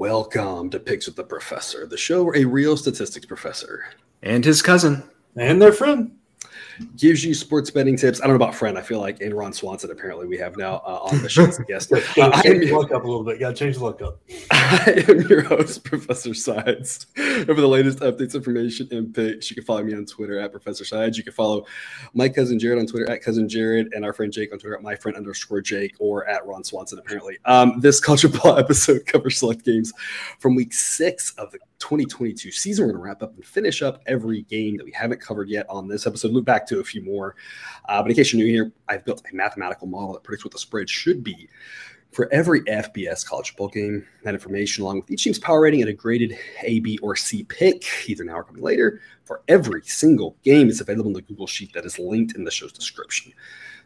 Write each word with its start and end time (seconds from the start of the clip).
welcome 0.00 0.70
to 0.70 0.80
Picks 0.80 1.04
with 1.04 1.16
the 1.16 1.22
Professor, 1.22 1.86
the 1.86 1.94
show 1.94 2.24
where 2.24 2.34
a 2.34 2.46
real 2.46 2.74
statistics 2.74 3.26
professor 3.26 3.84
and 4.22 4.46
his 4.46 4.62
cousin. 4.62 5.02
And 5.36 5.60
their 5.60 5.74
friend 5.74 6.12
gives 6.96 7.24
you 7.24 7.34
sports 7.34 7.70
betting 7.70 7.96
tips. 7.96 8.20
I 8.20 8.24
don't 8.26 8.38
know 8.38 8.44
about 8.44 8.54
friend. 8.54 8.78
I 8.78 8.82
feel 8.82 9.00
like 9.00 9.20
in 9.20 9.34
Ron 9.34 9.52
Swanson 9.52 9.90
apparently 9.90 10.26
we 10.26 10.38
have 10.38 10.56
now 10.56 10.76
uh, 10.86 11.00
on 11.02 11.22
the 11.22 11.28
show 11.28 11.46
guest. 11.66 11.92
uh, 11.92 12.00
I 12.16 12.42
am 12.46 12.62
your, 12.62 12.78
look 12.78 12.92
up 12.92 13.04
a 13.04 13.06
little 13.06 13.24
bit. 13.24 13.40
Got 13.40 13.50
to 13.50 13.54
change 13.54 13.76
the 13.76 13.84
look 13.84 14.02
up. 14.02 14.20
I 14.50 15.04
am 15.08 15.22
your 15.22 15.42
host, 15.42 15.84
Professor 15.84 16.34
Sides. 16.34 17.06
And 17.16 17.46
for 17.46 17.54
the 17.54 17.68
latest 17.68 17.98
updates, 18.00 18.34
information, 18.34 18.88
and 18.90 19.14
picks, 19.14 19.50
you 19.50 19.56
can 19.56 19.64
follow 19.64 19.82
me 19.82 19.94
on 19.94 20.06
Twitter 20.06 20.38
at 20.38 20.50
Professor 20.52 20.84
Sides. 20.84 21.18
You 21.18 21.24
can 21.24 21.32
follow 21.32 21.66
my 22.14 22.28
cousin 22.28 22.58
Jared 22.58 22.78
on 22.78 22.86
Twitter 22.86 23.10
at 23.10 23.22
cousin 23.22 23.48
Jared, 23.48 23.92
and 23.92 24.04
our 24.04 24.12
friend 24.12 24.32
Jake 24.32 24.52
on 24.52 24.58
Twitter 24.58 24.76
at 24.76 24.82
my 24.82 24.94
friend 24.94 25.16
underscore 25.16 25.60
Jake 25.60 25.94
or 25.98 26.26
at 26.28 26.46
Ron 26.46 26.64
Swanson. 26.64 26.98
Apparently, 26.98 27.38
um, 27.44 27.80
this 27.80 28.00
culture 28.00 28.28
ball 28.42 28.58
episode 28.58 29.06
covers 29.06 29.38
select 29.38 29.64
games 29.64 29.92
from 30.38 30.54
week 30.54 30.72
six 30.72 31.32
of 31.38 31.50
the 31.52 31.58
2022 31.80 32.52
season. 32.52 32.84
We're 32.84 32.92
going 32.92 33.02
to 33.02 33.08
wrap 33.08 33.22
up 33.22 33.34
and 33.34 33.44
finish 33.44 33.82
up 33.82 34.02
every 34.06 34.42
game 34.42 34.76
that 34.76 34.84
we 34.84 34.92
haven't 34.92 35.20
covered 35.20 35.48
yet 35.48 35.66
on 35.68 35.88
this 35.88 36.06
episode. 36.06 36.32
Look 36.32 36.44
back 36.44 36.66
to 36.70 36.80
a 36.80 36.84
few 36.84 37.02
more. 37.02 37.36
Uh, 37.88 38.02
but 38.02 38.10
in 38.10 38.16
case 38.16 38.32
you're 38.32 38.42
new 38.42 38.50
here, 38.50 38.72
I've 38.88 39.04
built 39.04 39.22
a 39.30 39.34
mathematical 39.34 39.86
model 39.86 40.14
that 40.14 40.22
predicts 40.22 40.44
what 40.44 40.52
the 40.52 40.58
spread 40.58 40.88
should 40.88 41.22
be 41.22 41.48
for 42.12 42.32
every 42.32 42.60
FBS 42.62 43.24
college 43.24 43.50
football 43.50 43.68
game. 43.68 44.06
That 44.24 44.34
information, 44.34 44.82
along 44.82 45.00
with 45.00 45.10
each 45.10 45.24
team's 45.24 45.38
power 45.38 45.60
rating 45.60 45.80
and 45.80 45.90
a 45.90 45.92
graded 45.92 46.36
A, 46.62 46.80
B, 46.80 46.98
or 47.02 47.16
C 47.16 47.44
pick, 47.44 47.84
either 48.06 48.24
now 48.24 48.34
or 48.34 48.44
coming 48.44 48.62
later, 48.62 49.00
for 49.24 49.42
every 49.48 49.82
single 49.84 50.36
game 50.42 50.68
is 50.68 50.80
available 50.80 51.08
in 51.08 51.14
the 51.14 51.22
Google 51.22 51.46
Sheet 51.46 51.72
that 51.74 51.84
is 51.84 51.98
linked 51.98 52.34
in 52.34 52.44
the 52.44 52.50
show's 52.50 52.72
description. 52.72 53.32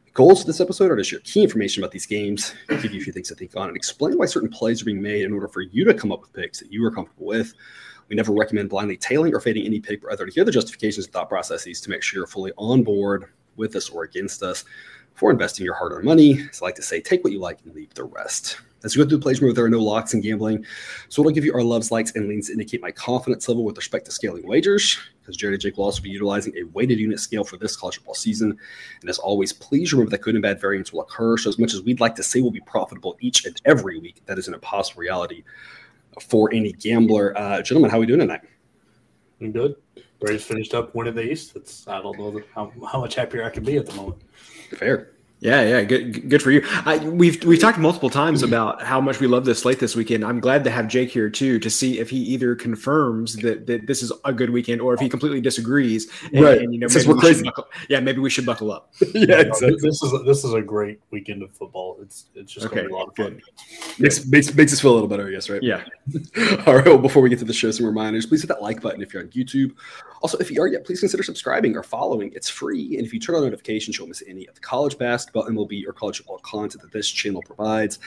The 0.06 0.12
goals 0.12 0.40
of 0.40 0.46
this 0.46 0.60
episode 0.60 0.90
are 0.90 0.96
to 0.96 1.04
share 1.04 1.20
key 1.20 1.42
information 1.42 1.82
about 1.82 1.92
these 1.92 2.06
games, 2.06 2.54
give 2.68 2.92
you 2.92 3.00
a 3.00 3.04
few 3.04 3.12
things 3.12 3.28
to 3.28 3.34
think 3.34 3.56
on, 3.56 3.68
and 3.68 3.76
explain 3.76 4.16
why 4.16 4.26
certain 4.26 4.48
plays 4.48 4.80
are 4.80 4.86
being 4.86 5.02
made 5.02 5.24
in 5.24 5.32
order 5.32 5.48
for 5.48 5.60
you 5.60 5.84
to 5.84 5.94
come 5.94 6.12
up 6.12 6.22
with 6.22 6.32
picks 6.32 6.60
that 6.60 6.72
you 6.72 6.84
are 6.84 6.90
comfortable 6.90 7.26
with. 7.26 7.52
We 8.08 8.16
never 8.16 8.32
recommend 8.32 8.70
blindly 8.70 8.96
tailing 8.96 9.34
or 9.34 9.40
fading 9.40 9.66
any 9.66 9.80
pick, 9.80 10.02
but 10.02 10.08
rather 10.08 10.26
to 10.26 10.32
hear 10.32 10.44
the 10.44 10.52
justifications 10.52 11.06
and 11.06 11.12
thought 11.12 11.28
processes 11.28 11.80
to 11.80 11.90
make 11.90 12.02
sure 12.02 12.18
you're 12.18 12.26
fully 12.26 12.52
on 12.56 12.82
board 12.82 13.26
with 13.56 13.76
us 13.76 13.88
or 13.88 14.04
against 14.04 14.42
us 14.42 14.64
for 15.14 15.30
investing 15.30 15.64
your 15.64 15.74
hard-earned 15.74 16.04
money. 16.04 16.38
So 16.50 16.64
I 16.64 16.68
like 16.68 16.74
to 16.74 16.82
say, 16.82 17.00
take 17.00 17.22
what 17.22 17.32
you 17.32 17.38
like 17.38 17.60
and 17.64 17.74
leave 17.74 17.94
the 17.94 18.04
rest. 18.04 18.58
As 18.82 18.94
we 18.94 19.02
go 19.02 19.08
through 19.08 19.18
the 19.18 19.22
plays 19.22 19.40
where 19.40 19.52
there 19.52 19.64
are 19.64 19.70
no 19.70 19.82
locks 19.82 20.12
in 20.12 20.20
gambling, 20.20 20.66
so 21.08 21.22
it'll 21.22 21.32
give 21.32 21.44
you 21.44 21.54
our 21.54 21.62
loves, 21.62 21.90
likes, 21.90 22.12
and 22.14 22.28
leans 22.28 22.48
to 22.48 22.52
indicate 22.52 22.82
my 22.82 22.90
confidence 22.90 23.48
level 23.48 23.64
with 23.64 23.78
respect 23.78 24.04
to 24.04 24.10
scaling 24.10 24.46
wagers. 24.46 24.98
Because 25.22 25.38
Jared 25.38 25.54
and 25.54 25.62
Jake 25.62 25.78
will 25.78 25.84
also 25.84 26.02
be 26.02 26.10
utilizing 26.10 26.54
a 26.58 26.64
weighted 26.64 26.98
unit 26.98 27.18
scale 27.18 27.44
for 27.44 27.56
this 27.56 27.76
college 27.76 27.96
football 27.96 28.14
season. 28.14 28.58
And 29.00 29.08
as 29.08 29.18
always, 29.18 29.54
please 29.54 29.94
remember 29.94 30.10
that 30.10 30.20
good 30.20 30.34
and 30.34 30.42
bad 30.42 30.60
variance 30.60 30.92
will 30.92 31.00
occur. 31.00 31.38
So 31.38 31.48
as 31.48 31.58
much 31.58 31.72
as 31.72 31.80
we'd 31.80 32.00
like 32.00 32.14
to 32.16 32.22
say 32.22 32.42
we'll 32.42 32.50
be 32.50 32.60
profitable 32.60 33.16
each 33.20 33.46
and 33.46 33.58
every 33.64 33.98
week, 33.98 34.20
that 34.26 34.38
is 34.38 34.48
an 34.48 34.54
impossible 34.54 35.00
reality 35.00 35.44
for 36.20 36.52
any 36.52 36.72
gambler. 36.72 37.36
Uh, 37.36 37.62
gentlemen, 37.62 37.90
how 37.90 37.98
are 37.98 38.00
we 38.00 38.06
doing 38.06 38.20
tonight? 38.20 38.42
I'm 39.40 39.52
good. 39.52 39.76
Braves 40.20 40.44
finished 40.44 40.74
up 40.74 40.94
winning 40.94 41.14
the 41.14 41.22
East. 41.22 41.56
It's 41.56 41.86
I 41.86 42.00
don't 42.00 42.18
know 42.18 42.40
how, 42.54 42.72
how 42.90 43.00
much 43.00 43.14
happier 43.14 43.44
I 43.44 43.50
can 43.50 43.64
be 43.64 43.76
at 43.76 43.86
the 43.86 43.94
moment. 43.94 44.22
Fair. 44.70 45.13
Yeah, 45.44 45.60
yeah, 45.60 45.84
good, 45.84 46.30
good 46.30 46.42
for 46.42 46.50
you. 46.50 46.62
I, 46.86 46.96
we've 46.96 47.44
we've 47.44 47.60
talked 47.60 47.76
multiple 47.76 48.08
times 48.08 48.40
mm-hmm. 48.40 48.48
about 48.48 48.82
how 48.82 48.98
much 48.98 49.20
we 49.20 49.26
love 49.26 49.44
this 49.44 49.58
slate 49.58 49.78
this 49.78 49.94
weekend. 49.94 50.24
I'm 50.24 50.40
glad 50.40 50.64
to 50.64 50.70
have 50.70 50.88
Jake 50.88 51.10
here 51.10 51.28
too 51.28 51.58
to 51.58 51.68
see 51.68 51.98
if 51.98 52.08
he 52.08 52.16
either 52.16 52.54
confirms 52.54 53.36
that, 53.36 53.66
that 53.66 53.86
this 53.86 54.02
is 54.02 54.10
a 54.24 54.32
good 54.32 54.48
weekend 54.48 54.80
or 54.80 54.94
if 54.94 55.00
he 55.00 55.08
completely 55.10 55.42
disagrees. 55.42 56.10
And, 56.32 56.42
right. 56.42 56.62
And, 56.62 56.72
you 56.72 56.80
know, 56.80 56.86
maybe 56.88 57.06
we're 57.06 57.16
crazy. 57.16 57.44
Buckle, 57.44 57.66
yeah, 57.90 58.00
maybe 58.00 58.20
we 58.20 58.30
should 58.30 58.46
buckle 58.46 58.72
up. 58.72 58.94
yeah, 59.14 59.40
exactly. 59.40 59.76
This 59.82 60.02
is 60.02 60.14
a, 60.14 60.18
this 60.20 60.44
is 60.44 60.54
a 60.54 60.62
great 60.62 60.98
weekend 61.10 61.42
of 61.42 61.52
football. 61.52 61.98
It's 62.00 62.24
it's 62.34 62.50
just 62.50 62.64
okay, 62.64 62.76
going 62.76 62.84
to 62.84 62.88
be 62.88 62.94
a 62.94 62.96
lot 62.96 63.08
of 63.08 63.16
fun. 63.16 63.42
Makes, 63.98 64.26
makes 64.26 64.54
makes 64.54 64.72
us 64.72 64.80
feel 64.80 64.92
a 64.92 64.94
little 64.94 65.08
better, 65.08 65.28
I 65.28 65.30
guess, 65.30 65.50
right? 65.50 65.62
Yeah. 65.62 65.84
All 66.66 66.76
right. 66.76 66.86
Well, 66.86 66.96
before 66.96 67.20
we 67.20 67.28
get 67.28 67.38
to 67.40 67.44
the 67.44 67.52
show, 67.52 67.70
some 67.70 67.84
reminders. 67.84 68.24
Please 68.24 68.40
hit 68.40 68.48
that 68.48 68.62
like 68.62 68.80
button 68.80 69.02
if 69.02 69.12
you're 69.12 69.22
on 69.22 69.28
YouTube. 69.28 69.74
Also, 70.22 70.38
if 70.38 70.50
you 70.50 70.62
are 70.62 70.68
yet, 70.68 70.86
please 70.86 71.00
consider 71.00 71.22
subscribing 71.22 71.76
or 71.76 71.82
following. 71.82 72.32
It's 72.34 72.48
free, 72.48 72.96
and 72.96 73.06
if 73.06 73.12
you 73.12 73.20
turn 73.20 73.34
on 73.36 73.42
notifications, 73.42 73.98
you'll 73.98 74.08
miss 74.08 74.22
any 74.26 74.46
of 74.46 74.54
the 74.54 74.62
college 74.62 74.96
basketball, 75.34 75.66
MLB, 75.66 75.86
or 75.86 75.92
college 75.92 76.22
all 76.26 76.38
content 76.38 76.82
that 76.82 76.92
this 76.92 77.10
channel 77.10 77.42
provides. 77.42 77.98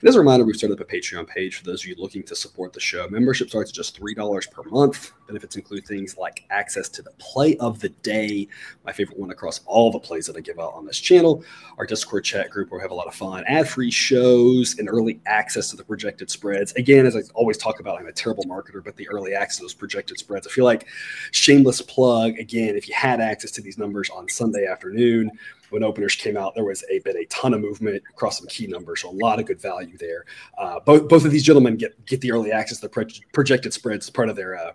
And 0.00 0.08
as 0.08 0.16
a 0.16 0.18
reminder, 0.18 0.44
we've 0.44 0.56
started 0.56 0.80
up 0.80 0.88
a 0.88 0.92
Patreon 0.92 1.26
page 1.26 1.56
for 1.56 1.64
those 1.64 1.82
of 1.82 1.88
you 1.88 1.94
looking 1.98 2.22
to 2.24 2.36
support 2.36 2.72
the 2.72 2.80
show. 2.80 3.08
Membership 3.08 3.48
starts 3.48 3.70
at 3.70 3.74
just 3.74 4.00
$3 4.00 4.50
per 4.50 4.62
month. 4.64 5.12
Benefits 5.26 5.56
include 5.56 5.86
things 5.86 6.16
like 6.18 6.44
access 6.50 6.88
to 6.90 7.02
the 7.02 7.12
play 7.18 7.56
of 7.56 7.80
the 7.80 7.88
day, 7.88 8.46
my 8.84 8.92
favorite 8.92 9.18
one 9.18 9.30
across 9.30 9.60
all 9.66 9.90
the 9.90 9.98
plays 9.98 10.26
that 10.26 10.36
I 10.36 10.40
give 10.40 10.58
out 10.58 10.74
on 10.74 10.84
this 10.84 10.98
channel, 10.98 11.42
our 11.78 11.86
Discord 11.86 12.24
chat 12.24 12.50
group 12.50 12.70
where 12.70 12.78
we 12.78 12.82
have 12.82 12.90
a 12.90 12.94
lot 12.94 13.06
of 13.06 13.14
fun, 13.14 13.44
ad 13.46 13.68
free 13.68 13.90
shows, 13.90 14.78
and 14.78 14.88
early 14.88 15.20
access 15.26 15.70
to 15.70 15.76
the 15.76 15.84
projected 15.84 16.30
spreads. 16.30 16.72
Again, 16.74 17.06
as 17.06 17.16
I 17.16 17.20
always 17.34 17.56
talk 17.56 17.80
about, 17.80 17.98
I'm 17.98 18.06
a 18.06 18.12
terrible 18.12 18.44
marketer, 18.44 18.84
but 18.84 18.96
the 18.96 19.08
early 19.08 19.34
access 19.34 19.58
to 19.58 19.62
those 19.62 19.74
projected 19.74 20.18
spreads, 20.18 20.46
I 20.46 20.50
feel 20.50 20.64
like 20.64 20.86
shameless 21.30 21.80
plug. 21.80 22.38
Again, 22.38 22.76
if 22.76 22.88
you 22.88 22.94
had 22.94 23.20
access 23.20 23.50
to 23.52 23.62
these 23.62 23.78
numbers 23.78 24.10
on 24.10 24.28
Sunday 24.28 24.66
afternoon, 24.66 25.30
when 25.74 25.82
openers 25.82 26.14
came 26.14 26.36
out, 26.36 26.54
there 26.54 26.64
was 26.64 26.84
a 26.88 27.00
been 27.00 27.16
a 27.16 27.24
ton 27.26 27.52
of 27.52 27.60
movement 27.60 28.00
across 28.08 28.38
some 28.38 28.46
key 28.46 28.68
numbers, 28.68 29.00
so 29.00 29.10
a 29.10 29.10
lot 29.10 29.40
of 29.40 29.46
good 29.46 29.60
value 29.60 29.98
there. 29.98 30.24
Uh, 30.56 30.78
both 30.78 31.08
both 31.08 31.24
of 31.24 31.32
these 31.32 31.42
gentlemen 31.42 31.76
get 31.76 32.06
get 32.06 32.20
the 32.20 32.30
early 32.30 32.52
access 32.52 32.78
to 32.78 32.88
the 32.88 33.22
projected 33.32 33.74
spreads 33.74 34.06
as 34.06 34.10
part 34.10 34.28
of 34.28 34.36
their 34.36 34.56
uh, 34.56 34.70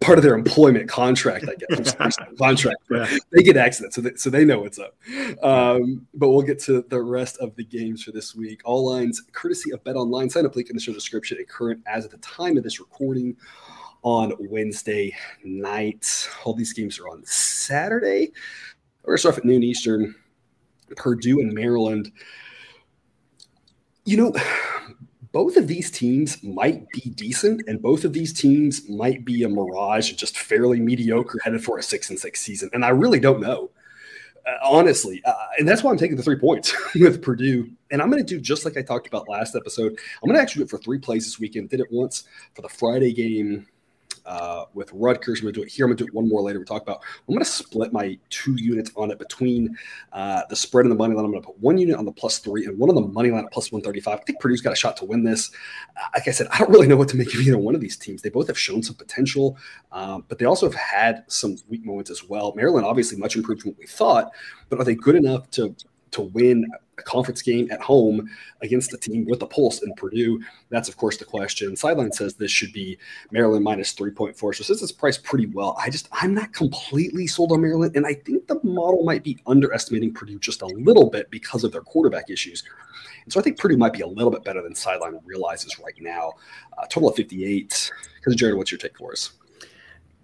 part 0.00 0.16
of 0.16 0.22
their 0.22 0.36
employment 0.36 0.88
contract, 0.88 1.46
I 1.48 1.56
guess, 1.74 1.92
contract. 2.38 2.76
Yeah. 2.88 3.16
They 3.32 3.42
get 3.42 3.56
access, 3.56 3.96
so 3.96 4.00
they, 4.00 4.14
so 4.14 4.30
they 4.30 4.44
know 4.44 4.60
what's 4.60 4.78
up. 4.78 4.94
Um, 5.42 6.06
but 6.14 6.28
we'll 6.28 6.42
get 6.42 6.60
to 6.60 6.82
the 6.88 7.02
rest 7.02 7.36
of 7.38 7.56
the 7.56 7.64
games 7.64 8.04
for 8.04 8.12
this 8.12 8.36
week. 8.36 8.60
All 8.64 8.88
lines, 8.88 9.20
courtesy 9.32 9.72
of 9.72 9.82
Bet 9.82 9.96
Online. 9.96 10.30
Sign 10.30 10.46
up 10.46 10.54
link 10.54 10.70
in 10.70 10.76
the 10.76 10.80
show 10.80 10.92
description 10.92 11.38
and 11.38 11.48
current 11.48 11.82
as 11.88 12.04
at 12.04 12.12
the 12.12 12.18
time 12.18 12.56
of 12.56 12.62
this 12.62 12.78
recording 12.78 13.36
on 14.02 14.34
Wednesday 14.38 15.16
night. 15.42 16.28
All 16.44 16.54
these 16.54 16.72
games 16.72 17.00
are 17.00 17.08
on 17.08 17.24
Saturday. 17.24 18.30
We're 19.02 19.12
going 19.12 19.16
to 19.16 19.20
start 19.20 19.34
off 19.34 19.38
at 19.38 19.44
noon 19.46 19.62
Eastern. 19.62 20.14
Purdue 20.96 21.40
and 21.40 21.52
Maryland. 21.52 22.12
You 24.04 24.16
know, 24.16 24.34
both 25.32 25.56
of 25.56 25.68
these 25.68 25.90
teams 25.90 26.42
might 26.42 26.88
be 26.90 27.10
decent, 27.10 27.62
and 27.66 27.82
both 27.82 28.04
of 28.04 28.12
these 28.12 28.32
teams 28.32 28.88
might 28.88 29.24
be 29.24 29.42
a 29.42 29.48
mirage, 29.48 30.10
and 30.10 30.18
just 30.18 30.38
fairly 30.38 30.80
mediocre, 30.80 31.38
headed 31.44 31.62
for 31.62 31.78
a 31.78 31.82
six 31.82 32.10
and 32.10 32.18
six 32.18 32.40
season. 32.40 32.70
And 32.72 32.84
I 32.84 32.88
really 32.88 33.20
don't 33.20 33.40
know, 33.40 33.70
uh, 34.46 34.66
honestly. 34.66 35.22
Uh, 35.24 35.34
and 35.58 35.68
that's 35.68 35.82
why 35.82 35.90
I'm 35.90 35.98
taking 35.98 36.16
the 36.16 36.22
three 36.22 36.38
points 36.38 36.74
with 36.94 37.22
Purdue. 37.22 37.70
And 37.90 38.00
I'm 38.00 38.10
going 38.10 38.24
to 38.24 38.34
do 38.34 38.40
just 38.40 38.64
like 38.64 38.76
I 38.76 38.82
talked 38.82 39.06
about 39.06 39.28
last 39.28 39.54
episode. 39.54 39.98
I'm 40.22 40.28
going 40.28 40.36
to 40.36 40.42
actually 40.42 40.60
do 40.60 40.64
it 40.64 40.70
for 40.70 40.78
three 40.78 40.98
plays 40.98 41.24
this 41.24 41.38
weekend. 41.38 41.68
Did 41.68 41.80
it 41.80 41.88
once 41.90 42.24
for 42.54 42.62
the 42.62 42.68
Friday 42.68 43.12
game 43.12 43.66
uh, 44.28 44.66
with 44.74 44.90
Rutgers. 44.92 45.40
I'm 45.40 45.44
going 45.44 45.54
to 45.54 45.60
do 45.60 45.64
it 45.64 45.70
here. 45.70 45.86
I'm 45.86 45.90
going 45.90 45.96
to 45.96 46.04
do 46.04 46.08
it 46.08 46.14
one 46.14 46.28
more 46.28 46.42
later. 46.42 46.58
We 46.58 46.66
talk 46.66 46.82
about. 46.82 47.00
I'm 47.26 47.34
going 47.34 47.44
to 47.44 47.50
split 47.50 47.92
my 47.92 48.18
two 48.28 48.54
units 48.56 48.90
on 48.94 49.10
it 49.10 49.18
between 49.18 49.76
uh, 50.12 50.42
the 50.50 50.54
spread 50.54 50.84
and 50.84 50.92
the 50.92 50.96
money 50.96 51.14
line. 51.14 51.24
I'm 51.24 51.30
going 51.30 51.42
to 51.42 51.46
put 51.46 51.58
one 51.58 51.78
unit 51.78 51.96
on 51.96 52.04
the 52.04 52.12
plus 52.12 52.38
three 52.38 52.66
and 52.66 52.78
one 52.78 52.90
on 52.90 52.94
the 52.94 53.00
money 53.00 53.30
line 53.30 53.44
at 53.44 53.50
plus 53.50 53.72
135. 53.72 54.20
I 54.20 54.22
think 54.24 54.38
Purdue's 54.38 54.60
got 54.60 54.74
a 54.74 54.76
shot 54.76 54.98
to 54.98 55.06
win 55.06 55.24
this. 55.24 55.50
Uh, 55.96 56.06
like 56.14 56.28
I 56.28 56.30
said, 56.30 56.46
I 56.52 56.58
don't 56.58 56.70
really 56.70 56.86
know 56.86 56.96
what 56.96 57.08
to 57.08 57.16
make 57.16 57.32
of 57.32 57.40
either 57.40 57.58
one 57.58 57.74
of 57.74 57.80
these 57.80 57.96
teams. 57.96 58.20
They 58.20 58.28
both 58.28 58.48
have 58.48 58.58
shown 58.58 58.82
some 58.82 58.96
potential, 58.96 59.56
um, 59.92 60.24
but 60.28 60.38
they 60.38 60.44
also 60.44 60.66
have 60.66 60.78
had 60.78 61.24
some 61.28 61.56
weak 61.68 61.84
moments 61.84 62.10
as 62.10 62.22
well. 62.22 62.52
Maryland, 62.54 62.86
obviously, 62.86 63.16
much 63.16 63.34
improved 63.34 63.62
from 63.62 63.70
what 63.70 63.78
we 63.78 63.86
thought, 63.86 64.30
but 64.68 64.78
are 64.78 64.84
they 64.84 64.94
good 64.94 65.14
enough 65.14 65.50
to 65.52 65.74
to 66.10 66.22
win 66.22 66.66
a 66.98 67.02
conference 67.02 67.42
game 67.42 67.70
at 67.70 67.80
home 67.80 68.28
against 68.60 68.92
a 68.92 68.96
team 68.96 69.26
with 69.26 69.42
a 69.42 69.46
pulse 69.46 69.82
in 69.82 69.92
Purdue? 69.94 70.40
That's, 70.70 70.88
of 70.88 70.96
course, 70.96 71.16
the 71.16 71.24
question. 71.24 71.76
Sideline 71.76 72.12
says 72.12 72.34
this 72.34 72.50
should 72.50 72.72
be 72.72 72.98
Maryland 73.30 73.64
minus 73.64 73.94
3.4. 73.94 74.36
So 74.54 74.64
since 74.64 74.82
it's 74.82 74.92
priced 74.92 75.24
pretty 75.24 75.46
well, 75.46 75.76
I 75.78 75.90
just, 75.90 76.08
I'm 76.12 76.34
not 76.34 76.52
completely 76.52 77.26
sold 77.26 77.52
on 77.52 77.62
Maryland. 77.62 77.96
And 77.96 78.06
I 78.06 78.14
think 78.14 78.46
the 78.46 78.60
model 78.62 79.04
might 79.04 79.24
be 79.24 79.38
underestimating 79.46 80.12
Purdue 80.12 80.38
just 80.38 80.62
a 80.62 80.66
little 80.66 81.10
bit 81.10 81.30
because 81.30 81.64
of 81.64 81.72
their 81.72 81.82
quarterback 81.82 82.30
issues. 82.30 82.62
And 83.24 83.32
so 83.32 83.40
I 83.40 83.42
think 83.42 83.58
Purdue 83.58 83.76
might 83.76 83.92
be 83.92 84.00
a 84.00 84.06
little 84.06 84.30
bit 84.30 84.44
better 84.44 84.62
than 84.62 84.74
Sideline 84.74 85.20
realizes 85.24 85.78
right 85.78 85.94
now. 86.00 86.32
Uh, 86.76 86.86
total 86.86 87.10
of 87.10 87.16
58. 87.16 87.92
Because, 88.16 88.36
Jared, 88.36 88.56
what's 88.56 88.72
your 88.72 88.78
take 88.78 88.96
for 88.96 89.12
us? 89.12 89.32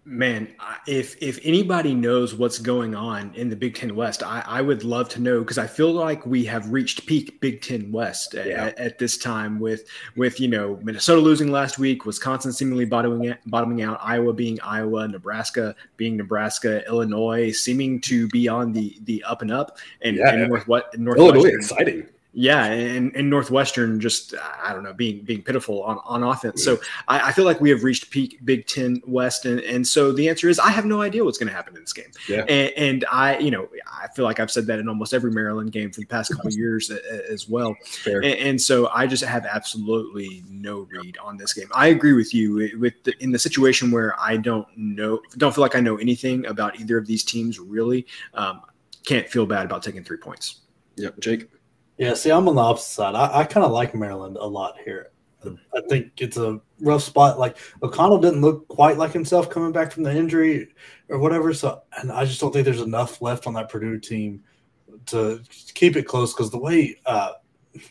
Man, 0.07 0.55
if 0.87 1.17
if 1.23 1.39
anybody 1.43 1.95
knows 1.95 2.35
what's 2.35 2.59
going 2.59 2.95
on 2.95 3.35
in 3.35 3.49
the 3.49 3.57
Big 3.57 3.75
Ten 3.75 3.97
West, 3.97 4.23
I, 4.23 4.45
I 4.47 4.61
would 4.61 4.85
love 4.85 5.09
to 5.11 5.21
know 5.21 5.41
because 5.41 5.57
I 5.57 5.67
feel 5.67 5.93
like 5.93 6.27
we 6.27 6.45
have 6.45 6.71
reached 6.71 7.07
peak 7.07 7.41
Big 7.41 7.63
Ten 7.63 7.91
West 7.91 8.35
yeah. 8.35 8.67
at, 8.67 8.79
at, 8.79 8.99
this 8.99 9.17
time 9.17 9.59
with 9.59 9.85
with 10.15 10.39
you 10.41 10.49
know 10.49 10.79
Minnesota 10.83 11.23
losing 11.23 11.51
last 11.51 11.79
week, 11.79 12.05
Wisconsin 12.05 12.53
seemingly 12.53 12.85
bottoming 12.85 13.31
out, 13.31 13.39
bottoming 13.47 13.81
out, 13.81 13.99
Iowa 14.03 14.35
being 14.35 14.61
Iowa, 14.61 15.09
Nebraska 15.09 15.75
being 15.97 16.19
Nebraska, 16.19 16.87
Illinois 16.87 17.51
seeming 17.53 17.99
to 18.03 18.29
be 18.29 18.47
on 18.47 18.73
the 18.73 18.99
the 19.05 19.25
up 19.25 19.41
and 19.41 19.51
up, 19.51 19.79
and, 20.03 20.19
yeah. 20.19 20.35
and 20.35 20.51
North 20.51 20.69
what 20.69 20.91
Illinois 20.95 21.49
exciting. 21.49 22.07
Yeah, 22.37 22.65
and, 22.67 23.15
and 23.15 23.31
Northwestern 23.31 24.01
just 24.01 24.35
I 24.63 24.73
don't 24.73 24.83
know 24.83 24.93
being 24.93 25.23
being 25.23 25.41
pitiful 25.41 25.85
on, 25.85 26.01
on 26.05 26.25
offense. 26.25 26.65
So 26.65 26.79
I, 27.07 27.29
I, 27.29 27.33
feel 27.33 27.45
like 27.45 27.61
we 27.61 27.71
have 27.71 27.85
reached 27.85 28.11
peak 28.11 28.41
Big 28.45 28.67
Ten 28.67 29.01
West, 29.07 29.47
and, 29.47 29.61
and 29.61 29.87
so 29.87 30.11
the 30.11 30.29
answer 30.29 30.49
is 30.49 30.59
I 30.59 30.71
have 30.71 30.85
no 30.85 31.01
idea 31.01 31.25
what's 31.25 31.39
going 31.39 31.49
to 31.49 31.55
happen 31.55 31.77
in 31.77 31.83
this 31.83 31.93
game. 31.93 32.11
Yeah. 32.29 32.45
And, 32.49 32.73
and, 32.77 33.05
I 33.11 33.39
you 33.39 33.53
know 33.53 33.69
I 33.87 34.09
feel 34.09 34.25
like 34.25 34.41
I've 34.41 34.51
said 34.51 34.67
that 34.67 34.81
in 34.81 34.89
almost 34.89 35.15
every 35.15 35.31
Maryland 35.31 35.71
game 35.71 35.93
for 35.93 36.01
the 36.01 36.07
past 36.07 36.33
couple 36.35 36.51
years 36.51 36.91
as 36.91 37.49
well. 37.49 37.77
And, 38.05 38.25
and, 38.25 38.61
so 38.61 38.89
I 38.89 39.07
just 39.07 39.23
have 39.23 39.47
absolutely 39.47 40.43
no 40.51 40.89
read 40.91 41.17
on 41.19 41.37
this 41.37 41.53
game. 41.53 41.69
I 41.73 41.89
agree 41.89 42.15
with 42.15 42.35
you 42.35 42.77
with 42.81 42.95
the, 43.05 43.15
in 43.21 43.31
the 43.31 43.39
situation 43.39 43.93
where 43.93 44.19
I 44.21 44.39
don't 44.39 44.67
know 44.77 45.21
don't 45.37 45.55
feel 45.55 45.63
like 45.63 45.77
I 45.77 45.81
know 45.81 45.99
anything 45.99 46.47
about 46.47 46.81
either 46.81 46.99
of 46.99 47.07
these 47.07 47.23
teams 47.23 47.61
really. 47.61 48.07
Um, 48.35 48.63
can't 49.05 49.29
feel 49.29 49.47
bad 49.47 49.67
about 49.67 49.83
taking 49.85 50.03
three 50.03 50.17
points. 50.17 50.63
Yep, 50.97 51.21
Jake. 51.21 51.49
Yeah, 51.97 52.15
see, 52.15 52.31
I'm 52.31 52.49
on 52.49 52.57
the 52.57 52.61
opposite 52.61 52.91
side. 52.91 53.15
I, 53.15 53.41
I 53.41 53.45
kind 53.45 53.65
of 53.65 53.73
like 53.73 53.95
Maryland 53.95 54.37
a 54.37 54.47
lot 54.47 54.77
here. 54.85 55.11
I 55.47 55.81
think 55.89 56.13
it's 56.19 56.37
a 56.37 56.61
rough 56.81 57.03
spot. 57.03 57.39
Like 57.39 57.59
O'Connell 57.83 58.19
didn't 58.19 58.41
look 58.41 58.67
quite 58.69 58.97
like 58.97 59.13
himself 59.13 59.51
coming 59.51 59.73
back 59.73 59.93
from 59.93 60.03
the 60.03 60.15
injury 60.15 60.69
or 61.09 61.19
whatever. 61.19 61.53
So, 61.53 61.83
and 61.99 62.11
I 62.11 62.25
just 62.25 62.41
don't 62.41 62.53
think 62.53 62.65
there's 62.65 62.81
enough 62.81 63.21
left 63.21 63.47
on 63.47 63.55
that 63.55 63.69
Purdue 63.69 63.99
team 63.99 64.43
to 65.07 65.43
keep 65.75 65.97
it 65.97 66.05
close 66.05 66.33
because 66.33 66.51
the 66.51 66.59
way 66.59 66.99
uh, 67.07 67.33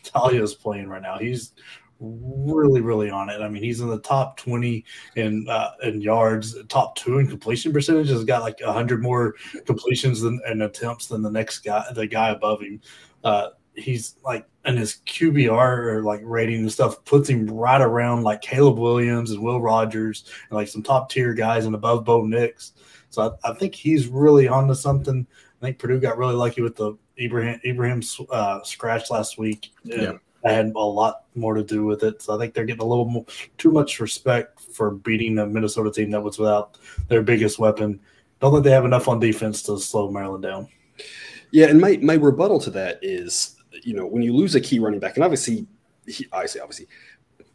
Taulia 0.02 0.42
is 0.42 0.54
playing 0.54 0.88
right 0.88 1.02
now, 1.02 1.18
he's 1.18 1.52
really, 2.00 2.80
really 2.80 3.10
on 3.10 3.30
it. 3.30 3.40
I 3.40 3.48
mean, 3.48 3.62
he's 3.62 3.80
in 3.80 3.88
the 3.88 4.00
top 4.00 4.36
20 4.36 4.84
in 5.16 5.46
uh, 5.48 5.70
in 5.82 6.00
yards, 6.00 6.56
top 6.68 6.96
two 6.96 7.18
in 7.18 7.28
completion 7.28 7.72
percentage. 7.72 8.08
Has 8.08 8.24
got 8.24 8.42
like 8.42 8.60
hundred 8.60 9.02
more 9.02 9.34
completions 9.64 10.20
than, 10.20 10.40
and 10.46 10.62
attempts 10.62 11.06
than 11.06 11.22
the 11.22 11.30
next 11.30 11.60
guy, 11.60 11.84
the 11.94 12.06
guy 12.06 12.30
above 12.30 12.60
him. 12.60 12.80
Uh, 13.22 13.50
he's 13.74 14.16
like 14.24 14.46
and 14.64 14.78
his 14.78 14.98
QBR 15.06 15.78
or 15.86 16.02
like 16.02 16.20
rating 16.22 16.60
and 16.60 16.72
stuff 16.72 17.04
puts 17.04 17.28
him 17.28 17.46
right 17.46 17.80
around 17.80 18.22
like 18.22 18.40
Caleb 18.40 18.78
Williams 18.78 19.30
and 19.32 19.42
Will 19.42 19.60
Rogers 19.60 20.24
and 20.48 20.56
like 20.56 20.68
some 20.68 20.82
top 20.82 21.10
tier 21.10 21.34
guys 21.34 21.66
and 21.66 21.74
above 21.74 22.04
Bo 22.04 22.24
Nix. 22.24 22.72
So 23.10 23.36
I, 23.44 23.50
I, 23.50 23.54
think 23.54 23.74
he's 23.74 24.08
really 24.08 24.48
onto 24.48 24.74
something. 24.74 25.26
I 25.60 25.64
think 25.64 25.78
Purdue 25.78 26.00
got 26.00 26.18
really 26.18 26.34
lucky 26.34 26.62
with 26.62 26.76
the 26.76 26.96
Ibrahim 27.20 27.60
Ibrahim 27.64 28.02
uh, 28.30 28.62
scratch 28.62 29.10
last 29.10 29.38
week. 29.38 29.70
Yeah. 29.84 30.14
Had 30.44 30.72
a 30.76 30.78
lot 30.78 31.24
more 31.34 31.54
to 31.54 31.62
do 31.62 31.86
with 31.86 32.02
it. 32.02 32.20
So 32.20 32.34
I 32.34 32.38
think 32.38 32.52
they're 32.52 32.66
getting 32.66 32.82
a 32.82 32.86
little 32.86 33.06
more, 33.06 33.24
too 33.56 33.70
much 33.70 33.98
respect 33.98 34.60
for 34.60 34.90
beating 34.90 35.38
a 35.38 35.46
Minnesota 35.46 35.90
team 35.90 36.10
that 36.10 36.20
was 36.20 36.38
without 36.38 36.76
their 37.08 37.22
biggest 37.22 37.58
weapon. 37.58 37.98
Don't 38.40 38.52
think 38.52 38.64
they 38.64 38.70
have 38.70 38.84
enough 38.84 39.08
on 39.08 39.20
defense 39.20 39.62
to 39.62 39.78
slow 39.78 40.10
Maryland 40.10 40.42
down. 40.42 40.68
Yeah, 41.50 41.68
and 41.68 41.80
my, 41.80 41.98
my 42.02 42.14
rebuttal 42.14 42.60
to 42.60 42.70
that 42.72 42.98
is 43.00 43.53
you 43.82 43.94
know, 43.94 44.06
when 44.06 44.22
you 44.22 44.34
lose 44.34 44.54
a 44.54 44.60
key 44.60 44.78
running 44.78 45.00
back, 45.00 45.16
and 45.16 45.24
obviously, 45.24 45.66
he, 46.06 46.26
I 46.32 46.46
say 46.46 46.60
obviously, 46.60 46.86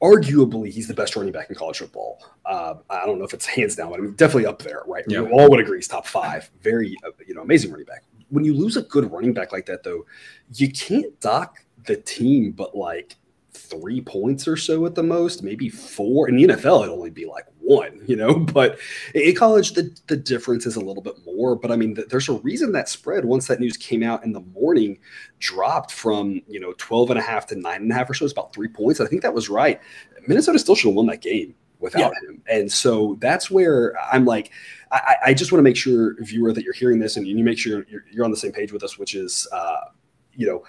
arguably 0.01 0.69
he's 0.69 0.88
the 0.88 0.94
best 0.94 1.16
running 1.16 1.31
back 1.31 1.50
in 1.50 1.56
college 1.56 1.77
football. 1.77 2.24
Uh, 2.45 2.75
I 2.89 3.06
don't 3.06 3.19
know 3.19 3.25
if 3.25 3.33
it's 3.33 3.45
hands 3.57 3.75
down, 3.75 3.89
but 3.89 4.00
I 4.00 4.04
mean 4.04 4.13
definitely 4.13 4.45
up 4.45 4.62
there, 4.62 4.83
right? 4.88 5.04
Yeah. 5.07 5.21
We 5.21 5.31
all 5.31 5.50
would 5.50 5.60
agree 5.60 5.77
he's 5.77 5.88
top 5.88 6.07
five. 6.07 6.50
Very, 6.62 6.95
uh, 7.06 7.12
you 7.27 7.33
know, 7.33 7.42
amazing 7.42 7.71
running 7.71 7.86
back. 7.86 8.04
When 8.30 8.44
you 8.44 8.54
lose 8.54 8.77
a 8.77 8.83
good 8.83 9.12
running 9.12 9.33
back 9.33 9.51
like 9.51 9.66
that, 9.66 9.83
though, 9.83 10.06
you 10.54 10.71
can't 10.71 11.19
dock 11.19 11.57
the 11.86 11.98
team, 11.98 12.51
but 12.51 12.75
like 12.75 13.16
three 13.54 14.01
points 14.01 14.48
or 14.48 14.56
so 14.56 14.86
at 14.86 14.95
the 14.95 15.04
most, 15.04 15.44
maybe 15.44 15.69
four. 15.69 16.30
In 16.30 16.36
the 16.36 16.44
NFL, 16.44 16.83
it'd 16.83 16.94
only 16.94 17.10
be 17.10 17.25
like 17.25 17.45
one, 17.69 18.01
you 18.07 18.16
know. 18.16 18.45
But 18.60 18.80
in 19.13 19.36
college, 19.36 19.74
the, 19.74 19.95
the 20.07 20.18
difference 20.18 20.66
is 20.66 20.75
a 20.75 20.81
little 20.81 21.04
bit 21.04 21.16
more. 21.25 21.56
But 21.56 21.71
I 21.71 21.75
mean, 21.75 21.98
there's 22.10 22.27
a 22.27 22.33
reason 22.33 22.71
that 22.71 22.89
spread, 22.89 23.25
once 23.25 23.48
that 23.48 23.60
news 23.60 23.77
came 23.77 24.01
out 24.01 24.24
in 24.24 24.33
the 24.33 24.42
morning, 24.42 25.00
dropped 25.38 25.92
from, 25.92 26.42
you 26.48 26.60
know, 26.60 26.74
12 26.77 27.12
and 27.12 27.19
a 27.19 27.21
half 27.21 27.45
to 27.48 27.56
nine 27.56 27.83
and 27.83 27.92
a 27.92 27.95
half 27.95 28.10
or 28.10 28.13
so. 28.16 28.25
It's 28.25 28.33
about 28.33 28.54
three 28.54 28.68
points. 28.68 29.00
I 29.00 29.06
think 29.06 29.21
that 29.21 29.33
was 29.33 29.50
right. 29.50 29.80
Minnesota 30.27 30.57
still 30.57 30.75
should 30.75 30.89
have 30.89 30.95
won 30.95 31.06
that 31.07 31.21
game 31.21 31.54
without 31.80 32.12
yeah. 32.24 32.30
him. 32.30 32.42
And 32.50 32.71
so 32.71 33.18
that's 33.21 33.51
where 33.51 33.95
I'm 34.12 34.25
like, 34.25 34.51
I, 34.92 35.16
I 35.27 35.33
just 35.33 35.51
want 35.51 35.60
to 35.60 35.63
make 35.63 35.77
sure, 35.77 36.16
viewer, 36.24 36.51
that 36.51 36.63
you're 36.63 36.74
hearing 36.74 37.00
this 37.00 37.18
and 37.18 37.27
you 37.27 37.44
make 37.44 37.60
sure 37.60 37.86
you're, 37.88 38.06
you're 38.12 38.25
on 38.25 38.31
the 38.31 38.38
same 38.38 38.51
page 38.51 38.74
with 38.74 38.83
us, 38.83 38.98
which 38.98 39.13
is, 39.13 39.48
uh, 39.51 39.86
you 40.33 40.48
know, 40.48 40.63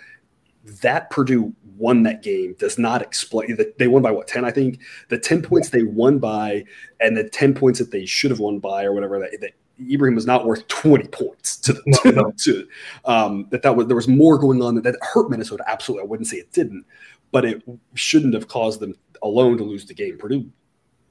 that 0.82 1.08
Purdue 1.11 1.55
won 1.81 2.03
that 2.05 2.23
game 2.23 2.55
does 2.59 2.79
not 2.79 3.03
explain 3.03 3.56
that 3.56 3.79
they 3.79 3.88
won 3.88 4.03
by 4.03 4.11
what 4.11 4.29
10 4.29 4.44
I 4.44 4.50
think? 4.50 4.81
The 5.09 5.19
10 5.19 5.43
points 5.43 5.71
they 5.71 5.82
won 5.82 6.19
by 6.19 6.65
and 7.00 7.17
the 7.17 7.29
10 7.29 7.55
points 7.55 7.79
that 7.79 7.91
they 7.91 8.06
should 8.06 8.31
have 8.31 8.41
won 8.41 8.59
by 8.59 8.85
or 8.85 8.93
whatever 8.93 9.19
that, 9.19 9.41
that 9.41 9.53
Ibrahim 9.91 10.15
was 10.15 10.27
not 10.27 10.44
worth 10.44 10.69
20 10.69 11.09
points 11.09 11.56
to, 11.56 11.73
the, 11.73 12.00
to, 12.03 12.12
no. 12.12 12.32
to 12.44 12.69
um, 13.06 13.47
that 13.50 13.62
that 13.62 13.75
was 13.75 13.87
there 13.87 13.97
was 13.97 14.09
more 14.09 14.38
going 14.38 14.62
on 14.62 14.75
that, 14.75 14.85
that 14.85 14.97
hurt 15.00 15.31
Minnesota 15.31 15.65
absolutely. 15.67 16.05
I 16.05 16.06
wouldn't 16.06 16.29
say 16.29 16.37
it 16.37 16.53
didn't 16.53 16.85
but 17.32 17.44
it 17.44 17.62
shouldn't 17.94 18.35
have 18.35 18.49
caused 18.49 18.81
them 18.81 18.94
alone 19.23 19.56
to 19.59 19.65
lose 19.65 19.87
the 19.87 19.94
game. 19.94 20.19
Purdue 20.19 20.50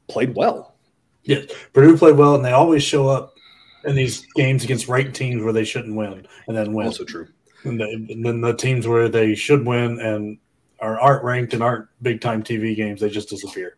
played 0.07 0.36
well. 0.36 0.75
Yes. 1.24 1.51
Purdue 1.74 1.98
played 1.98 2.15
well 2.15 2.36
and 2.36 2.45
they 2.45 2.51
always 2.51 2.83
show 2.83 3.07
up 3.07 3.33
in 3.86 3.95
these 3.95 4.25
games 4.36 4.63
against 4.63 4.88
ranked 4.88 5.15
teams 5.15 5.42
where 5.42 5.54
they 5.54 5.63
shouldn't 5.63 5.95
win 5.95 6.27
and 6.48 6.57
then 6.57 6.74
win. 6.74 6.88
Also 6.88 7.04
true. 7.04 7.27
And, 7.63 7.81
and 7.81 8.25
then 8.25 8.42
the 8.42 8.54
teams 8.54 8.88
where 8.88 9.10
they 9.10 9.36
should 9.36 9.65
win 9.65 10.00
and 10.00 10.38
are, 10.81 10.99
aren't 10.99 11.23
ranked 11.23 11.53
and 11.53 11.63
aren't 11.63 11.87
big 12.01 12.21
time 12.21 12.43
TV 12.43 12.75
games, 12.75 13.01
they 13.01 13.09
just 13.09 13.29
disappear. 13.29 13.77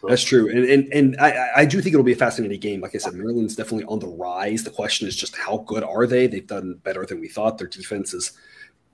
So. 0.00 0.08
That's 0.08 0.24
true, 0.24 0.50
and 0.50 0.64
and 0.64 0.92
and 0.92 1.16
I, 1.20 1.50
I 1.58 1.64
do 1.64 1.80
think 1.80 1.94
it'll 1.94 2.02
be 2.02 2.12
a 2.12 2.16
fascinating 2.16 2.58
game. 2.58 2.80
Like 2.80 2.94
I 2.96 2.98
said, 2.98 3.14
Maryland's 3.14 3.54
definitely 3.54 3.84
on 3.84 4.00
the 4.00 4.08
rise. 4.08 4.64
The 4.64 4.70
question 4.70 5.06
is 5.06 5.14
just 5.14 5.36
how 5.36 5.58
good 5.58 5.84
are 5.84 6.08
they? 6.08 6.26
They've 6.26 6.46
done 6.46 6.74
better 6.82 7.06
than 7.06 7.20
we 7.20 7.28
thought. 7.28 7.56
Their 7.56 7.68
defense 7.68 8.12
is 8.12 8.32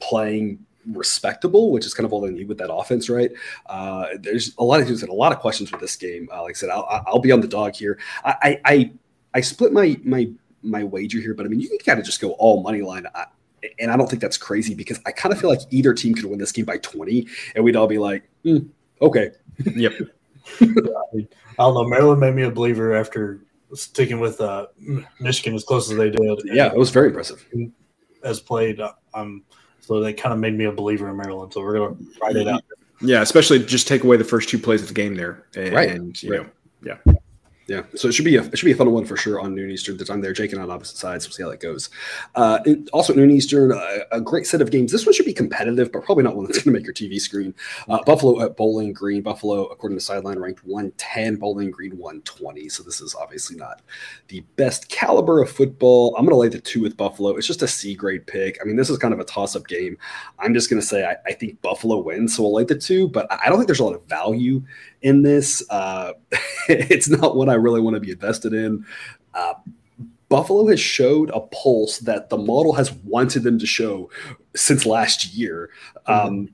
playing 0.00 0.58
respectable, 0.92 1.72
which 1.72 1.86
is 1.86 1.94
kind 1.94 2.04
of 2.04 2.12
all 2.12 2.20
they 2.20 2.30
need 2.30 2.48
with 2.48 2.58
that 2.58 2.72
offense, 2.72 3.08
right? 3.08 3.30
Uh, 3.66 4.06
there's 4.20 4.54
a 4.58 4.64
lot 4.64 4.80
of 4.80 4.86
things 4.86 5.02
and 5.02 5.10
a 5.10 5.14
lot 5.14 5.32
of 5.32 5.38
questions 5.38 5.72
with 5.72 5.80
this 5.80 5.96
game. 5.96 6.28
Uh, 6.30 6.42
like 6.42 6.56
I 6.56 6.58
said, 6.58 6.68
I'll, 6.68 7.02
I'll 7.06 7.20
be 7.20 7.32
on 7.32 7.40
the 7.40 7.48
dog 7.48 7.74
here. 7.74 7.98
I, 8.24 8.60
I 8.66 8.92
I 9.32 9.40
split 9.40 9.72
my 9.72 9.98
my 10.04 10.28
my 10.62 10.84
wager 10.84 11.20
here, 11.20 11.34
but 11.34 11.46
I 11.46 11.48
mean, 11.48 11.60
you 11.60 11.68
can 11.68 11.78
kind 11.78 11.98
of 11.98 12.04
just 12.04 12.20
go 12.20 12.32
all 12.32 12.62
money 12.62 12.82
line. 12.82 13.06
I, 13.14 13.26
and 13.78 13.90
I 13.90 13.96
don't 13.96 14.08
think 14.08 14.22
that's 14.22 14.36
crazy 14.36 14.74
because 14.74 15.00
I 15.06 15.12
kind 15.12 15.32
of 15.32 15.40
feel 15.40 15.50
like 15.50 15.60
either 15.70 15.94
team 15.94 16.14
could 16.14 16.24
win 16.24 16.38
this 16.38 16.52
game 16.52 16.64
by 16.64 16.78
20, 16.78 17.26
and 17.54 17.64
we'd 17.64 17.76
all 17.76 17.86
be 17.86 17.98
like, 17.98 18.28
mm, 18.44 18.68
okay. 19.00 19.30
Yep. 19.64 19.92
I 20.60 20.66
don't 21.58 21.74
know. 21.74 21.84
Maryland 21.84 22.20
made 22.20 22.34
me 22.34 22.42
a 22.42 22.50
believer 22.50 22.94
after 22.94 23.40
sticking 23.74 24.20
with 24.20 24.40
uh, 24.40 24.66
Michigan 25.20 25.54
as 25.54 25.64
close 25.64 25.90
as 25.90 25.96
they 25.96 26.10
did. 26.10 26.40
Yeah, 26.44 26.66
it 26.66 26.76
was 26.76 26.90
very 26.90 27.08
impressive. 27.08 27.44
As 28.22 28.40
played, 28.40 28.80
uh, 28.80 28.92
um, 29.14 29.44
so 29.80 30.00
they 30.00 30.12
kind 30.12 30.32
of 30.32 30.38
made 30.38 30.54
me 30.54 30.64
a 30.64 30.72
believer 30.72 31.08
in 31.08 31.16
Maryland. 31.16 31.52
So 31.52 31.60
we're 31.62 31.74
going 31.74 31.96
to 31.96 32.06
write 32.20 32.36
it 32.36 32.48
out. 32.48 32.64
Yeah, 33.00 33.22
especially 33.22 33.64
just 33.64 33.86
take 33.86 34.04
away 34.04 34.16
the 34.16 34.24
first 34.24 34.48
two 34.48 34.58
plays 34.58 34.82
of 34.82 34.88
the 34.88 34.94
game 34.94 35.14
there, 35.14 35.44
and, 35.54 35.72
right? 35.72 35.90
And 35.90 36.20
you 36.22 36.32
right. 36.32 36.50
know, 36.82 36.96
yeah. 37.06 37.14
Yeah, 37.68 37.82
so 37.94 38.08
it 38.08 38.12
should 38.12 38.24
be 38.24 38.36
a 38.36 38.42
it 38.42 38.56
should 38.56 38.64
be 38.64 38.72
a 38.72 38.76
fun 38.76 38.90
one 38.90 39.04
for 39.04 39.14
sure 39.14 39.40
on 39.40 39.54
noon 39.54 39.70
Eastern. 39.70 39.98
I'm 40.08 40.22
there, 40.22 40.32
Jake 40.32 40.54
and 40.54 40.62
on 40.62 40.70
opposite 40.70 40.96
sides. 40.96 41.26
We'll 41.26 41.34
see 41.34 41.42
how 41.42 41.50
that 41.50 41.60
goes. 41.60 41.90
Uh, 42.34 42.60
also, 42.94 43.12
noon 43.12 43.30
Eastern, 43.30 43.72
uh, 43.72 43.98
a 44.10 44.22
great 44.22 44.46
set 44.46 44.62
of 44.62 44.70
games. 44.70 44.90
This 44.90 45.04
one 45.04 45.12
should 45.12 45.26
be 45.26 45.34
competitive, 45.34 45.92
but 45.92 46.02
probably 46.02 46.24
not 46.24 46.34
one 46.34 46.46
that's 46.46 46.56
going 46.56 46.72
to 46.72 46.78
make 46.80 46.84
your 46.84 46.94
TV 46.94 47.20
screen. 47.20 47.54
Uh, 47.86 48.02
Buffalo 48.04 48.42
at 48.42 48.56
Bowling 48.56 48.94
Green. 48.94 49.20
Buffalo, 49.20 49.66
according 49.66 49.98
to 49.98 50.04
Sideline, 50.04 50.38
ranked 50.38 50.64
110. 50.64 51.36
Bowling 51.36 51.70
Green 51.70 51.98
120. 51.98 52.70
So 52.70 52.82
this 52.82 53.02
is 53.02 53.14
obviously 53.14 53.56
not 53.56 53.82
the 54.28 54.40
best 54.56 54.88
caliber 54.88 55.42
of 55.42 55.50
football. 55.50 56.16
I'm 56.16 56.24
going 56.24 56.32
to 56.32 56.36
lay 56.36 56.48
the 56.48 56.60
two 56.60 56.80
with 56.80 56.96
Buffalo. 56.96 57.36
It's 57.36 57.46
just 57.46 57.60
a 57.60 57.68
C 57.68 57.94
grade 57.94 58.26
pick. 58.26 58.58
I 58.62 58.64
mean, 58.64 58.76
this 58.76 58.88
is 58.88 58.96
kind 58.96 59.12
of 59.12 59.20
a 59.20 59.24
toss 59.24 59.54
up 59.54 59.66
game. 59.66 59.98
I'm 60.38 60.54
just 60.54 60.70
going 60.70 60.80
to 60.80 60.86
say 60.86 61.04
I, 61.04 61.16
I, 61.26 61.34
think 61.34 61.60
Buffalo 61.60 61.98
wins, 61.98 62.34
so 62.34 62.44
we'll 62.44 62.54
lay 62.54 62.64
the 62.64 62.74
two. 62.74 63.08
But 63.08 63.26
I 63.30 63.50
don't 63.50 63.58
think 63.58 63.66
there's 63.66 63.80
a 63.80 63.84
lot 63.84 63.94
of 63.94 64.04
value 64.04 64.62
in 65.02 65.22
this. 65.22 65.62
Uh, 65.70 66.12
it's 66.68 67.08
not 67.08 67.36
what 67.36 67.48
I 67.48 67.54
really 67.54 67.80
want 67.80 67.94
to 67.94 68.00
be 68.00 68.10
invested 68.10 68.52
in. 68.52 68.84
Uh, 69.34 69.54
Buffalo 70.28 70.66
has 70.68 70.80
showed 70.80 71.30
a 71.30 71.40
pulse 71.40 71.98
that 72.00 72.28
the 72.28 72.36
model 72.36 72.74
has 72.74 72.92
wanted 72.92 73.44
them 73.44 73.58
to 73.58 73.66
show 73.66 74.10
since 74.54 74.84
last 74.84 75.34
year. 75.34 75.70
Mm-hmm. 76.06 76.26
Um, 76.26 76.48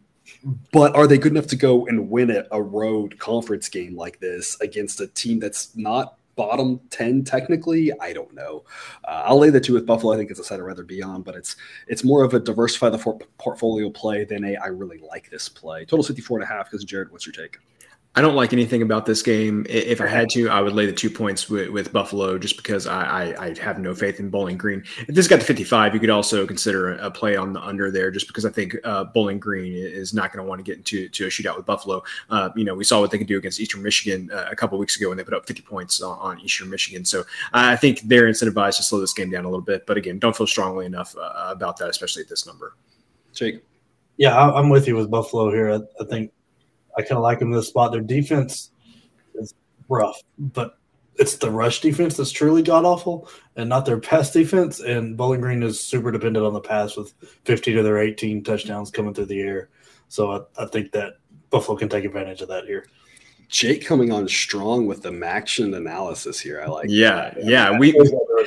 but 0.72 0.94
are 0.94 1.06
they 1.06 1.18
good 1.18 1.32
enough 1.32 1.46
to 1.48 1.56
go 1.56 1.86
and 1.86 2.10
win 2.10 2.30
a, 2.30 2.44
a 2.52 2.62
road 2.62 3.18
conference 3.18 3.68
game 3.68 3.96
like 3.96 4.20
this 4.20 4.60
against 4.60 5.00
a 5.00 5.06
team 5.08 5.38
that's 5.38 5.74
not 5.76 6.18
bottom 6.36 6.80
10 6.90 7.22
technically 7.22 7.92
i 8.00 8.12
don't 8.12 8.34
know 8.34 8.64
uh, 9.04 9.22
i'll 9.24 9.38
lay 9.38 9.50
the 9.50 9.60
two 9.60 9.72
with 9.72 9.86
buffalo 9.86 10.12
i 10.12 10.16
think 10.16 10.30
it's 10.30 10.40
a 10.40 10.44
side 10.44 10.58
i'd 10.58 10.62
rather 10.62 10.82
be 10.82 11.00
on 11.00 11.22
but 11.22 11.36
it's 11.36 11.54
it's 11.86 12.02
more 12.02 12.24
of 12.24 12.34
a 12.34 12.40
diversify 12.40 12.90
the 12.90 12.98
for- 12.98 13.18
portfolio 13.38 13.88
play 13.88 14.24
than 14.24 14.44
a 14.44 14.56
i 14.56 14.66
really 14.66 14.98
like 14.98 15.30
this 15.30 15.48
play 15.48 15.84
total 15.84 16.04
54 16.04 16.38
and 16.38 16.44
a 16.44 16.46
half 16.52 16.68
because 16.68 16.84
jared 16.84 17.12
what's 17.12 17.24
your 17.24 17.32
take 17.32 17.58
I 18.16 18.21
don't 18.21 18.37
like 18.37 18.52
anything 18.52 18.80
about 18.80 19.06
this 19.06 19.23
game. 19.23 19.66
If 19.68 20.00
I 20.00 20.06
had 20.06 20.30
to, 20.30 20.49
I 20.49 20.61
would 20.61 20.73
lay 20.73 20.87
the 20.87 20.92
two 20.92 21.11
points 21.11 21.50
with, 21.50 21.71
with 21.71 21.92
Buffalo 21.92 22.38
just 22.38 22.56
because 22.56 22.87
I, 22.87 23.33
I, 23.33 23.47
I, 23.47 23.59
have 23.59 23.80
no 23.80 23.92
faith 23.92 24.21
in 24.21 24.30
Bowling 24.30 24.56
Green. 24.56 24.85
If 25.09 25.16
this 25.16 25.26
got 25.26 25.40
to 25.40 25.44
55, 25.44 25.94
you 25.94 26.00
could 26.00 26.11
also 26.11 26.47
consider 26.47 26.92
a, 26.92 27.11
play 27.11 27.35
on 27.35 27.52
the 27.52 27.61
under 27.61 27.90
there 27.90 28.12
just 28.12 28.28
because 28.28 28.44
I 28.44 28.50
think 28.50 28.76
uh, 28.85 29.04
Bowling 29.04 29.40
Green 29.40 29.73
is 29.75 30.14
not 30.14 30.33
going 30.33 30.44
to 30.44 30.49
want 30.49 30.61
to 30.61 30.62
get 30.62 30.78
into 30.78 31.09
to 31.09 31.26
a 31.26 31.28
shootout 31.28 31.56
with 31.56 31.66
Buffalo. 31.66 32.04
Uh, 32.30 32.50
you 32.54 32.64
know, 32.64 32.76
we 32.76 32.85
saw 32.85 33.00
what 33.00 33.11
they 33.11 33.18
could 33.18 33.26
do 33.26 33.37
against 33.37 33.59
Eastern 33.59 33.83
Michigan 33.83 34.30
uh, 34.33 34.47
a 34.49 34.54
couple 34.54 34.78
weeks 34.78 34.97
ago 34.97 35.09
when 35.09 35.18
they 35.18 35.25
put 35.25 35.35
up 35.35 35.44
50 35.44 35.62
points 35.62 36.00
on, 36.00 36.16
on, 36.18 36.40
Eastern 36.40 36.71
Michigan. 36.71 37.04
So 37.04 37.25
I 37.52 37.75
think 37.75 38.02
they're 38.02 38.28
incentivized 38.28 38.76
to 38.76 38.85
slow 38.85 39.00
this 39.00 39.12
game 39.12 39.30
down 39.30 39.44
a 39.44 39.49
little 39.49 39.61
bit. 39.61 39.87
But 39.87 39.97
again, 39.97 40.21
don't 40.21 40.37
feel 40.37 40.47
strongly 40.47 40.87
enough 40.87 41.16
uh, 41.16 41.33
about 41.49 41.78
that, 41.78 41.88
especially 41.88 42.23
at 42.23 42.28
this 42.28 42.47
number. 42.47 42.76
Jake. 43.33 43.64
Yeah, 44.16 44.37
I, 44.37 44.61
am 44.61 44.68
with 44.68 44.87
you 44.87 44.94
with 44.94 45.11
Buffalo 45.11 45.50
here. 45.50 45.73
I, 45.73 45.80
I 46.00 46.06
think 46.06 46.30
I 46.96 47.02
kind 47.02 47.12
of 47.12 47.22
like 47.22 47.38
them 47.38 47.48
in 47.48 47.54
this 47.54 47.68
spot. 47.68 47.92
Their 47.92 48.00
defense 48.00 48.70
is 49.34 49.54
rough, 49.88 50.22
but 50.38 50.78
it's 51.16 51.36
the 51.36 51.50
rush 51.50 51.80
defense 51.80 52.16
that's 52.16 52.32
truly 52.32 52.62
god 52.62 52.84
awful 52.84 53.28
and 53.56 53.68
not 53.68 53.86
their 53.86 53.98
pass 53.98 54.32
defense. 54.32 54.80
And 54.80 55.16
Bowling 55.16 55.40
Green 55.40 55.62
is 55.62 55.78
super 55.78 56.10
dependent 56.10 56.44
on 56.44 56.52
the 56.52 56.60
pass 56.60 56.96
with 56.96 57.14
15 57.44 57.78
of 57.78 57.84
their 57.84 57.98
18 57.98 58.42
touchdowns 58.42 58.90
coming 58.90 59.14
through 59.14 59.26
the 59.26 59.40
air. 59.40 59.68
So 60.08 60.32
I, 60.32 60.62
I 60.62 60.66
think 60.66 60.92
that 60.92 61.18
Buffalo 61.50 61.76
can 61.78 61.88
take 61.88 62.04
advantage 62.04 62.40
of 62.40 62.48
that 62.48 62.64
here. 62.64 62.86
Jake 63.48 63.86
coming 63.86 64.10
on 64.10 64.26
strong 64.26 64.86
with 64.86 65.02
the 65.02 65.10
MACtion 65.10 65.76
analysis 65.76 66.40
here. 66.40 66.60
I 66.60 66.66
like. 66.66 66.86
Yeah, 66.88 67.30
that. 67.30 67.44
yeah, 67.44 67.70
yeah. 67.70 67.78
we 67.78 67.92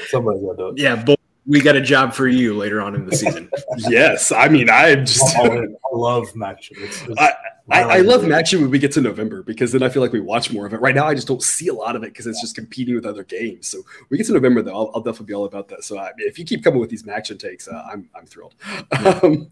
somebody's 0.09 0.41
gonna. 0.41 0.73
Yeah, 0.75 1.01
but 1.01 1.17
we 1.45 1.61
got 1.61 1.77
a 1.77 1.81
job 1.81 2.13
for 2.13 2.27
you 2.27 2.55
later 2.57 2.81
on 2.81 2.95
in 2.95 3.05
the 3.05 3.15
season. 3.15 3.49
yes, 3.77 4.31
I 4.31 4.49
mean 4.49 4.69
I 4.69 4.95
just 4.95 5.23
I 5.37 5.67
love 5.93 6.25
MACtion. 6.33 6.73
It's, 6.79 7.01
it's, 7.03 7.21
I, 7.21 7.33
I, 7.69 7.83
I, 7.83 7.97
love 7.97 8.21
MACtion 8.21 8.61
when 8.61 8.69
we 8.69 8.79
get 8.79 8.93
to 8.93 9.01
November 9.01 9.43
because 9.43 9.71
then 9.73 9.83
I 9.83 9.89
feel 9.89 10.01
like 10.01 10.13
we 10.13 10.21
watch 10.21 10.51
more 10.53 10.65
of 10.65 10.73
it. 10.73 10.79
Right 10.79 10.95
now, 10.95 11.05
I 11.05 11.13
just 11.13 11.27
don't 11.27 11.43
see 11.43 11.67
a 11.67 11.73
lot 11.73 11.95
of 11.95 12.03
it 12.03 12.13
because 12.13 12.25
it's 12.25 12.39
just 12.39 12.55
competing 12.55 12.95
with 12.95 13.05
other 13.05 13.23
games. 13.23 13.67
So 13.67 13.79
we 14.09 14.17
get 14.17 14.25
to 14.27 14.33
November, 14.33 14.61
though, 14.61 14.75
I'll, 14.75 14.91
I'll 14.95 15.01
definitely 15.01 15.27
be 15.27 15.33
all 15.33 15.45
about 15.45 15.67
that. 15.69 15.83
So 15.83 15.97
I, 15.97 16.11
if 16.17 16.39
you 16.39 16.45
keep 16.45 16.63
coming 16.63 16.79
with 16.79 16.89
these 16.89 17.03
MACtion 17.03 17.37
takes, 17.37 17.67
uh, 17.67 17.85
I'm 17.91 18.09
I'm 18.15 18.25
thrilled. 18.25 18.55
Yeah. 18.93 19.19
Um, 19.27 19.49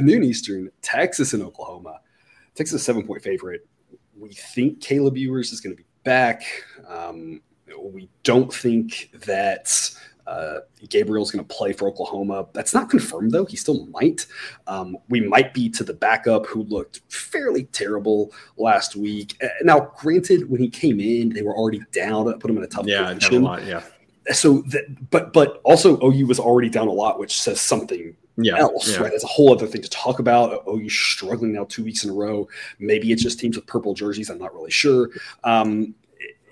noon 0.00 0.24
Eastern, 0.24 0.70
Texas 0.82 1.34
and 1.34 1.42
Oklahoma. 1.42 2.00
Texas 2.54 2.76
is 2.76 2.82
a 2.82 2.84
seven 2.84 3.06
point 3.06 3.22
favorite. 3.22 3.66
We 4.18 4.30
think 4.30 4.80
Caleb 4.80 5.16
Ewers 5.16 5.52
is 5.52 5.60
going 5.60 5.74
to 5.74 5.82
be 5.82 5.86
back. 6.04 6.42
Um, 6.86 7.40
we 7.80 8.08
don't 8.22 8.52
think 8.52 9.10
that 9.24 9.90
uh, 10.28 10.60
Gabriel's 10.90 11.30
going 11.30 11.44
to 11.44 11.54
play 11.54 11.72
for 11.72 11.88
Oklahoma. 11.88 12.46
That's 12.52 12.74
not 12.74 12.90
confirmed, 12.90 13.32
though. 13.32 13.46
He 13.46 13.56
still 13.56 13.86
might. 13.86 14.26
Um, 14.66 14.98
we 15.08 15.20
might 15.20 15.54
be 15.54 15.70
to 15.70 15.84
the 15.84 15.94
backup 15.94 16.46
who 16.46 16.64
looked 16.64 17.00
fairly 17.08 17.64
terrible 17.64 18.32
last 18.58 18.94
week. 18.94 19.36
Uh, 19.42 19.48
now, 19.62 19.90
granted, 19.96 20.50
when 20.50 20.60
he 20.60 20.68
came 20.68 21.00
in, 21.00 21.30
they 21.30 21.42
were 21.42 21.56
already 21.56 21.80
down. 21.92 22.30
Put 22.38 22.50
him 22.50 22.58
in 22.58 22.64
a 22.64 22.66
tough 22.66 22.86
yeah, 22.86 23.14
position. 23.14 23.42
Lot, 23.42 23.64
yeah. 23.64 23.82
So, 24.32 24.60
that, 24.68 25.10
but 25.10 25.32
but 25.32 25.62
also 25.64 25.98
OU 26.04 26.26
was 26.26 26.38
already 26.38 26.68
down 26.68 26.88
a 26.88 26.92
lot, 26.92 27.18
which 27.18 27.40
says 27.40 27.58
something 27.58 28.14
yeah, 28.36 28.58
else, 28.58 28.90
yeah. 28.90 29.02
right? 29.02 29.10
That's 29.10 29.24
a 29.24 29.28
whole 29.28 29.52
other 29.52 29.66
thing 29.66 29.80
to 29.80 29.88
talk 29.88 30.18
about. 30.18 30.62
You're 30.66 30.90
struggling 30.90 31.54
now 31.54 31.64
two 31.64 31.84
weeks 31.84 32.04
in 32.04 32.10
a 32.10 32.12
row. 32.12 32.46
Maybe 32.78 33.10
it's 33.12 33.22
just 33.22 33.40
teams 33.40 33.56
with 33.56 33.66
purple 33.66 33.94
jerseys. 33.94 34.28
I'm 34.28 34.38
not 34.38 34.54
really 34.54 34.70
sure. 34.70 35.08
Um, 35.44 35.94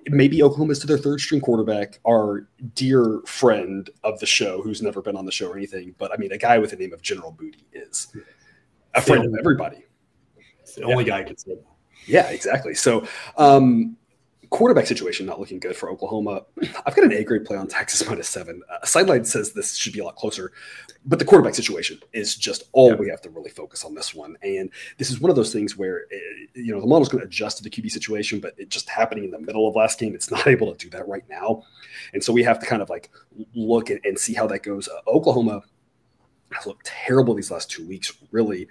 maybe 0.09 0.43
Oklahoma's 0.43 0.79
to 0.81 0.87
their 0.87 0.99
third 0.99 1.21
string 1.21 1.41
quarterback, 1.41 1.99
our 2.07 2.47
dear 2.75 3.21
friend 3.27 3.89
of 4.05 4.19
the 4.21 4.27
show, 4.27 4.63
who's 4.63 4.83
never 4.83 5.03
been 5.03 5.17
on 5.17 5.27
the 5.27 5.33
show 5.33 5.49
or 5.49 5.57
anything, 5.57 5.95
but 5.99 6.13
I 6.13 6.17
mean, 6.17 6.33
a 6.33 6.39
guy 6.39 6.59
with 6.59 6.71
the 6.71 6.77
name 6.77 6.93
of 6.93 7.03
General 7.03 7.33
Booty 7.33 7.65
is 7.73 8.15
a 8.95 9.03
friend 9.03 9.25
of 9.25 9.35
everybody. 9.39 9.85
It's 10.61 10.75
the 10.75 10.85
only 10.85 11.05
yeah. 11.05 11.11
guy 11.11 11.19
I 11.19 11.23
can 11.25 11.37
say. 11.37 11.59
Yeah, 12.07 12.29
exactly. 12.31 12.75
So, 12.75 13.07
um, 13.37 13.97
quarterback 14.51 14.87
situation 14.87 15.27
not 15.27 15.41
looking 15.41 15.59
good 15.59 15.77
for 15.77 15.91
Oklahoma. 15.91 16.43
I've 16.85 16.95
got 16.95 17.05
an 17.05 17.13
A 17.13 17.25
grade 17.25 17.45
play 17.45 17.57
on 17.57 17.69
Texas 17.69 18.07
minus 18.09 18.29
seven. 18.29 18.63
Uh, 18.71 18.85
sideline 18.85 19.25
says 19.25 19.53
this 19.53 19.75
should 19.75 19.93
be 19.93 20.01
a 20.01 20.05
lot 20.05 20.17
closer, 20.17 20.53
but 21.05 21.19
the 21.19 21.25
quarterback 21.25 21.55
situation 21.55 22.01
is 22.13 22.37
just 22.37 22.65
all 22.73 22.91
yeah. 22.91 22.97
we 22.97 23.09
have 23.09 23.21
to 23.23 23.31
really 23.31 23.51
focus 23.51 23.85
on 23.85 23.95
this 23.95 24.15
one. 24.15 24.37
And 24.43 24.71
this 24.99 25.11
is 25.11 25.21
one 25.21 25.31
of 25.31 25.37
those 25.37 25.53
things 25.53 25.77
where 25.77 26.01
it, 26.11 26.49
eh, 26.57 26.61
you 26.63 26.73
know 26.73 26.81
the 26.81 26.87
model's 26.87 27.09
going 27.09 27.21
to 27.21 27.27
adjust 27.27 27.59
to 27.59 27.63
the 27.63 27.71
QB 27.71 27.91
situation, 27.91 28.41
but 28.41 28.55
it 28.59 28.69
just 28.69 28.89
happening 28.89 29.25
in 29.25 29.31
the 29.31 29.41
middle 29.41 29.69
of 29.69 29.75
last 29.75 29.99
game, 29.99 30.15
it's 30.15 30.31
not 30.31 30.47
able 30.47 30.75
to 30.75 30.79
do 30.79 30.91
that 30.91 31.07
right 31.09 31.25
now. 31.29 31.63
And 32.13 32.23
so 32.23 32.33
we 32.33 32.43
have 32.43 32.59
to 32.61 32.67
kind 32.67 32.83
of 32.83 32.91
like 32.91 33.11
look 33.55 33.91
and, 33.91 34.01
and 34.05 34.19
see 34.19 34.35
how 34.35 34.47
that 34.49 34.63
goes. 34.63 34.89
Uh, 34.89 35.01
Oklahoma 35.09 35.63
has 36.53 36.67
looked 36.67 36.87
terrible 36.87 37.35
these 37.35 37.51
last 37.51 37.71
two 37.71 37.87
weeks, 37.87 38.13
really. 38.31 38.69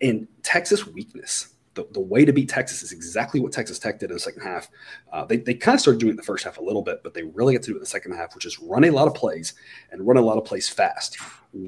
And 0.00 0.26
Texas 0.42 0.86
weakness 0.86 1.51
the, 1.74 1.86
the 1.92 2.00
way 2.00 2.24
to 2.24 2.32
beat 2.32 2.48
Texas 2.48 2.82
is 2.82 2.92
exactly 2.92 3.40
what 3.40 3.52
Texas 3.52 3.78
Tech 3.78 3.98
did 3.98 4.10
in 4.10 4.14
the 4.14 4.20
second 4.20 4.42
half. 4.42 4.68
Uh, 5.10 5.24
they, 5.24 5.38
they 5.38 5.54
kind 5.54 5.74
of 5.74 5.80
started 5.80 5.98
doing 6.00 6.10
it 6.10 6.12
in 6.12 6.16
the 6.16 6.22
first 6.22 6.44
half 6.44 6.58
a 6.58 6.62
little 6.62 6.82
bit, 6.82 7.02
but 7.02 7.14
they 7.14 7.22
really 7.22 7.54
get 7.54 7.62
to 7.62 7.70
do 7.70 7.74
it 7.74 7.76
in 7.76 7.80
the 7.82 7.86
second 7.86 8.12
half, 8.12 8.34
which 8.34 8.44
is 8.44 8.58
run 8.60 8.84
a 8.84 8.90
lot 8.90 9.06
of 9.06 9.14
plays 9.14 9.54
and 9.90 10.06
run 10.06 10.16
a 10.16 10.20
lot 10.20 10.36
of 10.36 10.44
plays 10.44 10.68
fast. 10.68 11.16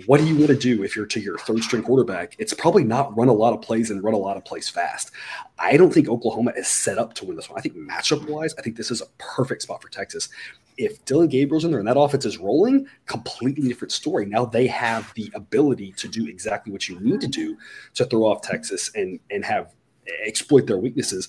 What 0.06 0.18
do 0.18 0.26
you 0.26 0.34
want 0.34 0.48
to 0.48 0.56
do 0.56 0.82
if 0.82 0.96
you're 0.96 1.06
to 1.06 1.20
your 1.20 1.38
third 1.38 1.62
string 1.62 1.82
quarterback? 1.82 2.36
It's 2.38 2.54
probably 2.54 2.84
not 2.84 3.16
run 3.16 3.28
a 3.28 3.34
lot 3.34 3.52
of 3.52 3.62
plays 3.62 3.90
and 3.90 4.02
run 4.02 4.14
a 4.14 4.18
lot 4.18 4.36
of 4.36 4.44
plays 4.44 4.68
fast. 4.68 5.10
I 5.58 5.76
don't 5.76 5.92
think 5.92 6.08
Oklahoma 6.08 6.52
is 6.56 6.68
set 6.68 6.98
up 6.98 7.14
to 7.14 7.26
win 7.26 7.36
this 7.36 7.50
one. 7.50 7.58
I 7.58 7.62
think 7.62 7.76
matchup 7.76 8.26
wise, 8.28 8.54
I 8.58 8.62
think 8.62 8.76
this 8.76 8.90
is 8.90 9.02
a 9.02 9.06
perfect 9.18 9.62
spot 9.62 9.82
for 9.82 9.88
Texas. 9.88 10.28
If 10.76 11.04
Dillon 11.04 11.28
Gabriel's 11.28 11.64
in 11.64 11.70
there 11.70 11.80
and 11.80 11.88
that 11.88 11.98
offense 11.98 12.24
is 12.24 12.38
rolling, 12.38 12.86
completely 13.06 13.68
different 13.68 13.92
story. 13.92 14.26
Now 14.26 14.44
they 14.44 14.66
have 14.66 15.12
the 15.14 15.30
ability 15.34 15.92
to 15.92 16.08
do 16.08 16.26
exactly 16.26 16.72
what 16.72 16.88
you 16.88 16.98
need 17.00 17.20
to 17.20 17.28
do 17.28 17.56
to 17.94 18.04
throw 18.06 18.24
off 18.24 18.42
Texas 18.42 18.90
and 18.94 19.20
and 19.30 19.44
have 19.44 19.72
exploit 20.24 20.66
their 20.66 20.78
weaknesses. 20.78 21.28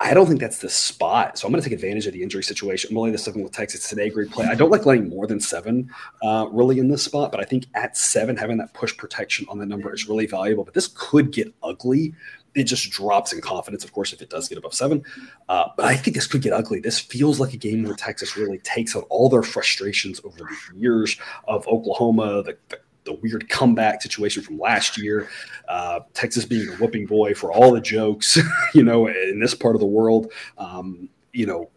I 0.00 0.14
don't 0.14 0.26
think 0.26 0.40
that's 0.40 0.58
the 0.58 0.68
spot. 0.68 1.38
So 1.38 1.46
I'm 1.46 1.52
going 1.52 1.60
to 1.60 1.68
take 1.68 1.76
advantage 1.76 2.06
of 2.06 2.12
the 2.12 2.22
injury 2.22 2.44
situation. 2.44 2.92
I'm 2.92 2.98
only 2.98 3.10
the 3.10 3.18
seven 3.18 3.42
with 3.42 3.52
Texas 3.52 3.88
today. 3.88 4.10
Great 4.10 4.30
play. 4.30 4.46
I 4.46 4.54
don't 4.54 4.70
like 4.70 4.86
laying 4.86 5.08
more 5.08 5.26
than 5.26 5.40
seven 5.40 5.90
uh, 6.22 6.46
really 6.52 6.78
in 6.78 6.88
this 6.88 7.02
spot, 7.02 7.32
but 7.32 7.40
I 7.40 7.44
think 7.44 7.66
at 7.74 7.96
seven, 7.96 8.36
having 8.36 8.58
that 8.58 8.72
push 8.74 8.96
protection 8.96 9.44
on 9.48 9.58
the 9.58 9.66
number 9.66 9.92
is 9.92 10.08
really 10.08 10.26
valuable. 10.26 10.62
But 10.62 10.74
this 10.74 10.88
could 10.94 11.32
get 11.32 11.52
ugly. 11.64 12.14
It 12.54 12.64
just 12.64 12.90
drops 12.90 13.32
in 13.32 13.40
confidence, 13.40 13.84
of 13.84 13.92
course, 13.92 14.12
if 14.12 14.22
it 14.22 14.30
does 14.30 14.48
get 14.48 14.58
above 14.58 14.72
seven. 14.72 15.02
Uh, 15.48 15.68
but 15.76 15.86
I 15.86 15.96
think 15.96 16.14
this 16.14 16.28
could 16.28 16.42
get 16.42 16.52
ugly. 16.52 16.78
This 16.78 17.00
feels 17.00 17.40
like 17.40 17.52
a 17.52 17.58
game 17.58 17.82
where 17.82 17.94
Texas 17.94 18.36
really 18.36 18.58
takes 18.58 18.94
out 18.94 19.04
all 19.10 19.28
their 19.28 19.42
frustrations 19.42 20.20
over 20.24 20.38
the 20.38 20.78
years 20.78 21.18
of 21.48 21.66
Oklahoma, 21.66 22.44
the, 22.44 22.56
the 22.68 22.78
the 23.08 23.14
weird 23.14 23.48
comeback 23.48 24.02
situation 24.02 24.42
from 24.42 24.58
last 24.58 24.98
year. 24.98 25.28
Uh, 25.66 26.00
Texas 26.14 26.44
being 26.44 26.68
a 26.68 26.72
whooping 26.72 27.06
boy 27.06 27.34
for 27.34 27.52
all 27.52 27.72
the 27.72 27.80
jokes, 27.80 28.38
you 28.74 28.82
know, 28.82 29.08
in 29.08 29.40
this 29.40 29.54
part 29.54 29.74
of 29.74 29.80
the 29.80 29.86
world. 29.86 30.32
Um, 30.58 31.08
you 31.32 31.46
know, 31.46 31.70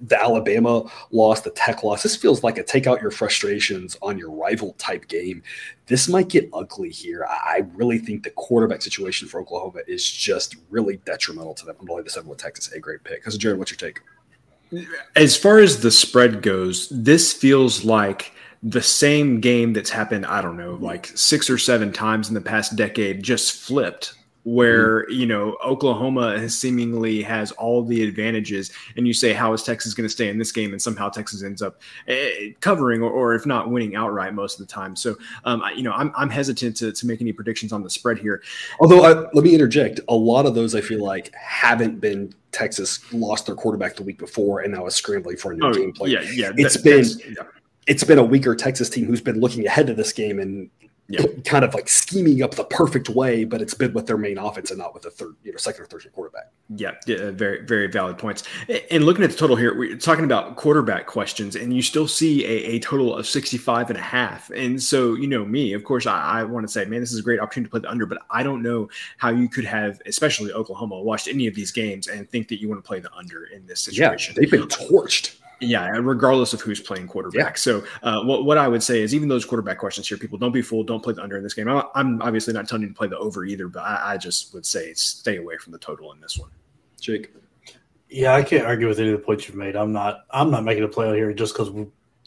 the 0.00 0.20
Alabama 0.20 0.90
loss, 1.10 1.42
the 1.42 1.50
Tech 1.50 1.84
loss. 1.84 2.02
This 2.02 2.16
feels 2.16 2.42
like 2.42 2.58
a 2.58 2.64
take 2.64 2.86
out 2.86 3.00
your 3.00 3.10
frustrations 3.10 3.96
on 4.02 4.18
your 4.18 4.30
rival 4.30 4.72
type 4.74 5.06
game. 5.08 5.42
This 5.86 6.08
might 6.08 6.28
get 6.28 6.48
ugly 6.52 6.90
here. 6.90 7.24
I 7.28 7.64
really 7.74 7.98
think 7.98 8.24
the 8.24 8.30
quarterback 8.30 8.82
situation 8.82 9.28
for 9.28 9.40
Oklahoma 9.40 9.80
is 9.86 10.08
just 10.10 10.56
really 10.70 10.96
detrimental 11.04 11.54
to 11.54 11.66
them. 11.66 11.76
I'm 11.80 11.90
only 11.90 12.02
the 12.02 12.10
seven 12.10 12.28
with 12.28 12.38
Texas. 12.38 12.72
A 12.72 12.80
great 12.80 13.04
pick. 13.04 13.20
Because 13.20 13.38
Jared, 13.38 13.58
what's 13.58 13.70
your 13.70 13.78
take? 13.78 14.00
As 15.16 15.36
far 15.36 15.60
as 15.60 15.80
the 15.80 15.90
spread 15.90 16.42
goes, 16.42 16.88
this 16.90 17.32
feels 17.32 17.84
like 17.84 18.32
the 18.62 18.82
same 18.82 19.40
game 19.40 19.72
that's 19.72 19.90
happened, 19.90 20.26
I 20.26 20.42
don't 20.42 20.56
know, 20.56 20.74
like 20.80 21.06
six 21.14 21.48
or 21.48 21.58
seven 21.58 21.92
times 21.92 22.28
in 22.28 22.34
the 22.34 22.40
past 22.40 22.76
decade 22.76 23.22
just 23.22 23.52
flipped 23.52 24.14
where 24.48 25.02
mm-hmm. 25.02 25.12
you 25.12 25.26
know 25.26 25.56
Oklahoma 25.64 26.38
has 26.38 26.56
seemingly 26.56 27.22
has 27.22 27.52
all 27.52 27.82
the 27.82 28.02
advantages, 28.02 28.70
and 28.96 29.06
you 29.06 29.12
say 29.12 29.32
how 29.32 29.52
is 29.52 29.62
Texas 29.62 29.94
going 29.94 30.06
to 30.06 30.12
stay 30.12 30.28
in 30.28 30.38
this 30.38 30.52
game, 30.52 30.72
and 30.72 30.80
somehow 30.80 31.08
Texas 31.08 31.42
ends 31.42 31.60
up 31.60 31.80
eh, 32.06 32.50
covering 32.60 33.02
or, 33.02 33.10
or 33.10 33.34
if 33.34 33.44
not 33.44 33.70
winning 33.70 33.94
outright 33.94 34.34
most 34.34 34.58
of 34.58 34.66
the 34.66 34.72
time. 34.72 34.96
So 34.96 35.16
um, 35.44 35.62
you 35.74 35.82
know 35.82 35.92
I'm, 35.92 36.12
I'm 36.16 36.30
hesitant 36.30 36.76
to, 36.78 36.92
to 36.92 37.06
make 37.06 37.20
any 37.20 37.32
predictions 37.32 37.72
on 37.72 37.82
the 37.82 37.90
spread 37.90 38.18
here. 38.18 38.42
Although 38.80 39.04
I, 39.04 39.28
let 39.34 39.44
me 39.44 39.52
interject, 39.54 40.00
a 40.08 40.14
lot 40.14 40.46
of 40.46 40.54
those 40.54 40.74
I 40.74 40.80
feel 40.80 41.04
like 41.04 41.34
haven't 41.34 42.00
been 42.00 42.32
Texas 42.52 43.00
lost 43.12 43.46
their 43.46 43.54
quarterback 43.54 43.96
the 43.96 44.02
week 44.02 44.18
before 44.18 44.60
and 44.60 44.72
now 44.72 44.86
is 44.86 44.94
scrambling 44.94 45.36
for 45.36 45.52
a 45.52 45.56
new 45.56 45.66
oh, 45.66 45.74
game 45.74 45.92
plan. 45.92 46.10
Yeah, 46.10 46.22
yeah, 46.32 46.52
it's 46.56 46.80
that, 46.80 46.84
been. 46.84 47.36
It's 47.88 48.04
been 48.04 48.18
a 48.18 48.24
weaker 48.24 48.54
Texas 48.54 48.88
team 48.88 49.06
who's 49.06 49.20
been 49.20 49.40
looking 49.40 49.66
ahead 49.66 49.86
to 49.88 49.94
this 49.94 50.12
game 50.12 50.38
and 50.38 50.70
yeah. 51.08 51.22
kind 51.44 51.64
of 51.64 51.74
like 51.74 51.88
scheming 51.88 52.42
up 52.42 52.54
the 52.54 52.64
perfect 52.64 53.08
way, 53.08 53.44
but 53.44 53.62
it's 53.62 53.74
been 53.74 53.92
with 53.92 54.06
their 54.06 54.18
main 54.18 54.38
offense 54.38 54.70
and 54.70 54.78
not 54.78 54.94
with 54.94 55.02
the 55.02 55.10
third, 55.10 55.34
you 55.42 55.52
know, 55.52 55.58
second 55.58 55.82
or 55.82 55.86
third 55.86 56.06
quarterback. 56.12 56.50
Yeah, 56.76 56.92
yeah, 57.06 57.16
uh, 57.16 57.30
very, 57.32 57.64
very 57.64 57.86
valid 57.86 58.18
points. 58.18 58.44
And 58.90 59.04
looking 59.04 59.24
at 59.24 59.30
the 59.30 59.36
total 59.36 59.56
here, 59.56 59.76
we're 59.76 59.96
talking 59.96 60.24
about 60.24 60.56
quarterback 60.56 61.06
questions, 61.06 61.56
and 61.56 61.74
you 61.74 61.82
still 61.82 62.06
see 62.06 62.44
a, 62.44 62.74
a 62.74 62.78
total 62.80 63.16
of 63.16 63.26
65 63.26 63.90
and 63.90 63.98
a 63.98 64.02
half. 64.02 64.50
And 64.50 64.82
so, 64.82 65.14
you 65.14 65.26
know, 65.26 65.44
me, 65.44 65.72
of 65.72 65.84
course, 65.84 66.06
I, 66.06 66.40
I 66.40 66.44
want 66.44 66.66
to 66.66 66.72
say, 66.72 66.84
man, 66.84 67.00
this 67.00 67.12
is 67.12 67.20
a 67.20 67.22
great 67.22 67.40
opportunity 67.40 67.68
to 67.68 67.70
play 67.70 67.80
the 67.80 67.90
under, 67.90 68.06
but 68.06 68.18
I 68.30 68.42
don't 68.42 68.62
know 68.62 68.90
how 69.16 69.30
you 69.30 69.48
could 69.48 69.64
have, 69.64 70.02
especially 70.06 70.52
Oklahoma, 70.52 71.00
watched 71.00 71.28
any 71.28 71.46
of 71.46 71.54
these 71.54 71.72
games 71.72 72.08
and 72.08 72.28
think 72.28 72.48
that 72.48 72.60
you 72.60 72.68
want 72.68 72.84
to 72.84 72.86
play 72.86 73.00
the 73.00 73.12
under 73.14 73.46
in 73.46 73.66
this 73.66 73.80
situation. 73.80 74.34
Yeah, 74.34 74.40
they've 74.40 74.50
been 74.50 74.68
torched. 74.68 75.36
Yeah, 75.60 75.88
regardless 75.88 76.52
of 76.52 76.60
who's 76.60 76.80
playing 76.80 77.08
quarterback. 77.08 77.54
Yeah. 77.54 77.54
So, 77.54 77.84
uh, 78.02 78.22
what, 78.22 78.44
what 78.44 78.58
I 78.58 78.68
would 78.68 78.82
say 78.82 79.02
is, 79.02 79.14
even 79.14 79.28
those 79.28 79.44
quarterback 79.44 79.78
questions 79.78 80.06
here, 80.06 80.16
people 80.16 80.38
don't 80.38 80.52
be 80.52 80.62
fooled. 80.62 80.86
Don't 80.86 81.02
play 81.02 81.14
the 81.14 81.22
under 81.22 81.36
in 81.36 81.42
this 81.42 81.54
game. 81.54 81.68
I'm, 81.68 81.82
I'm 81.94 82.22
obviously 82.22 82.52
not 82.52 82.68
telling 82.68 82.82
you 82.82 82.88
to 82.88 82.94
play 82.94 83.08
the 83.08 83.18
over 83.18 83.44
either, 83.44 83.66
but 83.66 83.80
I, 83.80 84.12
I, 84.12 84.16
just 84.18 84.54
would 84.54 84.64
say 84.64 84.94
stay 84.94 85.36
away 85.36 85.56
from 85.56 85.72
the 85.72 85.78
total 85.78 86.12
in 86.12 86.20
this 86.20 86.38
one. 86.38 86.50
Jake. 87.00 87.32
Yeah, 88.08 88.34
I 88.34 88.42
can't 88.42 88.66
argue 88.66 88.88
with 88.88 89.00
any 89.00 89.10
of 89.10 89.18
the 89.18 89.24
points 89.24 89.48
you've 89.48 89.56
made. 89.56 89.74
I'm 89.74 89.92
not. 89.92 90.26
I'm 90.30 90.50
not 90.50 90.64
making 90.64 90.84
a 90.84 90.88
play 90.88 91.08
out 91.08 91.16
here 91.16 91.32
just 91.32 91.54
because 91.54 91.70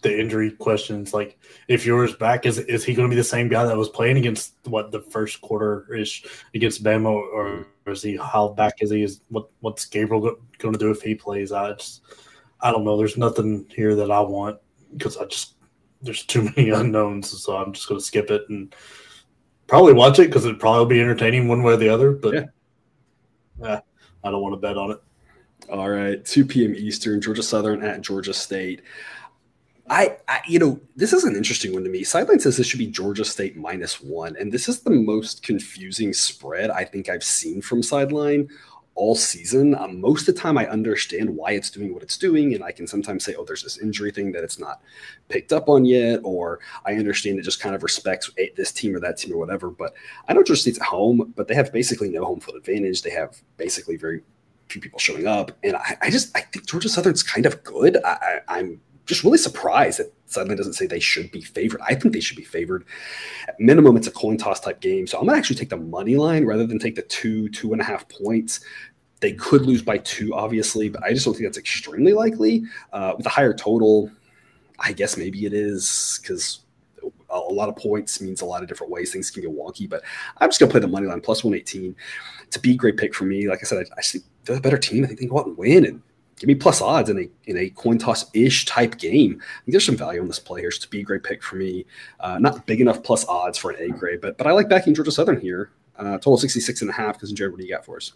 the 0.01 0.19
injury 0.19 0.51
questions. 0.51 1.13
Like, 1.13 1.39
if 1.67 1.85
Ewers 1.85 2.15
back, 2.15 2.45
is 2.45 2.59
is 2.59 2.83
he 2.83 2.93
going 2.93 3.09
to 3.09 3.13
be 3.13 3.19
the 3.19 3.23
same 3.23 3.47
guy 3.47 3.65
that 3.65 3.77
was 3.77 3.89
playing 3.89 4.17
against 4.17 4.53
what 4.65 4.91
the 4.91 4.99
first 4.99 5.41
quarter 5.41 5.91
ish 5.93 6.25
against 6.53 6.83
Bama, 6.83 7.09
or, 7.09 7.65
or 7.85 7.91
is 7.91 8.03
he 8.03 8.17
how 8.17 8.49
back 8.49 8.75
is 8.81 8.91
he? 8.91 9.03
Is 9.03 9.21
what 9.29 9.49
what's 9.61 9.85
Gabriel 9.85 10.35
going 10.57 10.73
to 10.73 10.79
do 10.79 10.91
if 10.91 11.01
he 11.01 11.15
plays? 11.15 11.51
I 11.51 11.73
just 11.73 12.01
I 12.61 12.71
don't 12.71 12.83
know. 12.83 12.97
There's 12.97 13.17
nothing 13.17 13.65
here 13.69 13.95
that 13.95 14.11
I 14.11 14.19
want 14.21 14.59
because 14.95 15.17
I 15.17 15.25
just 15.25 15.55
there's 16.01 16.23
too 16.23 16.43
many 16.55 16.69
unknowns, 16.69 17.41
so 17.43 17.55
I'm 17.55 17.73
just 17.73 17.87
going 17.87 17.99
to 17.99 18.05
skip 18.05 18.29
it 18.31 18.43
and 18.49 18.73
probably 19.67 19.93
watch 19.93 20.19
it 20.19 20.27
because 20.27 20.45
it'd 20.45 20.59
probably 20.59 20.95
be 20.95 21.01
entertaining 21.01 21.47
one 21.47 21.63
way 21.63 21.73
or 21.73 21.77
the 21.77 21.89
other. 21.89 22.11
But 22.11 22.33
yeah, 22.33 22.45
yeah 23.61 23.79
I 24.23 24.31
don't 24.31 24.41
want 24.41 24.53
to 24.53 24.59
bet 24.59 24.77
on 24.77 24.91
it. 24.91 25.01
All 25.69 25.89
right, 25.89 26.23
2 26.25 26.45
p.m. 26.45 26.75
Eastern, 26.75 27.21
Georgia 27.21 27.43
Southern 27.43 27.83
at 27.83 28.01
Georgia 28.01 28.33
State. 28.33 28.81
I, 29.89 30.17
I, 30.27 30.39
you 30.47 30.57
know, 30.57 30.79
this 30.95 31.11
is 31.11 31.25
an 31.25 31.35
interesting 31.35 31.73
one 31.73 31.83
to 31.83 31.89
me. 31.89 32.03
Sideline 32.03 32.39
says 32.39 32.55
this 32.55 32.67
should 32.67 32.79
be 32.79 32.87
Georgia 32.87 33.25
State 33.25 33.57
minus 33.57 34.01
one, 34.01 34.35
and 34.39 34.51
this 34.51 34.69
is 34.69 34.81
the 34.81 34.89
most 34.89 35.43
confusing 35.43 36.13
spread 36.13 36.69
I 36.69 36.85
think 36.85 37.09
I've 37.09 37.23
seen 37.23 37.61
from 37.61 37.83
Sideline 37.83 38.47
all 39.01 39.15
season. 39.15 39.73
Um, 39.73 39.99
most 39.99 40.29
of 40.29 40.35
the 40.35 40.39
time, 40.39 40.59
I 40.59 40.67
understand 40.67 41.35
why 41.35 41.53
it's 41.53 41.71
doing 41.71 41.91
what 41.91 42.03
it's 42.03 42.19
doing, 42.19 42.53
and 42.53 42.63
I 42.63 42.71
can 42.71 42.85
sometimes 42.85 43.25
say, 43.25 43.33
"Oh, 43.33 43.43
there's 43.43 43.63
this 43.63 43.79
injury 43.79 44.11
thing 44.11 44.31
that 44.33 44.43
it's 44.43 44.59
not 44.59 44.79
picked 45.27 45.51
up 45.51 45.69
on 45.69 45.85
yet," 45.85 46.19
or 46.23 46.59
I 46.85 46.93
understand 46.93 47.39
it 47.39 47.41
just 47.41 47.59
kind 47.59 47.73
of 47.73 47.81
respects 47.81 48.29
this 48.55 48.71
team 48.71 48.95
or 48.95 48.99
that 48.99 49.17
team 49.17 49.33
or 49.33 49.37
whatever. 49.37 49.71
But 49.71 49.95
I 50.27 50.33
know 50.33 50.43
Georgia 50.43 50.61
State's 50.61 50.79
at 50.79 50.85
home, 50.85 51.33
but 51.35 51.47
they 51.47 51.55
have 51.55 51.73
basically 51.73 52.09
no 52.09 52.23
home 52.23 52.41
field 52.41 52.57
advantage. 52.57 53.01
They 53.01 53.09
have 53.09 53.41
basically 53.57 53.97
very 53.97 54.21
few 54.69 54.79
people 54.79 54.99
showing 54.99 55.25
up, 55.25 55.51
and 55.63 55.75
I, 55.75 55.97
I 56.03 56.09
just 56.11 56.37
I 56.37 56.41
think 56.41 56.67
Georgia 56.67 56.87
Southern's 56.87 57.23
kind 57.23 57.47
of 57.47 57.63
good. 57.63 57.97
I, 58.05 58.41
I, 58.47 58.59
I'm 58.59 58.81
just 59.07 59.23
really 59.23 59.37
surprised 59.37 59.99
that 59.99 60.13
Sideline 60.27 60.57
doesn't 60.57 60.73
say 60.73 60.85
they 60.85 60.99
should 60.99 61.31
be 61.31 61.41
favored. 61.41 61.81
I 61.81 61.95
think 61.95 62.13
they 62.13 62.21
should 62.21 62.37
be 62.37 62.43
favored. 62.43 62.85
At 63.47 63.59
minimum, 63.59 63.97
it's 63.97 64.07
a 64.07 64.11
coin 64.11 64.37
toss 64.37 64.59
type 64.59 64.79
game. 64.79 65.05
So 65.05 65.19
I'm 65.19 65.25
gonna 65.25 65.37
actually 65.37 65.57
take 65.57 65.69
the 65.69 65.77
money 65.77 66.15
line 66.15 66.45
rather 66.45 66.65
than 66.65 66.79
take 66.79 66.95
the 66.95 67.01
two, 67.01 67.49
two 67.49 67.73
and 67.73 67.81
a 67.81 67.83
half 67.83 68.07
points. 68.07 68.61
They 69.21 69.33
could 69.33 69.65
lose 69.65 69.81
by 69.81 69.99
two, 69.99 70.33
obviously, 70.33 70.89
but 70.89 71.03
I 71.03 71.13
just 71.13 71.25
don't 71.25 71.33
think 71.33 71.45
that's 71.45 71.57
extremely 71.57 72.13
likely. 72.13 72.63
Uh, 72.91 73.13
with 73.15 73.25
a 73.25 73.29
higher 73.29 73.53
total, 73.53 74.11
I 74.79 74.93
guess 74.93 75.15
maybe 75.15 75.45
it 75.45 75.53
is 75.53 76.19
because 76.21 76.61
a 77.29 77.39
lot 77.39 77.69
of 77.69 77.75
points 77.75 78.21
means 78.21 78.41
a 78.41 78.45
lot 78.45 78.61
of 78.61 78.67
different 78.67 78.91
ways. 78.91 79.11
Things 79.11 79.31
can 79.31 79.41
get 79.41 79.55
wonky, 79.55 79.89
but 79.89 80.03
I'm 80.37 80.49
just 80.49 80.59
gonna 80.59 80.71
play 80.71 80.81
the 80.81 80.87
money 80.87 81.07
line 81.07 81.21
plus 81.21 81.43
118. 81.43 81.95
It's 82.43 82.55
a 82.57 82.59
B 82.59 82.75
great 82.75 82.97
pick 82.97 83.15
for 83.15 83.25
me. 83.25 83.47
Like 83.47 83.59
I 83.61 83.63
said, 83.63 83.85
I, 83.85 83.99
I 83.99 84.01
see 84.01 84.19
they're 84.43 84.55
the 84.55 84.61
better 84.61 84.77
team. 84.77 85.03
I 85.03 85.07
think 85.07 85.19
they 85.19 85.25
go 85.27 85.39
out 85.39 85.47
and 85.47 85.57
win 85.57 85.85
and 85.85 86.01
give 86.37 86.47
me 86.47 86.55
plus 86.55 86.81
odds 86.81 87.09
in 87.09 87.19
a 87.19 87.29
in 87.49 87.57
a 87.57 87.69
coin 87.69 87.97
toss 87.97 88.25
ish 88.33 88.65
type 88.65 88.97
game. 88.97 89.33
I 89.39 89.65
think 89.65 89.73
there's 89.73 89.85
some 89.85 89.95
value 89.97 90.21
on 90.21 90.27
this 90.27 90.39
play 90.39 90.61
here. 90.61 90.71
Just 90.71 90.85
a 90.85 90.89
B 90.89 91.03
grade 91.03 91.23
pick 91.23 91.43
for 91.43 91.55
me. 91.55 91.85
Uh, 92.19 92.39
not 92.39 92.65
big 92.65 92.81
enough 92.81 93.03
plus 93.03 93.25
odds 93.27 93.57
for 93.57 93.71
an 93.71 93.81
A 93.81 93.97
grade, 93.97 94.19
but 94.21 94.37
but 94.37 94.47
I 94.47 94.51
like 94.51 94.67
backing 94.67 94.93
Georgia 94.93 95.11
Southern 95.11 95.39
here. 95.39 95.71
Uh, 95.97 96.13
total 96.13 96.37
66 96.37 96.81
and 96.81 96.89
a 96.89 96.93
half. 96.93 97.15
Because 97.15 97.31
Jared, 97.31 97.53
what 97.53 97.59
do 97.59 97.65
you 97.65 97.71
got 97.71 97.85
for 97.85 97.97
us? 97.97 98.13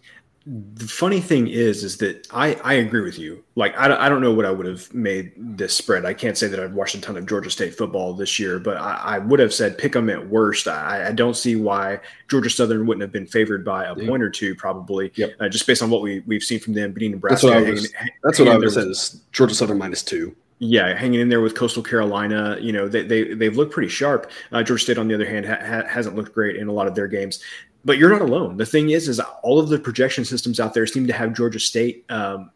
The 0.48 0.86
funny 0.86 1.20
thing 1.20 1.48
is 1.48 1.82
is 1.82 1.96
that 1.96 2.24
I, 2.32 2.54
I 2.62 2.74
agree 2.74 3.00
with 3.00 3.18
you 3.18 3.42
like 3.56 3.76
I, 3.76 4.06
I 4.06 4.08
don't 4.08 4.22
know 4.22 4.32
what 4.32 4.46
i 4.46 4.50
would 4.50 4.66
have 4.66 4.94
made 4.94 5.32
this 5.36 5.74
spread 5.74 6.04
i 6.04 6.14
can't 6.14 6.38
say 6.38 6.46
that 6.46 6.60
i've 6.60 6.72
watched 6.72 6.94
a 6.94 7.00
ton 7.00 7.16
of 7.16 7.26
georgia 7.26 7.50
state 7.50 7.74
football 7.74 8.14
this 8.14 8.38
year 8.38 8.60
but 8.60 8.76
i, 8.76 8.94
I 8.94 9.18
would 9.18 9.40
have 9.40 9.52
said 9.52 9.76
pick 9.76 9.92
them 9.92 10.08
at 10.08 10.28
worst 10.28 10.68
I, 10.68 11.08
I 11.08 11.12
don't 11.12 11.36
see 11.36 11.56
why 11.56 11.98
georgia 12.28 12.48
southern 12.48 12.86
wouldn't 12.86 13.02
have 13.02 13.10
been 13.10 13.26
favored 13.26 13.64
by 13.64 13.86
a 13.86 13.96
yeah. 13.96 14.08
point 14.08 14.22
or 14.22 14.30
two 14.30 14.54
probably 14.54 15.10
yep. 15.16 15.32
uh, 15.40 15.48
just 15.48 15.66
based 15.66 15.82
on 15.82 15.90
what 15.90 16.00
we, 16.00 16.20
we've 16.26 16.44
seen 16.44 16.60
from 16.60 16.74
them 16.74 16.92
beating 16.92 17.10
nebraska 17.10 17.48
that's 17.48 17.56
what 17.56 17.66
i 17.66 17.70
was, 17.70 17.92
that's 18.22 18.38
what 18.38 18.48
I 18.48 18.56
was 18.56 18.74
saying 18.74 18.90
is 18.90 19.20
georgia 19.32 19.54
southern 19.54 19.78
minus 19.78 20.04
two 20.04 20.36
yeah, 20.58 20.96
hanging 20.96 21.20
in 21.20 21.28
there 21.28 21.42
with 21.42 21.54
Coastal 21.54 21.82
Carolina. 21.82 22.56
You 22.58 22.72
know, 22.72 22.88
they, 22.88 23.02
they, 23.02 23.34
they've 23.34 23.54
looked 23.54 23.72
pretty 23.72 23.90
sharp. 23.90 24.30
Uh, 24.52 24.62
Georgia 24.62 24.82
State, 24.82 24.96
on 24.96 25.06
the 25.06 25.14
other 25.14 25.26
hand, 25.26 25.44
ha- 25.44 25.84
hasn't 25.86 26.16
looked 26.16 26.32
great 26.32 26.56
in 26.56 26.66
a 26.66 26.72
lot 26.72 26.86
of 26.86 26.94
their 26.94 27.08
games 27.08 27.42
but 27.86 27.98
you're 27.98 28.10
not 28.10 28.20
alone. 28.20 28.56
The 28.56 28.66
thing 28.66 28.90
is, 28.90 29.08
is 29.08 29.20
all 29.20 29.60
of 29.60 29.68
the 29.68 29.78
projection 29.78 30.24
systems 30.24 30.58
out 30.58 30.74
there 30.74 30.86
seem 30.86 31.06
to 31.06 31.12
have 31.12 31.32
Georgia 31.32 31.60
State 31.60 32.04
um, 32.10 32.50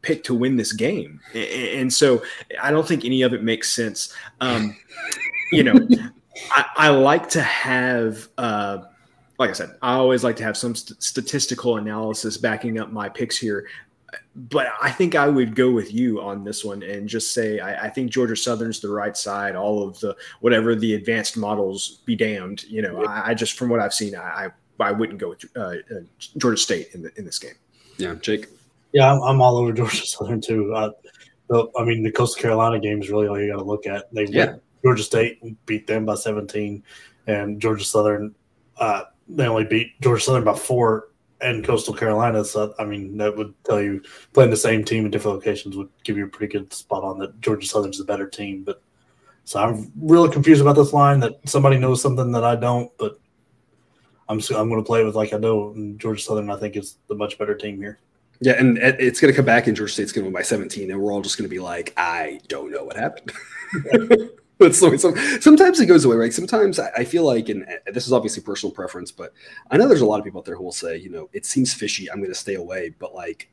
picked 0.00 0.24
to 0.26 0.34
win 0.34 0.56
this 0.56 0.72
game, 0.72 1.20
and 1.34 1.92
so 1.92 2.22
I 2.60 2.70
don't 2.70 2.88
think 2.88 3.04
any 3.04 3.20
of 3.20 3.34
it 3.34 3.42
makes 3.42 3.70
sense. 3.70 4.14
Um, 4.40 4.74
you 5.52 5.62
know, 5.62 5.74
I, 6.50 6.64
I, 6.76 6.88
like 6.88 7.28
to 7.30 7.42
have. 7.42 8.28
Uh, 8.38 8.78
like 9.38 9.50
I 9.50 9.54
said, 9.54 9.76
I 9.82 9.94
always 9.94 10.24
like 10.24 10.36
to 10.36 10.44
have 10.44 10.56
some 10.56 10.74
st- 10.74 11.02
statistical 11.02 11.76
analysis 11.76 12.38
backing 12.38 12.78
up 12.78 12.90
my 12.90 13.08
picks 13.08 13.36
here 13.36 13.66
but 14.34 14.68
I 14.80 14.90
think 14.90 15.14
I 15.14 15.28
would 15.28 15.54
go 15.54 15.70
with 15.70 15.92
you 15.92 16.20
on 16.20 16.44
this 16.44 16.64
one 16.64 16.82
and 16.82 17.08
just 17.08 17.32
say 17.32 17.60
I, 17.60 17.86
I, 17.86 17.90
think 17.90 18.10
Georgia 18.10 18.36
Southern's 18.36 18.80
the 18.80 18.88
right 18.90 19.16
side. 19.16 19.56
All 19.56 19.86
of 19.86 19.98
the 20.00 20.16
whatever 20.40 20.74
the 20.74 20.94
advanced 20.94 21.36
models 21.36 22.00
be 22.04 22.16
damned. 22.16 22.64
You 22.64 22.82
know, 22.82 23.04
I, 23.04 23.30
I, 23.30 23.34
just 23.34 23.58
from 23.58 23.68
what 23.68 23.80
I've 23.80 23.94
seen, 23.94 24.16
I 24.16 24.50
I 24.80 24.92
wouldn't 24.92 25.18
go 25.18 25.30
with 25.30 25.44
uh, 25.56 25.60
uh, 25.60 26.00
Georgia 26.36 26.56
State 26.56 26.88
in 26.94 27.02
the, 27.02 27.10
in 27.16 27.24
this 27.24 27.38
game. 27.38 27.54
Yeah, 27.98 28.14
Jake. 28.14 28.46
Yeah, 28.92 29.12
I'm, 29.12 29.22
I'm 29.22 29.42
all 29.42 29.56
over 29.56 29.72
Georgia 29.72 30.06
Southern 30.06 30.40
too. 30.40 30.74
Uh, 30.74 30.90
the, 31.48 31.66
I 31.78 31.84
mean, 31.84 32.02
the 32.02 32.12
Coastal 32.12 32.40
Carolina 32.40 32.80
game 32.80 33.00
is 33.00 33.10
really 33.10 33.28
all 33.28 33.40
you 33.40 33.52
got 33.52 33.58
to 33.58 33.64
look 33.64 33.86
at. 33.86 34.12
They 34.12 34.26
yeah. 34.26 34.56
Georgia 34.82 35.02
State 35.02 35.40
beat 35.66 35.86
them 35.86 36.04
by 36.04 36.16
17, 36.16 36.82
and 37.26 37.60
Georgia 37.60 37.84
Southern 37.84 38.34
uh, 38.78 39.04
they 39.28 39.46
only 39.46 39.64
beat 39.64 40.00
Georgia 40.00 40.22
Southern 40.22 40.44
by 40.44 40.54
four 40.54 41.08
and 41.40 41.64
Coastal 41.64 41.94
Carolina. 41.94 42.44
So 42.44 42.74
I 42.78 42.84
mean, 42.84 43.16
that 43.18 43.36
would 43.36 43.54
tell 43.64 43.80
you 43.80 44.02
playing 44.32 44.50
the 44.50 44.56
same 44.56 44.84
team 44.84 45.04
in 45.04 45.10
different 45.10 45.36
locations 45.36 45.76
would 45.76 45.88
give 46.04 46.16
you 46.16 46.26
a 46.26 46.28
pretty 46.28 46.52
good 46.52 46.72
spot 46.72 47.04
on 47.04 47.18
that 47.18 47.40
Georgia 47.40 47.66
Southern's 47.66 47.98
the 47.98 48.04
better 48.04 48.28
team. 48.28 48.62
But 48.64 48.82
so 49.44 49.60
I'm 49.60 49.92
really 50.00 50.30
confused 50.30 50.60
about 50.60 50.76
this 50.76 50.92
line 50.92 51.20
that 51.20 51.38
somebody 51.46 51.78
knows 51.78 52.00
something 52.00 52.32
that 52.32 52.44
I 52.44 52.56
don't, 52.56 52.90
but 52.98 53.18
I'm 54.28 54.40
I'm 54.54 54.68
going 54.68 54.80
to 54.80 54.86
play 54.86 55.04
with 55.04 55.14
like 55.14 55.32
I 55.32 55.38
know 55.38 55.74
Georgia 55.96 56.22
Southern. 56.22 56.50
I 56.50 56.56
think 56.56 56.76
is 56.76 56.96
the 57.08 57.14
much 57.14 57.38
better 57.38 57.54
team 57.54 57.78
here. 57.78 57.98
Yeah, 58.40 58.54
and 58.54 58.76
it's 58.78 59.20
going 59.20 59.32
to 59.32 59.36
come 59.36 59.44
back, 59.44 59.68
and 59.68 59.76
Georgia 59.76 59.92
State's 59.92 60.10
going 60.10 60.24
to 60.24 60.26
win 60.26 60.34
by 60.34 60.42
17, 60.42 60.90
and 60.90 61.00
we're 61.00 61.12
all 61.12 61.22
just 61.22 61.38
going 61.38 61.48
to 61.48 61.54
be 61.54 61.60
like, 61.60 61.92
I 61.96 62.40
don't 62.48 62.72
know 62.72 62.82
what 62.82 62.96
happened. 62.96 63.30
but 64.58 64.74
so, 64.74 64.96
sometimes 65.38 65.78
it 65.78 65.86
goes 65.86 66.04
away, 66.04 66.16
right? 66.16 66.32
Sometimes 66.32 66.80
I 66.80 67.04
feel 67.04 67.24
like, 67.24 67.50
and 67.50 67.62
uh, 67.62 67.92
this 67.92 68.04
is 68.04 68.12
obviously 68.12 68.42
personal 68.42 68.74
preference, 68.74 69.12
but 69.12 69.32
I 69.70 69.76
know 69.76 69.86
there's 69.86 70.00
a 70.00 70.06
lot 70.06 70.18
of 70.18 70.24
people 70.24 70.40
out 70.40 70.44
there 70.44 70.56
who 70.56 70.64
will 70.64 70.72
say, 70.72 70.96
you 70.96 71.08
know, 71.08 71.30
it 71.32 71.46
seems 71.46 71.72
fishy. 71.72 72.10
I'm 72.10 72.18
going 72.18 72.30
to 72.30 72.34
stay 72.34 72.54
away, 72.54 72.92
but 72.98 73.14
like 73.14 73.48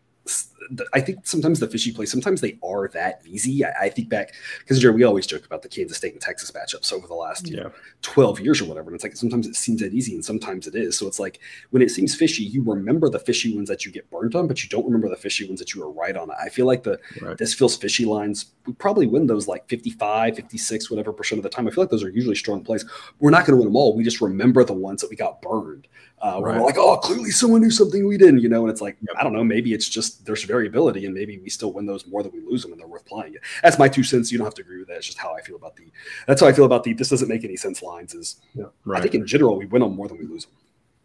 I 0.94 1.02
think 1.02 1.26
sometimes 1.26 1.60
the 1.60 1.68
fishy 1.68 1.92
plays, 1.92 2.12
sometimes 2.12 2.42
they 2.42 2.58
are 2.64 2.90
that 2.90 3.22
easy. 3.26 3.66
I, 3.66 3.72
I 3.84 3.90
think 3.90 4.10
back 4.10 4.34
because 4.60 4.80
Jerry, 4.80 4.94
we 4.94 5.04
always 5.04 5.26
joke 5.26 5.46
about 5.46 5.62
the 5.62 5.70
Kansas 5.70 5.98
State 5.98 6.14
and 6.14 6.22
Texas 6.22 6.52
matchups 6.52 6.92
over 6.94 7.08
the 7.08 7.14
last 7.14 7.48
yeah. 7.48 7.64
know, 7.64 7.72
12 8.02 8.40
years 8.40 8.62
or 8.62 8.66
whatever. 8.66 8.90
And 8.90 8.96
it's 8.96 9.04
like 9.04 9.16
sometimes 9.16 9.48
it 9.48 9.56
seems 9.56 9.82
that 9.82 9.94
easy 9.94 10.14
and 10.14 10.24
sometimes 10.24 10.68
it 10.68 10.76
is. 10.76 10.98
So 10.98 11.08
it's 11.08 11.20
like 11.20 11.40
when 11.72 11.82
it 11.82 11.92
seems 11.92 12.16
fishy, 12.16 12.44
you 12.44 12.64
remember 12.64 13.10
the 13.10 13.20
fishy 13.20 13.56
ones 13.56 13.70
that 13.70 13.86
you 13.86 13.92
get 13.92 14.10
burnt 14.10 14.36
on, 14.36 14.48
but 14.48 14.64
you 14.64 14.70
don't 14.70 14.86
remember 14.86 15.10
the 15.10 15.16
fishy 15.16 15.48
ones 15.48 15.60
that 15.60 15.74
you 15.74 15.82
were 15.82 15.92
right 15.92 16.16
on. 16.16 16.30
I 16.32 16.50
feel 16.50 16.66
like 16.66 16.84
the 16.84 17.00
right. 17.22 17.38
this 17.38 17.54
feels 17.54 17.76
fishy 17.76 18.06
lines, 18.06 18.48
we 18.66 18.74
probably 18.74 19.08
win 19.08 19.28
those 19.28 19.48
like 19.48 19.68
55, 19.70 20.36
56, 20.36 20.92
whatever 20.92 21.14
percent 21.14 21.40
of 21.40 21.44
the 21.44 21.50
time. 21.50 21.68
I 21.68 21.72
feel 21.72 21.84
like 21.84 21.92
those 21.92 22.04
are 22.04 22.10
usually 22.10 22.36
strong 22.36 22.64
plays. 22.64 22.86
We're 23.20 23.32
not 23.32 23.46
going 23.46 23.54
to 23.54 23.58
win 23.58 23.68
them 23.68 23.76
all. 23.76 23.96
We 23.96 24.04
just 24.04 24.22
remember 24.22 24.64
the 24.64 24.74
ones 24.74 25.02
that 25.02 25.10
we 25.10 25.16
got 25.16 25.42
burned. 25.42 25.88
Uh, 26.22 26.42
right. 26.42 26.60
We're 26.60 26.66
like, 26.66 26.78
oh, 26.78 26.98
clearly 26.98 27.32
someone 27.32 27.62
knew 27.62 27.72
something 27.72 28.06
we 28.06 28.18
didn't, 28.18 28.42
you 28.42 28.50
know. 28.50 28.62
And 28.62 28.70
it's 28.70 28.82
like, 28.82 28.98
yep. 29.02 29.16
I 29.18 29.24
don't 29.24 29.34
know, 29.34 29.44
maybe 29.44 29.74
it's 29.74 29.88
just 29.88 30.26
there's 30.26 30.44
variability, 30.44 31.06
and 31.06 31.14
maybe 31.14 31.38
we 31.40 31.50
still 31.50 31.72
win 31.72 31.86
those 31.86 32.06
more 32.08 32.24
than 32.24 32.32
we 32.34 32.42
lose 32.42 32.62
them, 32.62 32.72
and 32.72 32.82
they're 32.82 32.88
worth 32.88 33.06
playing. 33.06 33.36
It. 33.36 33.42
That's 33.64 33.80
my 33.80 33.88
two 33.88 34.04
cents. 34.04 34.32
You 34.32 34.38
don't 34.38 34.46
have 34.46 34.56
to 34.56 34.62
agree 34.62 34.80
with 34.80 34.90
that. 34.90 34.98
It's 34.98 35.06
just 35.06 35.18
how 35.18 35.34
I 35.34 35.42
feel 35.42 35.56
about 35.56 35.76
the. 35.76 35.86
That's 36.28 36.42
how 36.42 36.48
I 36.48 36.54
feel 36.54 36.66
about 36.66 36.84
the. 36.84 36.94
This 36.94 37.10
doesn't 37.10 37.30
make 37.30 37.46
any 37.46 37.56
sense. 37.56 37.82
Lines 37.82 38.14
is. 38.14 38.38
Yeah, 38.54 38.66
right. 38.86 39.00
I 39.00 39.02
think 39.02 39.16
in 39.16 39.26
general 39.26 39.58
we 39.58 39.66
win 39.66 39.82
them 39.82 39.96
more 39.96 40.08
than 40.08 40.18
we 40.18 40.26
lose 40.26 40.46
them. 40.46 40.54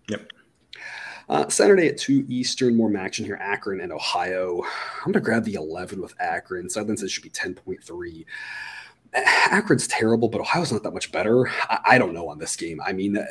Yep. 0.09 0.31
Uh, 1.29 1.49
Saturday 1.49 1.89
at 1.89 1.97
2 1.97 2.27
Eastern, 2.29 2.77
more 2.77 2.95
action 2.97 3.25
here. 3.25 3.39
Akron 3.41 3.81
and 3.81 3.93
Ohio. 3.93 4.63
I'm 4.63 5.05
going 5.05 5.15
to 5.15 5.21
grab 5.21 5.45
the 5.45 5.55
11 5.55 6.01
with 6.01 6.15
Akron. 6.21 6.69
Sideline 6.69 6.99
says 6.99 7.11
should 7.11 7.23
be 7.23 7.31
10.3. 7.31 8.27
Akron's 9.53 9.87
terrible, 9.87 10.29
but 10.29 10.41
Ohio's 10.41 10.73
not 10.73 10.83
that 10.83 10.93
much 10.93 11.13
better. 11.13 11.49
I, 11.69 11.79
I, 11.85 11.99
don't 11.99 12.15
know 12.15 12.29
on 12.29 12.39
this 12.39 12.57
game. 12.57 12.81
I 12.85 12.93
mean, 12.93 13.17
uh, 13.17 13.25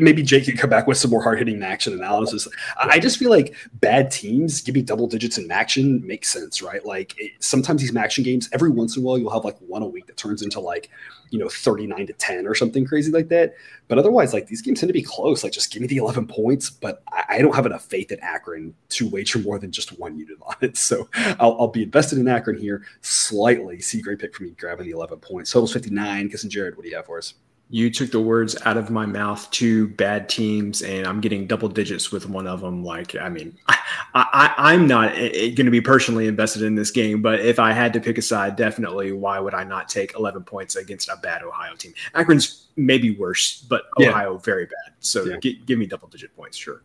maybe 0.00 0.22
Jake 0.22 0.44
can 0.44 0.56
come 0.56 0.70
back 0.70 0.86
with 0.86 0.98
some 0.98 1.10
more 1.10 1.22
hard 1.22 1.38
hitting 1.38 1.62
action 1.62 1.92
analysis. 1.92 2.48
I, 2.76 2.88
I, 2.88 2.98
just 2.98 3.18
feel 3.18 3.30
like 3.30 3.54
bad 3.74 4.10
teams 4.10 4.60
giving 4.60 4.84
double 4.84 5.06
digits 5.06 5.38
in 5.38 5.50
action 5.50 6.04
makes 6.04 6.28
sense, 6.28 6.60
right? 6.60 6.84
Like 6.84 7.14
it, 7.18 7.32
sometimes 7.38 7.82
these 7.82 7.94
action 7.94 8.24
games, 8.24 8.48
every 8.52 8.70
once 8.70 8.96
in 8.96 9.02
a 9.02 9.06
while, 9.06 9.16
you'll 9.18 9.30
have 9.30 9.44
like 9.44 9.58
one 9.58 9.82
a 9.82 9.86
week 9.86 10.06
that 10.06 10.16
turns 10.16 10.42
into 10.42 10.58
like 10.58 10.90
you 11.30 11.38
know 11.38 11.48
39 11.48 12.06
to 12.06 12.12
10 12.12 12.46
or 12.46 12.54
something 12.54 12.84
crazy 12.84 13.10
like 13.10 13.28
that. 13.28 13.54
But 13.88 13.98
otherwise 13.98 14.32
like 14.32 14.46
these 14.46 14.62
games 14.62 14.80
tend 14.80 14.88
to 14.88 14.94
be 14.94 15.02
close. 15.02 15.44
Like 15.44 15.52
just 15.52 15.72
give 15.72 15.82
me 15.82 15.88
the 15.88 15.98
11 15.98 16.26
points. 16.26 16.70
But 16.70 17.02
i, 17.12 17.24
I 17.28 17.38
don't 17.38 17.54
have 17.54 17.66
enough 17.66 17.84
faith 17.84 18.12
in 18.12 18.20
akron 18.20 18.74
to 18.90 19.08
wager 19.08 19.38
more 19.38 19.58
than 19.58 19.72
just 19.72 19.98
one 19.98 20.18
unit 20.18 20.38
on 20.42 20.56
it. 20.60 20.76
So 20.86 21.08
i'll, 21.40 21.56
I'll 21.58 21.68
be 21.68 21.82
invested 21.82 22.18
in 22.18 22.28
akron 22.28 22.58
here. 22.58 22.84
Slightly. 23.00 23.80
See 23.80 24.00
great 24.00 24.18
pick 24.18 24.34
for 24.34 24.44
me 24.44 24.50
grabbing 24.50 24.86
the 24.86 24.92
11 24.92 25.18
points. 25.18 25.50
Totals 25.50 25.72
59 25.72 26.28
kissing 26.30 26.50
jared 26.50 26.76
what 26.76 26.84
do 26.84 26.90
you 26.90 26.96
have 26.96 27.06
for 27.06 27.18
us 27.18 27.34
you 27.68 27.90
took 27.90 28.12
the 28.12 28.20
words 28.20 28.56
out 28.64 28.76
of 28.76 28.90
my 28.90 29.06
mouth. 29.06 29.50
Two 29.50 29.88
bad 29.88 30.28
teams, 30.28 30.82
and 30.82 31.06
I'm 31.06 31.20
getting 31.20 31.46
double 31.46 31.68
digits 31.68 32.12
with 32.12 32.28
one 32.28 32.46
of 32.46 32.60
them. 32.60 32.84
Like, 32.84 33.16
I 33.16 33.28
mean, 33.28 33.56
I, 34.14 34.54
I, 34.56 34.74
am 34.74 34.86
not 34.86 35.12
eh, 35.14 35.30
eh, 35.32 35.48
going 35.50 35.64
to 35.64 35.70
be 35.70 35.80
personally 35.80 36.28
invested 36.28 36.62
in 36.62 36.76
this 36.76 36.92
game, 36.92 37.22
but 37.22 37.40
if 37.40 37.58
I 37.58 37.72
had 37.72 37.92
to 37.94 38.00
pick 38.00 38.18
a 38.18 38.22
side, 38.22 38.54
definitely, 38.54 39.12
why 39.12 39.40
would 39.40 39.54
I 39.54 39.64
not 39.64 39.88
take 39.88 40.14
11 40.14 40.44
points 40.44 40.76
against 40.76 41.08
a 41.08 41.16
bad 41.16 41.42
Ohio 41.42 41.74
team? 41.74 41.92
Akron's 42.14 42.68
maybe 42.76 43.16
worse, 43.16 43.62
but 43.68 43.84
yeah. 43.98 44.10
Ohio 44.10 44.38
very 44.38 44.66
bad. 44.66 44.94
So 45.00 45.24
yeah. 45.24 45.36
g- 45.38 45.60
give 45.66 45.78
me 45.78 45.86
double 45.86 46.08
digit 46.08 46.36
points, 46.36 46.56
sure. 46.56 46.82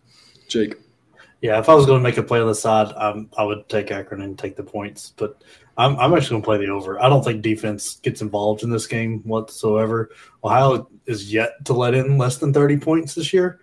Jake. 0.47 0.75
Yeah, 1.41 1.59
if 1.59 1.69
I 1.69 1.73
was 1.73 1.87
going 1.87 1.99
to 1.99 2.03
make 2.03 2.17
a 2.17 2.23
play 2.23 2.39
on 2.39 2.47
the 2.47 2.53
side, 2.53 2.93
um, 2.95 3.29
I 3.35 3.43
would 3.43 3.67
take 3.67 3.89
Akron 3.89 4.21
and 4.21 4.37
take 4.37 4.55
the 4.55 4.63
points. 4.63 5.13
But 5.15 5.43
I'm, 5.81 5.99
I'm 5.99 6.13
actually 6.13 6.35
going 6.35 6.41
to 6.41 6.45
play 6.45 6.57
the 6.57 6.67
over. 6.67 7.01
I 7.01 7.09
don't 7.09 7.23
think 7.23 7.41
defense 7.41 7.95
gets 7.97 8.21
involved 8.21 8.61
in 8.63 8.69
this 8.69 8.85
game 8.85 9.21
whatsoever. 9.23 10.11
Ohio 10.43 10.87
is 11.07 11.33
yet 11.33 11.65
to 11.65 11.73
let 11.73 11.95
in 11.95 12.17
less 12.17 12.37
than 12.37 12.53
30 12.53 12.77
points 12.77 13.15
this 13.15 13.33
year. 13.33 13.59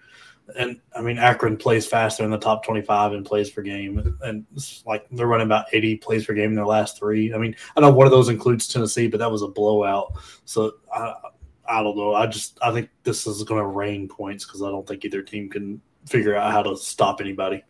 And 0.57 0.81
I 0.97 1.01
mean, 1.03 1.19
Akron 1.19 1.57
plays 1.57 1.87
faster 1.87 2.25
in 2.25 2.31
the 2.31 2.39
top 2.39 2.65
25 2.65 3.13
in 3.13 3.23
plays 3.23 3.51
per 3.51 3.63
game. 3.63 4.17
And 4.23 4.47
it's 4.55 4.83
like 4.85 5.07
they're 5.13 5.27
running 5.27 5.47
about 5.47 5.67
80 5.73 5.97
plays 5.99 6.27
per 6.27 6.35
game 6.35 6.51
in 6.51 6.55
their 6.57 6.67
last 6.67 6.99
three. 6.99 7.33
I 7.33 7.39
mean, 7.39 7.55
I 7.77 7.81
know 7.81 7.93
one 7.93 8.07
of 8.07 8.11
those 8.11 8.31
includes 8.31 8.67
Tennessee, 8.67 9.07
but 9.07 9.21
that 9.21 9.31
was 9.31 9.43
a 9.43 9.49
blowout. 9.49 10.13
So 10.45 10.73
I, 10.93 11.15
I 11.69 11.83
don't 11.83 11.97
know. 11.97 12.15
I 12.15 12.27
just 12.27 12.59
I 12.63 12.73
think 12.73 12.89
this 13.05 13.27
is 13.27 13.43
going 13.45 13.61
to 13.61 13.67
rain 13.67 14.09
points 14.09 14.45
because 14.45 14.63
I 14.63 14.71
don't 14.71 14.89
think 14.89 15.05
either 15.05 15.23
team 15.23 15.49
can 15.51 15.81
figure 16.07 16.35
out 16.35 16.51
how 16.51 16.63
to 16.63 16.77
stop 16.77 17.21
anybody. 17.21 17.63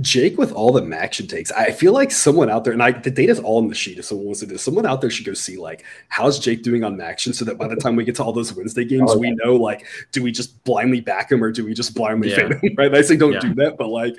Jake 0.00 0.36
with 0.36 0.52
all 0.52 0.72
the 0.72 0.96
action 0.96 1.28
takes. 1.28 1.52
I 1.52 1.70
feel 1.70 1.92
like 1.92 2.10
someone 2.10 2.50
out 2.50 2.64
there, 2.64 2.72
and 2.72 2.82
I 2.82 2.90
the 2.90 3.10
data's 3.10 3.38
all 3.38 3.60
in 3.60 3.68
the 3.68 3.74
sheet 3.74 3.98
if 3.98 4.04
someone 4.04 4.26
wants 4.26 4.40
to 4.40 4.46
do 4.46 4.58
someone 4.58 4.84
out 4.84 5.00
there 5.00 5.10
should 5.10 5.26
go 5.26 5.34
see 5.34 5.58
like 5.58 5.84
how's 6.08 6.40
Jake 6.40 6.62
doing 6.62 6.82
on 6.82 7.00
action 7.00 7.32
so 7.32 7.44
that 7.44 7.56
by 7.56 7.68
the 7.68 7.76
time 7.76 7.94
we 7.94 8.04
get 8.04 8.16
to 8.16 8.24
all 8.24 8.32
those 8.32 8.52
Wednesday 8.52 8.84
games, 8.86 9.12
oh, 9.12 9.18
we 9.18 9.30
know 9.30 9.54
like 9.54 9.86
do 10.10 10.22
we 10.22 10.32
just 10.32 10.62
blindly 10.64 11.00
back 11.00 11.30
him 11.30 11.42
or 11.42 11.52
do 11.52 11.64
we 11.64 11.72
just 11.72 11.94
blindly 11.94 12.30
yeah. 12.30 12.48
him? 12.48 12.60
Right. 12.76 12.94
I 12.94 13.02
say 13.02 13.16
don't 13.16 13.32
yeah. 13.32 13.40
do 13.40 13.54
that, 13.56 13.76
but 13.76 13.88
like 13.88 14.18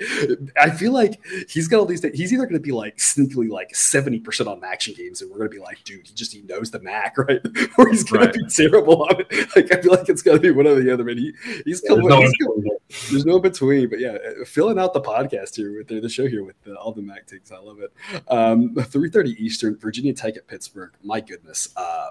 I 0.56 0.70
feel 0.70 0.92
like 0.92 1.20
he's 1.48 1.68
got 1.68 1.80
all 1.80 1.86
these 1.86 2.02
he's 2.14 2.32
either 2.32 2.46
gonna 2.46 2.60
be 2.60 2.72
like 2.72 2.96
sneakily 2.96 3.50
like 3.50 3.72
70% 3.72 4.46
on 4.46 4.62
action 4.64 4.94
games, 4.96 5.20
and 5.20 5.30
we're 5.30 5.38
gonna 5.38 5.50
be 5.50 5.58
like, 5.58 5.82
dude, 5.84 6.06
he 6.06 6.14
just 6.14 6.32
he 6.32 6.42
knows 6.42 6.70
the 6.70 6.80
MAC, 6.80 7.18
right? 7.18 7.40
or 7.76 7.88
he's 7.90 8.04
gonna 8.04 8.26
right. 8.26 8.34
be 8.34 8.46
terrible 8.46 9.02
on 9.02 9.20
it. 9.20 9.56
Like 9.56 9.72
I 9.72 9.82
feel 9.82 9.92
like 9.92 10.08
it's 10.08 10.22
gonna 10.22 10.38
be 10.38 10.50
one 10.50 10.66
or 10.66 10.80
the 10.80 10.92
other, 10.92 11.04
man. 11.04 11.18
He 11.18 11.32
he's, 11.64 11.82
yeah, 11.84 11.88
coming, 11.88 12.08
there's, 12.08 12.32
no 12.40 12.78
there's 13.10 13.26
no 13.26 13.38
between, 13.38 13.88
but 13.88 13.98
yeah, 13.98 14.18
filling 14.46 14.78
out 14.78 14.94
the 14.94 15.00
podcast 15.00 15.41
podcast 15.42 15.56
here 15.56 15.76
with 15.76 15.88
the, 15.88 16.00
the 16.00 16.08
show 16.08 16.26
here 16.26 16.44
with 16.44 16.60
the, 16.62 16.74
all 16.76 16.92
the 16.92 17.02
MAC 17.02 17.26
takes. 17.26 17.52
I 17.52 17.58
love 17.58 17.80
it. 17.80 17.92
Um, 18.28 18.74
3:30 18.74 19.36
Eastern, 19.38 19.76
Virginia 19.78 20.12
Tech 20.12 20.36
at 20.36 20.46
Pittsburgh. 20.46 20.92
My 21.02 21.20
goodness, 21.20 21.68
uh, 21.76 22.10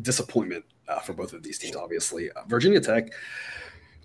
disappointment 0.00 0.64
uh, 0.88 1.00
for 1.00 1.12
both 1.12 1.32
of 1.32 1.42
these 1.42 1.58
teams. 1.58 1.76
Obviously, 1.76 2.30
uh, 2.32 2.42
Virginia 2.46 2.80
Tech 2.80 3.12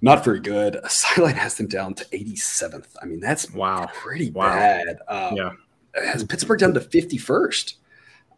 not 0.01 0.23
very 0.23 0.39
good. 0.39 0.79
Sideline 0.89 1.35
has 1.35 1.55
them 1.55 1.67
down 1.67 1.93
to 1.95 2.05
87th. 2.05 2.95
I 3.01 3.05
mean, 3.05 3.19
that's 3.19 3.51
wow, 3.51 3.87
pretty 3.93 4.31
wow. 4.31 4.49
bad. 4.49 4.97
Um, 5.07 5.35
yeah, 5.35 5.51
has 5.95 6.23
Pittsburgh 6.23 6.59
down 6.59 6.73
to 6.73 6.79
51st. 6.79 7.75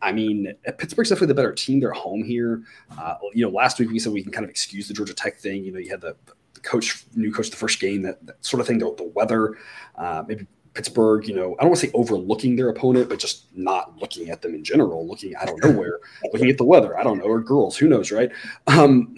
I 0.01 0.11
mean, 0.11 0.53
Pittsburgh's 0.77 1.07
definitely 1.07 1.27
the 1.27 1.35
better 1.35 1.53
team. 1.53 1.79
They're 1.79 1.93
home 1.93 2.25
here. 2.25 2.63
Uh, 2.99 3.15
you 3.33 3.45
know, 3.45 3.49
last 3.49 3.79
week 3.79 3.89
we 3.89 3.99
said 3.99 4.11
we 4.11 4.21
can 4.21 4.33
kind 4.33 4.43
of 4.43 4.49
excuse 4.49 4.89
the 4.89 4.93
Georgia 4.93 5.13
Tech 5.13 5.37
thing. 5.37 5.63
You 5.63 5.71
know, 5.71 5.79
you 5.79 5.89
had 5.89 6.01
the, 6.01 6.17
the 6.25 6.33
coach, 6.61 7.05
new 7.15 7.31
coach, 7.31 7.49
the 7.49 7.57
first 7.57 7.79
game, 7.79 8.01
that, 8.03 8.25
that 8.25 8.45
sort 8.45 8.61
of 8.61 8.67
thing. 8.67 8.77
The, 8.77 8.93
the 8.95 9.11
weather, 9.15 9.57
uh, 9.95 10.23
maybe 10.27 10.47
Pittsburgh, 10.73 11.27
you 11.27 11.35
know, 11.35 11.55
I 11.59 11.63
don't 11.63 11.69
want 11.69 11.81
to 11.81 11.87
say 11.87 11.91
overlooking 11.93 12.55
their 12.55 12.69
opponent, 12.69 13.09
but 13.09 13.19
just 13.19 13.45
not 13.55 13.97
looking 13.99 14.29
at 14.29 14.41
them 14.41 14.55
in 14.55 14.63
general, 14.63 15.07
looking, 15.07 15.35
I 15.35 15.45
don't 15.45 15.63
know 15.63 15.71
where, 15.71 15.99
looking 16.33 16.49
at 16.49 16.57
the 16.57 16.63
weather, 16.63 16.97
I 16.97 17.03
don't 17.03 17.19
know, 17.19 17.25
or 17.25 17.41
girls, 17.41 17.77
who 17.77 17.87
knows, 17.87 18.11
right? 18.11 18.31
Um, 18.67 19.15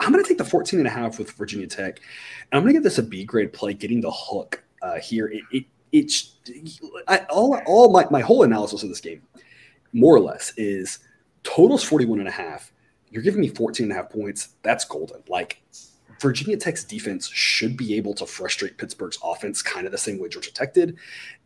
I'm 0.00 0.12
going 0.12 0.22
to 0.22 0.28
take 0.28 0.38
the 0.38 0.44
14 0.44 0.80
and 0.80 0.88
a 0.88 0.90
half 0.90 1.18
with 1.18 1.30
Virginia 1.32 1.66
Tech, 1.66 2.00
and 2.50 2.58
I'm 2.58 2.62
going 2.62 2.74
to 2.74 2.78
give 2.78 2.82
this 2.82 2.98
a 2.98 3.02
B 3.02 3.24
grade 3.24 3.52
play, 3.52 3.72
getting 3.72 4.00
the 4.00 4.10
hook 4.10 4.62
uh, 4.82 4.98
here. 4.98 5.28
It, 5.28 5.42
it, 5.52 5.64
it's 5.92 6.36
I, 7.06 7.18
all, 7.30 7.60
all 7.66 7.92
my, 7.92 8.06
my 8.10 8.20
whole 8.20 8.42
analysis 8.42 8.82
of 8.82 8.88
this 8.88 9.00
game, 9.00 9.22
more 9.92 10.16
or 10.16 10.20
less, 10.20 10.52
is 10.56 10.98
totals 11.44 11.84
41 11.84 12.18
and 12.18 12.28
a 12.28 12.32
half 12.32 12.72
you're 13.14 13.22
giving 13.22 13.40
me 13.40 13.48
14 13.48 13.84
and 13.84 13.92
a 13.92 13.94
half 13.94 14.10
points. 14.10 14.48
That's 14.62 14.84
golden. 14.84 15.22
Like 15.28 15.62
Virginia 16.20 16.56
Tech's 16.56 16.82
defense 16.82 17.28
should 17.28 17.76
be 17.76 17.94
able 17.94 18.12
to 18.14 18.26
frustrate 18.26 18.76
Pittsburgh's 18.76 19.18
offense 19.22 19.62
kind 19.62 19.86
of 19.86 19.92
the 19.92 19.98
same 19.98 20.18
way 20.18 20.28
Georgia 20.28 20.52
Tech 20.52 20.74
did. 20.74 20.96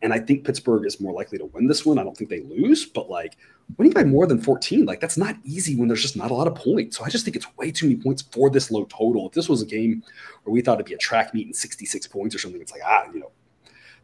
And 0.01 0.11
I 0.11 0.17
think 0.17 0.45
Pittsburgh 0.45 0.87
is 0.87 0.99
more 0.99 1.13
likely 1.13 1.37
to 1.37 1.45
win 1.45 1.67
this 1.67 1.85
one. 1.85 1.99
I 1.99 2.03
don't 2.03 2.17
think 2.17 2.31
they 2.31 2.41
lose, 2.41 2.87
but 2.87 3.07
like 3.07 3.37
winning 3.77 3.93
by 3.93 4.03
more 4.03 4.25
than 4.25 4.41
14, 4.41 4.83
like 4.85 4.99
that's 4.99 5.15
not 5.15 5.35
easy 5.43 5.75
when 5.75 5.87
there's 5.87 6.01
just 6.01 6.17
not 6.17 6.31
a 6.31 6.33
lot 6.33 6.47
of 6.47 6.55
points. 6.55 6.97
So 6.97 7.05
I 7.05 7.09
just 7.09 7.23
think 7.23 7.35
it's 7.35 7.55
way 7.55 7.69
too 7.69 7.87
many 7.87 8.01
points 8.01 8.23
for 8.23 8.49
this 8.49 8.71
low 8.71 8.85
total. 8.85 9.27
If 9.27 9.33
this 9.33 9.47
was 9.47 9.61
a 9.61 9.65
game 9.67 10.01
where 10.43 10.51
we 10.51 10.61
thought 10.61 10.75
it'd 10.75 10.87
be 10.87 10.95
a 10.95 10.97
track 10.97 11.35
meet 11.35 11.45
and 11.45 11.55
66 11.55 12.07
points 12.07 12.33
or 12.33 12.39
something, 12.39 12.59
it's 12.59 12.71
like, 12.71 12.81
ah, 12.83 13.03
you 13.13 13.19
know, 13.19 13.31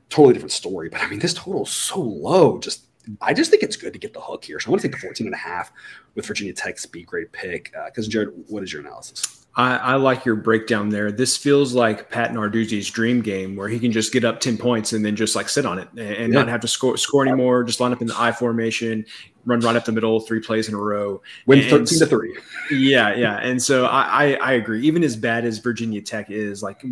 totally 0.10 0.34
different 0.34 0.52
story. 0.52 0.90
But 0.90 1.02
I 1.02 1.10
mean, 1.10 1.20
this 1.20 1.34
total 1.34 1.64
is 1.64 1.72
so 1.72 2.00
low. 2.00 2.60
Just 2.60 2.86
I 3.22 3.34
just 3.34 3.52
think 3.52 3.64
it's 3.64 3.76
good 3.76 3.94
to 3.94 4.00
get 4.00 4.14
the 4.14 4.22
hook 4.22 4.46
here. 4.46 4.60
So 4.60 4.70
I 4.70 4.72
want 4.72 4.82
to 4.82 4.88
take 4.88 4.96
the 4.96 5.02
14 5.02 5.28
and 5.28 5.34
a 5.34 5.38
half 5.38 5.72
with 6.16 6.26
Virginia 6.26 6.54
Tech's 6.54 6.86
B 6.86 7.04
grade 7.04 7.32
pick. 7.32 7.74
Because, 7.86 8.08
uh, 8.08 8.12
Jared, 8.12 8.30
what 8.48 8.64
is 8.64 8.72
your 8.72 8.82
analysis? 8.82 9.46
I, 9.58 9.78
I, 9.78 9.96
like 9.96 10.26
your 10.26 10.36
breakdown 10.36 10.90
there. 10.90 11.14
This 11.14 11.38
feels 11.38 11.74
like 11.74 12.10
Pat 12.10 12.34
Narduzzi's 12.34 12.90
dream 12.90 13.22
game 13.22 13.56
where 13.56 13.70
he 13.70 13.80
can 13.80 13.92
just 13.94 14.12
get 14.12 14.26
up 14.26 14.42
10 14.42 14.58
points 14.58 14.92
and 14.92 15.06
then 15.06 15.16
just 15.16 15.34
like 15.34 15.48
sit 15.48 15.66
on 15.66 15.80
it 15.80 15.88
and, 15.92 16.00
and 16.00 16.34
yeah. 16.34 16.40
not 16.40 16.50
have 16.50 16.60
to 16.62 16.68
score, 16.68 16.98
score 16.98 17.26
anymore, 17.26 17.64
just 17.64 17.80
line 17.80 17.94
up 17.94 18.02
in 18.02 18.08
the 18.08 18.20
I 18.20 18.34
formation, 18.34 19.06
run 19.46 19.62
right 19.62 19.78
up 19.78 19.86
the 19.86 19.94
middle, 19.94 20.20
three 20.20 20.42
plays 20.42 20.68
in 20.68 20.74
a 20.74 20.78
row. 20.78 21.22
Win 21.46 21.70
13 21.70 22.00
to 22.00 22.06
3. 22.06 22.38
Yeah, 22.72 23.16
yeah. 23.16 23.38
And 23.38 23.62
so 23.64 23.86
I, 23.86 24.02
I, 24.02 24.34
I, 24.34 24.52
agree. 24.54 24.86
Even 24.86 25.06
as 25.06 25.16
bad 25.16 25.46
as 25.46 25.60
Virginia 25.60 26.02
Tech 26.02 26.30
is, 26.30 26.62
like 26.62 26.84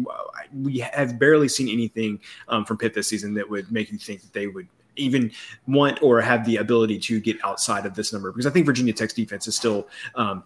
we 0.54 0.78
have 0.80 1.19
barely 1.19 1.49
seen 1.49 1.67
anything 1.67 2.21
um, 2.47 2.63
from 2.63 2.78
Pitt 2.78 2.93
this 2.93 3.08
season 3.08 3.34
that 3.34 3.49
would 3.49 3.73
make 3.73 3.91
you 3.91 3.97
think 3.97 4.21
that 4.21 4.32
they 4.32 4.47
would 4.47 4.69
even 4.96 5.32
want 5.68 6.02
or 6.02 6.22
have 6.22 6.46
the 6.46 6.58
ability 6.58 7.00
to 7.00 7.20
get 7.20 7.38
outside 7.44 7.86
of 7.86 7.96
this 7.96 8.14
number 8.14 8.32
because 8.32 8.46
I 8.46 8.50
think 8.50 8.66
Virginia 8.66 8.94
Tech's 8.94 9.14
defense 9.14 9.48
is 9.48 9.56
still 9.56 9.88
um, 10.16 10.44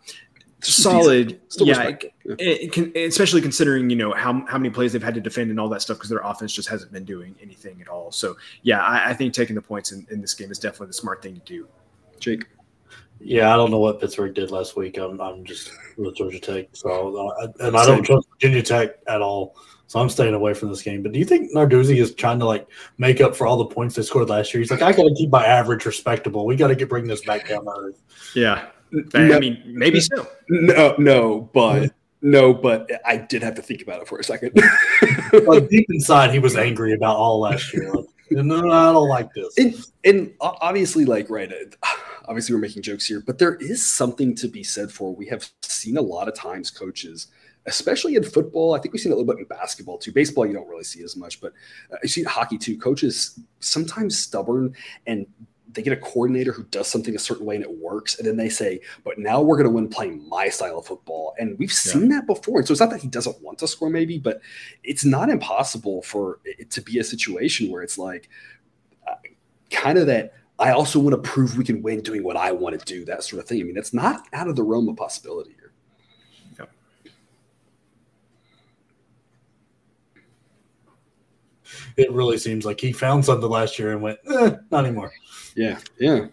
solid. 0.61 1.39
Still 1.49 1.67
yeah, 1.67 1.89
yeah. 2.25 2.35
It, 2.39 2.71
can, 2.71 2.91
especially 2.95 3.41
considering 3.41 3.89
you 3.89 3.95
know 3.95 4.13
how 4.13 4.45
how 4.47 4.57
many 4.57 4.69
plays 4.69 4.93
they've 4.93 5.03
had 5.03 5.15
to 5.15 5.21
defend 5.21 5.51
and 5.51 5.59
all 5.59 5.69
that 5.69 5.81
stuff 5.81 5.97
because 5.97 6.09
their 6.09 6.19
offense 6.19 6.53
just 6.53 6.69
hasn't 6.69 6.91
been 6.91 7.05
doing 7.05 7.35
anything 7.41 7.81
at 7.81 7.87
all. 7.87 8.11
So 8.11 8.37
yeah, 8.63 8.81
I, 8.81 9.09
I 9.09 9.13
think 9.13 9.33
taking 9.33 9.55
the 9.55 9.61
points 9.61 9.91
in, 9.91 10.05
in, 10.09 10.21
this 10.21 10.33
game 10.33 10.51
is 10.51 10.59
definitely 10.59 10.87
the 10.87 10.93
smart 10.93 11.21
thing 11.21 11.35
to 11.35 11.41
do. 11.41 11.67
Jake. 12.19 12.45
Yeah, 13.19 13.51
I 13.51 13.55
don't 13.55 13.71
know 13.71 13.79
what 13.79 13.99
Pittsburgh 13.99 14.35
did 14.35 14.51
last 14.51 14.75
week. 14.75 14.97
I'm, 14.99 15.19
I'm 15.19 15.43
just 15.43 15.71
with 15.97 16.15
Georgia 16.15 16.39
Tech, 16.39 16.67
so 16.73 17.17
uh, 17.29 17.47
and 17.61 17.75
I 17.75 17.85
don't 17.85 18.03
trust 18.03 18.27
Virginia 18.33 18.61
Tech 18.61 18.99
at 19.07 19.21
all. 19.23 19.55
So 19.87 19.99
I'm 19.99 20.09
staying 20.09 20.33
away 20.33 20.53
from 20.53 20.69
this 20.69 20.81
game. 20.81 21.01
But 21.01 21.13
do 21.13 21.19
you 21.19 21.25
think 21.25 21.53
Narduzzi 21.53 21.97
is 21.97 22.13
trying 22.13 22.39
to 22.39 22.45
like 22.45 22.67
make 22.97 23.21
up 23.21 23.35
for 23.35 23.47
all 23.47 23.57
the 23.57 23.65
points 23.65 23.95
they 23.95 24.01
scored 24.03 24.29
last 24.29 24.53
year? 24.53 24.59
He's 24.59 24.69
like, 24.69 24.81
I 24.81 24.91
got 24.91 25.03
to 25.03 25.15
keep 25.15 25.29
my 25.29 25.45
average 25.45 25.85
respectable. 25.85 26.45
We 26.45 26.55
got 26.55 26.67
to 26.67 26.75
get 26.75 26.89
bring 26.89 27.07
this 27.07 27.25
back 27.25 27.47
down 27.47 27.65
to 27.65 27.71
earth. 27.71 28.01
Yeah, 28.35 28.67
I 29.13 29.39
mean, 29.39 29.63
maybe 29.65 29.99
so. 29.99 30.27
No, 30.49 30.95
no, 30.97 31.49
but 31.53 31.93
no, 32.21 32.53
but 32.53 32.89
I 33.05 33.17
did 33.17 33.43
have 33.43 33.55
to 33.55 33.61
think 33.61 33.81
about 33.81 34.01
it 34.01 34.07
for 34.07 34.19
a 34.19 34.23
second. 34.23 34.51
like 35.45 35.69
deep 35.69 35.85
inside, 35.89 36.31
he 36.31 36.39
was 36.39 36.55
angry 36.55 36.93
about 36.93 37.15
all 37.15 37.39
last 37.39 37.73
year. 37.73 37.93
Like, 37.93 38.05
no, 38.31 38.71
I 38.71 38.91
don't 38.91 39.07
like 39.07 39.33
this. 39.33 39.57
And, 39.57 39.75
and 40.03 40.33
obviously, 40.41 41.05
like, 41.05 41.29
right, 41.29 41.51
uh, 41.51 41.87
obviously, 42.27 42.55
we're 42.55 42.61
making 42.61 42.81
jokes 42.81 43.05
here, 43.05 43.21
but 43.25 43.37
there 43.37 43.55
is 43.55 43.85
something 43.85 44.35
to 44.35 44.47
be 44.47 44.63
said 44.63 44.91
for 44.91 45.15
we 45.15 45.27
have 45.27 45.49
seen 45.61 45.97
a 45.97 46.01
lot 46.01 46.27
of 46.27 46.33
times 46.33 46.71
coaches 46.71 47.27
especially 47.67 48.15
in 48.15 48.23
football. 48.23 48.73
I 48.73 48.79
think 48.79 48.93
we've 48.93 49.01
seen 49.01 49.11
it 49.11 49.15
a 49.15 49.17
little 49.17 49.31
bit 49.31 49.41
in 49.41 49.45
basketball 49.45 49.97
too. 49.97 50.11
Baseball, 50.11 50.45
you 50.45 50.53
don't 50.53 50.67
really 50.67 50.83
see 50.83 51.03
as 51.03 51.15
much, 51.15 51.39
but 51.41 51.53
uh, 51.91 51.97
you 52.01 52.09
see 52.09 52.23
hockey 52.23 52.57
too. 52.57 52.77
Coaches 52.77 53.39
sometimes 53.59 54.17
stubborn 54.17 54.73
and 55.05 55.27
they 55.73 55.81
get 55.81 55.93
a 55.93 55.97
coordinator 55.97 56.53
who 56.53 56.63
does 56.63 56.87
something 56.87 57.15
a 57.15 57.19
certain 57.19 57.45
way 57.45 57.55
and 57.55 57.63
it 57.63 57.77
works. 57.77 58.17
And 58.17 58.27
then 58.27 58.37
they 58.37 58.47
say, 58.47 58.79
but 59.03 59.19
now 59.19 59.41
we're 59.41 59.57
going 59.57 59.67
to 59.67 59.73
win 59.73 59.89
playing 59.89 60.27
my 60.27 60.47
style 60.47 60.79
of 60.79 60.87
football. 60.87 61.35
And 61.37 61.59
we've 61.59 61.71
seen 61.71 62.09
yeah. 62.09 62.17
that 62.19 62.27
before. 62.27 62.59
And 62.59 62.67
so 62.67 62.71
it's 62.71 62.79
not 62.79 62.89
that 62.89 63.01
he 63.01 63.09
doesn't 63.09 63.41
want 63.43 63.59
to 63.59 63.67
score, 63.67 63.89
maybe, 63.89 64.17
but 64.17 64.41
it's 64.83 65.03
not 65.03 65.29
impossible 65.29 66.01
for 66.01 66.39
it 66.45 66.71
to 66.71 66.81
be 66.81 66.99
a 66.99 67.03
situation 67.03 67.69
where 67.69 67.83
it's 67.83 67.97
like 67.97 68.29
uh, 69.07 69.15
kind 69.69 69.97
of 69.97 70.07
that. 70.07 70.33
I 70.57 70.71
also 70.71 70.99
want 70.99 71.21
to 71.21 71.29
prove 71.29 71.57
we 71.57 71.65
can 71.65 71.83
win 71.83 72.01
doing 72.01 72.23
what 72.23 72.37
I 72.37 72.51
want 72.51 72.79
to 72.79 72.83
do, 72.83 73.05
that 73.05 73.23
sort 73.23 73.43
of 73.43 73.47
thing. 73.47 73.61
I 73.61 73.63
mean, 73.63 73.77
it's 73.77 73.93
not 73.93 74.25
out 74.33 74.47
of 74.47 74.55
the 74.55 74.63
realm 74.63 74.89
of 74.89 74.95
possibility. 74.95 75.56
It 81.95 82.11
really 82.11 82.37
seems 82.37 82.65
like 82.65 82.79
he 82.79 82.91
found 82.91 83.25
something 83.25 83.49
last 83.49 83.77
year 83.79 83.91
and 83.91 84.01
went, 84.01 84.19
eh, 84.29 84.51
not 84.71 84.85
anymore. 84.85 85.11
Yeah, 85.55 85.79
yeah. 85.99 86.27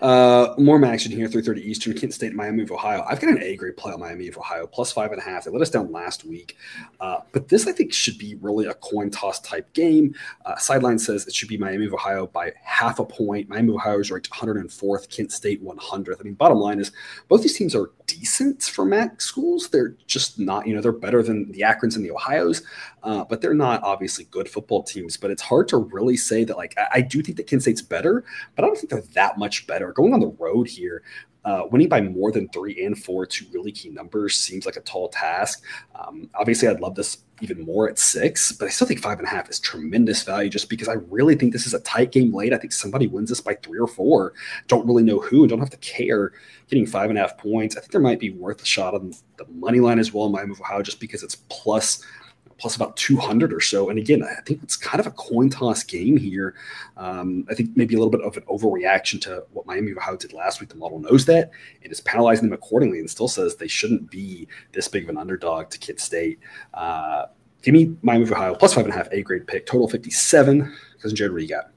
Uh, 0.00 0.54
more 0.58 0.82
action 0.84 1.10
here, 1.10 1.26
3.30 1.28 1.58
Eastern, 1.58 1.94
Kent 1.94 2.14
State, 2.14 2.34
Miami 2.34 2.62
of 2.62 2.70
Ohio. 2.70 3.04
I've 3.08 3.20
got 3.20 3.30
an 3.30 3.42
A 3.42 3.56
grade 3.56 3.76
play 3.76 3.92
on 3.92 4.00
Miami 4.00 4.28
of 4.28 4.38
Ohio, 4.38 4.66
plus 4.66 4.92
five 4.92 5.10
and 5.12 5.20
a 5.20 5.24
half. 5.24 5.44
They 5.44 5.50
let 5.50 5.62
us 5.62 5.70
down 5.70 5.90
last 5.90 6.24
week. 6.24 6.56
Uh, 7.00 7.18
but 7.32 7.48
this, 7.48 7.66
I 7.66 7.72
think, 7.72 7.92
should 7.92 8.18
be 8.18 8.36
really 8.36 8.66
a 8.66 8.74
coin 8.74 9.10
toss 9.10 9.40
type 9.40 9.72
game. 9.72 10.14
Uh, 10.44 10.56
sideline 10.56 10.98
says 10.98 11.26
it 11.26 11.34
should 11.34 11.48
be 11.48 11.56
Miami 11.56 11.86
of 11.86 11.94
Ohio 11.94 12.26
by 12.26 12.52
half 12.62 12.98
a 12.98 13.04
point. 13.04 13.48
Miami 13.48 13.70
of 13.70 13.76
Ohio 13.76 13.98
is 13.98 14.10
ranked 14.10 14.30
104th, 14.30 15.08
Kent 15.10 15.32
State 15.32 15.64
100th. 15.64 16.20
I 16.20 16.22
mean, 16.22 16.34
bottom 16.34 16.58
line 16.58 16.78
is 16.78 16.92
both 17.28 17.42
these 17.42 17.56
teams 17.56 17.74
are 17.74 17.90
decent 18.06 18.62
for 18.62 18.84
MAC 18.84 19.20
schools. 19.20 19.68
They're 19.68 19.96
just 20.06 20.38
not, 20.38 20.66
you 20.66 20.74
know, 20.74 20.80
they're 20.80 20.92
better 20.92 21.22
than 21.22 21.50
the 21.52 21.60
Akrons 21.60 21.96
and 21.96 22.04
the 22.04 22.12
Ohio's, 22.12 22.62
uh, 23.02 23.24
but 23.24 23.40
they're 23.40 23.54
not 23.54 23.82
obviously 23.82 24.26
good 24.30 24.48
football 24.48 24.82
teams. 24.82 25.16
But 25.16 25.30
it's 25.30 25.42
hard 25.42 25.68
to 25.68 25.78
really 25.78 26.16
say 26.16 26.44
that, 26.44 26.56
like, 26.56 26.74
I, 26.78 26.86
I 26.94 27.00
do 27.00 27.22
think 27.22 27.36
that 27.36 27.46
Kent 27.46 27.62
State's 27.62 27.82
better, 27.82 28.24
but 28.54 28.64
I 28.64 28.66
don't 28.66 28.76
think 28.76 28.90
they're 28.90 29.02
that 29.14 29.38
much 29.38 29.66
better. 29.66 29.92
Going 29.92 30.14
on 30.14 30.20
the 30.20 30.34
road 30.38 30.68
here, 30.68 31.02
uh, 31.46 31.62
winning 31.70 31.88
by 31.88 32.00
more 32.00 32.32
than 32.32 32.48
three 32.48 32.84
and 32.84 32.98
four, 32.98 33.24
two 33.24 33.46
really 33.52 33.70
key 33.70 33.88
numbers, 33.88 34.34
seems 34.34 34.66
like 34.66 34.74
a 34.74 34.80
tall 34.80 35.08
task. 35.08 35.62
Um, 35.94 36.28
obviously, 36.34 36.66
I'd 36.66 36.80
love 36.80 36.96
this 36.96 37.18
even 37.40 37.64
more 37.64 37.88
at 37.88 38.00
six, 38.00 38.50
but 38.50 38.66
I 38.66 38.68
still 38.68 38.88
think 38.88 39.00
five 39.00 39.18
and 39.18 39.28
a 39.28 39.30
half 39.30 39.48
is 39.48 39.60
tremendous 39.60 40.24
value 40.24 40.50
just 40.50 40.68
because 40.68 40.88
I 40.88 40.94
really 40.94 41.36
think 41.36 41.52
this 41.52 41.66
is 41.66 41.72
a 41.72 41.80
tight 41.80 42.10
game 42.10 42.34
late. 42.34 42.52
I 42.52 42.58
think 42.58 42.72
somebody 42.72 43.06
wins 43.06 43.28
this 43.28 43.40
by 43.40 43.54
three 43.54 43.78
or 43.78 43.86
four. 43.86 44.32
Don't 44.66 44.86
really 44.86 45.04
know 45.04 45.20
who 45.20 45.42
and 45.42 45.48
don't 45.48 45.60
have 45.60 45.70
to 45.70 45.76
care 45.76 46.32
getting 46.68 46.84
five 46.84 47.10
and 47.10 47.18
a 47.18 47.22
half 47.22 47.38
points. 47.38 47.76
I 47.76 47.80
think 47.80 47.92
there 47.92 48.00
might 48.00 48.18
be 48.18 48.30
worth 48.30 48.60
a 48.60 48.66
shot 48.66 48.94
on 48.94 49.12
the 49.36 49.46
money 49.46 49.78
line 49.78 50.00
as 50.00 50.12
well 50.12 50.26
in 50.26 50.32
Miami 50.32 50.50
of 50.50 50.60
Ohio 50.60 50.82
just 50.82 50.98
because 50.98 51.22
it's 51.22 51.36
plus 51.48 52.02
plus 52.58 52.76
about 52.76 52.96
200 52.96 53.52
or 53.52 53.60
so. 53.60 53.90
And 53.90 53.98
again, 53.98 54.22
I 54.22 54.40
think 54.42 54.62
it's 54.62 54.76
kind 54.76 55.00
of 55.00 55.06
a 55.06 55.10
coin 55.10 55.50
toss 55.50 55.82
game 55.82 56.16
here. 56.16 56.54
Um, 56.96 57.46
I 57.50 57.54
think 57.54 57.76
maybe 57.76 57.94
a 57.94 57.98
little 57.98 58.10
bit 58.10 58.22
of 58.22 58.36
an 58.36 58.44
overreaction 58.44 59.20
to 59.22 59.44
what 59.52 59.66
Miami 59.66 59.90
of 59.92 59.98
Ohio 59.98 60.16
did 60.16 60.32
last 60.32 60.60
week. 60.60 60.70
The 60.70 60.76
model 60.76 60.98
knows 60.98 61.26
that 61.26 61.50
and 61.82 61.92
is 61.92 62.00
penalizing 62.00 62.48
them 62.48 62.54
accordingly 62.54 62.98
and 62.98 63.10
still 63.10 63.28
says 63.28 63.56
they 63.56 63.68
shouldn't 63.68 64.10
be 64.10 64.48
this 64.72 64.88
big 64.88 65.04
of 65.04 65.10
an 65.10 65.18
underdog 65.18 65.70
to 65.70 65.78
Kent 65.78 66.00
State. 66.00 66.38
Uh, 66.72 67.26
give 67.62 67.74
me 67.74 67.94
Miami 68.02 68.24
of 68.24 68.32
Ohio 68.32 68.54
plus 68.54 68.74
five 68.74 68.84
and 68.84 68.94
a 68.94 68.96
half 68.96 69.08
A 69.12 69.22
grade 69.22 69.46
pick, 69.46 69.66
total 69.66 69.88
57. 69.88 70.72
Because 70.94 71.12
Jared, 71.12 71.32
what 71.32 71.38
do 71.38 71.44
you 71.44 71.50
got? 71.50 71.70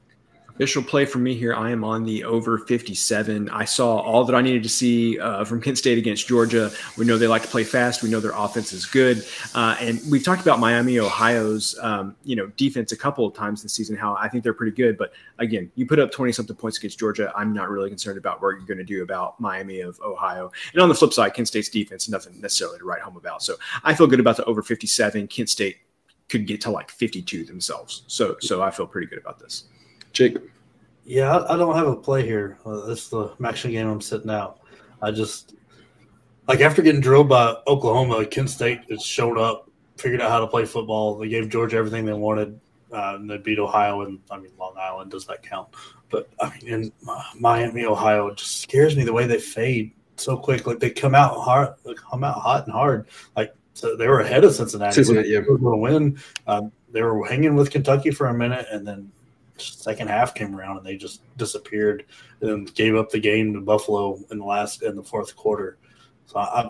Official 0.59 0.83
play 0.83 1.05
for 1.05 1.19
me 1.19 1.35
here. 1.35 1.53
I 1.53 1.71
am 1.71 1.85
on 1.85 2.03
the 2.03 2.25
over 2.25 2.57
57. 2.57 3.49
I 3.49 3.63
saw 3.63 3.95
all 3.99 4.25
that 4.25 4.35
I 4.35 4.41
needed 4.41 4.61
to 4.63 4.67
see 4.67 5.17
uh, 5.17 5.45
from 5.45 5.61
Kent 5.61 5.77
State 5.77 5.97
against 5.97 6.27
Georgia. 6.27 6.69
We 6.97 7.05
know 7.05 7.17
they 7.17 7.27
like 7.27 7.43
to 7.43 7.47
play 7.47 7.63
fast. 7.63 8.03
We 8.03 8.09
know 8.09 8.19
their 8.19 8.33
offense 8.35 8.73
is 8.73 8.85
good, 8.85 9.25
uh, 9.55 9.77
and 9.79 10.01
we've 10.11 10.21
talked 10.21 10.41
about 10.41 10.59
Miami, 10.59 10.99
Ohio's 10.99 11.79
um, 11.79 12.13
you 12.25 12.35
know 12.35 12.47
defense 12.57 12.91
a 12.91 12.97
couple 12.97 13.25
of 13.25 13.33
times 13.33 13.63
this 13.63 13.71
season. 13.71 13.95
How 13.95 14.17
I 14.19 14.27
think 14.27 14.43
they're 14.43 14.53
pretty 14.53 14.75
good, 14.75 14.97
but 14.97 15.13
again, 15.37 15.71
you 15.75 15.85
put 15.85 15.97
up 15.97 16.11
20 16.11 16.33
something 16.33 16.57
points 16.57 16.77
against 16.77 16.99
Georgia. 16.99 17.31
I'm 17.37 17.53
not 17.53 17.69
really 17.69 17.87
concerned 17.87 18.17
about 18.17 18.41
what 18.41 18.49
you're 18.57 18.67
going 18.67 18.79
to 18.79 18.83
do 18.83 19.01
about 19.01 19.39
Miami 19.39 19.79
of 19.79 19.97
Ohio. 20.01 20.51
And 20.73 20.81
on 20.81 20.89
the 20.89 20.95
flip 20.95 21.13
side, 21.13 21.33
Kent 21.35 21.47
State's 21.47 21.69
defense, 21.69 22.09
nothing 22.09 22.33
necessarily 22.41 22.79
to 22.79 22.83
write 22.83 23.01
home 23.01 23.15
about. 23.15 23.43
So 23.43 23.55
I 23.85 23.93
feel 23.93 24.07
good 24.07 24.19
about 24.19 24.35
the 24.35 24.43
over 24.43 24.61
57. 24.61 25.25
Kent 25.29 25.49
State 25.49 25.77
could 26.27 26.45
get 26.45 26.59
to 26.61 26.69
like 26.69 26.91
52 26.91 27.45
themselves. 27.45 28.03
So 28.07 28.35
so 28.41 28.61
I 28.61 28.71
feel 28.71 28.87
pretty 28.87 29.07
good 29.07 29.19
about 29.19 29.39
this. 29.39 29.63
Jake. 30.13 30.37
Yeah, 31.05 31.37
I, 31.37 31.53
I 31.53 31.57
don't 31.57 31.75
have 31.75 31.87
a 31.87 31.95
play 31.95 32.25
here. 32.25 32.57
Uh, 32.65 32.85
this 32.85 33.03
is 33.05 33.09
the 33.09 33.31
action 33.43 33.71
game 33.71 33.87
I'm 33.87 34.01
sitting 34.01 34.29
out. 34.29 34.59
I 35.01 35.11
just 35.11 35.55
like 36.47 36.61
after 36.61 36.81
getting 36.81 37.01
drilled 37.01 37.29
by 37.29 37.55
Oklahoma, 37.67 38.25
Kent 38.25 38.49
State 38.49 38.81
has 38.89 39.03
showed 39.03 39.37
up, 39.37 39.69
figured 39.97 40.21
out 40.21 40.31
how 40.31 40.39
to 40.39 40.47
play 40.47 40.65
football. 40.65 41.17
They 41.17 41.29
gave 41.29 41.49
Georgia 41.49 41.77
everything 41.77 42.05
they 42.05 42.13
wanted, 42.13 42.59
uh, 42.91 43.13
and 43.15 43.29
they 43.29 43.37
beat 43.37 43.59
Ohio. 43.59 44.01
And 44.01 44.19
I 44.29 44.37
mean, 44.37 44.51
Long 44.59 44.75
Island 44.79 45.11
does 45.11 45.25
that 45.27 45.43
count? 45.43 45.69
But 46.09 46.29
I 46.39 46.51
mean, 46.57 46.73
in 46.73 46.91
Miami, 47.39 47.85
Ohio, 47.85 48.33
just 48.33 48.61
scares 48.61 48.95
me 48.95 49.03
the 49.03 49.13
way 49.13 49.25
they 49.27 49.39
fade 49.39 49.91
so 50.17 50.37
quick. 50.37 50.67
Like 50.67 50.79
they 50.79 50.89
come 50.89 51.15
out 51.15 51.39
hard, 51.39 51.75
come 51.95 52.23
out 52.23 52.39
hot 52.41 52.65
and 52.65 52.73
hard. 52.73 53.07
Like 53.35 53.53
so 53.73 53.95
they 53.95 54.07
were 54.07 54.19
ahead 54.19 54.43
of 54.43 54.53
Cincinnati. 54.53 54.95
Cincinnati, 54.95 55.29
yeah. 55.29 55.41
going 55.41 55.61
to 55.61 55.77
win. 55.77 56.19
Um, 56.47 56.71
they 56.91 57.01
were 57.01 57.25
hanging 57.25 57.55
with 57.55 57.71
Kentucky 57.71 58.11
for 58.11 58.27
a 58.27 58.33
minute, 58.33 58.65
and 58.71 58.85
then 58.85 59.11
second 59.61 60.07
half 60.07 60.33
came 60.33 60.55
around 60.55 60.77
and 60.77 60.85
they 60.85 60.97
just 60.97 61.21
disappeared 61.37 62.05
and 62.41 62.49
then 62.49 62.65
gave 62.65 62.95
up 62.95 63.09
the 63.09 63.19
game 63.19 63.53
to 63.53 63.61
Buffalo 63.61 64.19
in 64.31 64.39
the 64.39 64.45
last 64.45 64.83
in 64.83 64.95
the 64.95 65.03
fourth 65.03 65.35
quarter. 65.35 65.77
So 66.25 66.39
I, 66.39 66.69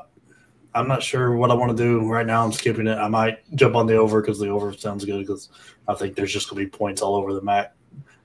I'm 0.76 0.88
not 0.88 1.02
sure 1.02 1.36
what 1.36 1.52
I 1.52 1.56
want 1.56 1.76
to 1.76 1.84
do 1.84 2.08
right 2.08 2.26
now. 2.26 2.44
I'm 2.44 2.52
skipping 2.52 2.88
it. 2.88 2.98
I 2.98 3.08
might 3.08 3.40
jump 3.56 3.76
on 3.76 3.88
the 3.88 3.96
over 3.96 4.22
because 4.22 4.40
the 4.40 4.50
over 4.50 4.72
sounds 4.74 5.04
good 5.04 5.20
because 5.20 5.50
I 5.88 5.96
think 5.96 6.16
there's 6.16 6.32
just 6.32 6.50
going 6.50 6.64
to 6.64 6.70
be 6.70 6.78
points 6.78 7.02
all 7.02 7.16
over 7.16 7.34
the 7.34 7.42
map. 7.42 7.76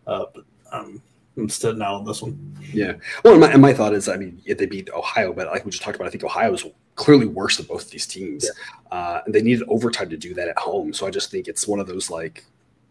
Uh, 0.07 0.27
but 0.35 0.45
um, 0.71 1.03
I'm 1.37 1.49
sitting 1.49 1.83
out 1.83 1.95
on 1.95 2.05
this 2.05 2.23
one. 2.23 2.57
Yeah. 2.73 2.95
Well, 3.25 3.35
and 3.35 3.41
my, 3.41 3.51
and 3.51 3.63
my 3.63 3.73
thought 3.73 3.95
is, 3.95 4.09
I 4.09 4.17
mean, 4.17 4.41
if 4.45 4.59
they 4.59 4.67
beat 4.67 4.91
Ohio, 4.91 5.33
but 5.33 5.49
like 5.49 5.65
we 5.65 5.71
just 5.71 5.83
talked 5.83 5.97
about, 5.97 6.07
I 6.07 6.11
think 6.11 6.25
Ohio 6.25 6.53
is 6.53 6.65
clearly 6.97 7.27
worse 7.27 7.57
than 7.57 7.67
both 7.67 7.87
of 7.87 7.91
these 7.91 8.07
teams. 8.07 8.45
Yeah. 8.45 8.97
Uh, 8.97 9.23
and 9.25 9.35
they 9.35 9.43
needed 9.43 9.67
overtime 9.69 10.11
to 10.11 10.17
do 10.17 10.35
that 10.35 10.49
at 10.49 10.59
home. 10.59 10.93
So 10.93 11.07
I 11.07 11.11
just 11.11 11.31
think 11.31 11.49
it's 11.49 11.67
one 11.67 11.81
of 11.81 11.87
those 11.87 12.11
like 12.11 12.45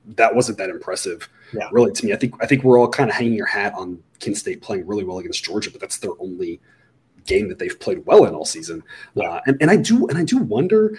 that 0.05 0.35
wasn't 0.35 0.57
that 0.57 0.69
impressive, 0.69 1.29
yeah. 1.53 1.69
really 1.71 1.91
to 1.93 2.05
me. 2.05 2.13
I 2.13 2.17
think 2.17 2.35
I 2.41 2.45
think 2.45 2.63
we're 2.63 2.79
all 2.79 2.89
kind 2.89 3.09
of 3.09 3.15
hanging 3.15 3.33
your 3.33 3.45
hat 3.45 3.73
on 3.75 4.01
Kent 4.19 4.37
State 4.37 4.61
playing 4.61 4.85
really 4.85 5.03
well 5.03 5.19
against 5.19 5.43
Georgia, 5.43 5.71
but 5.71 5.81
that's 5.81 5.97
their 5.97 6.11
only 6.19 6.59
game 7.25 7.47
that 7.49 7.59
they've 7.59 7.79
played 7.79 8.05
well 8.05 8.25
in 8.25 8.33
all 8.33 8.45
season. 8.45 8.83
Yeah. 9.15 9.29
Uh, 9.29 9.41
and, 9.45 9.57
and 9.61 9.71
I 9.71 9.77
do 9.77 10.07
and 10.07 10.17
I 10.17 10.23
do 10.23 10.37
wonder 10.37 10.97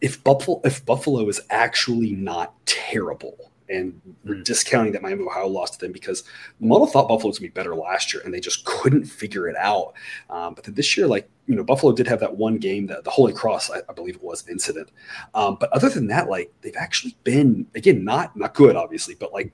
if 0.00 0.22
Buffalo 0.22 0.60
if 0.64 0.84
Buffalo 0.84 1.28
is 1.28 1.40
actually 1.50 2.12
not 2.12 2.54
terrible 2.66 3.50
and 3.68 4.00
we're 4.24 4.36
mm. 4.36 4.44
discounting 4.44 4.92
that 4.92 5.02
Miami 5.02 5.24
Ohio 5.24 5.46
lost 5.46 5.74
to 5.74 5.78
them 5.80 5.92
because 5.92 6.22
the 6.60 6.66
model 6.66 6.86
thought 6.86 7.08
Buffalo 7.08 7.28
was 7.28 7.38
going 7.38 7.50
to 7.50 7.54
be 7.54 7.60
better 7.60 7.74
last 7.74 8.12
year 8.12 8.22
and 8.24 8.32
they 8.32 8.40
just 8.40 8.64
couldn't 8.64 9.04
figure 9.04 9.48
it 9.48 9.56
out. 9.56 9.94
Um, 10.30 10.54
but 10.54 10.64
this 10.64 10.96
year, 10.96 11.06
like, 11.06 11.28
you 11.46 11.54
know, 11.54 11.64
Buffalo 11.64 11.92
did 11.92 12.06
have 12.06 12.20
that 12.20 12.36
one 12.36 12.56
game, 12.58 12.86
that 12.86 13.04
the 13.04 13.10
Holy 13.10 13.32
Cross, 13.32 13.70
I, 13.70 13.80
I 13.88 13.92
believe 13.92 14.16
it 14.16 14.22
was, 14.22 14.46
incident. 14.48 14.90
Um, 15.34 15.56
but 15.60 15.72
other 15.72 15.88
than 15.88 16.06
that, 16.08 16.28
like, 16.28 16.52
they've 16.62 16.76
actually 16.76 17.16
been, 17.24 17.66
again, 17.74 18.04
not 18.04 18.36
not 18.36 18.54
good, 18.54 18.76
obviously, 18.76 19.14
but 19.14 19.32
like 19.32 19.52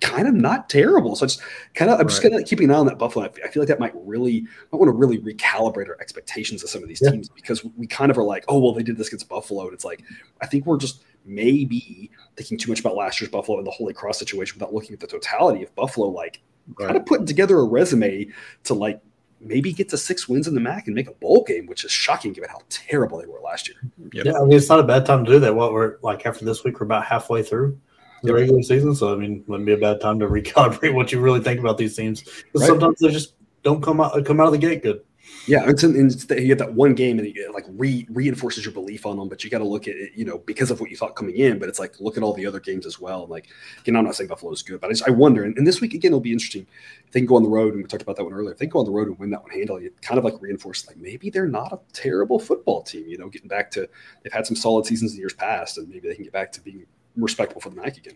kind 0.00 0.26
of 0.26 0.34
not 0.34 0.68
terrible. 0.68 1.14
So 1.16 1.24
it's 1.24 1.38
kind 1.74 1.90
of 1.90 2.00
I'm 2.00 2.08
just 2.08 2.22
kind 2.22 2.34
of 2.34 2.44
keeping 2.44 2.70
an 2.70 2.74
eye 2.74 2.78
on 2.78 2.86
that 2.86 2.98
Buffalo. 2.98 3.26
I 3.26 3.48
feel 3.48 3.62
like 3.62 3.68
that 3.68 3.80
might 3.80 3.92
really 3.94 4.46
I 4.72 4.76
want 4.76 4.88
to 4.88 4.92
really 4.92 5.18
recalibrate 5.18 5.88
our 5.88 6.00
expectations 6.00 6.62
of 6.62 6.70
some 6.70 6.82
of 6.82 6.88
these 6.88 7.00
yeah. 7.02 7.10
teams 7.10 7.28
because 7.28 7.64
we 7.76 7.86
kind 7.86 8.10
of 8.10 8.18
are 8.18 8.24
like, 8.24 8.44
oh 8.48 8.58
well, 8.58 8.72
they 8.72 8.82
did 8.82 8.96
this 8.96 9.08
against 9.08 9.28
Buffalo, 9.28 9.64
and 9.64 9.74
it's 9.74 9.84
like 9.84 10.02
I 10.40 10.46
think 10.46 10.66
we're 10.66 10.78
just 10.78 11.04
maybe 11.26 12.10
thinking 12.36 12.56
too 12.56 12.70
much 12.70 12.80
about 12.80 12.96
last 12.96 13.20
year's 13.20 13.30
Buffalo 13.30 13.58
and 13.58 13.66
the 13.66 13.70
Holy 13.70 13.92
Cross 13.92 14.18
situation 14.18 14.58
without 14.58 14.72
looking 14.72 14.94
at 14.94 15.00
the 15.00 15.06
totality 15.06 15.62
of 15.62 15.74
Buffalo, 15.74 16.08
like 16.08 16.40
right. 16.78 16.86
kind 16.86 16.96
of 16.96 17.06
putting 17.06 17.26
together 17.26 17.58
a 17.58 17.64
resume 17.64 18.26
to 18.64 18.74
like 18.74 19.00
maybe 19.40 19.72
get 19.72 19.88
to 19.88 19.96
six 19.96 20.28
wins 20.28 20.46
in 20.46 20.54
the 20.54 20.60
MAC 20.60 20.86
and 20.86 20.94
make 20.94 21.08
a 21.08 21.12
bowl 21.12 21.44
game, 21.44 21.66
which 21.66 21.84
is 21.84 21.90
shocking 21.90 22.32
given 22.32 22.50
how 22.50 22.60
terrible 22.68 23.18
they 23.18 23.26
were 23.26 23.40
last 23.40 23.68
year. 23.68 23.76
Mm-hmm. 23.84 24.16
Yep. 24.16 24.26
Yeah, 24.26 24.38
I 24.38 24.44
mean 24.44 24.56
it's 24.56 24.68
not 24.68 24.80
a 24.80 24.84
bad 24.84 25.04
time 25.04 25.24
to 25.24 25.30
do 25.30 25.38
that. 25.40 25.54
What 25.54 25.72
we're 25.72 25.96
like 26.02 26.26
after 26.26 26.44
this 26.44 26.64
week, 26.64 26.80
we're 26.80 26.86
about 26.86 27.04
halfway 27.04 27.42
through 27.42 27.78
the 28.22 28.34
regular 28.34 28.62
season, 28.62 28.94
so 28.94 29.12
I 29.12 29.16
mean, 29.16 29.44
wouldn't 29.46 29.66
be 29.66 29.72
a 29.72 29.78
bad 29.78 30.00
time 30.00 30.18
to 30.20 30.26
recalibrate 30.26 30.94
what 30.94 31.12
you 31.12 31.20
really 31.20 31.40
think 31.40 31.60
about 31.60 31.78
these 31.78 31.96
teams. 31.96 32.24
Right. 32.54 32.66
Sometimes 32.66 32.98
they 32.98 33.10
just 33.10 33.34
don't 33.62 33.82
come 33.82 34.00
out 34.00 34.24
come 34.24 34.40
out 34.40 34.46
of 34.46 34.52
the 34.52 34.58
gate 34.58 34.82
good. 34.82 35.02
Yeah, 35.46 35.68
it's, 35.68 35.82
it's 35.82 36.26
the, 36.26 36.40
you 36.40 36.48
get 36.48 36.58
that 36.58 36.74
one 36.74 36.94
game 36.94 37.18
and 37.18 37.26
it 37.26 37.54
like 37.54 37.64
re, 37.68 38.06
reinforces 38.10 38.64
your 38.64 38.72
belief 38.72 39.06
on 39.06 39.16
them, 39.16 39.28
but 39.28 39.42
you 39.42 39.50
got 39.50 39.58
to 39.58 39.64
look 39.64 39.88
at 39.88 39.94
it, 39.94 40.12
you 40.14 40.24
know, 40.24 40.38
because 40.38 40.70
of 40.70 40.80
what 40.80 40.90
you 40.90 40.96
thought 40.96 41.16
coming 41.16 41.36
in. 41.36 41.58
But 41.58 41.68
it's 41.68 41.78
like 41.78 41.98
look 42.00 42.16
at 42.16 42.22
all 42.22 42.32
the 42.32 42.46
other 42.46 42.60
games 42.60 42.86
as 42.86 43.00
well. 43.00 43.26
Like, 43.26 43.48
again, 43.80 43.96
I'm 43.96 44.04
not 44.04 44.14
saying 44.14 44.28
Buffalo 44.28 44.52
is 44.52 44.62
good, 44.62 44.80
but 44.80 44.88
I, 44.88 44.92
just, 44.92 45.08
I 45.08 45.10
wonder. 45.10 45.44
And, 45.44 45.56
and, 45.56 45.66
this 45.66 45.80
week 45.80 45.94
again, 45.94 46.10
it'll 46.10 46.20
be 46.20 46.32
interesting. 46.32 46.66
If 47.06 47.12
they 47.12 47.20
can 47.20 47.26
go 47.26 47.36
on 47.36 47.42
the 47.42 47.48
road, 47.48 47.74
and 47.74 47.82
we 47.82 47.88
talked 47.88 48.02
about 48.02 48.16
that 48.16 48.24
one 48.24 48.32
earlier. 48.32 48.52
If 48.52 48.58
they 48.58 48.66
go 48.66 48.80
on 48.80 48.84
the 48.84 48.90
road 48.90 49.08
and 49.08 49.18
win 49.18 49.30
that 49.30 49.42
one 49.42 49.50
handily, 49.50 49.86
it 49.86 50.00
kind 50.02 50.18
of 50.18 50.24
like 50.24 50.34
reinforces 50.40 50.86
like 50.86 50.96
maybe 50.96 51.30
they're 51.30 51.48
not 51.48 51.72
a 51.72 51.80
terrible 51.92 52.38
football 52.38 52.82
team. 52.82 53.06
You 53.06 53.18
know, 53.18 53.28
getting 53.28 53.48
back 53.48 53.70
to 53.72 53.88
they've 54.22 54.32
had 54.32 54.46
some 54.46 54.56
solid 54.56 54.86
seasons 54.86 55.14
in 55.14 55.18
years 55.18 55.34
past, 55.34 55.78
and 55.78 55.88
maybe 55.88 56.08
they 56.08 56.14
can 56.14 56.24
get 56.24 56.32
back 56.32 56.52
to 56.52 56.60
being 56.60 56.86
respectable 57.16 57.60
for 57.60 57.70
the 57.70 57.76
MAC 57.76 57.98
again. 57.98 58.14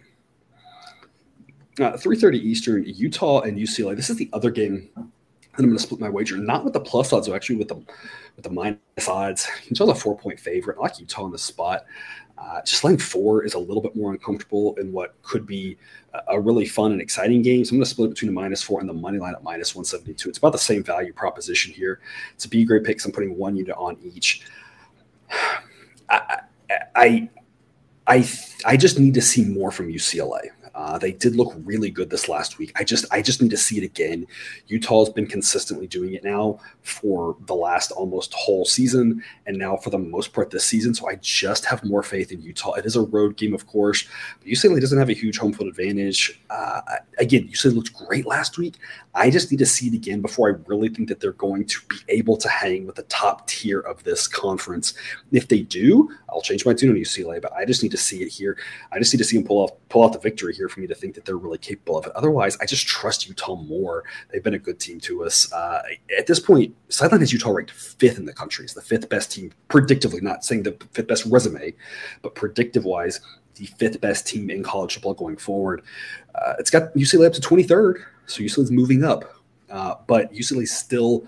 Uh, 1.81 1.97
3:30 1.97 2.35
Eastern, 2.37 2.85
Utah 2.87 3.41
and 3.41 3.59
UCLA. 3.59 3.97
This 3.97 4.11
is 4.11 4.17
the 4.17 4.31
other 4.33 4.51
game 4.51 4.91
and 5.57 5.65
I'm 5.65 5.71
going 5.71 5.79
to 5.79 5.83
split 5.83 6.01
my 6.01 6.09
wager, 6.09 6.37
not 6.37 6.65
with 6.65 6.73
the 6.73 6.81
plus 6.81 7.13
odds, 7.13 7.29
but 7.29 7.35
actually 7.35 7.57
with 7.57 7.69
the 7.69 7.77
with 7.77 8.43
the 8.43 8.51
minus 8.51 9.09
odds. 9.09 9.49
Utah's 9.69 9.89
a 9.89 9.95
four 9.95 10.17
point 10.17 10.41
favorite. 10.41 10.79
I 10.79 10.83
like 10.83 10.99
Utah 10.99 11.25
on 11.25 11.31
the 11.31 11.39
spot. 11.39 11.85
Uh, 12.37 12.61
just 12.63 12.83
laying 12.83 12.99
four 12.99 13.45
is 13.45 13.55
a 13.55 13.59
little 13.59 13.81
bit 13.81 13.95
more 13.95 14.11
uncomfortable 14.11 14.75
in 14.77 14.91
what 14.91 15.15
could 15.23 15.47
be 15.47 15.79
a, 16.29 16.41
really 16.41 16.67
fun 16.67 16.91
and 16.91 17.01
exciting 17.01 17.43
game. 17.43 17.65
So 17.65 17.71
I'm 17.71 17.79
going 17.79 17.85
to 17.85 17.91
split 17.91 18.11
between 18.11 18.35
the 18.35 18.41
minus 18.41 18.61
four 18.61 18.81
and 18.81 18.89
the 18.89 18.95
money 18.95 19.19
line 19.19 19.35
at 19.35 19.45
minus 19.45 19.77
172. 19.77 20.29
It's 20.29 20.39
about 20.39 20.51
the 20.51 20.59
same 20.59 20.83
value 20.83 21.13
proposition 21.13 21.73
here. 21.73 22.01
It's 22.35 22.45
a 22.45 22.49
B 22.49 22.65
grade 22.65 22.83
pick. 22.83 23.01
So 23.01 23.09
I'm 23.09 23.13
putting 23.13 23.37
one 23.37 23.55
unit 23.55 23.77
on 23.77 23.97
each. 24.03 24.45
I, 26.11 26.41
I, 26.69 26.81
I, 26.97 27.31
I 28.09 28.23
just 28.77 28.99
need 28.99 29.15
to 29.15 29.23
see 29.23 29.45
more 29.45 29.71
from 29.71 29.93
UCLA. 29.93 30.49
Uh, 30.75 30.99
they 30.99 31.13
did 31.13 31.37
look 31.37 31.55
really 31.65 31.91
good 31.91 32.11
this 32.11 32.29
last 32.29 32.59
week. 32.59 32.73
I 32.77 32.85
just 32.85 33.05
I 33.13 33.23
just 33.23 33.41
need 33.41 33.51
to 33.51 33.57
see 33.57 33.79
it 33.79 33.85
again. 33.85 34.27
Utah's 34.67 35.11
been 35.11 35.27
consistently 35.27 35.87
doing 35.87 36.15
it 36.15 36.25
now 36.25 36.59
for 36.83 37.37
the 37.47 37.55
last 37.55 37.93
almost 37.93 38.35
whole 38.35 38.65
season, 38.65 39.23
and 39.47 39.57
now 39.57 39.77
for 39.77 39.91
the 39.91 39.99
most 39.99 40.33
part 40.33 40.51
this 40.51 40.65
season. 40.65 40.95
So 40.95 41.09
I 41.09 41.17
just 41.17 41.65
have 41.65 41.85
more 41.85 42.03
faith 42.03 42.33
in 42.33 42.43
Utah. 42.43 42.73
It 42.73 42.87
is 42.87 42.97
a 42.97 43.03
road 43.03 43.37
game, 43.37 43.55
of 43.55 43.67
course, 43.67 44.07
but 44.41 44.49
UCLA 44.49 44.81
doesn't 44.81 44.99
have 44.99 45.11
a 45.11 45.15
huge 45.15 45.39
home 45.39 45.53
field 45.53 45.69
advantage. 45.69 46.41
Uh, 46.51 46.81
again, 47.19 47.49
UCLA 47.49 47.75
looked 47.77 47.95
great 47.95 48.27
last 48.27 48.59
week. 48.59 48.75
I 49.15 49.31
just 49.31 49.51
need 49.51 49.59
to 49.59 49.67
see 49.67 49.87
it 49.89 49.95
again 49.95 50.21
before 50.21 50.51
I 50.51 50.55
really 50.67 50.89
think 50.89 51.09
that 51.09 51.21
they're 51.21 51.33
going 51.33 51.67
to 51.67 51.79
be 51.89 51.97
able 52.09 52.37
to 52.39 52.49
hang 52.49 52.85
with 52.85 52.97
the 52.97 53.05
top 53.05 53.47
tier 53.47 53.81
of 53.81 54.03
this 54.03 54.27
conference. 54.27 54.95
If 55.31 55.49
they 55.49 55.61
do, 55.61 56.11
I'll 56.29 56.43
change 56.43 56.67
my 56.67 56.75
tune 56.75 56.91
on 56.91 56.97
UCLA, 56.97 57.41
but 57.41 57.53
I 57.53 57.65
just 57.65 57.83
need 57.83 57.93
to 57.93 57.97
see 57.97 58.23
it 58.23 58.29
here. 58.29 58.59
I 58.91 58.99
just 58.99 59.15
need 59.15 59.19
to 59.19 59.25
see 59.25 59.37
them 59.37 59.47
pull 59.47 59.59
off 59.59 59.71
pull 59.89 60.05
out 60.05 60.13
the 60.13 60.19
victory 60.19 60.55
here 60.55 60.64
for 60.69 60.81
me 60.81 60.87
to 60.87 60.95
think 60.95 61.15
that 61.15 61.25
they're 61.25 61.37
really 61.37 61.59
capable 61.59 61.99
of 61.99 62.07
it. 62.07 62.13
Otherwise, 62.15 62.57
I 62.61 62.67
just 62.67 62.87
trust 62.87 63.29
Utah 63.29 63.57
more. 63.57 64.05
They've 64.31 64.43
been 64.43 64.55
a 64.55 64.59
good 64.59 64.81
team 64.81 65.01
to 65.01 65.25
us. 65.25 65.53
Uh, 65.53 65.83
at 66.17 66.27
this 66.27 66.41
point, 66.41 66.75
Sideline 66.89 67.21
has 67.21 67.33
Utah 67.33 67.51
ranked 67.51 67.73
fifth 67.73 68.19
in 68.19 68.25
the 68.25 68.33
country. 68.33 68.65
It's 68.65 68.75
the 68.75 68.83
fifth 68.83 69.09
best 69.09 69.33
team, 69.33 69.53
predictively, 69.69 70.23
not 70.23 70.45
saying 70.45 70.65
the 70.65 70.77
fifth 70.93 71.09
best 71.09 71.27
resume, 71.27 71.75
but 72.23 72.35
predictive 72.35 72.85
wise, 72.85 73.21
the 73.57 73.67
fifth 73.67 74.01
best 74.01 74.27
team 74.27 74.51
in 74.51 74.63
college 74.63 74.95
football 74.95 75.15
going 75.15 75.37
forward. 75.37 75.83
Uh, 76.35 76.55
it's 76.59 76.71
got 76.71 76.95
UCLA 76.95 77.27
up 77.27 77.33
to 77.33 77.41
23rd, 77.41 78.03
so 78.27 78.43
UCLA's 78.43 78.71
moving 78.71 79.05
up. 79.05 79.25
Uh, 79.71 79.95
but 80.07 80.33
UCLA 80.33 80.69
still 80.69 81.27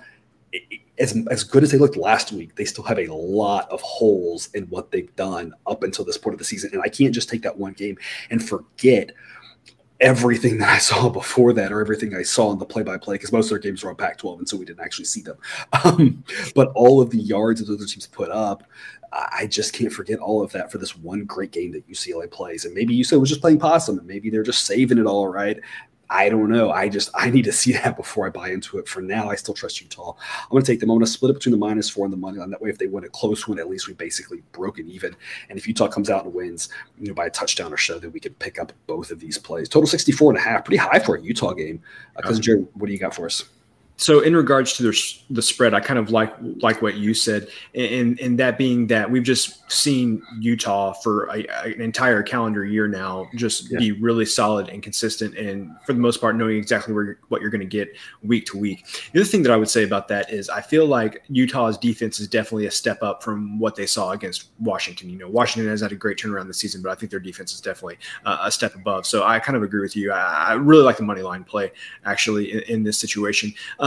as, 0.98 1.16
as 1.30 1.44
good 1.44 1.62
as 1.62 1.70
they 1.70 1.78
looked 1.78 1.96
last 1.96 2.32
week, 2.32 2.54
they 2.56 2.64
still 2.64 2.84
have 2.84 2.98
a 2.98 3.06
lot 3.06 3.70
of 3.70 3.80
holes 3.82 4.48
in 4.54 4.64
what 4.64 4.90
they've 4.90 5.14
done 5.16 5.52
up 5.66 5.82
until 5.82 6.04
this 6.04 6.18
point 6.18 6.34
of 6.34 6.38
the 6.38 6.44
season. 6.44 6.70
And 6.72 6.82
I 6.82 6.88
can't 6.88 7.14
just 7.14 7.28
take 7.28 7.42
that 7.42 7.58
one 7.58 7.72
game 7.72 7.98
and 8.30 8.46
forget 8.46 9.10
everything 10.00 10.58
that 10.58 10.68
I 10.68 10.78
saw 10.78 11.08
before 11.10 11.52
that 11.54 11.72
or 11.72 11.80
everything 11.80 12.14
I 12.14 12.22
saw 12.22 12.52
in 12.52 12.58
the 12.58 12.66
play 12.66 12.82
by 12.82 12.98
play 12.98 13.14
because 13.14 13.32
most 13.32 13.46
of 13.46 13.50
their 13.50 13.58
games 13.58 13.82
were 13.82 13.90
on 13.90 13.96
Pac 13.96 14.18
12 14.18 14.40
and 14.40 14.48
so 14.48 14.56
we 14.56 14.64
didn't 14.64 14.84
actually 14.84 15.06
see 15.06 15.22
them. 15.22 15.36
Um, 15.84 16.24
but 16.54 16.72
all 16.74 17.00
of 17.00 17.10
the 17.10 17.18
yards 17.18 17.60
that 17.60 17.72
other 17.72 17.86
teams 17.86 18.06
put 18.06 18.30
up, 18.30 18.64
I 19.12 19.46
just 19.46 19.72
can't 19.72 19.92
forget 19.92 20.18
all 20.18 20.42
of 20.42 20.50
that 20.52 20.72
for 20.72 20.78
this 20.78 20.96
one 20.96 21.24
great 21.24 21.52
game 21.52 21.72
that 21.72 21.88
UCLA 21.88 22.30
plays. 22.30 22.64
And 22.64 22.74
maybe 22.74 22.96
UCLA 22.98 23.20
was 23.20 23.28
just 23.28 23.40
playing 23.40 23.58
possum 23.58 23.98
and 23.98 24.06
maybe 24.06 24.30
they're 24.30 24.42
just 24.42 24.64
saving 24.64 24.98
it 24.98 25.06
all 25.06 25.28
right. 25.28 25.58
I 26.08 26.28
don't 26.28 26.48
know. 26.48 26.70
I 26.70 26.88
just 26.88 27.10
I 27.14 27.30
need 27.30 27.44
to 27.44 27.52
see 27.52 27.72
that 27.74 27.96
before 27.96 28.26
I 28.26 28.30
buy 28.30 28.50
into 28.50 28.78
it. 28.78 28.88
For 28.88 29.00
now, 29.00 29.30
I 29.30 29.34
still 29.34 29.54
trust 29.54 29.80
Utah. 29.80 30.14
I'm 30.42 30.50
going 30.50 30.62
to 30.62 30.70
take 30.70 30.80
them. 30.80 30.90
I'm 30.90 30.96
going 30.96 31.04
to 31.04 31.10
split 31.10 31.30
it 31.30 31.34
between 31.34 31.52
the 31.52 31.58
minus 31.58 31.90
four 31.90 32.04
and 32.04 32.12
the 32.12 32.18
money 32.18 32.38
line. 32.38 32.50
That 32.50 32.62
way, 32.62 32.70
if 32.70 32.78
they 32.78 32.86
win 32.86 33.04
a 33.04 33.08
close 33.08 33.48
one, 33.48 33.58
at 33.58 33.68
least 33.68 33.88
we 33.88 33.94
basically 33.94 34.42
broken 34.52 34.88
even. 34.88 35.16
And 35.48 35.58
if 35.58 35.66
Utah 35.66 35.88
comes 35.88 36.10
out 36.10 36.24
and 36.24 36.34
wins, 36.34 36.68
you 36.98 37.08
know, 37.08 37.14
by 37.14 37.26
a 37.26 37.30
touchdown 37.30 37.72
or 37.72 37.78
so, 37.78 37.98
then 37.98 38.12
we 38.12 38.20
can 38.20 38.34
pick 38.34 38.58
up 38.58 38.72
both 38.86 39.10
of 39.10 39.20
these 39.20 39.38
plays. 39.38 39.68
Total 39.68 39.86
64 39.86 40.32
and 40.32 40.38
a 40.38 40.42
half, 40.42 40.64
pretty 40.64 40.78
high 40.78 40.98
for 40.98 41.16
a 41.16 41.22
Utah 41.22 41.52
game. 41.52 41.82
Uh, 42.16 42.32
Jerry, 42.34 42.66
what 42.74 42.86
do 42.86 42.92
you 42.92 42.98
got 42.98 43.14
for 43.14 43.26
us? 43.26 43.44
So 43.98 44.20
in 44.20 44.36
regards 44.36 44.74
to 44.74 44.82
the, 44.82 45.14
the 45.30 45.40
spread, 45.40 45.72
I 45.72 45.80
kind 45.80 45.98
of 45.98 46.10
like 46.10 46.34
like 46.60 46.82
what 46.82 46.96
you 46.96 47.14
said, 47.14 47.48
and 47.74 48.20
and 48.20 48.38
that 48.38 48.58
being 48.58 48.86
that 48.88 49.10
we've 49.10 49.22
just 49.22 49.70
seen 49.72 50.22
Utah 50.38 50.92
for 50.92 51.26
a, 51.28 51.46
an 51.64 51.80
entire 51.80 52.22
calendar 52.22 52.64
year 52.64 52.88
now 52.88 53.26
just 53.34 53.70
yeah. 53.70 53.78
be 53.78 53.92
really 53.92 54.26
solid 54.26 54.68
and 54.68 54.82
consistent, 54.82 55.36
and 55.38 55.74
for 55.86 55.94
the 55.94 55.98
most 55.98 56.20
part 56.20 56.36
knowing 56.36 56.58
exactly 56.58 56.92
where 56.92 57.04
you're, 57.04 57.18
what 57.28 57.40
you're 57.40 57.50
going 57.50 57.62
to 57.62 57.66
get 57.66 57.96
week 58.22 58.44
to 58.46 58.58
week. 58.58 58.84
The 59.12 59.20
other 59.20 59.28
thing 59.28 59.42
that 59.44 59.52
I 59.52 59.56
would 59.56 59.70
say 59.70 59.82
about 59.82 60.08
that 60.08 60.30
is 60.30 60.50
I 60.50 60.60
feel 60.60 60.86
like 60.86 61.22
Utah's 61.28 61.78
defense 61.78 62.20
is 62.20 62.28
definitely 62.28 62.66
a 62.66 62.70
step 62.70 63.02
up 63.02 63.22
from 63.22 63.58
what 63.58 63.76
they 63.76 63.86
saw 63.86 64.12
against 64.12 64.50
Washington. 64.60 65.08
You 65.08 65.16
know, 65.16 65.28
Washington 65.28 65.70
has 65.70 65.80
had 65.80 65.92
a 65.92 65.96
great 65.96 66.18
turnaround 66.18 66.48
this 66.48 66.58
season, 66.58 66.82
but 66.82 66.90
I 66.90 66.96
think 66.96 67.10
their 67.10 67.20
defense 67.20 67.54
is 67.54 67.62
definitely 67.62 67.96
uh, 68.26 68.38
a 68.42 68.50
step 68.50 68.74
above. 68.74 69.06
So 69.06 69.24
I 69.24 69.38
kind 69.38 69.56
of 69.56 69.62
agree 69.62 69.80
with 69.80 69.96
you. 69.96 70.12
I, 70.12 70.48
I 70.48 70.52
really 70.52 70.82
like 70.82 70.98
the 70.98 71.02
money 71.02 71.22
line 71.22 71.44
play 71.44 71.72
actually 72.04 72.52
in, 72.52 72.60
in 72.62 72.82
this 72.82 72.98
situation. 72.98 73.54
Um, 73.78 73.85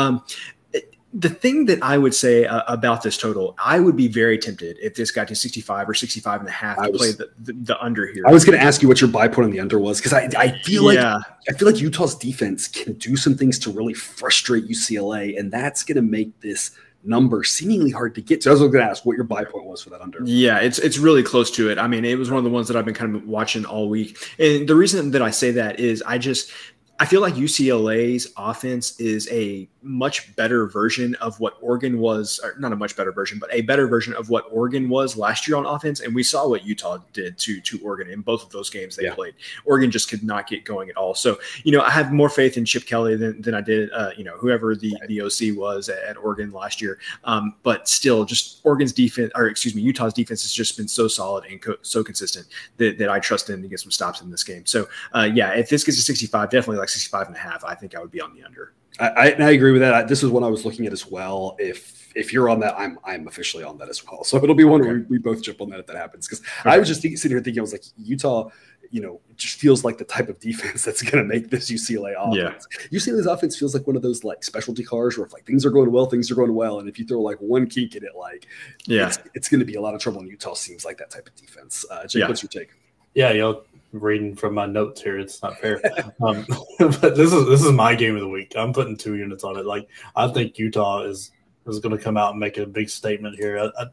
the 1.14 1.30
thing 1.30 1.66
that 1.66 1.82
I 1.82 1.98
would 1.98 2.14
say 2.14 2.46
uh, 2.46 2.62
about 2.68 3.02
this 3.02 3.18
total, 3.18 3.56
I 3.64 3.80
would 3.80 3.96
be 3.96 4.08
very 4.08 4.38
tempted 4.38 4.78
if 4.80 4.94
this 4.94 5.10
got 5.10 5.28
to 5.30 5.36
65 5.36 5.90
or 5.90 5.94
65 5.96 6.42
and 6.42 6.50
a 6.50 6.52
half 6.52 6.84
to 6.84 6.92
was, 6.92 7.02
play 7.02 7.12
the, 7.12 7.32
the, 7.40 7.54
the, 7.54 7.84
under 7.84 8.06
here. 8.06 8.24
I 8.28 8.32
was 8.32 8.46
going 8.46 8.58
to 8.58 8.64
ask 8.64 8.82
you 8.84 8.88
what 8.88 9.02
your 9.02 9.10
buy 9.10 9.28
point 9.28 9.46
on 9.46 9.52
the 9.52 9.60
under 9.60 9.80
was 9.80 9.98
because 10.00 10.14
I, 10.14 10.30
I 10.38 10.60
feel 10.60 10.94
yeah. 10.94 11.16
like 11.16 11.26
I 11.50 11.54
feel 11.54 11.68
like 11.68 11.82
Utah's 11.82 12.14
defense 12.14 12.68
can 12.68 12.94
do 12.94 13.16
some 13.16 13.36
things 13.36 13.58
to 13.60 13.72
really 13.72 13.96
frustrate 13.96 14.68
UCLA, 14.68 15.38
and 15.40 15.52
that's 15.52 15.84
going 15.84 15.96
to 15.96 16.04
make 16.04 16.40
this 16.42 16.72
number 17.04 17.44
seemingly 17.44 17.90
hard 17.90 18.14
to 18.14 18.22
get 18.22 18.44
So 18.44 18.52
I 18.52 18.54
was 18.54 18.62
going 18.62 18.74
to 18.74 18.84
ask 18.84 19.06
what 19.06 19.16
your 19.16 19.24
buy 19.24 19.46
point 19.46 19.66
was 19.66 19.82
for 19.82 19.90
that 19.90 20.02
under. 20.02 20.20
Yeah, 20.26 20.60
it's 20.60 20.78
it's 20.78 21.00
really 21.00 21.24
close 21.24 21.50
to 21.52 21.72
it. 21.72 21.80
I 21.80 21.88
mean, 21.88 22.06
it 22.06 22.20
was 22.20 22.30
one 22.30 22.38
of 22.38 22.44
the 22.44 22.52
ones 22.52 22.68
that 22.68 22.78
I've 22.78 22.86
been 22.86 22.94
kind 22.94 23.16
of 23.16 23.26
watching 23.26 23.66
all 23.66 23.90
week, 23.90 24.16
and 24.38 24.70
the 24.70 24.76
reason 24.76 25.10
that 25.12 25.24
I 25.24 25.32
say 25.32 25.50
that 25.52 25.80
is 25.80 26.04
I 26.06 26.20
just 26.20 26.52
I 27.00 27.06
feel 27.06 27.22
like 27.22 27.36
UCLA's 27.36 28.34
offense 28.38 29.00
is 29.00 29.30
a 29.32 29.70
much 29.82 30.36
better 30.36 30.68
version 30.68 31.16
of 31.16 31.40
what 31.40 31.58
Oregon 31.62 32.00
was, 32.00 32.42
not 32.60 32.74
a 32.74 32.76
much 32.76 32.98
better 32.98 33.14
version, 33.14 33.40
but 33.40 33.50
a 33.54 33.62
better 33.62 33.88
version 33.88 34.14
of 34.14 34.30
what 34.30 34.46
Oregon 34.52 34.90
was 34.90 35.16
last 35.16 35.48
year 35.48 35.56
on 35.56 35.66
offense. 35.66 36.02
And 36.02 36.14
we 36.14 36.24
saw 36.24 36.48
what 36.50 36.66
Utah 36.66 36.98
did 37.14 37.38
to 37.40 37.62
to 37.62 37.80
Oregon 37.82 38.10
in 38.10 38.22
both 38.22 38.44
of 38.44 38.52
those 38.52 38.70
games 38.70 38.96
they 38.96 39.04
yeah. 39.04 39.14
played. 39.14 39.36
Oregon 39.66 39.92
just 39.92 40.10
could 40.10 40.24
not 40.24 40.48
get 40.48 40.66
going 40.66 40.90
at 40.90 40.98
all. 40.98 41.16
So 41.16 41.40
you 41.64 41.72
know, 41.72 41.82
I 41.82 41.90
have 41.90 42.12
more 42.12 42.30
faith 42.30 42.58
in 42.58 42.66
Chip 42.66 42.86
Kelly 42.86 43.16
than, 43.16 43.42
than 43.42 43.54
I 43.54 43.62
did, 43.62 43.90
uh, 43.94 44.12
you 44.18 44.26
know, 44.26 44.38
whoever 44.38 44.76
the 44.76 44.94
the 45.08 45.22
OC 45.22 45.58
was 45.58 45.88
at, 45.88 46.04
at 46.04 46.18
Oregon 46.18 46.52
last 46.52 46.82
year. 46.82 47.00
Um, 47.24 47.56
but 47.64 47.88
still, 47.88 48.26
just 48.26 48.60
Oregon's 48.66 48.92
defense, 48.92 49.32
or 49.36 49.48
excuse 49.48 49.74
me, 49.74 49.82
Utah's 49.82 50.14
defense 50.14 50.42
has 50.44 50.52
just 50.52 50.76
been 50.76 50.88
so 50.90 51.08
solid 51.08 51.46
and 51.46 51.62
co- 51.62 51.78
so 51.82 52.04
consistent 52.04 52.48
that, 52.78 52.98
that 52.98 53.10
I 53.10 53.20
trust 53.20 53.48
them 53.48 53.62
to 53.62 53.68
get 53.70 53.80
some 53.80 53.92
stops 53.92 54.22
in 54.22 54.30
this 54.30 54.44
game. 54.44 54.66
So 54.66 54.90
uh, 55.16 55.30
yeah, 55.34 55.52
if 55.52 55.70
this 55.70 55.84
gets 55.86 55.98
to 55.98 56.04
65, 56.04 56.50
definitely 56.50 56.78
like 56.78 56.89
65 56.90 57.28
and 57.28 57.36
a 57.36 57.40
half, 57.40 57.64
I 57.64 57.76
think 57.76 57.96
I 57.96 58.00
would 58.00 58.12
be 58.12 58.22
on 58.22 58.34
the 58.34 58.44
under. 58.44 58.74
I, 59.00 59.32
I 59.32 59.52
agree 59.52 59.72
with 59.72 59.82
that. 59.82 59.94
I, 59.94 60.04
this 60.04 60.24
is 60.24 60.30
one 60.30 60.44
I 60.44 60.48
was 60.48 60.66
looking 60.66 60.86
at 60.86 60.92
as 60.92 61.08
well. 61.08 61.56
If 61.58 62.12
if 62.16 62.34
you're 62.34 62.50
on 62.50 62.60
that, 62.62 62.76
I'm 62.78 63.00
I'm 63.06 63.28
officially 63.28 63.64
on 63.64 63.78
that 63.78 63.88
as 63.90 64.06
well. 64.06 64.24
So 64.24 64.38
it'll 64.38 64.56
be 64.56 64.64
one 64.64 64.82
okay. 64.82 64.90
where 64.90 65.00
we, 65.00 65.04
we, 65.04 65.18
both 65.20 65.42
jump 65.42 65.62
on 65.62 65.70
that 65.70 65.80
if 65.80 65.88
that 65.88 65.96
happens. 65.96 66.28
Because 66.28 66.46
okay. 66.62 66.72
I 66.72 66.78
was 66.78 66.88
just 66.88 67.02
sitting 67.02 67.32
here 67.32 67.40
thinking, 67.40 67.60
I 67.60 67.62
was 67.62 67.72
like, 67.72 67.84
Utah, 67.98 68.50
you 68.92 69.02
know, 69.02 69.22
just 69.36 69.58
feels 69.60 69.86
like 69.86 69.98
the 69.98 70.04
type 70.04 70.28
of 70.28 70.40
defense 70.40 70.84
that's 70.86 71.02
going 71.02 71.24
to 71.24 71.24
make 71.24 71.50
this 71.50 71.72
UCLA 71.72 72.14
offense. 72.18 72.68
Yeah. 72.72 73.00
UCLA's 73.00 73.26
offense 73.26 73.58
feels 73.58 73.74
like 73.74 73.88
one 73.88 73.96
of 73.96 74.02
those 74.02 74.24
like 74.24 74.44
specialty 74.44 74.84
cars 74.84 75.18
where 75.18 75.26
if 75.26 75.34
like 75.34 75.46
things 75.46 75.66
are 75.66 75.72
going 75.72 75.92
well, 75.92 76.08
things 76.08 76.30
are 76.32 76.36
going 76.36 76.54
well, 76.54 76.80
and 76.80 76.90
if 76.90 77.00
you 77.00 77.06
throw 77.06 77.22
like 77.22 77.38
one 77.38 77.68
kink 77.68 77.96
in 77.96 78.04
it, 78.04 78.16
like 78.18 78.48
yeah, 78.86 79.08
it's, 79.08 79.20
it's 79.34 79.50
going 79.50 79.60
to 79.60 79.66
be 79.66 79.76
a 79.76 79.82
lot 79.82 79.94
of 79.94 80.02
trouble. 80.02 80.20
And 80.20 80.30
Utah 80.30 80.56
seems 80.56 80.84
like 80.84 80.98
that 80.98 81.10
type 81.10 81.28
of 81.28 81.36
defense. 81.36 81.86
Uh, 81.90 82.06
Jake, 82.06 82.22
yeah. 82.22 82.28
what's 82.28 82.44
your 82.44 82.50
take? 82.50 82.70
Yeah, 83.16 83.32
you 83.32 83.42
know, 83.42 83.64
reading 83.92 84.36
from 84.36 84.54
my 84.54 84.66
notes 84.66 85.02
here. 85.02 85.18
It's 85.18 85.42
not 85.42 85.58
fair. 85.60 85.82
um, 86.22 86.46
but 86.80 87.16
this 87.16 87.34
is 87.34 87.48
this 87.48 87.64
is 87.64 87.72
my 87.72 87.96
game 87.96 88.16
of 88.16 88.22
the 88.22 88.30
week. 88.30 88.54
I'm 88.56 88.74
putting 88.74 88.98
two 88.98 89.16
units 89.16 89.44
on 89.44 89.58
it. 89.58 89.66
Like 89.66 89.88
I 90.16 90.28
think 90.28 90.58
Utah 90.58 91.02
is 91.02 91.32
is 91.68 91.80
going 91.80 91.96
to 91.96 92.04
come 92.04 92.18
out 92.18 92.32
and 92.32 92.40
make 92.40 92.58
a 92.58 92.66
big 92.66 92.90
statement 92.90 93.36
here. 93.36 93.60
I, 93.60 93.84
I, 93.84 93.88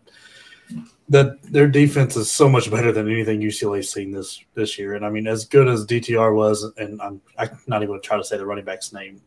that 1.08 1.40
their 1.44 1.68
defense 1.68 2.16
is 2.16 2.30
so 2.30 2.48
much 2.48 2.70
better 2.70 2.90
than 2.90 3.10
anything 3.10 3.40
UCLA's 3.40 3.92
seen 3.92 4.10
this 4.10 4.42
this 4.54 4.78
year. 4.78 4.94
And 4.94 5.06
I 5.06 5.10
mean, 5.10 5.26
as 5.26 5.44
good 5.44 5.68
as 5.68 5.86
DTR 5.86 6.34
was, 6.34 6.64
and 6.76 7.00
I'm, 7.00 7.20
I'm 7.38 7.58
not 7.66 7.82
even 7.82 7.88
going 7.88 8.00
to 8.00 8.06
try 8.06 8.16
to 8.16 8.24
say 8.24 8.36
the 8.36 8.46
running 8.46 8.64
back's 8.64 8.92
name. 8.92 9.20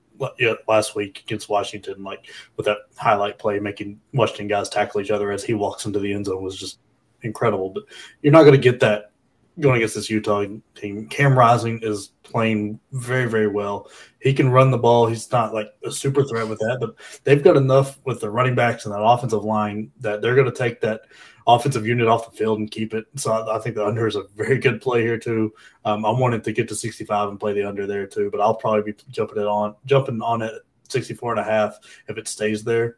Last 0.67 0.95
week 0.95 1.21
against 1.25 1.47
Washington, 1.47 2.03
like 2.03 2.25
with 2.57 2.65
that 2.65 2.79
highlight 2.97 3.39
play, 3.39 3.57
making 3.59 4.01
Washington 4.13 4.49
guys 4.49 4.67
tackle 4.67 4.99
each 4.99 5.11
other 5.11 5.31
as 5.31 5.45
he 5.45 5.53
walks 5.53 5.85
into 5.85 5.99
the 5.99 6.11
end 6.11 6.25
zone 6.25 6.43
was 6.43 6.59
just 6.59 6.79
incredible. 7.21 7.69
But 7.69 7.83
you're 8.21 8.33
not 8.33 8.41
going 8.43 8.51
to 8.51 8.57
get 8.57 8.81
that 8.81 9.11
going 9.59 9.77
against 9.77 9.95
this 9.95 10.09
Utah 10.09 10.45
team. 10.75 11.07
Cam 11.07 11.37
Rising 11.37 11.79
is 11.81 12.09
playing 12.23 12.79
very, 12.91 13.29
very 13.29 13.47
well. 13.47 13.89
He 14.21 14.33
can 14.33 14.49
run 14.49 14.71
the 14.71 14.77
ball. 14.77 15.07
He's 15.07 15.31
not 15.31 15.53
like 15.53 15.71
a 15.83 15.91
super 15.91 16.23
threat 16.23 16.47
with 16.47 16.59
that, 16.59 16.77
but 16.79 16.95
they've 17.23 17.43
got 17.43 17.57
enough 17.57 17.99
with 18.05 18.19
the 18.19 18.29
running 18.29 18.55
backs 18.55 18.85
and 18.85 18.93
that 18.93 19.01
offensive 19.01 19.43
line 19.43 19.91
that 19.99 20.21
they're 20.21 20.35
going 20.35 20.51
to 20.51 20.57
take 20.57 20.81
that 20.81 21.01
offensive 21.47 21.87
unit 21.87 22.07
off 22.07 22.29
the 22.29 22.37
field 22.37 22.59
and 22.59 22.69
keep 22.69 22.93
it. 22.93 23.05
So 23.15 23.31
I, 23.31 23.57
I 23.57 23.59
think 23.59 23.75
the 23.75 23.85
under 23.85 24.07
is 24.07 24.15
a 24.15 24.23
very 24.35 24.57
good 24.57 24.81
play 24.81 25.01
here 25.01 25.17
too. 25.17 25.53
Um, 25.85 26.05
I 26.05 26.11
wanted 26.11 26.43
to 26.43 26.51
get 26.51 26.67
to 26.69 26.75
65 26.75 27.29
and 27.29 27.39
play 27.39 27.53
the 27.53 27.63
under 27.63 27.87
there 27.87 28.05
too, 28.05 28.29
but 28.31 28.41
I'll 28.41 28.55
probably 28.55 28.91
be 28.91 28.97
jumping 29.09 29.41
it 29.41 29.47
on, 29.47 29.75
jumping 29.85 30.21
on 30.21 30.41
it 30.41 30.53
64 30.89 31.31
and 31.31 31.39
a 31.39 31.43
half 31.43 31.77
if 32.07 32.17
it 32.17 32.27
stays 32.27 32.63
there. 32.63 32.97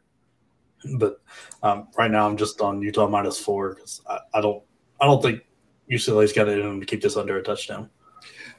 But 0.96 1.20
um, 1.62 1.88
right 1.96 2.10
now 2.10 2.26
I'm 2.26 2.36
just 2.36 2.60
on 2.60 2.82
Utah 2.82 3.08
minus 3.08 3.38
four 3.38 3.74
because 3.74 4.02
I, 4.08 4.18
I 4.34 4.40
don't, 4.40 4.62
I 5.00 5.06
don't 5.06 5.22
think 5.22 5.42
UCLA's 5.90 6.32
got 6.32 6.48
it 6.48 6.58
in 6.58 6.64
them 6.64 6.80
to 6.80 6.86
keep 6.86 7.02
this 7.02 7.16
under 7.16 7.38
a 7.38 7.42
touchdown. 7.42 7.90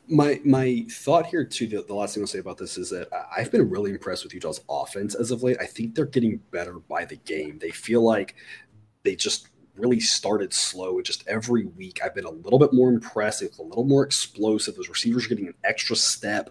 My 0.07 0.41
my 0.43 0.85
thought 0.91 1.27
here 1.27 1.45
too. 1.45 1.67
The, 1.67 1.83
the 1.83 1.93
last 1.93 2.13
thing 2.13 2.23
I'll 2.23 2.27
say 2.27 2.39
about 2.39 2.57
this 2.57 2.77
is 2.77 2.89
that 2.89 3.07
I've 3.35 3.51
been 3.51 3.69
really 3.69 3.91
impressed 3.91 4.23
with 4.23 4.33
Utah's 4.33 4.61
offense 4.69 5.15
as 5.15 5.31
of 5.31 5.43
late. 5.43 5.57
I 5.61 5.65
think 5.65 5.95
they're 5.95 6.05
getting 6.05 6.41
better 6.51 6.79
by 6.79 7.05
the 7.05 7.15
game. 7.15 7.57
They 7.59 7.71
feel 7.71 8.01
like 8.01 8.35
they 9.03 9.15
just 9.15 9.47
really 9.75 9.99
started 9.99 10.53
slow. 10.53 10.97
And 10.97 11.05
just 11.05 11.27
every 11.27 11.65
week, 11.65 12.01
I've 12.03 12.15
been 12.15 12.25
a 12.25 12.31
little 12.31 12.59
bit 12.59 12.73
more 12.73 12.89
impressive, 12.89 13.57
a 13.59 13.63
little 13.63 13.85
more 13.85 14.03
explosive. 14.03 14.75
Those 14.75 14.89
receivers 14.89 15.25
are 15.25 15.29
getting 15.29 15.47
an 15.47 15.55
extra 15.63 15.95
step. 15.95 16.49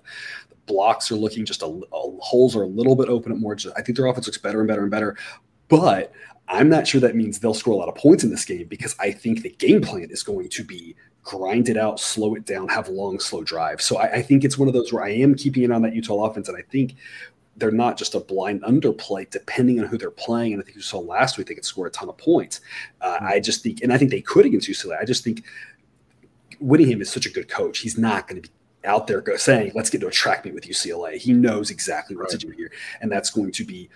The 0.48 0.56
blocks 0.66 1.10
are 1.10 1.16
looking 1.16 1.44
just 1.44 1.62
a, 1.62 1.66
a 1.66 2.20
holes 2.20 2.56
are 2.56 2.62
a 2.62 2.66
little 2.66 2.96
bit 2.96 3.08
open 3.08 3.32
at 3.32 3.38
more. 3.38 3.54
Just, 3.54 3.76
I 3.76 3.82
think 3.82 3.96
their 3.96 4.06
offense 4.06 4.26
looks 4.26 4.38
better 4.38 4.60
and 4.60 4.68
better 4.68 4.82
and 4.82 4.90
better. 4.90 5.16
But 5.68 6.12
I'm 6.48 6.68
not 6.68 6.86
sure 6.86 7.00
that 7.00 7.16
means 7.16 7.38
they'll 7.38 7.54
score 7.54 7.74
a 7.74 7.76
lot 7.76 7.88
of 7.88 7.94
points 7.94 8.24
in 8.24 8.30
this 8.30 8.44
game 8.44 8.66
because 8.66 8.94
I 8.98 9.10
think 9.12 9.42
the 9.42 9.50
game 9.50 9.80
plan 9.80 10.08
is 10.10 10.22
going 10.22 10.48
to 10.50 10.64
be 10.64 10.96
grind 11.22 11.68
it 11.68 11.76
out, 11.76 12.00
slow 12.00 12.34
it 12.34 12.44
down, 12.44 12.68
have 12.68 12.88
long, 12.88 13.20
slow 13.20 13.42
drives. 13.42 13.84
So 13.84 13.96
I, 13.96 14.14
I, 14.14 14.22
think 14.22 14.44
it's 14.44 14.58
one 14.58 14.66
of 14.66 14.74
those 14.74 14.92
where 14.92 15.04
I 15.04 15.10
am 15.10 15.34
keeping 15.36 15.62
it 15.62 15.70
on 15.70 15.82
that 15.82 15.94
Utah 15.94 16.24
offense, 16.24 16.48
and 16.48 16.56
I 16.56 16.62
think 16.62 16.96
they're 17.56 17.70
not 17.70 17.96
just 17.96 18.14
a 18.14 18.20
blind 18.20 18.62
underplay, 18.62 19.28
depending 19.30 19.78
on 19.80 19.86
who 19.86 19.98
they're 19.98 20.10
playing. 20.10 20.54
And 20.54 20.62
I 20.62 20.64
think 20.64 20.76
you 20.76 20.82
saw 20.82 20.98
last 20.98 21.38
week 21.38 21.46
they 21.46 21.54
could 21.54 21.64
score 21.64 21.86
a 21.86 21.90
ton 21.90 22.08
of 22.08 22.18
points. 22.18 22.60
Uh, 23.00 23.16
mm-hmm. 23.16 23.26
I 23.26 23.40
just 23.40 23.62
think, 23.62 23.82
and 23.82 23.92
I 23.92 23.98
think 23.98 24.10
they 24.10 24.20
could 24.20 24.46
against 24.46 24.68
UCLA. 24.68 24.98
I 25.00 25.04
just 25.04 25.22
think 25.22 25.44
Whittingham 26.60 27.00
is 27.00 27.10
such 27.10 27.26
a 27.26 27.30
good 27.30 27.48
coach. 27.48 27.78
He's 27.78 27.98
not 27.98 28.26
going 28.26 28.42
to 28.42 28.48
be 28.48 28.54
out 28.84 29.06
there 29.06 29.20
go, 29.20 29.36
saying, 29.36 29.72
let's 29.74 29.90
get 29.90 30.00
to 30.00 30.08
a 30.08 30.10
track 30.10 30.44
meet 30.44 30.54
with 30.54 30.64
UCLA. 30.64 31.16
He 31.16 31.32
knows 31.32 31.70
exactly 31.70 32.16
what 32.16 32.22
right. 32.22 32.30
to 32.30 32.38
do 32.38 32.50
here. 32.50 32.72
And 33.00 33.12
that's 33.12 33.30
going 33.30 33.52
to 33.52 33.64
be 33.64 33.88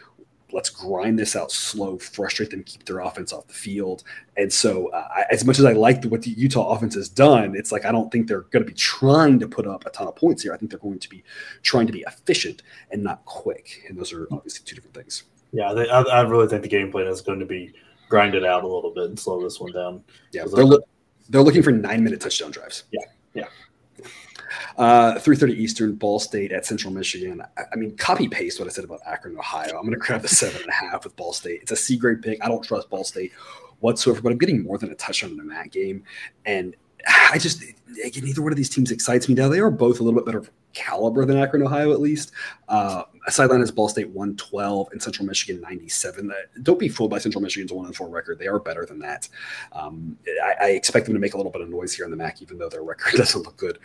let's 0.52 0.70
grind 0.70 1.18
this 1.18 1.34
out 1.34 1.50
slow, 1.50 1.98
frustrate 1.98 2.50
them, 2.50 2.62
keep 2.62 2.84
their 2.84 3.00
offense 3.00 3.32
off 3.32 3.46
the 3.46 3.54
field. 3.54 4.04
And 4.36 4.52
so, 4.52 4.88
uh, 4.88 5.08
I, 5.14 5.24
as 5.30 5.44
much 5.44 5.58
as 5.58 5.64
I 5.64 5.72
like 5.72 6.04
what 6.04 6.22
the 6.22 6.30
Utah 6.30 6.70
offense 6.70 6.94
has 6.94 7.08
done, 7.08 7.54
it's 7.56 7.72
like 7.72 7.84
I 7.84 7.92
don't 7.92 8.10
think 8.10 8.28
they're 8.28 8.42
going 8.42 8.64
to 8.64 8.70
be 8.70 8.76
trying 8.76 9.38
to 9.40 9.48
put 9.48 9.66
up 9.66 9.86
a 9.86 9.90
ton 9.90 10.08
of 10.08 10.16
points 10.16 10.42
here. 10.42 10.52
I 10.52 10.56
think 10.56 10.70
they're 10.70 10.80
going 10.80 10.98
to 10.98 11.08
be 11.08 11.24
trying 11.62 11.86
to 11.86 11.92
be 11.92 12.04
efficient 12.06 12.62
and 12.90 13.02
not 13.02 13.24
quick. 13.24 13.84
And 13.88 13.98
those 13.98 14.12
are 14.12 14.28
obviously 14.30 14.64
two 14.64 14.76
different 14.76 14.94
things. 14.94 15.24
Yeah, 15.52 15.72
they, 15.72 15.88
I, 15.88 16.02
I, 16.02 16.20
really 16.22 16.48
think 16.48 16.62
the 16.62 16.68
game 16.68 16.90
plan 16.90 17.06
is 17.06 17.20
going 17.20 17.38
to 17.38 17.46
be 17.46 17.72
grind 18.08 18.34
it 18.34 18.44
out 18.44 18.64
a 18.64 18.66
little 18.66 18.90
bit 18.90 19.04
and 19.04 19.18
slow 19.18 19.42
this 19.42 19.58
one 19.60 19.72
down. 19.72 20.02
Yeah, 20.32 20.44
they're, 20.52 20.64
lo- 20.64 20.80
they're 21.28 21.42
looking 21.42 21.62
for 21.62 21.72
nine 21.72 22.04
minute 22.04 22.20
touchdown 22.20 22.50
drives. 22.50 22.84
Yeah, 22.90 23.00
yeah. 23.34 23.46
Uh, 24.76 25.14
3.30 25.14 25.56
Eastern, 25.56 25.94
Ball 25.94 26.18
State 26.18 26.52
at 26.52 26.66
Central 26.66 26.92
Michigan. 26.92 27.42
I, 27.56 27.62
I 27.72 27.76
mean, 27.76 27.96
copy 27.96 28.28
paste 28.28 28.58
what 28.58 28.68
I 28.68 28.70
said 28.70 28.84
about 28.84 29.00
Akron, 29.06 29.36
Ohio. 29.38 29.76
I'm 29.76 29.82
going 29.82 29.92
to 29.92 29.96
grab 29.96 30.22
the 30.22 30.28
seven 30.28 30.60
and 30.60 30.70
a 30.70 30.72
half 30.72 31.04
with 31.04 31.16
Ball 31.16 31.32
State. 31.32 31.62
It's 31.62 31.72
a 31.72 31.76
C 31.76 31.96
grade 31.96 32.22
pick. 32.22 32.42
I 32.44 32.48
don't 32.48 32.62
trust 32.62 32.90
Ball 32.90 33.04
State 33.04 33.32
whatsoever, 33.80 34.20
but 34.22 34.32
I'm 34.32 34.38
getting 34.38 34.62
more 34.62 34.78
than 34.78 34.90
a 34.90 34.94
touchdown 34.94 35.38
in 35.38 35.48
that 35.48 35.70
game. 35.70 36.02
And 36.44 36.76
I 37.06 37.38
just, 37.38 37.62
again, 38.04 38.24
neither 38.24 38.42
one 38.42 38.52
of 38.52 38.56
these 38.56 38.70
teams 38.70 38.90
excites 38.90 39.28
me 39.28 39.34
now. 39.34 39.48
They 39.48 39.60
are 39.60 39.70
both 39.70 40.00
a 40.00 40.02
little 40.02 40.18
bit 40.18 40.26
better 40.26 40.44
caliber 40.76 41.24
than 41.24 41.38
Akron, 41.38 41.62
Ohio, 41.62 41.90
at 41.92 42.00
least. 42.00 42.32
Uh, 42.68 43.04
sideline 43.28 43.62
is 43.62 43.70
Ball 43.72 43.88
State 43.88 44.10
112 44.10 44.88
and 44.92 45.02
Central 45.02 45.26
Michigan 45.26 45.60
97. 45.62 46.30
Uh, 46.30 46.34
don't 46.62 46.78
be 46.78 46.88
fooled 46.88 47.10
by 47.10 47.18
Central 47.18 47.40
Michigan's 47.42 47.72
1 47.72 47.92
4 47.92 48.08
record. 48.08 48.38
They 48.38 48.46
are 48.46 48.58
better 48.58 48.84
than 48.84 48.98
that. 49.00 49.28
Um, 49.72 50.16
I, 50.44 50.54
I, 50.60 50.68
expect 50.70 51.06
them 51.06 51.14
to 51.14 51.20
make 51.20 51.34
a 51.34 51.36
little 51.36 51.50
bit 51.50 51.62
of 51.62 51.70
noise 51.70 51.94
here 51.94 52.04
in 52.04 52.10
the 52.10 52.16
MAC, 52.16 52.42
even 52.42 52.58
though 52.58 52.68
their 52.68 52.84
record 52.84 53.14
doesn't 53.16 53.42
look 53.42 53.56
good 53.56 53.78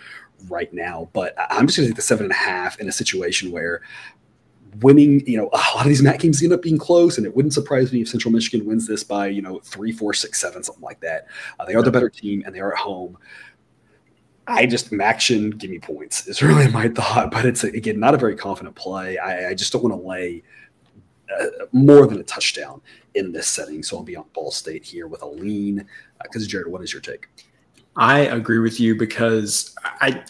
right 0.50 0.72
now. 0.74 1.10
But 1.14 1.34
I'm 1.38 1.66
just 1.66 1.78
going 1.78 1.88
to 1.88 1.92
take 1.92 1.96
the 1.96 2.02
seven 2.02 2.26
and 2.26 2.34
a 2.34 2.36
half 2.36 2.80
in 2.80 2.90
a 2.90 2.92
situation 2.92 3.52
where 3.52 3.82
winning, 4.80 5.26
you 5.28 5.38
know, 5.38 5.50
a 5.54 5.58
lot 5.76 5.82
of 5.82 5.88
these 5.88 6.02
MAC 6.02 6.20
games 6.20 6.42
end 6.42 6.54
up 6.54 6.62
being 6.62 6.78
close, 6.78 7.18
and 7.18 7.26
it 7.26 7.36
wouldn't 7.36 7.54
surprise 7.54 7.92
me 7.92 8.02
if 8.02 8.10
Central 8.10 8.32
Michigan 8.32 8.66
wins 8.66 8.88
this 8.88 9.04
by, 9.04 9.28
you 9.28 9.42
know, 9.42 9.60
three, 9.60 9.92
four, 9.92 10.14
six, 10.14 10.40
seven, 10.40 10.64
something 10.64 10.84
like 10.84 11.00
that. 11.02 11.28
Uh, 11.60 11.66
they 11.66 11.76
are 11.76 11.84
the 11.84 11.92
better 11.92 12.10
team, 12.10 12.44
and 12.46 12.56
they 12.56 12.60
are 12.60 12.74
at 12.74 12.80
home. 12.80 13.18
I 14.48 14.66
just 14.66 14.92
MACtion, 14.92 15.58
give 15.58 15.70
me 15.70 15.80
points 15.80 16.28
is 16.28 16.42
really 16.42 16.70
my 16.70 16.90
thought, 16.90 17.32
but 17.32 17.46
it's 17.46 17.64
again 17.64 18.00
not 18.00 18.14
a 18.14 18.18
very 18.18 18.36
confident 18.36 18.76
play. 18.76 19.18
I, 19.18 19.50
I 19.50 19.54
just 19.54 19.72
don't 19.72 19.84
want 19.84 19.94
to 19.96 20.08
lay 20.08 20.44
uh, 21.40 21.46
more 21.72 22.08
than 22.08 22.20
a 22.20 22.24
touchdown 22.24 22.82
in 23.16 23.32
this 23.32 23.48
setting, 23.48 23.84
so 23.84 23.98
I'll 23.98 24.04
be 24.04 24.16
on 24.16 24.26
Ball 24.34 24.52
State 24.52 24.84
here 24.84 25.08
with 25.08 25.22
a 25.22 25.28
lean. 25.28 25.88
Because 26.24 26.46
uh, 26.46 26.48
Jared, 26.48 26.68
what 26.68 26.82
is 26.82 26.92
your 26.92 27.02
take? 27.02 27.28
I 27.96 28.20
agree 28.20 28.60
with 28.60 28.80
you 28.80 28.96
because 28.96 29.76
I 29.84 30.24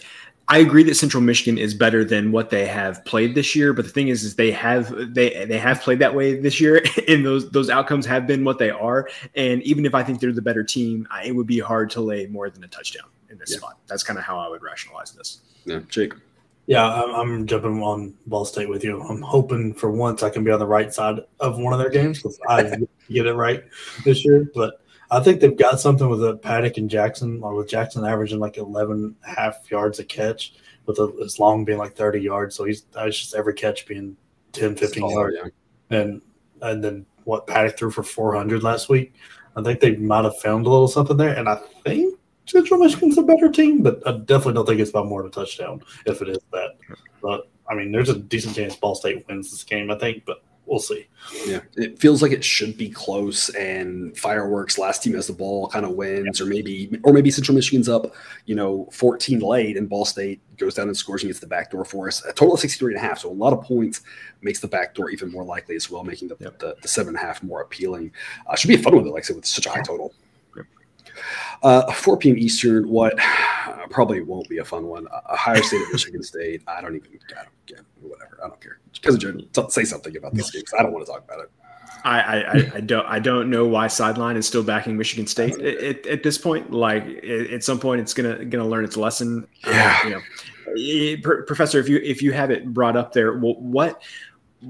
I 0.51 0.57
agree 0.57 0.83
that 0.83 0.95
Central 0.95 1.23
Michigan 1.23 1.57
is 1.57 1.73
better 1.73 2.03
than 2.03 2.33
what 2.33 2.49
they 2.49 2.65
have 2.65 3.05
played 3.05 3.35
this 3.35 3.55
year, 3.55 3.71
but 3.71 3.85
the 3.85 3.91
thing 3.91 4.09
is, 4.09 4.25
is 4.25 4.35
they 4.35 4.51
have 4.51 5.13
they 5.13 5.45
they 5.45 5.57
have 5.57 5.79
played 5.79 5.99
that 5.99 6.13
way 6.13 6.37
this 6.37 6.59
year, 6.59 6.83
and 7.07 7.25
those 7.25 7.49
those 7.51 7.69
outcomes 7.69 8.05
have 8.05 8.27
been 8.27 8.43
what 8.43 8.59
they 8.59 8.69
are. 8.69 9.07
And 9.33 9.63
even 9.63 9.85
if 9.85 9.95
I 9.95 10.03
think 10.03 10.19
they're 10.19 10.33
the 10.33 10.41
better 10.41 10.61
team, 10.61 11.07
it 11.25 11.33
would 11.33 11.47
be 11.47 11.59
hard 11.59 11.89
to 11.91 12.01
lay 12.01 12.27
more 12.27 12.49
than 12.49 12.65
a 12.65 12.67
touchdown 12.67 13.07
in 13.29 13.37
this 13.37 13.51
yeah. 13.51 13.59
spot. 13.59 13.77
That's 13.87 14.03
kind 14.03 14.19
of 14.19 14.25
how 14.25 14.37
I 14.37 14.49
would 14.49 14.61
rationalize 14.61 15.13
this. 15.13 15.39
Yeah, 15.63 15.79
Jake. 15.87 16.13
Yeah, 16.65 16.85
I'm, 16.85 17.15
I'm, 17.15 17.47
jumping 17.47 17.81
on 17.81 18.13
Ball 18.27 18.43
State 18.43 18.67
with 18.67 18.83
you. 18.83 19.01
I'm 19.01 19.21
hoping 19.21 19.73
for 19.73 19.89
once 19.89 20.21
I 20.21 20.29
can 20.29 20.43
be 20.43 20.51
on 20.51 20.59
the 20.59 20.67
right 20.67 20.93
side 20.93 21.19
of 21.39 21.59
one 21.59 21.71
of 21.71 21.79
their 21.79 21.89
games 21.89 22.17
because 22.17 22.37
I 22.47 22.63
get 23.09 23.25
it 23.25 23.33
right 23.33 23.63
this 24.03 24.25
year. 24.25 24.51
But 24.53 24.81
I 25.11 25.19
think 25.19 25.41
they've 25.41 25.57
got 25.57 25.81
something 25.81 26.09
with 26.09 26.23
a 26.23 26.37
Paddock 26.37 26.77
and 26.77 26.89
Jackson, 26.89 27.43
or 27.43 27.53
with 27.53 27.69
Jackson 27.69 28.05
averaging 28.05 28.39
like 28.39 28.57
11 28.57 29.15
half 29.21 29.69
yards 29.69 29.99
a 29.99 30.05
catch, 30.05 30.53
with 30.85 30.99
a, 30.99 31.13
his 31.21 31.37
long 31.37 31.65
being 31.65 31.77
like 31.77 31.95
30 31.95 32.21
yards. 32.21 32.55
So 32.55 32.63
he's 32.63 32.83
uh, 32.95 33.03
that's 33.03 33.19
just 33.19 33.35
every 33.35 33.53
catch 33.53 33.85
being 33.85 34.15
10, 34.53 34.77
15 34.77 35.09
yards. 35.09 35.37
Yeah. 35.37 35.99
And 35.99 36.21
and 36.61 36.83
then 36.83 37.05
what 37.25 37.45
Paddock 37.45 37.77
threw 37.77 37.91
for 37.91 38.03
400 38.03 38.63
last 38.63 38.89
week. 38.89 39.13
I 39.55 39.61
think 39.61 39.81
they 39.81 39.97
might 39.97 40.23
have 40.23 40.37
found 40.37 40.65
a 40.65 40.69
little 40.69 40.87
something 40.87 41.17
there. 41.17 41.35
And 41.35 41.49
I 41.49 41.59
think 41.83 42.17
Central 42.45 42.79
Michigan's 42.79 43.17
a 43.17 43.21
better 43.21 43.49
team, 43.49 43.83
but 43.83 44.01
I 44.07 44.13
definitely 44.13 44.53
don't 44.53 44.65
think 44.65 44.79
it's 44.79 44.89
about 44.89 45.07
more 45.07 45.21
than 45.21 45.29
a 45.29 45.33
touchdown 45.33 45.81
if 46.05 46.21
it 46.21 46.29
is 46.29 46.39
that. 46.53 46.77
But 47.21 47.49
I 47.69 47.75
mean, 47.75 47.91
there's 47.91 48.09
a 48.09 48.17
decent 48.17 48.55
chance 48.55 48.75
Ball 48.75 48.95
State 48.95 49.25
wins 49.27 49.51
this 49.51 49.63
game, 49.63 49.91
I 49.91 49.97
think, 49.97 50.23
but 50.25 50.43
we'll 50.65 50.79
see. 50.79 51.07
Yeah, 51.45 51.59
it 51.75 51.99
feels 51.99 52.21
like 52.21 52.31
it 52.31 52.43
should 52.43 52.77
be 52.77 52.89
close, 52.89 53.49
and 53.49 54.17
fireworks. 54.17 54.77
Last 54.77 55.03
team 55.03 55.13
has 55.13 55.27
the 55.27 55.33
ball, 55.33 55.67
kind 55.67 55.85
of 55.85 55.91
wins, 55.91 56.39
yeah. 56.39 56.45
or 56.45 56.49
maybe, 56.49 56.99
or 57.03 57.13
maybe 57.13 57.29
Central 57.31 57.55
Michigan's 57.55 57.89
up, 57.89 58.13
you 58.45 58.55
know, 58.55 58.87
14 58.91 59.39
late, 59.39 59.77
and 59.77 59.89
Ball 59.89 60.05
State 60.05 60.41
goes 60.57 60.75
down 60.75 60.87
and 60.87 60.95
scores 60.97 61.23
and 61.23 61.29
gets 61.29 61.39
the 61.39 61.47
back 61.47 61.71
door 61.71 61.85
for 61.85 62.07
us. 62.07 62.23
A 62.25 62.33
total 62.33 62.55
of 62.55 62.59
63 62.59 62.93
and 62.93 63.03
a 63.03 63.07
half, 63.07 63.19
so 63.19 63.29
a 63.29 63.33
lot 63.33 63.53
of 63.53 63.61
points 63.63 64.01
makes 64.41 64.59
the 64.59 64.67
back 64.67 64.95
door 64.95 65.09
even 65.09 65.31
more 65.31 65.43
likely 65.43 65.75
as 65.75 65.89
well, 65.89 66.03
making 66.03 66.27
the, 66.27 66.37
yep. 66.39 66.59
the, 66.59 66.75
the, 66.81 66.87
seven 66.87 67.15
and 67.15 67.17
a 67.17 67.27
half 67.27 67.43
more 67.43 67.61
appealing. 67.61 68.11
Uh, 68.47 68.55
should 68.55 68.67
be 68.67 68.75
a 68.75 68.79
fun 68.79 68.95
one, 68.95 69.03
though, 69.03 69.11
like 69.11 69.23
I 69.23 69.27
said, 69.27 69.35
with 69.35 69.45
such 69.45 69.65
a 69.65 69.69
high 69.69 69.81
total. 69.81 70.13
Uh, 71.63 71.91
4 71.91 72.17
p.m. 72.17 72.37
Eastern, 72.37 72.89
what 72.89 73.15
probably 73.89 74.21
won't 74.21 74.49
be 74.49 74.57
a 74.57 74.65
fun 74.65 74.85
one. 74.87 75.07
Ohio 75.31 75.61
State 75.61 75.81
at 75.81 75.91
Michigan 75.91 76.23
State. 76.31 76.63
I 76.67 76.81
don't 76.81 76.95
even, 76.95 77.19
I 77.37 77.43
don't 77.43 77.65
get 77.65 77.81
whatever. 78.01 78.39
I 78.43 78.47
don't 78.47 78.59
care. 78.59 78.79
Because 78.93 79.23
of 79.23 79.71
say 79.71 79.83
something 79.83 80.15
about 80.15 80.33
this 80.33 80.51
game. 80.51 80.61
because 80.61 80.79
I 80.79 80.83
don't 80.83 80.91
want 80.91 81.05
to 81.05 81.11
talk 81.11 81.23
about 81.23 81.39
it. 81.39 81.51
I, 82.03 82.19
I, 82.19 82.71
I, 82.75 82.79
don't 82.79 83.05
I 83.05 83.19
don't 83.19 83.49
know 83.49 83.65
why 83.67 83.87
sideline 83.87 84.35
is 84.35 84.47
still 84.47 84.63
backing 84.63 84.97
Michigan 84.97 85.27
State 85.27 85.59
at, 85.59 85.77
at, 85.83 86.07
at 86.07 86.23
this 86.23 86.37
point. 86.37 86.71
Like 86.71 87.03
at 87.23 87.63
some 87.63 87.79
point, 87.79 88.01
it's 88.01 88.13
gonna 88.13 88.43
gonna 88.45 88.67
learn 88.67 88.83
its 88.83 88.97
lesson. 88.97 89.47
Yeah. 89.65 89.97
Uh, 90.03 90.07
you 90.75 91.17
know, 91.17 91.43
professor, 91.45 91.79
if 91.79 91.87
you 91.87 91.97
if 91.97 92.21
you 92.21 92.31
have 92.31 92.49
it 92.49 92.73
brought 92.73 92.97
up 92.97 93.13
there, 93.13 93.37
well, 93.37 93.55
what 93.59 94.01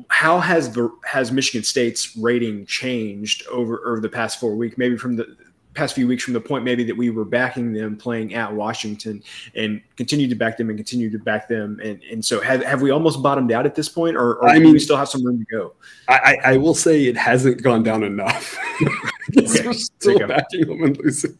how 0.09 0.39
has 0.39 0.73
the 0.73 0.89
has 1.05 1.31
Michigan 1.31 1.63
State's 1.63 2.15
rating 2.17 2.65
changed 2.65 3.45
over 3.47 3.79
over 3.85 3.99
the 3.99 4.09
past 4.09 4.39
four 4.39 4.55
weeks? 4.55 4.77
Maybe 4.77 4.97
from 4.97 5.15
the 5.15 5.37
past 5.73 5.95
few 5.95 6.07
weeks 6.07 6.23
from 6.23 6.33
the 6.33 6.41
point 6.41 6.65
maybe 6.65 6.83
that 6.83 6.95
we 6.95 7.09
were 7.09 7.23
backing 7.23 7.71
them 7.71 7.95
playing 7.95 8.33
at 8.33 8.51
Washington 8.51 9.23
and 9.55 9.81
continue 9.95 10.27
to 10.27 10.35
back 10.35 10.57
them 10.57 10.69
and 10.69 10.77
continue 10.77 11.09
to 11.09 11.17
back 11.17 11.47
them. 11.47 11.79
And, 11.81 12.01
and 12.03 12.23
so 12.23 12.41
have, 12.41 12.63
have 12.63 12.81
we 12.81 12.91
almost 12.91 13.23
bottomed 13.23 13.51
out 13.51 13.65
at 13.65 13.75
this 13.75 13.87
point 13.87 14.17
or, 14.17 14.35
or 14.35 14.49
I 14.49 14.59
mean, 14.59 14.73
we 14.73 14.79
still 14.79 14.97
have 14.97 15.07
some 15.07 15.25
room 15.25 15.39
to 15.39 15.45
go? 15.45 15.73
I, 16.07 16.37
I 16.43 16.57
will 16.57 16.73
say 16.73 17.05
it 17.05 17.15
hasn't 17.15 17.63
gone 17.63 17.83
down 17.83 18.03
enough. 18.03 18.57
okay. 19.37 19.65
We're 19.65 19.73
still 19.73 20.27
backing 20.27 20.67
them 20.67 20.83
and 20.83 20.97
losing. 20.97 21.37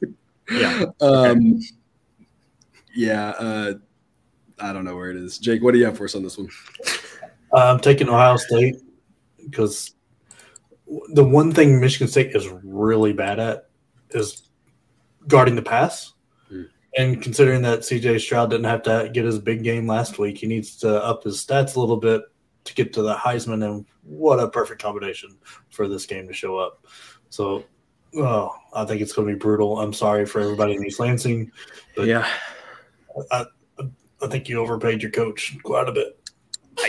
Yeah. 0.50 0.86
Um, 1.02 1.56
okay. 1.56 1.66
Yeah. 2.96 3.30
Uh, 3.30 3.74
I 4.60 4.74
don't 4.74 4.86
know 4.86 4.96
where 4.96 5.10
it 5.10 5.18
is. 5.18 5.40
Jake, 5.40 5.62
what 5.62 5.74
do 5.74 5.80
you 5.80 5.86
have 5.86 5.98
for 5.98 6.06
us 6.06 6.16
on 6.16 6.24
this 6.24 6.38
one? 6.38 6.50
I'm 7.54 7.80
taking 7.80 8.08
Ohio 8.08 8.38
State 8.38 8.78
because 9.44 9.94
the 11.14 11.24
one 11.24 11.52
thing 11.52 11.82
Michigan 11.82 12.08
State 12.08 12.36
is 12.36 12.48
really 12.64 13.12
bad 13.12 13.40
at 13.40 13.71
is 14.12 14.50
guarding 15.28 15.56
the 15.56 15.62
pass. 15.62 16.14
Mm. 16.52 16.68
And 16.98 17.22
considering 17.22 17.62
that 17.64 17.80
CJ 17.80 18.20
Stroud 18.20 18.50
didn't 18.50 18.66
have 18.66 18.84
to 18.84 19.10
get 19.14 19.26
his 19.26 19.40
big 19.40 19.64
game 19.64 19.88
last 19.88 20.20
week, 20.20 20.38
he 20.38 20.48
needs 20.48 20.76
to 20.78 21.04
up 21.04 21.24
his 21.24 21.44
stats 21.44 21.76
a 21.76 21.80
little 21.80 21.98
bit 21.98 22.24
to 22.64 22.74
get 22.74 22.94
to 22.94 23.02
the 23.02 23.16
Heisman. 23.16 23.66
And 23.66 23.86
what 24.04 24.40
a 24.40 24.50
perfect 24.50 24.82
combination 24.82 25.38
for 25.70 25.88
this 25.88 26.06
game 26.06 26.28
to 26.28 26.34
show 26.34 26.58
up. 26.58 26.86
So, 27.30 27.64
oh, 28.16 28.56
I 28.74 28.86
think 28.86 29.02
it's 29.02 29.14
going 29.14 29.28
to 29.28 29.34
be 29.34 29.40
brutal. 29.40 29.80
I'm 29.80 29.94
sorry 29.94 30.26
for 30.26 30.42
everybody 30.42 30.76
in 30.76 30.86
East 30.86 31.00
Lansing, 31.00 31.52
but 31.96 32.08
yeah, 32.08 32.28
I, 33.32 33.46
I 34.22 34.28
think 34.28 34.50
you 34.50 34.60
overpaid 34.60 35.02
your 35.02 35.12
coach 35.12 35.58
quite 35.64 35.88
a 35.88 35.92
bit. 35.92 36.18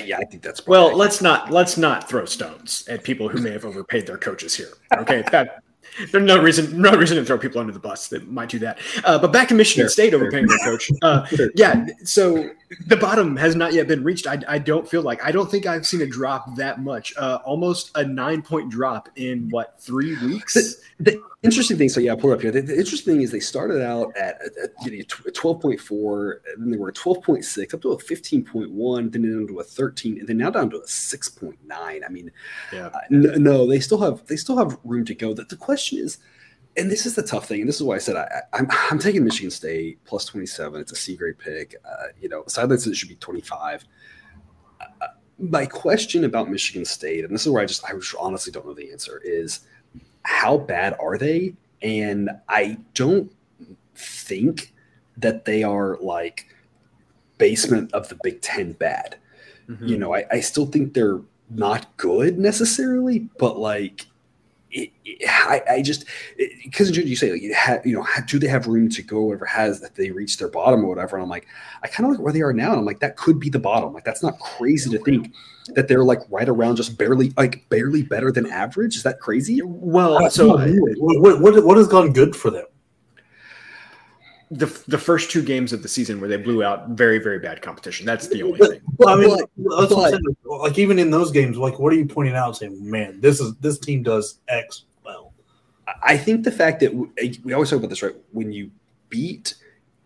Yeah, 0.04 0.18
I 0.18 0.24
think 0.24 0.42
that's 0.42 0.66
well. 0.66 0.96
Let's 0.96 1.20
not 1.20 1.50
let's 1.50 1.76
not 1.76 2.08
throw 2.08 2.24
stones 2.24 2.86
at 2.88 3.04
people 3.04 3.28
who 3.28 3.40
may 3.40 3.50
have 3.50 3.64
overpaid 3.64 4.06
their 4.06 4.16
coaches 4.16 4.54
here. 4.54 4.72
Okay, 4.96 5.22
that 5.32 5.61
there's 6.10 6.24
no 6.24 6.40
reason, 6.40 6.80
no 6.80 6.92
reason 6.92 7.16
to 7.16 7.24
throw 7.24 7.38
people 7.38 7.60
under 7.60 7.72
the 7.72 7.78
bus 7.78 8.08
that 8.08 8.30
might 8.30 8.48
do 8.48 8.58
that. 8.60 8.78
Uh, 9.04 9.18
but 9.18 9.32
back 9.32 9.50
in 9.50 9.56
Michigan 9.56 9.84
sure, 9.84 9.90
State, 9.90 10.14
overpaying 10.14 10.48
sure. 10.48 10.58
their 10.58 10.70
coach. 10.70 10.90
Uh, 11.02 11.24
sure. 11.26 11.50
Yeah, 11.56 11.86
so 12.04 12.50
the 12.86 12.96
bottom 12.96 13.36
has 13.36 13.56
not 13.56 13.72
yet 13.72 13.88
been 13.88 14.04
reached. 14.04 14.26
I, 14.26 14.38
I, 14.46 14.58
don't 14.58 14.88
feel 14.88 15.02
like 15.02 15.22
I 15.24 15.32
don't 15.32 15.50
think 15.50 15.66
I've 15.66 15.84
seen 15.84 16.00
a 16.00 16.06
drop 16.06 16.54
that 16.56 16.80
much. 16.80 17.12
Uh, 17.16 17.38
almost 17.44 17.90
a 17.96 18.04
nine 18.04 18.40
point 18.40 18.70
drop 18.70 19.08
in 19.16 19.48
what 19.50 19.80
three 19.80 20.16
weeks. 20.24 20.54
The, 20.54 20.76
the 21.00 21.22
interesting 21.42 21.76
thing. 21.76 21.88
So 21.88 22.00
yeah, 22.00 22.12
I 22.12 22.16
pull 22.16 22.30
it 22.30 22.34
up 22.34 22.42
here. 22.42 22.50
The, 22.50 22.60
the, 22.60 22.76
interesting 22.76 23.14
thing 23.14 23.22
is 23.22 23.30
they 23.30 23.40
started 23.40 23.84
out 23.84 24.16
at, 24.16 24.40
at, 24.62 25.34
twelve 25.34 25.60
point 25.60 25.80
four, 25.80 26.42
then 26.58 26.70
they 26.70 26.76
were 26.76 26.88
at 26.88 26.94
twelve 26.94 27.22
point 27.22 27.44
six, 27.44 27.74
up 27.74 27.82
to 27.82 27.92
a 27.92 27.98
fifteen 27.98 28.44
point 28.44 28.70
one, 28.70 29.10
then 29.10 29.22
down 29.22 29.46
to 29.48 29.60
a 29.60 29.64
thirteen, 29.64 30.18
and 30.18 30.28
then 30.28 30.38
now 30.38 30.50
down 30.50 30.70
to 30.70 30.80
a 30.80 30.86
six 30.86 31.28
point 31.28 31.58
nine. 31.64 32.02
I 32.04 32.08
mean, 32.08 32.30
yeah, 32.72 32.86
uh, 32.86 33.00
no, 33.10 33.34
no, 33.34 33.66
they 33.66 33.80
still 33.80 34.00
have 34.00 34.26
they 34.26 34.36
still 34.36 34.56
have 34.58 34.78
room 34.84 35.04
to 35.06 35.14
go. 35.14 35.34
That 35.34 35.48
the 35.48 35.56
question 35.56 35.98
is 35.98 36.18
and 36.76 36.90
this 36.90 37.04
is 37.06 37.14
the 37.14 37.22
tough 37.22 37.46
thing, 37.46 37.60
and 37.60 37.68
this 37.68 37.76
is 37.76 37.82
why 37.82 37.96
I 37.96 37.98
said 37.98 38.16
I, 38.16 38.22
am 38.54 38.66
I'm, 38.70 38.78
I'm 38.92 38.98
taking 38.98 39.24
Michigan 39.24 39.50
State 39.50 40.02
plus 40.04 40.24
27. 40.24 40.80
It's 40.80 40.92
a 40.92 40.96
C 40.96 41.16
grade 41.16 41.38
pick. 41.38 41.76
Uh, 41.84 42.08
you 42.20 42.28
know, 42.28 42.44
sidelines 42.46 42.86
it 42.86 42.96
should 42.96 43.08
be 43.08 43.16
25. 43.16 43.84
Uh, 44.80 45.06
my 45.38 45.66
question 45.66 46.24
about 46.24 46.50
Michigan 46.50 46.84
State, 46.84 47.24
and 47.24 47.34
this 47.34 47.44
is 47.44 47.52
where 47.52 47.62
I 47.62 47.66
just 47.66 47.84
I 47.84 47.92
honestly 48.18 48.52
don't 48.52 48.66
know 48.66 48.74
the 48.74 48.90
answer, 48.90 49.20
is 49.24 49.60
how 50.24 50.58
bad 50.58 50.96
are 51.00 51.18
they? 51.18 51.54
And 51.80 52.30
I 52.48 52.78
don't 52.94 53.32
think 53.94 54.72
that 55.16 55.44
they 55.44 55.62
are 55.62 55.98
like 56.00 56.54
basement 57.38 57.92
of 57.92 58.08
the 58.08 58.18
Big 58.22 58.40
Ten 58.40 58.72
bad. 58.72 59.16
Mm-hmm. 59.68 59.86
You 59.86 59.98
know, 59.98 60.14
I, 60.14 60.24
I 60.30 60.40
still 60.40 60.66
think 60.66 60.94
they're 60.94 61.20
not 61.50 61.96
good 61.96 62.38
necessarily, 62.38 63.28
but 63.38 63.58
like 63.58 64.06
it, 64.72 64.90
it, 65.04 65.28
I, 65.28 65.62
I, 65.70 65.82
just 65.82 66.06
because 66.64 66.96
you 66.96 67.16
say 67.16 67.32
like, 67.32 67.42
you, 67.42 67.54
you 67.84 67.96
know 67.96 68.06
do 68.26 68.38
they 68.38 68.48
have 68.48 68.66
room 68.66 68.88
to 68.90 69.02
go 69.02 69.22
whatever 69.22 69.44
has 69.44 69.80
that 69.80 69.94
they 69.94 70.10
reach 70.10 70.38
their 70.38 70.48
bottom 70.48 70.84
or 70.84 70.88
whatever? 70.88 71.16
And 71.16 71.24
I'm 71.24 71.28
like 71.28 71.46
I 71.82 71.88
kind 71.88 72.06
of 72.06 72.12
look 72.12 72.22
where 72.22 72.32
they 72.32 72.42
are 72.42 72.52
now 72.52 72.70
and 72.70 72.80
I'm 72.80 72.84
like 72.84 73.00
that 73.00 73.16
could 73.16 73.38
be 73.38 73.50
the 73.50 73.58
bottom. 73.58 73.92
Like 73.92 74.04
that's 74.04 74.22
not 74.22 74.38
crazy 74.38 74.90
to 74.90 74.98
think 74.98 75.32
that 75.74 75.88
they're 75.88 76.04
like 76.04 76.20
right 76.30 76.48
around 76.48 76.76
just 76.76 76.96
barely 76.98 77.32
like 77.36 77.68
barely 77.68 78.02
better 78.02 78.32
than 78.32 78.46
average. 78.46 78.96
Is 78.96 79.02
that 79.02 79.20
crazy? 79.20 79.60
Well 79.62 80.30
so 80.30 80.56
what, 80.96 81.40
what, 81.40 81.64
what 81.64 81.76
has 81.76 81.88
gone 81.88 82.12
good 82.12 82.34
for 82.34 82.50
them 82.50 82.64
the 84.52 84.66
the 84.86 84.98
first 84.98 85.30
two 85.30 85.42
games 85.42 85.72
of 85.72 85.82
the 85.82 85.88
season 85.88 86.20
where 86.20 86.28
they 86.28 86.36
blew 86.36 86.62
out 86.62 86.90
very 86.90 87.18
very 87.18 87.38
bad 87.38 87.62
competition. 87.62 88.04
That's 88.04 88.28
the 88.28 88.42
only 88.42 88.58
thing. 88.58 88.80
I 89.06 89.16
mean, 89.16 89.30
like, 89.30 89.90
like, 89.90 90.20
like, 90.44 90.78
even 90.78 90.98
in 90.98 91.10
those 91.10 91.30
games, 91.30 91.56
like 91.56 91.78
what 91.78 91.92
are 91.92 91.96
you 91.96 92.04
pointing 92.04 92.34
out? 92.34 92.58
Saying, 92.58 92.78
man, 92.78 93.20
this 93.20 93.40
is 93.40 93.54
this 93.56 93.78
team 93.78 94.02
does 94.02 94.40
X 94.48 94.84
well. 95.04 95.32
I 96.02 96.18
think 96.18 96.44
the 96.44 96.50
fact 96.50 96.80
that 96.80 96.94
we, 96.94 97.06
eh, 97.18 97.32
we 97.42 97.54
always 97.54 97.70
talk 97.70 97.78
about 97.78 97.88
this, 97.88 98.02
right? 98.02 98.14
When 98.32 98.52
you 98.52 98.70
beat 99.08 99.54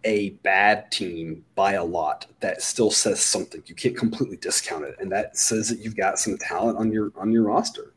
a 0.05 0.31
bad 0.45 0.93
team 0.93 1.45
by 1.57 1.73
a 1.73 1.85
lot, 1.85 2.27
that 2.39 2.63
still 2.63 2.93
says 2.93 3.21
something. 3.21 3.65
You 3.67 3.75
can't 3.75 3.97
completely 3.97 4.37
discount 4.37 4.85
it, 4.85 4.95
and 5.01 5.11
that 5.11 5.37
says 5.37 5.69
that 5.71 5.81
you've 5.81 5.97
got 5.97 6.21
some 6.21 6.39
talent 6.39 6.79
on 6.79 6.93
your 6.93 7.11
on 7.17 7.33
your 7.33 7.43
roster. 7.43 7.95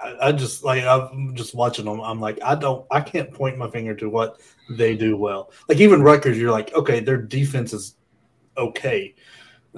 I, 0.00 0.28
I, 0.28 0.32
just 0.32 0.64
like 0.64 0.84
I'm 0.84 1.34
just 1.34 1.54
watching 1.54 1.84
them. 1.84 2.00
I'm 2.00 2.20
like, 2.20 2.38
I 2.42 2.54
don't, 2.54 2.86
I 2.90 3.00
can't 3.00 3.32
point 3.32 3.58
my 3.58 3.70
finger 3.70 3.94
to 3.96 4.08
what 4.08 4.40
they 4.70 4.96
do 4.96 5.16
well. 5.16 5.52
Like 5.68 5.78
even 5.78 6.02
Rutgers, 6.02 6.38
you're 6.38 6.52
like, 6.52 6.72
okay, 6.74 7.00
their 7.00 7.20
defense 7.20 7.72
is 7.72 7.96
okay. 8.56 9.14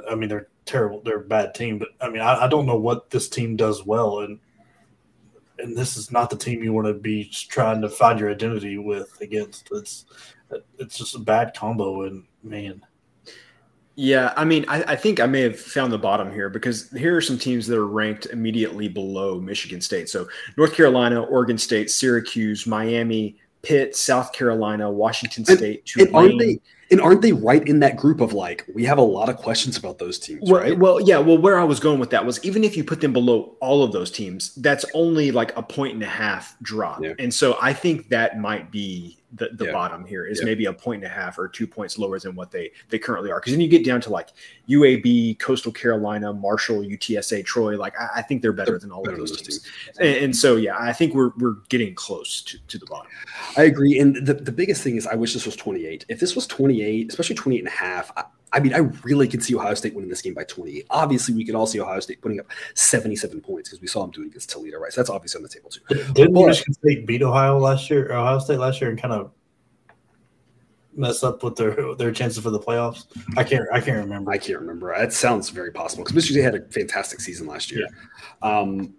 I 0.08 0.14
mean, 0.14 0.28
they're 0.28 0.48
terrible, 0.64 1.02
they're 1.02 1.20
a 1.20 1.24
bad 1.24 1.54
team, 1.54 1.78
but 1.78 1.88
I 2.00 2.08
mean, 2.08 2.22
I, 2.22 2.44
I 2.44 2.48
don't 2.48 2.66
know 2.66 2.78
what 2.78 3.10
this 3.10 3.28
team 3.28 3.56
does 3.56 3.84
well, 3.84 4.20
and 4.20 4.38
and 5.58 5.76
this 5.76 5.96
is 5.96 6.10
not 6.10 6.30
the 6.30 6.36
team 6.36 6.62
you 6.62 6.72
want 6.72 6.86
to 6.86 6.94
be 6.94 7.24
trying 7.24 7.82
to 7.82 7.88
find 7.88 8.18
your 8.18 8.30
identity 8.30 8.78
with 8.78 9.20
against. 9.20 9.68
It's 9.72 10.06
it's 10.78 10.96
just 10.96 11.14
a 11.14 11.18
bad 11.18 11.54
combo, 11.54 12.02
and 12.02 12.24
man. 12.42 12.82
Yeah, 14.00 14.32
I 14.34 14.46
mean, 14.46 14.64
I, 14.66 14.82
I, 14.84 14.96
think 14.96 15.20
I 15.20 15.26
may 15.26 15.42
have 15.42 15.60
found 15.60 15.92
the 15.92 15.98
bottom 15.98 16.32
here 16.32 16.48
because 16.48 16.90
here 16.92 17.14
are 17.14 17.20
some 17.20 17.36
teams 17.36 17.66
that 17.66 17.76
are 17.76 17.86
ranked 17.86 18.24
immediately 18.24 18.88
below 18.88 19.38
Michigan 19.38 19.82
State. 19.82 20.08
So 20.08 20.26
North 20.56 20.72
Carolina, 20.72 21.22
Oregon 21.22 21.58
State, 21.58 21.90
Syracuse, 21.90 22.66
Miami, 22.66 23.36
Pitt, 23.60 23.94
South 23.94 24.32
Carolina, 24.32 24.90
Washington 24.90 25.44
State, 25.44 25.92
and, 25.98 26.06
and 26.06 26.16
aren't 26.16 26.38
they 26.38 26.58
and 26.90 26.98
aren't 26.98 27.20
they 27.20 27.32
right 27.32 27.68
in 27.68 27.80
that 27.80 27.98
group 27.98 28.22
of 28.22 28.32
like 28.32 28.64
we 28.74 28.86
have 28.86 28.96
a 28.96 29.02
lot 29.02 29.28
of 29.28 29.36
questions 29.36 29.76
about 29.76 29.98
those 29.98 30.18
teams, 30.18 30.50
well, 30.50 30.62
right? 30.62 30.78
Well, 30.78 30.98
yeah. 31.02 31.18
Well, 31.18 31.36
where 31.36 31.60
I 31.60 31.64
was 31.64 31.78
going 31.78 32.00
with 32.00 32.08
that 32.08 32.24
was 32.24 32.42
even 32.42 32.64
if 32.64 32.78
you 32.78 32.84
put 32.84 33.02
them 33.02 33.12
below 33.12 33.54
all 33.60 33.84
of 33.84 33.92
those 33.92 34.10
teams, 34.10 34.54
that's 34.54 34.86
only 34.94 35.30
like 35.30 35.54
a 35.58 35.62
point 35.62 35.92
and 35.92 36.02
a 36.02 36.06
half 36.06 36.56
drop, 36.62 37.02
yeah. 37.02 37.12
and 37.18 37.34
so 37.34 37.58
I 37.60 37.74
think 37.74 38.08
that 38.08 38.40
might 38.40 38.70
be 38.70 39.19
the, 39.32 39.50
the 39.52 39.66
yeah. 39.66 39.72
bottom 39.72 40.04
here 40.04 40.26
is 40.26 40.40
yeah. 40.40 40.46
maybe 40.46 40.64
a 40.64 40.72
point 40.72 41.04
and 41.04 41.12
a 41.12 41.14
half 41.14 41.38
or 41.38 41.46
two 41.46 41.66
points 41.66 41.98
lower 41.98 42.18
than 42.18 42.34
what 42.34 42.50
they 42.50 42.70
they 42.88 42.98
currently 42.98 43.30
are. 43.30 43.38
Because 43.38 43.52
then 43.52 43.60
you 43.60 43.68
get 43.68 43.84
down 43.84 44.00
to 44.02 44.10
like 44.10 44.30
UAB, 44.68 45.38
Coastal 45.38 45.72
Carolina, 45.72 46.32
Marshall, 46.32 46.80
UTSA, 46.80 47.44
Troy. 47.44 47.76
Like 47.76 47.98
I, 47.98 48.08
I 48.16 48.22
think 48.22 48.42
they're 48.42 48.52
better 48.52 48.78
than 48.78 48.90
all 48.90 49.08
of 49.08 49.16
those 49.16 49.40
teams. 49.40 49.64
And, 49.98 50.16
and, 50.16 50.36
so 50.36 50.56
yeah, 50.56 50.76
I 50.78 50.92
think 50.92 51.14
we're 51.14 51.30
we're 51.38 51.56
getting 51.68 51.94
close 51.94 52.42
to, 52.42 52.58
to 52.58 52.78
the 52.78 52.86
bottom. 52.86 53.10
I 53.56 53.62
agree. 53.64 53.98
And 53.98 54.16
the, 54.26 54.34
the 54.34 54.52
biggest 54.52 54.82
thing 54.82 54.96
is 54.96 55.06
I 55.06 55.14
wish 55.14 55.32
this 55.32 55.46
was 55.46 55.56
28. 55.56 56.06
If 56.08 56.18
this 56.18 56.34
was 56.34 56.46
28, 56.46 57.08
especially 57.08 57.36
28 57.36 57.58
and 57.60 57.68
a 57.68 57.70
half, 57.70 58.12
I, 58.16 58.24
I 58.52 58.60
mean, 58.60 58.74
I 58.74 58.78
really 59.04 59.28
could 59.28 59.42
see 59.42 59.54
Ohio 59.54 59.74
State 59.74 59.94
winning 59.94 60.10
this 60.10 60.22
game 60.22 60.34
by 60.34 60.44
28. 60.44 60.86
Obviously, 60.90 61.34
we 61.34 61.44
could 61.44 61.54
all 61.54 61.66
see 61.66 61.80
Ohio 61.80 62.00
State 62.00 62.20
putting 62.20 62.40
up 62.40 62.46
77 62.74 63.40
points 63.40 63.68
because 63.68 63.80
we 63.80 63.86
saw 63.86 64.02
them 64.02 64.10
doing 64.10 64.28
against 64.28 64.50
Toledo, 64.50 64.78
right? 64.78 64.92
So 64.92 65.00
that's 65.00 65.10
obviously 65.10 65.38
on 65.38 65.42
the 65.44 65.48
table 65.48 65.70
too. 65.70 65.80
Didn't 66.14 66.34
but, 66.34 66.46
Michigan 66.46 66.74
State 66.74 67.06
beat 67.06 67.22
Ohio 67.22 67.58
last 67.58 67.88
year, 67.90 68.12
Ohio 68.12 68.38
State 68.38 68.58
last 68.58 68.80
year, 68.80 68.90
and 68.90 69.00
kind 69.00 69.14
of 69.14 69.30
mess 70.96 71.22
up 71.22 71.42
with 71.44 71.56
their 71.56 71.94
their 71.94 72.10
chances 72.10 72.42
for 72.42 72.50
the 72.50 72.58
playoffs? 72.58 73.06
I 73.36 73.44
can't 73.44 73.66
I 73.72 73.80
can't 73.80 73.98
remember. 73.98 74.32
I 74.32 74.38
can't 74.38 74.58
remember. 74.58 74.92
It 74.94 75.12
sounds 75.12 75.50
very 75.50 75.70
possible 75.70 76.02
because 76.02 76.14
Michigan 76.16 76.42
State 76.42 76.52
had 76.52 76.62
a 76.62 76.72
fantastic 76.72 77.20
season 77.20 77.46
last 77.46 77.70
year. 77.70 77.86
Yeah. 78.42 78.58
Um, 78.58 78.94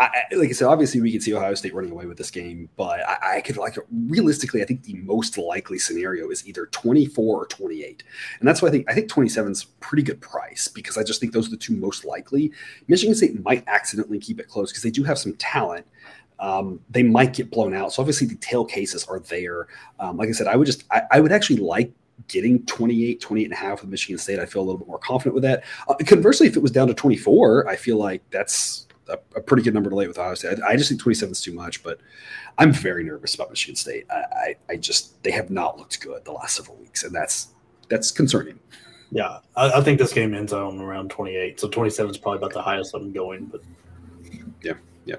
I, 0.00 0.34
like 0.34 0.48
I 0.48 0.52
said, 0.52 0.66
obviously 0.66 1.02
we 1.02 1.12
could 1.12 1.22
see 1.22 1.34
Ohio 1.34 1.54
State 1.54 1.74
running 1.74 1.90
away 1.90 2.06
with 2.06 2.16
this 2.16 2.30
game, 2.30 2.70
but 2.76 3.06
I, 3.06 3.36
I, 3.36 3.40
could 3.42 3.58
like 3.58 3.76
realistically, 4.06 4.62
I 4.62 4.64
think 4.64 4.82
the 4.84 4.94
most 4.94 5.36
likely 5.36 5.78
scenario 5.78 6.30
is 6.30 6.46
either 6.48 6.66
24 6.66 7.42
or 7.42 7.46
28, 7.46 8.02
and 8.38 8.48
that's 8.48 8.62
why 8.62 8.68
I 8.68 8.70
think 8.70 8.90
I 8.90 8.94
think 8.94 9.10
27 9.10 9.52
is 9.52 9.64
pretty 9.64 10.02
good 10.02 10.18
price 10.22 10.68
because 10.68 10.96
I 10.96 11.02
just 11.02 11.20
think 11.20 11.34
those 11.34 11.48
are 11.48 11.50
the 11.50 11.58
two 11.58 11.76
most 11.76 12.06
likely. 12.06 12.50
Michigan 12.88 13.14
State 13.14 13.44
might 13.44 13.62
accidentally 13.66 14.18
keep 14.18 14.40
it 14.40 14.48
close 14.48 14.70
because 14.70 14.82
they 14.82 14.90
do 14.90 15.04
have 15.04 15.18
some 15.18 15.34
talent. 15.34 15.86
Um, 16.38 16.80
they 16.88 17.02
might 17.02 17.34
get 17.34 17.50
blown 17.50 17.74
out. 17.74 17.92
So 17.92 18.00
obviously 18.00 18.26
the 18.26 18.36
tail 18.36 18.64
cases 18.64 19.04
are 19.04 19.20
there. 19.20 19.68
Um, 19.98 20.16
like 20.16 20.30
I 20.30 20.32
said, 20.32 20.46
I 20.46 20.56
would 20.56 20.66
just 20.66 20.84
I, 20.90 21.02
I 21.10 21.20
would 21.20 21.32
actually 21.32 21.58
like 21.58 21.92
getting 22.28 22.64
28, 22.64 23.20
28 23.20 23.44
and 23.44 23.52
a 23.52 23.56
half 23.56 23.82
with 23.82 23.90
Michigan 23.90 24.16
State. 24.16 24.38
I 24.38 24.46
feel 24.46 24.62
a 24.62 24.64
little 24.64 24.78
bit 24.78 24.88
more 24.88 24.98
confident 24.98 25.34
with 25.34 25.42
that. 25.42 25.64
Uh, 25.88 25.94
conversely, 26.06 26.46
if 26.46 26.56
it 26.56 26.62
was 26.62 26.70
down 26.70 26.88
to 26.88 26.94
24, 26.94 27.68
I 27.68 27.76
feel 27.76 27.98
like 27.98 28.22
that's 28.30 28.86
a, 29.10 29.18
a, 29.36 29.40
pretty 29.40 29.62
good 29.62 29.74
number 29.74 29.90
to 29.90 29.96
lay 29.96 30.06
with 30.06 30.18
Ohio 30.18 30.34
State. 30.34 30.58
I, 30.62 30.70
I, 30.70 30.76
just 30.76 30.88
think 30.88 31.00
27 31.00 31.32
is 31.32 31.40
too 31.40 31.52
much, 31.52 31.82
but 31.82 32.00
I'm 32.58 32.72
very 32.72 33.04
nervous 33.04 33.34
about 33.34 33.50
Michigan 33.50 33.76
State. 33.76 34.06
I, 34.10 34.14
I, 34.14 34.56
I, 34.70 34.76
just 34.76 35.22
they 35.22 35.30
have 35.30 35.50
not 35.50 35.78
looked 35.78 36.00
good 36.00 36.24
the 36.24 36.32
last 36.32 36.56
several 36.56 36.76
weeks, 36.76 37.04
and 37.04 37.14
that's 37.14 37.48
that's 37.88 38.10
concerning. 38.10 38.58
Yeah, 39.10 39.38
I, 39.56 39.72
I 39.72 39.80
think 39.80 39.98
this 39.98 40.12
game 40.12 40.34
ends 40.34 40.52
on 40.52 40.80
around 40.80 41.10
28, 41.10 41.60
so 41.60 41.68
27 41.68 42.10
is 42.10 42.18
probably 42.18 42.38
about 42.38 42.52
the 42.52 42.62
highest 42.62 42.94
I'm 42.94 43.12
going. 43.12 43.46
But 43.46 43.62
yeah, 44.62 44.74
yeah. 45.04 45.16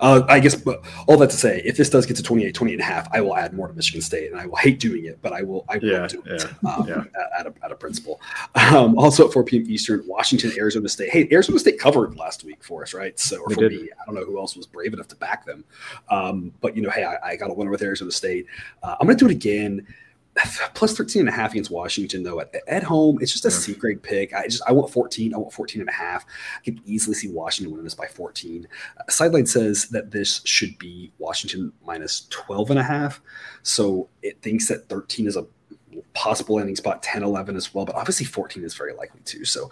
Uh, 0.00 0.22
I 0.28 0.40
guess 0.40 0.54
but 0.54 0.84
all 1.06 1.16
that 1.18 1.30
to 1.30 1.36
say, 1.36 1.60
if 1.64 1.76
this 1.76 1.90
does 1.90 2.06
get 2.06 2.16
to 2.16 2.22
28, 2.22 2.54
28 2.54 2.74
and 2.74 2.80
a 2.80 2.84
half, 2.84 3.08
I 3.12 3.20
will 3.20 3.36
add 3.36 3.52
more 3.52 3.68
to 3.68 3.74
Michigan 3.74 4.00
State 4.00 4.30
and 4.30 4.40
I 4.40 4.46
will 4.46 4.56
hate 4.56 4.78
doing 4.78 5.04
it, 5.04 5.18
but 5.22 5.32
I 5.32 5.42
will, 5.42 5.64
I 5.68 5.78
will 5.78 5.88
yeah, 5.88 6.06
do 6.06 6.22
it 6.26 6.44
yeah, 6.62 6.70
um, 6.72 6.88
yeah. 6.88 7.04
At, 7.38 7.46
a, 7.46 7.54
at 7.62 7.72
a 7.72 7.74
principle. 7.74 8.20
Um, 8.54 8.98
also 8.98 9.26
at 9.26 9.32
4 9.32 9.44
p.m. 9.44 9.64
Eastern, 9.66 10.02
Washington, 10.06 10.52
Arizona 10.56 10.88
State. 10.88 11.10
Hey, 11.10 11.28
Arizona 11.30 11.58
State 11.58 11.78
covered 11.78 12.16
last 12.16 12.44
week 12.44 12.62
for 12.62 12.82
us, 12.82 12.94
right? 12.94 13.18
So, 13.18 13.38
or 13.38 13.50
for 13.50 13.68
me, 13.68 13.88
I 13.92 14.04
don't 14.04 14.14
know 14.14 14.24
who 14.24 14.38
else 14.38 14.56
was 14.56 14.66
brave 14.66 14.92
enough 14.92 15.08
to 15.08 15.16
back 15.16 15.44
them. 15.44 15.64
Um, 16.08 16.52
but, 16.60 16.76
you 16.76 16.82
know, 16.82 16.90
hey, 16.90 17.04
I, 17.04 17.30
I 17.30 17.36
got 17.36 17.50
a 17.50 17.54
winner 17.54 17.70
with 17.70 17.82
Arizona 17.82 18.10
State. 18.10 18.46
Uh, 18.82 18.96
I'm 19.00 19.06
going 19.06 19.16
to 19.16 19.24
do 19.24 19.30
it 19.30 19.34
again 19.34 19.86
plus 20.74 20.96
13 20.96 21.20
and 21.20 21.28
a 21.28 21.32
half 21.32 21.52
against 21.52 21.70
Washington 21.70 22.22
though 22.22 22.40
at, 22.40 22.54
at 22.68 22.82
home 22.82 23.18
it's 23.20 23.32
just 23.32 23.44
a 23.44 23.50
C 23.50 23.74
grade 23.74 24.02
pick. 24.02 24.34
I 24.34 24.46
just 24.46 24.62
I 24.66 24.72
want 24.72 24.90
14 24.90 25.34
I 25.34 25.38
want 25.38 25.52
14 25.52 25.80
and 25.80 25.88
a 25.88 25.92
half. 25.92 26.26
I 26.58 26.64
could 26.64 26.80
easily 26.84 27.14
see 27.14 27.28
Washington 27.28 27.72
winning 27.72 27.84
this 27.84 27.94
by 27.94 28.06
14 28.06 28.68
uh, 28.98 29.02
sideline 29.08 29.46
says 29.46 29.88
that 29.88 30.10
this 30.10 30.42
should 30.44 30.76
be 30.78 31.12
Washington 31.18 31.72
minus 31.86 32.26
12 32.30 32.70
and 32.70 32.78
a 32.78 32.82
half. 32.82 33.20
So 33.62 34.08
it 34.22 34.40
thinks 34.42 34.68
that 34.68 34.88
13 34.88 35.26
is 35.26 35.36
a 35.36 35.46
possible 36.12 36.60
ending 36.60 36.76
spot 36.76 37.02
10 37.02 37.22
11 37.22 37.56
as 37.56 37.72
well 37.72 37.86
but 37.86 37.94
obviously 37.94 38.26
14 38.26 38.62
is 38.64 38.74
very 38.74 38.92
likely 38.92 39.20
too. 39.24 39.44
So 39.44 39.70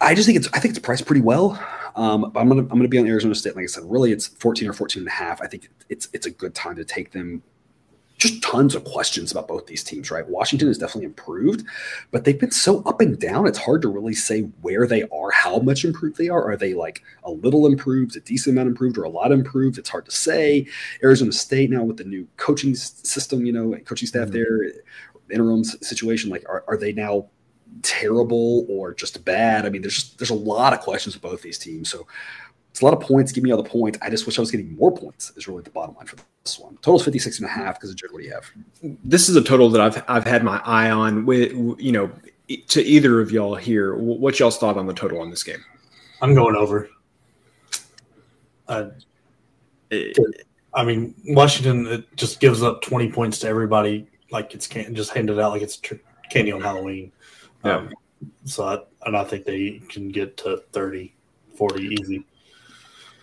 I 0.00 0.14
just 0.14 0.26
think 0.26 0.36
it's 0.36 0.48
I 0.52 0.58
think 0.58 0.70
it's 0.70 0.84
priced 0.84 1.06
pretty 1.06 1.22
well. 1.22 1.62
Um, 1.96 2.24
I'm 2.34 2.48
gonna 2.48 2.62
I'm 2.62 2.68
gonna 2.68 2.88
be 2.88 2.98
on 2.98 3.06
Arizona 3.06 3.34
State. 3.34 3.54
Like 3.54 3.64
I 3.64 3.66
said, 3.66 3.84
really 3.86 4.10
it's 4.10 4.26
14 4.26 4.68
or 4.68 4.72
14 4.72 5.02
and 5.02 5.08
a 5.08 5.12
half. 5.12 5.40
I 5.40 5.46
think 5.46 5.68
it's 5.88 6.08
it's 6.12 6.26
a 6.26 6.30
good 6.30 6.54
time 6.54 6.76
to 6.76 6.84
take 6.84 7.12
them 7.12 7.42
just 8.24 8.42
tons 8.42 8.74
of 8.74 8.84
questions 8.84 9.30
about 9.30 9.46
both 9.46 9.66
these 9.66 9.84
teams, 9.84 10.10
right? 10.10 10.26
Washington 10.28 10.68
has 10.68 10.78
definitely 10.78 11.04
improved, 11.04 11.64
but 12.10 12.24
they've 12.24 12.40
been 12.40 12.50
so 12.50 12.82
up 12.84 13.00
and 13.00 13.18
down. 13.18 13.46
It's 13.46 13.58
hard 13.58 13.82
to 13.82 13.88
really 13.88 14.14
say 14.14 14.42
where 14.62 14.86
they 14.86 15.02
are, 15.04 15.30
how 15.30 15.58
much 15.58 15.84
improved 15.84 16.16
they 16.16 16.28
are. 16.28 16.50
Are 16.50 16.56
they 16.56 16.74
like 16.74 17.02
a 17.24 17.30
little 17.30 17.66
improved, 17.66 18.16
a 18.16 18.20
decent 18.20 18.54
amount 18.54 18.68
improved, 18.68 18.96
or 18.96 19.04
a 19.04 19.10
lot 19.10 19.30
improved? 19.30 19.78
It's 19.78 19.90
hard 19.90 20.06
to 20.06 20.10
say. 20.10 20.66
Arizona 21.02 21.32
State 21.32 21.70
now 21.70 21.84
with 21.84 21.98
the 21.98 22.04
new 22.04 22.26
coaching 22.36 22.74
system, 22.74 23.44
you 23.44 23.52
know, 23.52 23.76
coaching 23.84 24.08
staff 24.08 24.28
mm-hmm. 24.28 24.32
there, 24.32 24.72
interim 25.30 25.64
situation, 25.64 26.30
like 26.30 26.44
are, 26.48 26.64
are 26.68 26.76
they 26.76 26.92
now 26.92 27.26
terrible 27.82 28.66
or 28.68 28.94
just 28.94 29.24
bad? 29.24 29.66
I 29.66 29.68
mean, 29.68 29.82
there's 29.82 29.94
just 29.94 30.18
there's 30.18 30.30
a 30.30 30.34
lot 30.34 30.72
of 30.72 30.80
questions 30.80 31.14
with 31.14 31.22
both 31.22 31.42
these 31.42 31.58
teams. 31.58 31.90
So 31.90 32.06
it's 32.74 32.80
a 32.80 32.84
lot 32.84 32.92
of 32.92 32.98
points. 32.98 33.30
Give 33.30 33.44
me 33.44 33.52
all 33.52 33.62
the 33.62 33.68
points. 33.68 34.00
I 34.02 34.10
just 34.10 34.26
wish 34.26 34.36
I 34.36 34.42
was 34.42 34.50
getting 34.50 34.74
more 34.74 34.90
points. 34.90 35.30
Is 35.36 35.46
really 35.46 35.62
the 35.62 35.70
bottom 35.70 35.94
line 35.94 36.06
for 36.06 36.16
this 36.42 36.58
one. 36.58 36.76
Total's 36.78 37.04
56 37.04 37.38
and 37.38 37.46
a 37.46 37.48
half 37.48 37.76
because 37.76 37.90
of 37.90 37.94
Jared. 37.94 38.12
What 38.12 38.18
do 38.18 38.26
you 38.26 38.32
have? 38.32 38.50
This 39.04 39.28
is 39.28 39.36
a 39.36 39.44
total 39.44 39.70
that 39.70 39.80
I've 39.80 40.02
I've 40.08 40.24
had 40.24 40.42
my 40.42 40.60
eye 40.64 40.90
on. 40.90 41.24
With 41.24 41.52
you 41.78 41.92
know, 41.92 42.10
to 42.66 42.82
either 42.82 43.20
of 43.20 43.30
y'all 43.30 43.54
here, 43.54 43.94
what 43.94 44.40
y'all's 44.40 44.58
thought 44.58 44.76
on 44.76 44.88
the 44.88 44.92
total 44.92 45.20
on 45.20 45.30
this 45.30 45.44
game? 45.44 45.64
I'm 46.20 46.34
going 46.34 46.56
over. 46.56 46.90
Uh, 48.66 48.86
I 49.92 50.84
mean, 50.84 51.14
Washington 51.26 51.86
it 51.86 52.16
just 52.16 52.40
gives 52.40 52.60
up 52.60 52.82
20 52.82 53.12
points 53.12 53.38
to 53.38 53.46
everybody, 53.46 54.08
like 54.32 54.52
it's 54.52 54.66
can 54.66 54.96
just 54.96 55.12
handed 55.12 55.38
out 55.38 55.52
like 55.52 55.62
it's 55.62 55.76
tr- 55.76 55.94
candy 56.28 56.50
on 56.50 56.60
Halloween. 56.60 57.12
Yeah. 57.64 57.76
Um, 57.76 57.94
so 58.46 58.64
I, 58.64 58.78
and 59.06 59.16
I 59.16 59.22
think 59.22 59.44
they 59.44 59.80
can 59.88 60.08
get 60.08 60.36
to 60.38 60.56
30, 60.72 61.14
40 61.56 61.82
easy. 61.84 62.26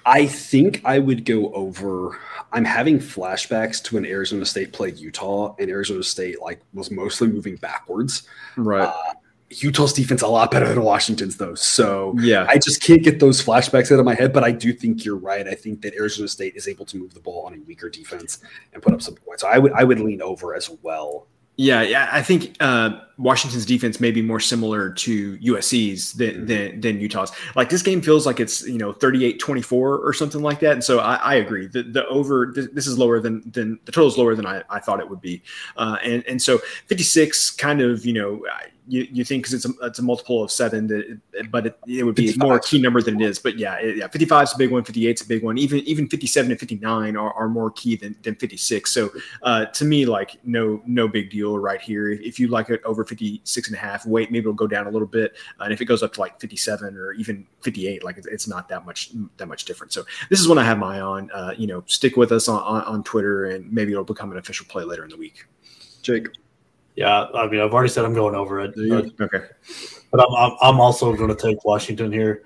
I 0.06 0.26
think 0.26 0.82
I 0.84 1.00
would 1.00 1.26
go 1.26 1.52
over. 1.54 2.20
I'm 2.52 2.66
having 2.66 3.00
flashbacks 3.00 3.82
to 3.84 3.96
when 3.96 4.06
Arizona 4.06 4.46
State 4.46 4.74
played 4.74 4.98
Utah, 4.98 5.56
and 5.60 5.70
Arizona 5.70 6.04
State 6.04 6.42
like 6.42 6.62
was 6.74 6.92
mostly 6.92 7.28
moving 7.28 7.56
backwards. 7.56 8.24
Right. 8.58 8.88
Uh, 8.88 9.14
Utah's 9.50 9.92
defense 9.92 10.22
a 10.22 10.28
lot 10.28 10.50
better 10.50 10.68
than 10.68 10.82
Washington's 10.82 11.38
though. 11.38 11.56
So 11.56 12.16
yeah, 12.20 12.46
I 12.48 12.58
just 12.58 12.82
can't 12.82 13.04
get 13.04 13.20
those 13.20 13.44
flashbacks 13.44 13.92
out 13.92 14.00
of 14.00 14.06
my 14.06 14.16
head. 14.16 14.32
But 14.34 14.44
I 14.44 14.52
do 14.52 14.72
think 14.72 15.04
you're 15.04 15.18
right. 15.18 15.48
I 15.48 15.56
think 15.56 15.82
that 15.82 15.94
Arizona 15.94 16.28
State 16.28 16.56
is 16.56 16.68
able 16.68 16.86
to 16.86 16.98
move 16.98 17.14
the 17.14 17.20
ball 17.20 17.46
on 17.46 17.54
a 17.54 17.60
weaker 17.60 17.90
defense 17.90 18.40
and 18.74 18.82
put 18.82 18.94
up 18.94 19.02
some 19.02 19.16
points. 19.16 19.42
So 19.42 19.50
I 19.50 19.58
would 19.58 19.74
I 19.74 19.84
would 19.84 20.00
lean 20.00 20.22
over 20.22 20.56
as 20.56 20.70
well 20.82 21.28
Yeah, 21.58 21.82
yeah, 21.82 22.10
I 22.12 22.24
think 22.24 22.56
uh, 22.60 22.92
Washington's 23.18 23.66
defense 23.66 24.00
may 24.00 24.10
be 24.12 24.22
more 24.22 24.40
similar 24.40 24.90
to 24.94 25.38
USC's 25.38 26.14
than, 26.14 26.30
mm-hmm. 26.30 26.46
than, 26.46 26.82
than 26.82 27.00
Utah's. 27.00 27.32
Like 27.56 27.70
this 27.70 27.84
game 27.84 28.02
feels 28.02 28.26
like 28.26 28.40
it's 28.40 28.66
you 28.66 28.78
know 28.78 28.94
38-24 28.94 29.72
or 29.72 30.14
something 30.14 30.42
like 30.42 30.62
that, 30.62 30.72
and 30.74 30.84
so 30.84 31.00
I, 31.00 31.16
I 31.16 31.36
agree. 31.36 31.68
The, 31.68 31.84
the 31.84 32.08
over 32.08 32.52
this 32.56 32.88
is 32.88 32.98
lower 32.98 33.20
than 33.20 33.44
than 33.52 33.80
the 33.86 33.92
total 33.92 34.08
is 34.08 34.18
lower 34.18 34.34
than 34.34 34.46
I, 34.46 34.64
I 34.70 34.80
thought 34.80 35.02
it 35.02 35.10
would 35.10 35.22
be, 35.22 35.44
uh, 35.78 35.98
and 36.04 36.24
and 36.26 36.42
so 36.42 36.60
56 36.88 37.52
kind 37.52 37.82
of 37.82 38.06
you 38.06 38.14
know 38.14 38.44
you, 38.92 39.08
you 39.10 39.24
think 39.24 39.44
because 39.44 39.54
it's 39.54 39.66
a, 39.66 39.86
it's 39.86 40.00
a 40.00 40.02
multiple 40.02 40.44
of 40.44 40.52
seven, 40.52 40.86
that, 40.88 41.20
but 41.50 41.68
it, 41.68 41.80
it 41.88 42.04
would 42.04 42.16
be 42.16 42.28
55. 42.28 42.46
more 42.46 42.60
key 42.60 42.82
number 42.82 43.02
than 43.02 43.22
it 43.22 43.26
is. 43.26 43.40
But 43.40 43.58
yeah, 43.58 43.76
it, 43.76 43.96
yeah, 43.96 44.08
55 44.10 44.44
is 44.44 44.54
a 44.54 44.58
big 44.58 44.70
one, 44.70 44.84
58 44.84 45.10
is 45.18 45.26
a 45.26 45.28
big 45.30 45.44
one. 45.44 45.58
Even 45.58 45.80
even 45.80 46.10
57 46.10 46.52
and 46.52 46.60
59 46.60 47.16
are, 47.16 47.34
are 47.34 47.48
more 47.48 47.72
key 47.72 47.96
than, 47.96 48.18
than 48.22 48.36
56. 48.36 48.92
So 48.92 49.10
uh, 49.44 49.66
to 49.68 49.86
me, 49.86 50.06
like 50.06 50.36
no 50.44 50.82
no 50.86 51.08
big 51.08 51.30
deal 51.30 51.58
right 51.58 51.80
here. 51.80 52.12
If 52.12 52.38
you 52.38 52.50
like 52.50 52.70
it 52.70 52.82
over 52.84 53.06
56 53.06 53.68
and 53.70 53.78
a 53.78 53.80
half, 53.80 54.06
wait, 54.06 54.30
maybe 54.30 54.42
it'll 54.42 54.54
go 54.54 54.68
down 54.68 54.88
a 54.88 54.92
little 54.92 55.08
bit. 55.08 55.38
Uh, 55.58 55.64
and 55.64 55.74
if 55.74 55.80
it 55.80 55.86
goes 55.86 56.04
up 56.04 56.12
to 56.14 56.20
like 56.20 56.38
57 56.42 56.98
or 56.98 57.14
even 57.14 57.48
58, 57.62 58.04
like 58.04 58.18
it's 58.30 58.48
not 58.50 58.68
that 58.68 58.86
much 58.86 59.12
that 59.38 59.48
much 59.48 59.64
different. 59.64 59.94
So 59.94 60.04
this 60.30 60.42
is 60.42 60.50
one 60.50 60.58
I 60.58 60.66
have 60.66 60.78
my 60.78 60.98
eye 60.98 61.02
on. 61.02 61.32
Uh, 61.32 61.54
you 61.58 61.68
know, 61.68 61.82
stick 61.88 62.18
with 62.18 62.34
us 62.34 62.50
on, 62.50 62.62
on, 62.62 62.82
on 62.84 63.04
Twitter, 63.06 63.46
and 63.46 63.72
maybe 63.72 63.94
it'll 63.94 64.04
become 64.04 64.34
an 64.34 64.38
official 64.38 64.66
play 64.68 64.84
later 64.84 65.06
in 65.06 65.10
the 65.10 65.18
week. 65.18 65.46
Jake. 66.02 66.28
Yeah, 66.96 67.26
I 67.34 67.48
mean, 67.48 67.62
I've 67.62 67.74
already 67.74 67.90
said 67.90 68.06
I'm 68.06 68.14
going 68.14 68.36
over 68.36 68.60
it. 68.62 68.74
But, 68.76 69.34
okay, 69.34 69.48
but 70.12 70.20
I'm, 70.20 70.36
I'm, 70.36 70.58
I'm 70.62 70.80
also 70.80 71.16
going 71.16 71.30
to 71.30 71.36
take 71.36 71.64
Washington 71.64 72.12
here. 72.12 72.44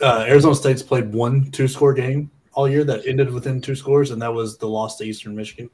Uh, 0.00 0.26
Arizona 0.28 0.54
State's 0.54 0.82
played 0.82 1.12
one 1.12 1.50
two 1.52 1.68
score 1.68 1.94
game 1.94 2.30
all 2.52 2.68
year 2.68 2.84
that 2.84 3.06
ended 3.06 3.30
within 3.30 3.60
two 3.60 3.74
scores, 3.74 4.10
and 4.10 4.20
that 4.20 4.32
was 4.32 4.56
the 4.58 4.68
loss 4.68 4.96
to 4.98 5.04
Eastern 5.04 5.36
Michigan. 5.36 5.70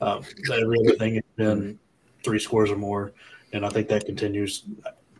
Um, 0.00 0.22
every 0.52 0.80
other 0.80 0.96
thing 0.96 1.14
has 1.14 1.24
been 1.36 1.78
three 2.24 2.38
scores 2.38 2.70
or 2.70 2.76
more, 2.76 3.12
and 3.52 3.64
I 3.64 3.68
think 3.68 3.88
that 3.88 4.06
continues. 4.06 4.64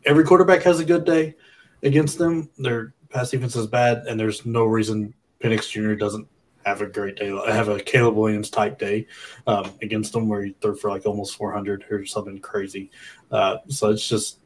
Every 0.05 0.25
quarterback 0.25 0.63
has 0.63 0.81
a 0.81 0.85
good 0.85 1.05
day 1.05 1.35
against 1.83 2.19
them. 2.19 2.51
Their 2.59 2.95
pass 3.11 3.31
defense 3.31 3.55
is 3.55 3.67
bad, 3.67 4.07
and 4.09 4.19
there's 4.19 4.45
no 4.45 4.65
reason 4.65 5.15
Penix 5.43 5.71
Jr. 5.71 5.95
doesn't 5.95 6.27
have 6.65 6.81
a 6.81 6.87
great 6.87 7.17
day. 7.17 7.33
I 7.33 7.53
have 7.53 7.69
a 7.69 7.81
Caleb 7.81 8.15
Williams 8.15 8.51
type 8.51 8.79
day 8.79 9.07
um, 9.47 9.73
against 9.83 10.13
them 10.13 10.29
where 10.29 10.43
he 10.43 10.55
threw 10.61 10.75
for 10.75 10.91
like 10.91 11.07
almost 11.07 11.37
400 11.37 11.85
or 11.91 12.05
something 12.07 12.39
crazy. 12.41 12.91
Uh, 13.31 13.59
so 13.69 13.91
it's 13.91 14.09
just, 14.09 14.39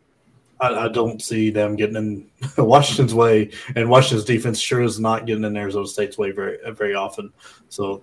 I, 0.61 0.87
I, 0.87 0.89
don't 0.89 1.23
see 1.23 1.51
them 1.51 1.77
getting 1.77 1.97
in 1.97 2.31
Washington's 2.65 3.15
way, 3.15 3.51
and 3.77 3.89
Washington's 3.89 4.25
defense 4.25 4.59
sure 4.59 4.83
is 4.83 4.99
not 4.99 5.27
getting 5.27 5.45
in 5.45 5.57
Arizona 5.57 5.87
State's 5.87 6.19
way 6.19 6.33
very 6.33 6.59
very 6.73 6.95
often. 6.95 7.33
So 7.69 8.03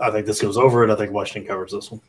I 0.00 0.10
think 0.10 0.26
this 0.26 0.40
goes 0.40 0.56
over 0.56 0.84
it. 0.84 0.90
I 0.90 0.96
think 0.96 1.12
Washington 1.12 1.48
covers 1.48 1.72
this 1.72 1.90
one. 1.90 2.00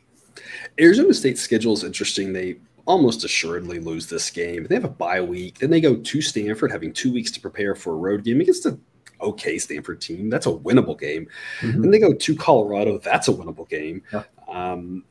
Arizona 0.80 1.12
State's 1.14 1.40
schedule 1.40 1.74
is 1.74 1.84
interesting. 1.84 2.32
They 2.32 2.56
almost 2.86 3.24
assuredly 3.24 3.80
lose 3.80 4.08
this 4.08 4.30
game. 4.30 4.66
They 4.66 4.76
have 4.76 4.84
a 4.84 4.88
bye 4.88 5.20
week. 5.20 5.58
Then 5.58 5.70
they 5.70 5.80
go 5.80 5.96
to 5.96 6.22
Stanford, 6.22 6.70
having 6.70 6.92
two 6.92 7.12
weeks 7.12 7.30
to 7.32 7.40
prepare 7.40 7.74
for 7.74 7.92
a 7.92 7.96
road 7.96 8.24
game 8.24 8.40
against 8.40 8.66
a 8.66 8.78
okay 9.20 9.58
Stanford 9.58 10.00
team. 10.00 10.30
That's 10.30 10.46
a 10.46 10.52
winnable 10.52 10.98
game. 10.98 11.28
Mm-hmm. 11.60 11.84
And 11.84 11.94
they 11.94 11.98
go 11.98 12.12
to 12.12 12.36
Colorado. 12.36 12.98
That's 12.98 13.28
a 13.28 13.32
winnable 13.32 13.68
game. 13.68 14.02
Yeah. 14.12 14.22
Um, 14.48 15.04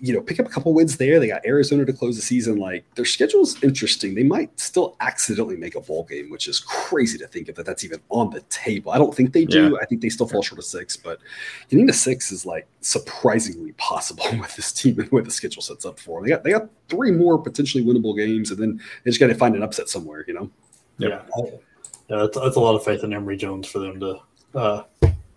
you 0.00 0.14
know, 0.14 0.20
pick 0.20 0.38
up 0.38 0.46
a 0.46 0.48
couple 0.48 0.72
wins 0.72 0.96
there. 0.96 1.18
They 1.18 1.26
got 1.26 1.44
Arizona 1.44 1.84
to 1.84 1.92
close 1.92 2.16
the 2.16 2.22
season. 2.22 2.56
Like 2.56 2.84
their 2.94 3.04
schedule's 3.04 3.62
interesting. 3.62 4.14
They 4.14 4.22
might 4.22 4.58
still 4.58 4.96
accidentally 5.00 5.56
make 5.56 5.74
a 5.74 5.80
bowl 5.80 6.04
game, 6.04 6.30
which 6.30 6.46
is 6.46 6.60
crazy 6.60 7.18
to 7.18 7.26
think 7.26 7.48
of 7.48 7.56
that 7.56 7.66
that's 7.66 7.84
even 7.84 8.00
on 8.08 8.30
the 8.30 8.40
table. 8.42 8.92
I 8.92 8.98
don't 8.98 9.14
think 9.14 9.32
they 9.32 9.44
do. 9.44 9.72
Yeah. 9.72 9.78
I 9.82 9.86
think 9.86 10.00
they 10.00 10.08
still 10.08 10.28
fall 10.28 10.42
short 10.42 10.60
of 10.60 10.64
six, 10.64 10.96
but 10.96 11.18
getting 11.68 11.86
to 11.88 11.92
six 11.92 12.30
is 12.30 12.46
like 12.46 12.66
surprisingly 12.80 13.72
possible 13.72 14.24
with 14.38 14.54
this 14.56 14.72
team 14.72 15.00
and 15.00 15.10
what 15.10 15.24
the 15.24 15.30
schedule 15.30 15.62
sets 15.62 15.84
up 15.84 15.98
for. 15.98 16.22
They 16.22 16.28
got 16.28 16.44
they 16.44 16.52
got 16.52 16.68
three 16.88 17.10
more 17.10 17.36
potentially 17.36 17.84
winnable 17.84 18.16
games, 18.16 18.50
and 18.50 18.60
then 18.60 18.80
they 19.02 19.10
just 19.10 19.20
got 19.20 19.26
to 19.26 19.34
find 19.34 19.56
an 19.56 19.62
upset 19.62 19.88
somewhere. 19.88 20.24
You 20.28 20.34
know. 20.34 20.50
Yeah 20.98 21.08
yeah, 21.08 21.22
that's, 22.08 22.38
that's 22.38 22.56
a 22.56 22.60
lot 22.60 22.74
of 22.74 22.84
faith 22.84 23.04
in 23.04 23.12
Emory 23.12 23.36
Jones 23.36 23.68
for 23.68 23.78
them 23.78 24.00
to 24.00 24.20
uh, 24.54 24.82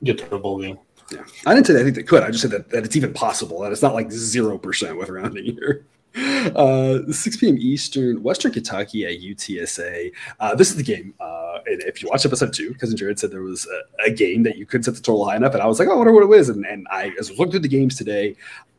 get 0.03 0.17
to 0.19 0.25
the 0.29 0.37
bowl 0.37 0.59
game. 0.59 0.79
Yeah, 1.11 1.23
I 1.45 1.53
didn't 1.53 1.67
say 1.67 1.73
that 1.73 1.81
I 1.81 1.83
think 1.83 1.95
they 1.95 2.03
could. 2.03 2.23
I 2.23 2.31
just 2.31 2.41
said 2.41 2.51
that, 2.51 2.69
that 2.69 2.85
it's 2.85 2.95
even 2.95 3.13
possible. 3.13 3.59
That 3.59 3.71
it's 3.71 3.81
not 3.81 3.93
like 3.93 4.11
zero 4.11 4.57
percent 4.57 4.97
with 4.97 5.09
rounding 5.09 5.45
here. 5.57 5.85
Uh, 6.15 6.99
6 7.09 7.37
p.m. 7.37 7.55
Eastern, 7.57 8.21
Western 8.21 8.51
Kentucky 8.51 9.05
at 9.05 9.21
UTSA. 9.21 10.11
Uh, 10.39 10.55
this 10.55 10.69
is 10.69 10.75
the 10.75 10.83
game. 10.83 11.13
Uh, 11.19 11.59
and 11.65 11.81
if 11.83 12.01
you 12.01 12.09
watch 12.09 12.25
episode 12.25 12.53
two, 12.53 12.73
cousin 12.75 12.97
Jared 12.97 13.19
said 13.19 13.31
there 13.31 13.43
was 13.43 13.65
a, 13.67 14.09
a, 14.09 14.11
game 14.11 14.43
that 14.43 14.57
you 14.57 14.65
could 14.65 14.83
set 14.83 14.95
the 14.95 15.01
total 15.01 15.25
high 15.25 15.37
enough, 15.37 15.53
and 15.53 15.61
I 15.61 15.67
was 15.67 15.79
like, 15.79 15.87
oh, 15.87 15.93
I 15.93 15.95
wonder 15.95 16.13
what 16.13 16.23
it 16.23 16.27
was. 16.27 16.49
And, 16.49 16.65
and 16.65 16.85
I, 16.91 17.13
as 17.19 17.29
I 17.29 17.31
was 17.31 17.39
looking 17.39 17.51
through 17.51 17.59
the 17.61 17.69
games 17.69 17.95
today, 17.95 18.35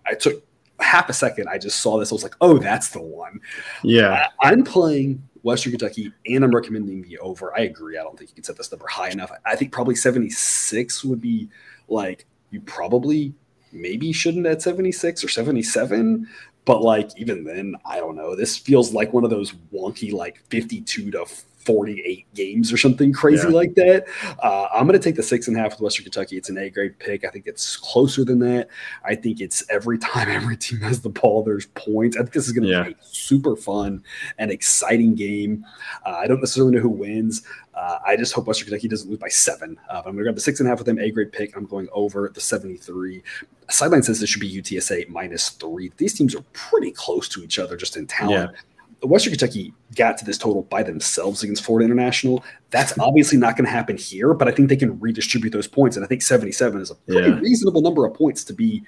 I 0.07 0.15
took 0.15 0.45
half 0.81 1.09
a 1.09 1.13
second. 1.13 1.49
I 1.49 1.57
just 1.57 1.81
saw 1.81 1.99
this. 1.99 2.13
I 2.13 2.15
was 2.15 2.23
like, 2.23 2.37
oh, 2.41 2.59
that's 2.59 2.89
the 2.91 3.01
one. 3.01 3.41
Yeah, 3.83 4.27
I, 4.41 4.51
I'm 4.51 4.65
playing 4.65 5.23
Western 5.43 5.73
Kentucky, 5.73 6.13
and 6.27 6.45
I'm 6.45 6.55
recommending 6.55 7.03
the 7.03 7.19
over. 7.19 7.57
I 7.57 7.63
agree. 7.63 7.99
I 7.99 8.03
don't 8.03 8.19
think 8.19 8.31
you 8.31 8.35
can 8.35 8.45
set 8.45 8.57
this 8.57 8.71
number 8.71 8.87
high 8.87 9.11
enough. 9.11 9.33
I 9.45 9.57
think 9.57 9.73
probably 9.73 9.95
76 9.95 11.05
would 11.05 11.21
be 11.21 11.49
like 11.89 12.27
you 12.51 12.61
probably 12.61 13.35
maybe 13.73 14.13
shouldn't 14.13 14.47
at 14.47 14.63
76 14.63 15.25
or 15.25 15.29
77. 15.29 16.29
But 16.65 16.83
like 16.83 17.11
even 17.17 17.43
then, 17.43 17.75
I 17.85 17.99
don't 17.99 18.15
know. 18.15 18.37
This 18.37 18.57
feels 18.57 18.95
like 18.95 19.13
one 19.13 19.25
of 19.25 19.31
those 19.31 19.53
wonky 19.73 20.13
like 20.13 20.39
52 20.49 21.11
to 21.11 21.27
48 21.65 22.27
games 22.35 22.73
or 22.73 22.77
something 22.77 23.13
crazy 23.13 23.47
yeah. 23.47 23.55
like 23.55 23.75
that. 23.75 24.07
Uh, 24.43 24.69
I'm 24.73 24.87
going 24.87 24.99
to 24.99 25.05
take 25.05 25.17
the 25.17 25.23
six 25.23 25.49
and 25.49 25.57
a 25.57 25.61
half 25.61 25.73
with 25.73 25.81
Western 25.81 26.05
Kentucky. 26.05 26.37
It's 26.37 26.49
an 26.49 26.59
A 26.59 26.71
grade 26.71 26.99
pick. 26.99 27.25
I 27.25 27.29
think 27.29 27.47
it's 27.47 27.77
closer 27.77 28.25
than 28.25 28.39
that. 28.41 28.69
I 29.05 29.15
think 29.15 29.41
it's 29.41 29.65
every 29.71 29.99
time 29.99 30.29
every 30.31 30.57
team 30.57 30.81
has 30.81 31.01
the 31.01 31.09
ball, 31.09 31.43
there's 31.43 31.67
points. 31.67 32.17
I 32.17 32.21
think 32.21 32.33
this 32.33 32.47
is 32.47 32.53
going 32.53 32.65
to 32.65 32.71
yeah. 32.71 32.83
be 32.85 32.93
a 32.93 32.97
super 33.03 33.57
fun 33.57 34.03
and 34.39 34.51
exciting 34.51 35.15
game. 35.15 35.65
Uh, 36.05 36.17
I 36.17 36.27
don't 36.27 36.41
necessarily 36.41 36.75
know 36.75 36.81
who 36.81 36.89
wins. 36.89 37.43
Uh, 37.75 37.99
I 38.07 38.17
just 38.17 38.35
hope 38.35 38.47
Western 38.47 38.67
Kentucky 38.69 38.89
doesn't 38.89 39.09
lose 39.09 39.19
by 39.19 39.29
seven. 39.29 39.79
Uh, 39.89 39.99
I'm 39.99 40.05
going 40.05 40.17
to 40.19 40.23
grab 40.25 40.35
the 40.35 40.41
six 40.41 40.61
and 40.61 40.67
a 40.67 40.71
half 40.71 40.79
with 40.79 40.87
them, 40.87 40.99
A 40.99 41.11
grade 41.11 41.33
pick. 41.33 41.57
I'm 41.57 41.67
going 41.67 41.89
over 41.93 42.29
the 42.29 42.41
73. 42.41 43.23
Sideline 43.71 44.03
says 44.03 44.21
this 44.21 44.29
should 44.29 44.41
be 44.41 44.63
UTSA 44.63 45.09
minus 45.09 45.51
three. 45.51 45.91
These 45.97 46.15
teams 46.15 46.35
are 46.35 46.43
pretty 46.53 46.91
close 46.91 47.29
to 47.31 47.43
each 47.43 47.59
other 47.59 47.77
just 47.77 47.97
in 47.97 48.07
talent. 48.07 48.53
Yeah. 48.53 48.61
Western 49.03 49.33
Kentucky 49.33 49.73
got 49.95 50.17
to 50.19 50.25
this 50.25 50.39
total 50.39 50.63
by 50.63 50.83
themselves 50.83 51.43
against 51.43 51.65
Florida 51.65 51.85
International. 51.85 52.45
That's 52.71 52.97
obviously 52.99 53.39
not 53.39 53.57
going 53.57 53.65
to 53.65 53.71
happen 53.71 53.97
here, 53.97 54.35
but 54.35 54.49
I 54.49 54.53
think 54.53 54.69
they 54.69 54.77
can 54.77 54.99
redistribute 55.01 55.53
those 55.53 55.67
points. 55.67 55.97
And 55.97 56.05
I 56.05 56.09
think 56.09 56.23
77 56.23 56.81
is 56.81 56.91
a 56.91 56.95
pretty 56.95 57.29
yeah. 57.29 57.39
reasonable 57.39 57.83
number 57.83 58.07
of 58.07 58.15
points 58.15 58.45
to 58.45 58.53
be 58.53 58.85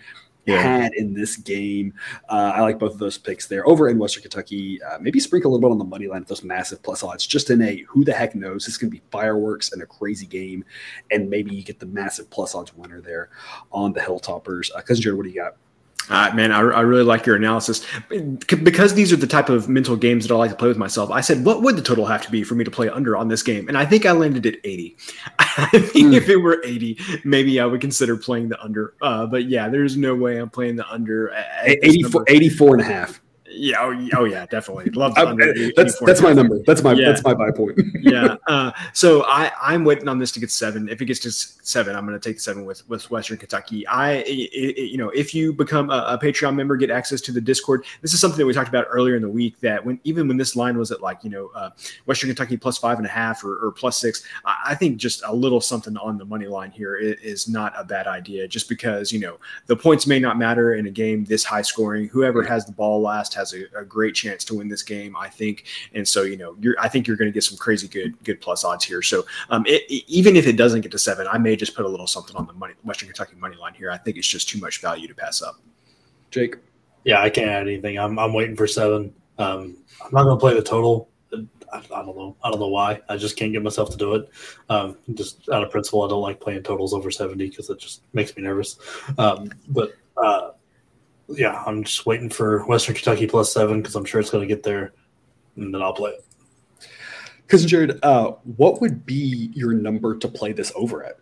yeah. 0.47 0.63
had 0.63 0.95
in 0.95 1.15
this 1.15 1.37
game. 1.37 1.95
Uh, 2.29 2.53
I 2.55 2.61
like 2.61 2.79
both 2.79 2.93
of 2.93 2.99
those 2.99 3.19
picks 3.19 3.47
there. 3.47 3.67
Over 3.67 3.89
in 3.89 3.99
Western 3.99 4.23
Kentucky, 4.23 4.83
uh, 4.83 4.99
maybe 5.01 5.21
sprinkle 5.21 5.51
a 5.51 5.53
little 5.53 5.69
bit 5.69 5.73
on 5.73 5.79
the 5.79 5.85
money 5.85 6.07
line 6.07 6.21
with 6.21 6.29
those 6.29 6.45
massive 6.45 6.83
plus 6.83 7.03
odds, 7.03 7.27
just 7.27 7.51
in 7.51 7.63
a 7.63 7.85
who 7.89 8.05
the 8.05 8.13
heck 8.13 8.35
knows. 8.35 8.67
This 8.67 8.77
can 8.77 8.91
be 8.91 9.03
fireworks 9.11 9.73
and 9.73 9.83
a 9.83 9.87
crazy 9.87 10.27
game. 10.27 10.65
And 11.11 11.31
maybe 11.31 11.55
you 11.55 11.63
get 11.63 11.81
the 11.81 11.87
massive 11.87 12.31
plus 12.31 12.55
odds 12.55 12.75
winner 12.75 13.01
there 13.01 13.31
on 13.73 13.93
the 13.93 14.01
Hilltoppers. 14.01 14.71
Uh, 14.75 14.83
Cousin 14.83 15.03
Jared, 15.03 15.17
what 15.17 15.25
do 15.25 15.31
you 15.31 15.41
got? 15.41 15.57
Uh, 16.11 16.31
man, 16.35 16.53
I, 16.53 16.61
I, 16.61 16.81
really 16.81 17.03
like 17.03 17.25
your 17.25 17.37
analysis 17.37 17.87
because 18.47 18.95
these 18.95 19.13
are 19.13 19.17
the 19.17 19.27
type 19.27 19.49
of 19.49 19.69
mental 19.69 19.97
games 19.97 20.27
that 20.27 20.35
I 20.35 20.37
like 20.37 20.51
to 20.51 20.57
play 20.57 20.69
with 20.69 20.77
myself. 20.77 21.11
I 21.11 21.23
said, 21.23 21.45
what 21.45 21.63
would 21.63 21.77
the 21.77 21.83
total 21.83 22.05
have 22.05 22.23
to 22.23 22.31
be 22.31 22.45
for 22.45 22.55
me 22.55 22.65
to 22.65 22.71
play 22.71 22.91
under 22.91 23.17
on 23.17 23.29
this 23.29 23.43
game? 23.43 23.69
And 23.69 23.79
I 23.79 23.87
think 23.87 24.05
I 24.05 24.13
landed 24.13 24.45
at 24.45 24.57
80. 24.65 24.97
I 25.39 25.67
think 25.71 26.13
mm. 26.13 26.15
if 26.15 26.29
it 26.29 26.37
were 26.37 26.61
80, 26.63 26.99
maybe 27.25 27.59
I 27.59 27.65
would 27.65 27.81
consider 27.81 28.17
playing 28.17 28.51
the 28.51 28.63
under. 28.63 28.95
Uh, 29.01 29.27
but 29.27 29.49
yeah, 29.49 29.69
there's 29.69 29.97
no 29.97 30.15
way 30.15 30.39
I'm 30.39 30.51
playing 30.51 30.77
the 30.77 30.87
under. 30.91 31.33
84, 31.65 32.25
84 32.29 32.75
and 32.75 32.81
a 32.83 32.85
half. 32.85 33.21
Yeah. 33.57 33.77
Oh, 33.81 34.09
oh 34.19 34.25
yeah. 34.25 34.47
Definitely. 34.47 34.91
Love 34.91 35.15
that's 35.15 35.99
that's 36.01 36.21
my 36.21 36.33
number. 36.33 36.61
That's 36.67 36.83
my 36.83 36.93
yeah. 36.93 37.09
that's 37.09 37.23
my 37.23 37.35
buy 37.35 37.51
point. 37.51 37.79
yeah. 38.01 38.37
Uh, 38.47 38.73
so 38.93 39.25
I 39.25 39.51
I'm 39.61 39.85
waiting 39.85 40.09
on 40.09 40.19
this 40.19 40.33
to 40.33 40.41
get 40.41 40.51
seven. 40.51 40.89
If 40.89 41.01
it 41.01 41.07
gets 41.07 41.21
to 41.21 41.31
seven, 41.31 41.97
I'm 41.97 42.07
going 42.07 42.19
to 42.19 42.29
take 42.29 42.37
the 42.37 42.43
seven 42.43 42.65
with 42.65 42.89
with 42.89 43.11
Western 43.11 43.37
Kentucky. 43.37 43.87
I 43.87 44.13
it, 44.13 44.51
it, 44.53 44.91
you 44.91 44.99
know 44.99 45.11
if 45.11 45.35
you 45.35 45.53
become 45.53 45.91
a, 45.91 46.05
a, 46.09 46.19
Patreon 46.19 46.55
member, 46.55 46.77
get 46.77 46.91
access 46.91 47.21
to 47.23 47.33
the 47.33 47.41
Discord. 47.41 47.85
This 48.03 48.15
is 48.15 48.21
something 48.21 48.39
that 48.39 48.47
we 48.47 48.53
talked 48.53 48.69
about 48.69 48.87
earlier 48.91 49.17
in 49.17 49.23
the 49.23 49.29
week. 49.29 49.61
That 49.61 49.85
when 49.85 50.01
even 50.05 50.29
when 50.29 50.37
this 50.37 50.57
line 50.57 50.79
was 50.79 50.91
at 50.91 51.01
like 51.01 51.23
you 51.23 51.31
know 51.31 51.51
uh, 51.55 51.71
Western 52.07 52.29
Kentucky 52.29 52.57
plus 52.57 52.79
five 52.79 52.99
and 52.99 53.07
a 53.07 53.11
half 53.11 53.45
or, 53.45 53.67
or 53.67 53.73
plus 53.73 53.99
six, 53.99 54.25
I, 54.45 54.57
I, 54.67 54.75
think 54.75 54.97
just 54.97 55.23
a 55.27 55.35
little 55.35 55.61
something 55.61 55.97
on 55.97 56.19
the 56.19 56.25
money 56.25 56.47
line 56.47 56.71
here 56.71 56.97
is, 56.97 57.21
is 57.21 57.49
not 57.49 57.73
a 57.77 57.85
bad 57.85 58.07
idea. 58.07 58.49
Just 58.49 58.69
because 58.69 59.13
you 59.13 59.21
know 59.21 59.39
the 59.67 59.77
points 59.77 60.07
may 60.07 60.19
not 60.19 60.39
matter 60.39 60.75
in 60.75 60.87
a 60.87 60.91
game 60.91 61.25
this 61.25 61.45
high 61.45 61.63
scoring. 61.63 62.09
Whoever 62.09 62.43
has 62.43 62.67
the 62.67 62.73
ball 62.73 63.01
last 63.01 63.35
has 63.35 63.44
has 63.45 63.55
a, 63.55 63.81
a, 63.81 63.85
great 63.85 64.15
chance 64.15 64.45
to 64.45 64.55
win 64.55 64.69
this 64.69 64.83
game, 64.83 65.17
I 65.17 65.29
think. 65.29 65.65
And 65.93 66.07
so, 66.07 66.23
you 66.23 66.37
know, 66.37 66.57
I 66.81 66.89
think 66.89 67.07
you're 67.07 67.17
going 67.17 67.29
to 67.29 67.33
get 67.33 67.45
some 67.45 67.59
crazy 67.59 67.89
good 67.89 68.23
good 68.25 68.41
plus 68.41 68.65
odds 68.65 68.85
here. 68.85 69.03
So, 69.03 69.25
um, 69.51 69.65
it, 69.67 69.83
it, 69.89 70.05
even 70.09 70.37
if 70.37 70.47
it 70.47 70.57
doesn't 70.57 70.81
get 70.81 70.93
to 70.93 70.99
seven, 70.99 71.27
I 71.31 71.39
may 71.39 71.57
just 71.57 71.75
put 71.77 71.85
a 71.85 71.89
little 71.89 72.07
something 72.07 72.37
on 72.37 72.47
the 72.47 72.53
money 72.55 72.75
Western 72.85 73.09
Kentucky 73.09 73.37
money 73.37 73.57
line 73.57 73.75
here. 73.75 73.91
I 73.91 73.99
think 73.99 74.17
it's 74.17 74.29
just 74.29 74.49
too 74.49 74.59
much 74.59 74.81
value 74.81 75.09
to 75.09 75.15
pass 75.15 75.43
up. 75.43 75.61
Jake, 76.31 76.57
yeah, 77.05 77.21
I 77.21 77.31
can't 77.31 77.51
add 77.51 77.63
anything. 77.63 77.99
I'm 77.99 78.19
I'm 78.19 78.33
waiting 78.33 78.57
for 78.57 78.67
seven. 78.67 79.15
Um, 79.39 79.77
I'm 80.05 80.13
not 80.13 80.25
going 80.25 80.37
to 80.37 80.41
play 80.41 80.55
the 80.55 80.63
total. 80.63 81.09
I, 81.73 81.79
I, 81.79 82.05
don't 82.05 82.17
know. 82.17 82.37
I 82.45 82.51
don't 82.51 82.61
know 82.61 82.69
why. 82.69 83.01
I 83.09 83.17
just 83.17 83.37
can't 83.37 83.53
get 83.53 83.63
myself 83.63 83.91
to 83.91 83.97
do 83.97 84.15
it. 84.15 84.31
Um, 84.69 84.97
just 85.15 85.49
out 85.51 85.65
of 85.65 85.71
principle, 85.71 86.03
I 86.03 86.09
don't 86.09 86.23
like 86.23 86.41
playing 86.41 86.63
totals 86.63 86.95
over 86.95 87.11
70 87.11 87.49
because 87.49 87.69
it 87.69 87.81
just 87.81 88.03
makes 88.13 88.37
me 88.37 88.45
nervous. 88.45 88.79
Um, 89.19 89.51
but 89.69 89.95
uh, 90.17 90.51
yeah, 91.29 91.63
I'm 91.67 91.85
just 91.85 92.07
waiting 92.07 92.31
for 92.31 92.65
Western 92.67 92.95
Kentucky 92.95 93.27
plus 93.27 93.53
seven 93.53 93.81
because 93.81 93.97
I'm 93.97 94.05
sure 94.05 94.21
it's 94.21 94.31
going 94.31 94.47
to 94.47 94.55
get 94.55 94.63
there, 94.63 94.93
and 95.57 95.73
then 95.73 95.83
I'll 95.83 95.93
play 95.93 96.13
it. 96.13 96.25
Because 97.47 97.65
Jared, 97.65 97.99
uh, 98.03 98.33
what 98.57 98.81
would 98.81 99.05
be 99.05 99.51
your 99.55 99.73
number 99.73 100.17
to 100.17 100.29
play 100.29 100.53
this 100.53 100.73
over 100.75 101.05
at? 101.05 101.19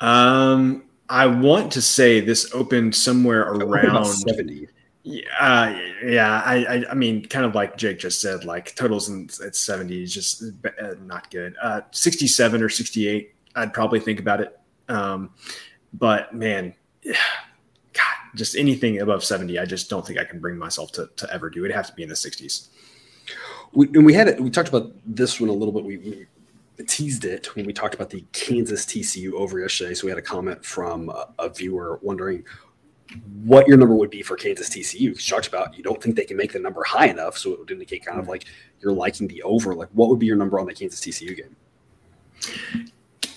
Um, 0.00 0.84
I 1.08 1.26
want 1.26 1.72
to 1.72 1.82
say 1.82 2.20
this 2.20 2.52
opened 2.52 2.94
somewhere 2.94 3.42
around 3.52 4.04
seventy. 4.04 4.68
Yeah, 5.02 5.22
uh, 5.38 5.78
yeah. 6.04 6.42
I, 6.44 6.64
I, 6.64 6.84
I, 6.90 6.94
mean, 6.94 7.24
kind 7.26 7.44
of 7.46 7.54
like 7.54 7.76
Jake 7.76 7.98
just 7.98 8.20
said, 8.20 8.44
like 8.44 8.74
totals 8.74 9.08
in, 9.08 9.30
at 9.44 9.54
seventy 9.54 10.02
is 10.02 10.12
just 10.12 10.42
uh, 10.64 10.94
not 11.04 11.30
good. 11.30 11.54
Uh, 11.62 11.82
Sixty-seven 11.92 12.62
or 12.62 12.68
sixty-eight, 12.68 13.34
I'd 13.54 13.72
probably 13.72 14.00
think 14.00 14.20
about 14.20 14.40
it. 14.40 14.58
Um, 14.88 15.30
but 15.94 16.34
man, 16.34 16.74
God, 17.04 17.16
just 18.36 18.56
anything 18.56 19.00
above 19.00 19.24
seventy, 19.24 19.58
I 19.58 19.64
just 19.64 19.90
don't 19.90 20.06
think 20.06 20.18
I 20.18 20.24
can 20.24 20.38
bring 20.38 20.56
myself 20.56 20.92
to, 20.92 21.10
to 21.16 21.32
ever 21.32 21.50
do. 21.50 21.64
It'd 21.64 21.74
have 21.74 21.88
to 21.88 21.94
be 21.94 22.04
in 22.04 22.08
the 22.08 22.16
sixties. 22.16 22.68
We, 23.72 23.88
and 23.88 24.06
we 24.06 24.14
had 24.14 24.28
it. 24.28 24.40
We 24.40 24.50
talked 24.50 24.68
about 24.68 24.92
this 25.04 25.40
one 25.40 25.50
a 25.50 25.52
little 25.52 25.72
bit. 25.72 25.84
We, 25.84 25.98
we 25.98 26.26
teased 26.84 27.24
it 27.24 27.54
when 27.56 27.66
we 27.66 27.72
talked 27.72 27.94
about 27.94 28.10
the 28.10 28.24
Kansas 28.32 28.84
TCU 28.84 29.32
over 29.32 29.58
yesterday. 29.58 29.94
So 29.94 30.06
we 30.06 30.10
had 30.10 30.18
a 30.18 30.22
comment 30.22 30.64
from 30.64 31.08
a, 31.08 31.28
a 31.38 31.48
viewer 31.48 31.98
wondering 32.02 32.44
what 33.44 33.68
your 33.68 33.76
number 33.76 33.94
would 33.94 34.10
be 34.10 34.22
for 34.22 34.36
Kansas 34.36 34.68
TCU. 34.68 35.00
You 35.00 35.14
talked 35.14 35.46
about 35.46 35.76
you 35.76 35.82
don't 35.82 36.02
think 36.02 36.16
they 36.16 36.24
can 36.24 36.36
make 36.36 36.52
the 36.52 36.58
number 36.58 36.82
high 36.84 37.06
enough, 37.06 37.38
so 37.38 37.52
it 37.52 37.58
would 37.58 37.70
indicate 37.70 38.04
kind 38.04 38.18
of 38.18 38.28
like 38.28 38.44
you're 38.80 38.92
liking 38.92 39.28
the 39.28 39.42
over. 39.42 39.74
Like, 39.74 39.88
what 39.92 40.08
would 40.08 40.18
be 40.18 40.26
your 40.26 40.36
number 40.36 40.58
on 40.58 40.66
the 40.66 40.74
Kansas 40.74 41.00
TCU 41.00 41.36
game? 41.36 42.90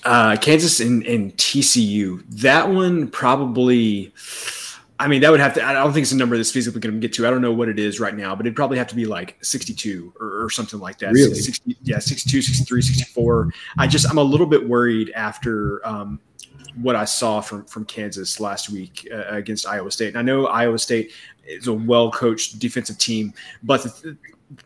Uh, 0.03 0.37
Kansas 0.37 0.79
and, 0.79 1.05
and 1.05 1.35
TCU. 1.37 2.23
That 2.29 2.69
one 2.69 3.07
probably. 3.09 4.13
I 4.99 5.07
mean, 5.07 5.21
that 5.21 5.31
would 5.31 5.39
have 5.39 5.53
to. 5.53 5.65
I 5.65 5.71
don't 5.71 5.93
think 5.93 6.03
it's 6.03 6.11
a 6.11 6.17
number 6.17 6.35
that's 6.35 6.51
feasibly 6.51 6.81
going 6.81 6.93
to 6.93 6.99
get 6.99 7.13
to. 7.13 7.25
I 7.25 7.29
don't 7.29 7.41
know 7.41 7.53
what 7.53 7.69
it 7.69 7.79
is 7.79 8.01
right 8.01 8.13
now, 8.13 8.35
but 8.35 8.45
it'd 8.45 8.55
probably 8.55 8.77
have 8.77 8.87
to 8.87 8.95
be 8.95 9.05
like 9.05 9.37
62 9.41 10.13
or, 10.19 10.43
or 10.43 10.49
something 10.49 10.77
like 10.77 10.99
that. 10.99 11.13
Really? 11.13 11.35
60, 11.35 11.77
yeah, 11.83 11.99
62, 11.99 12.41
63, 12.41 12.81
64. 12.81 13.53
I 13.77 13.87
just, 13.87 14.09
I'm 14.09 14.17
a 14.17 14.23
little 14.23 14.45
bit 14.45 14.67
worried 14.67 15.11
after 15.15 15.85
um, 15.87 16.19
what 16.81 16.97
I 16.97 17.05
saw 17.05 17.39
from 17.39 17.63
from 17.65 17.85
Kansas 17.85 18.41
last 18.41 18.69
week 18.69 19.07
uh, 19.11 19.23
against 19.29 19.65
Iowa 19.65 19.89
State. 19.89 20.09
And 20.09 20.17
I 20.17 20.21
know 20.21 20.47
Iowa 20.47 20.77
State 20.77 21.13
is 21.47 21.67
a 21.67 21.73
well 21.73 22.11
coached 22.11 22.59
defensive 22.59 22.97
team, 22.97 23.33
but 23.63 23.83
the, 23.83 24.17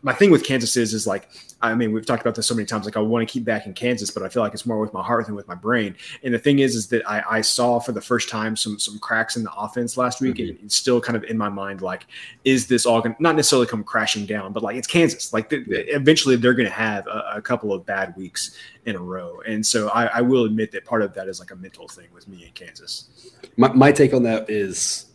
my 0.02 0.12
thing 0.12 0.30
with 0.30 0.44
Kansas 0.44 0.76
is 0.76 0.94
is 0.94 1.06
like 1.06 1.28
I 1.70 1.74
mean 1.74 1.92
we've 1.92 2.04
talked 2.04 2.20
about 2.20 2.34
this 2.34 2.46
so 2.46 2.54
many 2.54 2.66
times. 2.66 2.84
Like 2.84 2.96
I 2.96 3.00
want 3.00 3.26
to 3.26 3.32
keep 3.32 3.44
back 3.44 3.66
in 3.66 3.74
Kansas, 3.74 4.10
but 4.10 4.22
I 4.22 4.28
feel 4.28 4.42
like 4.42 4.52
it's 4.52 4.66
more 4.66 4.78
with 4.78 4.92
my 4.92 5.02
heart 5.02 5.26
than 5.26 5.34
with 5.34 5.48
my 5.48 5.54
brain. 5.54 5.96
And 6.22 6.34
the 6.34 6.38
thing 6.38 6.58
is 6.58 6.74
is 6.74 6.88
that 6.88 7.08
I, 7.08 7.22
I 7.28 7.40
saw 7.40 7.78
for 7.78 7.92
the 7.92 8.00
first 8.00 8.28
time 8.28 8.56
some 8.56 8.78
some 8.78 8.98
cracks 8.98 9.36
in 9.36 9.44
the 9.44 9.52
offense 9.52 9.96
last 9.96 10.20
week, 10.20 10.36
mm-hmm. 10.36 10.50
and 10.50 10.58
it's 10.64 10.76
still 10.76 11.00
kind 11.00 11.16
of 11.16 11.24
in 11.24 11.38
my 11.38 11.48
mind 11.48 11.80
like 11.80 12.06
is 12.44 12.66
this 12.66 12.86
all 12.86 13.00
going 13.00 13.14
to 13.14 13.22
not 13.22 13.36
necessarily 13.36 13.66
come 13.66 13.82
crashing 13.82 14.26
down, 14.26 14.52
but 14.52 14.62
like 14.62 14.76
it's 14.76 14.86
Kansas. 14.86 15.32
Like 15.32 15.48
the, 15.48 15.64
eventually 15.94 16.36
they're 16.36 16.54
going 16.54 16.68
to 16.68 16.74
have 16.74 17.06
a, 17.06 17.34
a, 17.36 17.42
couple 17.42 17.72
of 17.72 17.84
bad 17.84 18.16
weeks 18.16 18.56
in 18.86 18.96
a 18.96 19.00
row, 19.00 19.40
and 19.46 19.64
so 19.64 19.88
I, 19.88 20.06
I 20.06 20.20
will 20.20 20.44
admit 20.44 20.72
that 20.72 20.84
part 20.84 21.02
of 21.02 21.14
that 21.14 21.28
is 21.28 21.40
like 21.40 21.50
a 21.50 21.56
mental 21.56 21.88
thing 21.88 22.08
with 22.12 22.28
me 22.28 22.44
in 22.44 22.52
Kansas. 22.52 23.32
My, 23.56 23.72
my 23.72 23.92
take 23.92 24.12
on 24.12 24.22
that 24.24 24.50
is 24.50 25.06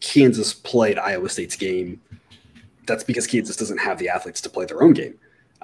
Kansas 0.00 0.52
played 0.52 0.98
Iowa 0.98 1.28
State's 1.28 1.56
game 1.56 2.00
that's 2.86 3.04
because 3.04 3.26
Kansas 3.26 3.56
doesn't 3.56 3.78
have 3.78 3.98
the 3.98 4.08
athletes 4.08 4.40
to 4.42 4.50
play 4.50 4.66
their 4.66 4.82
own 4.82 4.92
game. 4.92 5.14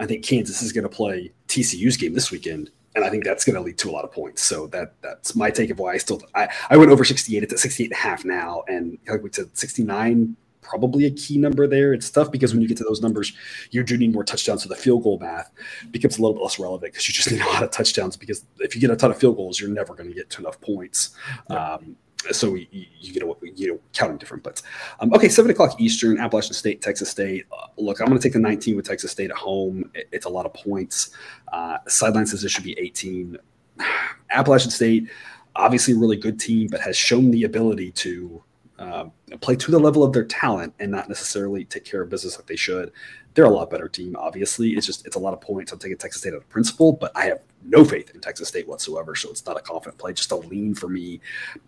I 0.01 0.07
think 0.07 0.25
Kansas 0.25 0.63
is 0.63 0.73
going 0.73 0.83
to 0.83 0.89
play 0.89 1.31
TCU's 1.49 1.97
game 1.97 2.15
this 2.15 2.31
weekend, 2.31 2.71
and 2.97 3.05
I 3.05 3.11
think 3.11 3.25
that's 3.25 3.45
going 3.45 3.55
to 3.55 3.61
lead 3.61 3.79
to 3.79 3.91
a 3.91 3.93
lot 3.93 4.05
of 4.05 4.13
points. 4.13 4.43
So 4.43 4.67
that 4.69 4.95
that's 5.03 5.37
my 5.37 5.51
take 5.51 5.71
of 5.71 5.79
why 5.79 5.93
I 5.93 5.99
still 5.99 6.23
I, 6.35 6.49
I 6.71 6.77
went 6.77 6.91
over 6.91 7.05
68. 7.05 7.43
It's 7.43 7.53
at 7.53 7.59
68 7.59 7.87
and 7.87 7.93
a 7.93 7.97
half 7.97 8.25
now, 8.25 8.65
and 8.67 8.99
like 9.07 9.23
we 9.23 9.31
said, 9.33 9.57
69 9.57 10.37
probably 10.63 11.05
a 11.05 11.11
key 11.11 11.37
number 11.37 11.67
there. 11.67 11.93
It's 11.93 12.09
tough 12.11 12.31
because 12.31 12.53
when 12.53 12.63
you 12.63 12.69
get 12.69 12.77
to 12.79 12.85
those 12.85 13.03
numbers, 13.03 13.33
you 13.73 13.83
do 13.83 13.97
need 13.97 14.13
more 14.13 14.23
touchdowns. 14.23 14.63
So 14.63 14.69
the 14.69 14.77
field 14.77 15.03
goal 15.03 15.19
math 15.19 15.51
becomes 15.91 16.19
a 16.19 16.23
little 16.23 16.35
bit 16.35 16.43
less 16.43 16.59
relevant 16.61 16.93
because 16.93 17.09
you 17.09 17.15
just 17.15 17.31
need 17.31 17.41
a 17.41 17.47
lot 17.47 17.63
of 17.63 17.71
touchdowns. 17.71 18.17
Because 18.17 18.45
if 18.59 18.75
you 18.75 18.81
get 18.81 18.91
a 18.91 18.97
ton 18.97 19.11
of 19.11 19.19
field 19.19 19.37
goals, 19.37 19.61
you're 19.61 19.71
never 19.71 19.95
going 19.95 20.09
to 20.09 20.15
get 20.15 20.31
to 20.31 20.41
enough 20.41 20.61
points. 20.61 21.11
Yeah. 21.51 21.75
Um, 21.75 21.97
so 22.33 22.55
you, 22.55 22.67
you 22.71 23.13
get 23.13 23.23
a, 23.23 23.35
you 23.55 23.73
know 23.73 23.81
counting 23.93 24.19
different 24.19 24.43
but 24.43 24.63
um, 25.01 25.13
okay 25.15 25.29
seven 25.29 25.51
o'clock 25.51 25.81
eastern 25.81 26.19
appalachian 26.19 26.55
state 26.55 26.83
texas 26.83 27.09
state. 27.09 27.47
Uh, 27.53 27.67
look 27.77 28.01
i'm 28.01 28.07
going 28.07 28.19
to 28.19 28.23
take 28.23 28.33
the 28.33 28.39
19 28.39 28.77
with 28.77 28.87
texas 28.87 29.11
state 29.11 29.31
at 29.31 29.37
home. 29.37 29.91
It, 29.95 30.09
it's 30.13 30.27
a 30.27 30.29
lot 30.29 30.47
of 30.47 30.53
points. 30.55 31.11
Uh, 31.53 31.79
sideline 31.89 32.27
says 32.27 32.45
it 32.45 32.51
should 32.51 32.65
be 32.65 32.79
18 32.79 33.39
appalachian 34.31 34.71
state 34.71 35.09
obviously 35.57 35.95
a 35.95 35.97
really 35.97 36.17
good 36.17 36.39
team 36.39 36.69
but 36.71 36.81
has 36.81 36.97
shown 36.97 37.31
the 37.31 37.45
ability 37.45 37.91
to 37.93 38.43
uh, 38.81 39.05
play 39.41 39.55
to 39.55 39.71
the 39.71 39.79
level 39.79 40.03
of 40.03 40.13
their 40.13 40.25
talent 40.25 40.75
and 40.81 40.91
not 40.91 41.09
necessarily 41.09 41.65
take 41.65 41.85
care 41.85 42.03
of 42.03 42.09
business 42.09 42.37
like 42.37 42.47
they 42.47 42.57
should 42.57 42.93
they're 43.35 43.45
a 43.45 43.51
lot 43.51 43.71
better 43.71 43.89
team. 43.89 44.17
Obviously, 44.19 44.71
it's 44.71 44.87
just 44.87 45.07
it's 45.07 45.17
a 45.17 45.19
lot 45.19 45.33
of 45.33 45.41
points. 45.41 45.73
I'm 45.73 45.79
taking 45.79 45.97
Texas 45.97 46.23
State 46.23 46.35
out 46.35 46.39
of 46.39 46.49
principle, 46.49 46.93
but 46.93 47.13
I 47.15 47.27
have 47.27 47.41
no 47.65 47.85
faith 47.85 48.11
in 48.15 48.21
Texas 48.21 48.49
State 48.49 48.67
whatsoever. 48.67 49.15
So 49.15 49.31
it's 49.31 49.47
not 49.47 49.57
a 49.57 49.61
confident 49.61 49.99
play, 49.99 50.13
just 50.13 50.33
a 50.33 50.37
lean 50.37 50.75
for 50.75 50.89
me. 50.89 51.21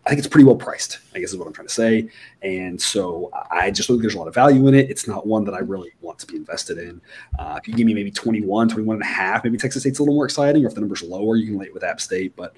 I 0.05 0.09
think 0.09 0.19
it's 0.19 0.27
pretty 0.27 0.45
well 0.45 0.57
priced. 0.57 0.99
I 1.15 1.21
guess 1.21 1.31
is 1.31 1.37
what 1.37 1.47
I'm 1.47 1.53
trying 1.53 1.69
to 1.69 1.73
say. 1.73 2.09
And 2.43 2.81
so 2.81 3.31
I 3.51 3.71
just 3.71 3.89
think 3.89 4.01
there's 4.01 4.15
a 4.15 4.19
lot 4.19 4.29
of 4.29 4.35
value 4.35 4.67
in 4.67 4.75
it. 4.75 4.91
It's 4.91 5.07
not 5.07 5.27
one 5.27 5.45
that 5.45 5.55
I 5.55 5.61
really 5.61 5.93
want 6.01 6.19
to 6.21 6.27
be 6.27 6.37
invested 6.37 6.79
in. 6.79 7.01
Uh, 7.39 7.61
if 7.63 7.69
you 7.69 7.75
give 7.75 7.87
me 7.87 7.95
maybe 7.95 8.11
21, 8.11 8.69
21 8.69 8.97
and 8.97 9.03
a 9.03 9.07
half, 9.07 9.45
maybe 9.45 9.59
Texas 9.59 9.83
State's 9.83 10.01
a 10.01 10.03
little 10.03 10.17
more 10.17 10.25
exciting. 10.25 10.65
Or 10.65 10.69
if 10.69 10.75
the 10.75 10.81
number's 10.81 11.03
lower, 11.03 11.37
you 11.37 11.47
can 11.47 11.59
lay 11.59 11.67
it 11.67 11.75
with 11.75 11.85
App 11.85 12.01
State. 12.01 12.35
But 12.35 12.57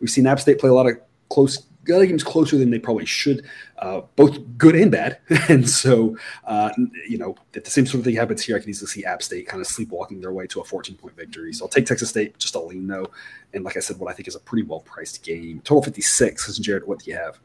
we've 0.00 0.10
seen 0.10 0.26
App 0.26 0.40
State 0.40 0.58
play 0.58 0.68
a 0.68 0.74
lot 0.74 0.86
of 0.86 0.98
close 1.28 1.66
got 1.84 2.02
games 2.02 2.24
closer 2.24 2.56
than 2.56 2.70
they 2.70 2.78
probably 2.78 3.04
should, 3.04 3.44
uh, 3.78 4.02
both 4.16 4.38
good 4.56 4.74
and 4.74 4.90
bad. 4.90 5.18
and 5.48 5.68
so, 5.68 6.16
uh, 6.44 6.70
you 7.08 7.18
know, 7.18 7.36
if 7.52 7.64
the 7.64 7.70
same 7.70 7.86
sort 7.86 8.00
of 8.00 8.04
thing 8.04 8.16
happens 8.16 8.42
here, 8.42 8.56
I 8.56 8.60
can 8.60 8.70
easily 8.70 8.88
see 8.88 9.04
App 9.04 9.22
State 9.22 9.46
kind 9.46 9.60
of 9.60 9.66
sleepwalking 9.66 10.20
their 10.20 10.32
way 10.32 10.46
to 10.48 10.60
a 10.60 10.64
14 10.64 10.96
point 10.96 11.16
victory. 11.16 11.52
So 11.52 11.64
I'll 11.64 11.68
take 11.68 11.86
Texas 11.86 12.10
State, 12.10 12.38
just 12.38 12.54
a 12.54 12.60
lean 12.60 12.86
though. 12.86 13.10
And 13.52 13.64
like 13.64 13.76
I 13.76 13.80
said, 13.80 13.98
what 13.98 14.10
I 14.10 14.14
think 14.14 14.28
is 14.28 14.34
a 14.34 14.40
pretty 14.40 14.66
well 14.66 14.80
priced 14.80 15.22
game. 15.22 15.60
Total 15.64 15.82
56. 15.82 16.58
Jared, 16.58 16.86
what 16.86 17.00
do 17.00 17.10
you 17.10 17.16
have? 17.16 17.38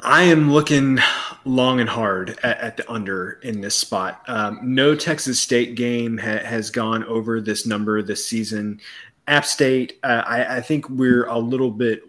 I 0.00 0.24
am 0.24 0.52
looking 0.52 0.98
long 1.46 1.80
and 1.80 1.88
hard 1.88 2.38
at, 2.42 2.58
at 2.58 2.76
the 2.76 2.90
under 2.92 3.38
in 3.42 3.62
this 3.62 3.74
spot. 3.74 4.22
Um, 4.28 4.60
no 4.62 4.94
Texas 4.94 5.40
State 5.40 5.76
game 5.76 6.18
ha- 6.18 6.44
has 6.44 6.70
gone 6.70 7.04
over 7.04 7.40
this 7.40 7.64
number 7.64 8.02
this 8.02 8.26
season. 8.26 8.80
App 9.26 9.46
State, 9.46 9.98
uh, 10.02 10.22
I, 10.26 10.56
I, 10.56 10.60
think 10.60 10.88
we're 10.90 11.24
a 11.26 11.38
little 11.38 11.70
bit 11.70 12.02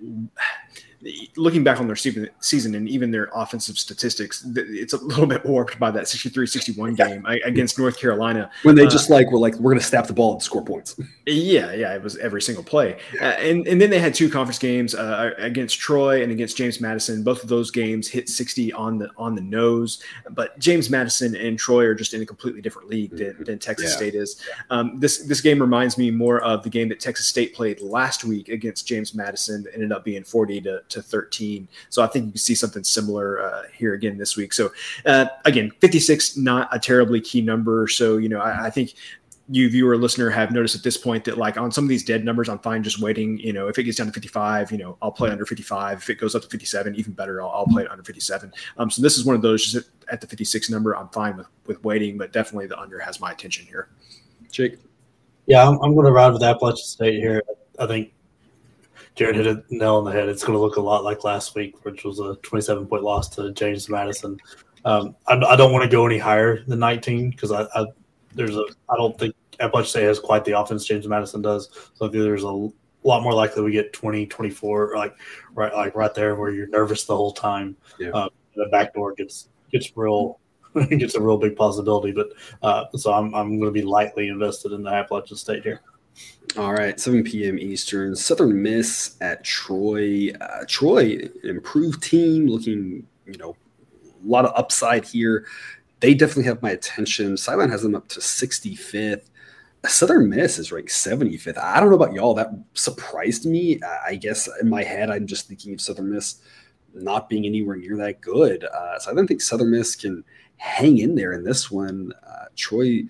looking 1.35 1.63
back 1.63 1.79
on 1.79 1.87
their 1.87 1.95
season 1.95 2.75
and 2.75 2.89
even 2.89 3.11
their 3.11 3.29
offensive 3.33 3.77
statistics, 3.77 4.45
it's 4.55 4.93
a 4.93 4.97
little 4.97 5.27
bit 5.27 5.45
warped 5.45 5.79
by 5.79 5.91
that 5.91 6.05
63-61 6.05 6.95
game 6.95 7.25
against 7.45 7.77
North 7.77 7.99
Carolina. 7.99 8.49
When 8.63 8.75
they 8.75 8.85
uh, 8.85 8.89
just 8.89 9.09
like 9.09 9.31
were 9.31 9.39
like, 9.39 9.55
we're 9.55 9.71
going 9.71 9.79
to 9.79 9.85
snap 9.85 10.07
the 10.07 10.13
ball 10.13 10.33
and 10.33 10.43
score 10.43 10.63
points. 10.63 10.99
Yeah, 11.27 11.73
yeah, 11.73 11.95
it 11.95 12.03
was 12.03 12.17
every 12.17 12.39
single 12.39 12.63
play. 12.63 12.99
Uh, 13.19 13.25
and 13.25 13.65
and 13.67 13.81
then 13.81 13.89
they 13.89 13.97
had 13.97 14.13
two 14.13 14.29
conference 14.29 14.59
games 14.59 14.93
uh, 14.93 15.31
against 15.39 15.79
Troy 15.79 16.21
and 16.21 16.31
against 16.31 16.55
James 16.55 16.79
Madison. 16.79 17.23
Both 17.23 17.41
of 17.41 17.49
those 17.49 17.71
games 17.71 18.07
hit 18.07 18.29
60 18.29 18.71
on 18.73 18.99
the 18.99 19.09
on 19.17 19.33
the 19.33 19.41
nose. 19.41 20.03
But 20.29 20.57
James 20.59 20.91
Madison 20.91 21.35
and 21.35 21.57
Troy 21.57 21.85
are 21.85 21.95
just 21.95 22.13
in 22.13 22.21
a 22.21 22.27
completely 22.27 22.61
different 22.61 22.89
league 22.89 23.09
than, 23.09 23.33
mm-hmm. 23.33 23.43
than 23.43 23.57
Texas 23.57 23.89
yeah. 23.89 23.97
State 23.97 24.13
is. 24.13 24.39
Um, 24.69 24.99
this 24.99 25.25
this 25.25 25.41
game 25.41 25.59
reminds 25.59 25.97
me 25.97 26.11
more 26.11 26.41
of 26.41 26.61
the 26.61 26.69
game 26.69 26.89
that 26.89 26.99
Texas 26.99 27.25
State 27.25 27.55
played 27.55 27.81
last 27.81 28.23
week 28.23 28.49
against 28.49 28.85
James 28.85 29.15
Madison. 29.15 29.63
That 29.63 29.73
ended 29.73 29.91
up 29.91 30.05
being 30.05 30.23
40 30.23 30.61
to 30.61 30.83
to 30.89 30.94
13. 31.01 31.67
So 31.89 32.03
I 32.03 32.07
think 32.07 32.25
you 32.25 32.31
can 32.31 32.39
see 32.39 32.55
something 32.55 32.83
similar 32.83 33.41
uh, 33.41 33.63
here 33.73 33.93
again 33.93 34.17
this 34.17 34.35
week. 34.35 34.53
So 34.53 34.71
uh, 35.05 35.27
again, 35.45 35.71
56, 35.79 36.37
not 36.37 36.69
a 36.71 36.79
terribly 36.79 37.21
key 37.21 37.41
number. 37.41 37.87
So, 37.87 38.17
you 38.17 38.29
know, 38.29 38.39
I, 38.39 38.65
I 38.65 38.69
think 38.69 38.95
you 39.47 39.69
viewer 39.69 39.95
listener 39.95 40.29
have 40.29 40.51
noticed 40.51 40.75
at 40.75 40.83
this 40.83 40.97
point 40.97 41.23
that 41.23 41.37
like 41.37 41.55
on 41.57 41.71
some 41.71 41.85
of 41.85 41.89
these 41.89 42.03
dead 42.03 42.25
numbers 42.25 42.49
i'm 42.49 42.57
fine 42.59 42.81
just 42.81 42.99
waiting 42.99 43.37
you 43.37 43.53
know 43.53 43.67
if 43.67 43.77
it 43.77 43.83
gets 43.83 43.97
down 43.97 44.07
to 44.07 44.13
55 44.13 44.71
you 44.71 44.77
know 44.77 44.97
i'll 45.01 45.11
play 45.11 45.29
under 45.29 45.45
55 45.45 45.99
if 45.99 46.09
it 46.09 46.15
goes 46.15 46.33
up 46.33 46.41
to 46.41 46.47
57 46.47 46.95
even 46.95 47.13
better 47.13 47.41
i'll, 47.41 47.49
I'll 47.49 47.67
play 47.67 47.83
it 47.83 47.91
under 47.91 48.03
57 48.03 48.51
um, 48.77 48.89
so 48.89 49.01
this 49.01 49.17
is 49.17 49.25
one 49.25 49.35
of 49.35 49.43
those 49.43 49.63
just 49.63 49.89
at 50.09 50.19
the 50.19 50.27
56 50.27 50.69
number 50.71 50.95
i'm 50.95 51.09
fine 51.09 51.37
with 51.37 51.47
with 51.67 51.83
waiting 51.83 52.17
but 52.17 52.33
definitely 52.33 52.65
the 52.65 52.79
under 52.79 52.97
has 52.97 53.19
my 53.19 53.31
attention 53.31 53.65
here 53.67 53.89
jake 54.51 54.79
yeah 55.45 55.67
i'm, 55.67 55.79
I'm 55.83 55.93
going 55.93 56.07
to 56.07 56.11
ride 56.11 56.33
with 56.33 56.41
appalachian 56.41 56.85
state 56.85 57.19
here 57.19 57.43
i 57.77 57.85
think 57.85 58.14
Jared 59.15 59.37
hit 59.37 59.47
a 59.47 59.63
nail 59.69 59.95
on 59.95 60.03
the 60.03 60.11
head. 60.11 60.27
It's 60.27 60.43
going 60.43 60.57
to 60.57 60.61
look 60.61 60.75
a 60.75 60.81
lot 60.81 61.03
like 61.03 61.23
last 61.23 61.55
week, 61.55 61.83
which 61.85 62.03
was 62.03 62.19
a 62.19 62.35
27 62.37 62.85
point 62.85 63.03
loss 63.03 63.29
to 63.29 63.51
James 63.53 63.89
Madison. 63.89 64.39
Um, 64.83 65.15
I, 65.27 65.35
I, 65.35 65.55
don't 65.55 65.71
want 65.71 65.83
to 65.83 65.89
go 65.89 66.05
any 66.05 66.17
higher 66.17 66.63
than 66.65 66.79
19 66.79 67.31
because 67.31 67.51
I, 67.51 67.63
I, 67.73 67.85
there's 68.35 68.55
a 68.55 68.65
I 68.89 68.95
don't 68.95 69.17
think 69.17 69.33
Appalachian 69.59 69.89
State 69.89 70.03
has 70.03 70.19
quite 70.19 70.45
the 70.45 70.59
offense 70.59 70.85
James 70.85 71.07
Madison 71.07 71.41
does. 71.41 71.69
So 71.95 72.05
I 72.05 72.11
think 72.11 72.23
there's 72.23 72.43
a 72.43 72.51
lot 72.51 73.23
more 73.23 73.33
likely 73.33 73.63
we 73.63 73.71
get 73.71 73.93
20, 73.93 74.27
24, 74.27 74.95
like 74.95 75.15
right 75.53 75.73
like 75.73 75.95
right 75.95 76.13
there 76.13 76.35
where 76.35 76.51
you're 76.51 76.67
nervous 76.67 77.05
the 77.05 77.15
whole 77.15 77.31
time. 77.31 77.75
Yeah. 77.97 78.11
Uh, 78.11 78.29
the 78.55 78.67
back 78.67 78.93
door 78.93 79.13
gets 79.13 79.49
gets 79.71 79.95
real 79.95 80.39
gets 80.89 81.15
a 81.15 81.21
real 81.21 81.37
big 81.37 81.55
possibility. 81.55 82.11
But 82.11 82.29
uh, 82.61 82.85
so 82.95 83.13
I'm 83.13 83.33
I'm 83.33 83.59
going 83.59 83.73
to 83.73 83.79
be 83.79 83.81
lightly 83.81 84.27
invested 84.27 84.71
in 84.71 84.83
the 84.83 84.91
Appalachian 84.91 85.37
State 85.37 85.63
here. 85.63 85.81
All 86.57 86.73
right, 86.73 86.97
7 86.99 87.23
p.m. 87.23 87.59
Eastern. 87.59 88.15
Southern 88.15 88.61
Miss 88.61 89.17
at 89.19 89.43
Troy. 89.43 90.31
Uh, 90.39 90.63
Troy, 90.67 91.29
improved 91.43 92.01
team, 92.01 92.47
looking, 92.47 93.05
you 93.25 93.37
know, 93.37 93.55
a 94.03 94.27
lot 94.27 94.45
of 94.45 94.53
upside 94.55 95.05
here. 95.05 95.45
They 95.99 96.13
definitely 96.13 96.43
have 96.45 96.61
my 96.61 96.71
attention. 96.71 97.35
Sideline 97.35 97.69
has 97.71 97.81
them 97.81 97.95
up 97.95 98.07
to 98.09 98.19
65th. 98.19 99.29
Southern 99.85 100.29
Miss 100.29 100.57
is 100.57 100.71
ranked 100.71 100.91
75th. 100.91 101.57
I 101.57 101.79
don't 101.79 101.89
know 101.89 101.95
about 101.95 102.13
y'all. 102.13 102.33
That 102.33 102.51
surprised 102.73 103.45
me. 103.45 103.79
I 104.07 104.15
guess 104.15 104.49
in 104.61 104.69
my 104.69 104.83
head, 104.83 105.09
I'm 105.09 105.27
just 105.27 105.47
thinking 105.47 105.73
of 105.73 105.81
Southern 105.81 106.11
Miss 106.11 106.41
not 106.93 107.29
being 107.29 107.45
anywhere 107.45 107.75
near 107.75 107.97
that 107.97 108.21
good. 108.21 108.63
Uh, 108.63 108.97
so 108.99 109.11
I 109.11 109.13
don't 109.13 109.27
think 109.27 109.41
Southern 109.41 109.71
Miss 109.71 109.95
can 109.95 110.23
hang 110.57 110.97
in 110.97 111.15
there 111.15 111.33
in 111.33 111.43
this 111.43 111.69
one. 111.69 112.13
Uh, 112.25 112.45
Troy 112.55 113.03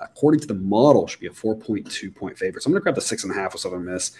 according 0.00 0.40
to 0.40 0.46
the 0.46 0.54
model, 0.54 1.06
should 1.06 1.20
be 1.20 1.26
a 1.26 1.30
4.2 1.30 2.14
point 2.14 2.38
favorite. 2.38 2.62
So 2.62 2.68
I'm 2.68 2.72
going 2.72 2.80
to 2.80 2.84
grab 2.84 2.94
the 2.94 3.00
six 3.00 3.24
and 3.24 3.32
a 3.32 3.36
half 3.36 3.52
with 3.52 3.62
Southern 3.62 3.84
Miss. 3.84 4.12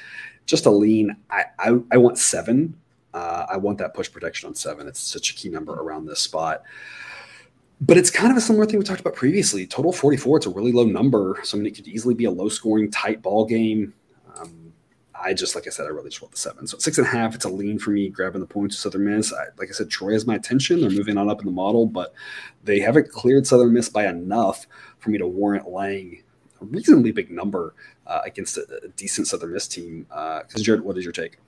Just 0.46 0.66
a 0.66 0.70
lean. 0.70 1.16
I, 1.30 1.44
I, 1.58 1.78
I 1.90 1.96
want 1.96 2.18
seven. 2.18 2.76
Uh, 3.14 3.46
I 3.48 3.56
want 3.56 3.78
that 3.78 3.94
push 3.94 4.10
protection 4.10 4.48
on 4.48 4.54
seven. 4.54 4.86
It's 4.86 5.00
such 5.00 5.30
a 5.30 5.34
key 5.34 5.48
number 5.48 5.74
around 5.74 6.06
this 6.06 6.20
spot. 6.20 6.62
But 7.80 7.96
it's 7.96 8.10
kind 8.10 8.30
of 8.30 8.36
a 8.36 8.40
similar 8.40 8.64
thing 8.64 8.78
we 8.78 8.84
talked 8.84 9.00
about 9.00 9.16
previously. 9.16 9.66
Total 9.66 9.92
44, 9.92 10.36
it's 10.36 10.46
a 10.46 10.50
really 10.50 10.70
low 10.72 10.84
number. 10.84 11.40
So 11.42 11.56
I 11.56 11.60
mean, 11.60 11.66
it 11.66 11.74
could 11.74 11.88
easily 11.88 12.14
be 12.14 12.26
a 12.26 12.30
low 12.30 12.48
scoring, 12.48 12.90
tight 12.90 13.22
ball 13.22 13.44
game. 13.44 13.92
I 15.22 15.34
just, 15.34 15.54
like 15.54 15.66
I 15.66 15.70
said, 15.70 15.86
I 15.86 15.90
really 15.90 16.10
just 16.10 16.20
want 16.20 16.32
the 16.32 16.38
seven. 16.38 16.66
So 16.66 16.78
six 16.78 16.98
and 16.98 17.06
a 17.06 17.10
half, 17.10 17.34
it's 17.34 17.44
a 17.44 17.48
lean 17.48 17.78
for 17.78 17.90
me, 17.90 18.08
grabbing 18.08 18.40
the 18.40 18.46
points 18.46 18.76
of 18.76 18.80
Southern 18.80 19.04
Miss. 19.04 19.32
I, 19.32 19.44
like 19.56 19.68
I 19.68 19.72
said, 19.72 19.88
Troy 19.88 20.12
has 20.12 20.26
my 20.26 20.34
attention. 20.34 20.80
They're 20.80 20.90
moving 20.90 21.16
on 21.16 21.30
up 21.30 21.40
in 21.40 21.46
the 21.46 21.52
model, 21.52 21.86
but 21.86 22.12
they 22.64 22.80
haven't 22.80 23.10
cleared 23.10 23.46
Southern 23.46 23.72
Miss 23.72 23.88
by 23.88 24.06
enough 24.06 24.66
for 24.98 25.10
me 25.10 25.18
to 25.18 25.26
warrant 25.26 25.68
laying 25.68 26.22
a 26.60 26.64
reasonably 26.64 27.12
big 27.12 27.30
number 27.30 27.74
uh, 28.06 28.20
against 28.24 28.56
a, 28.56 28.66
a, 28.84 28.88
decent 28.88 29.28
Southern 29.28 29.52
Miss 29.52 29.68
team. 29.68 30.06
Because 30.08 30.56
uh, 30.56 30.62
Jared, 30.62 30.82
what 30.82 30.98
is 30.98 31.04
your 31.04 31.12
take? 31.12 31.38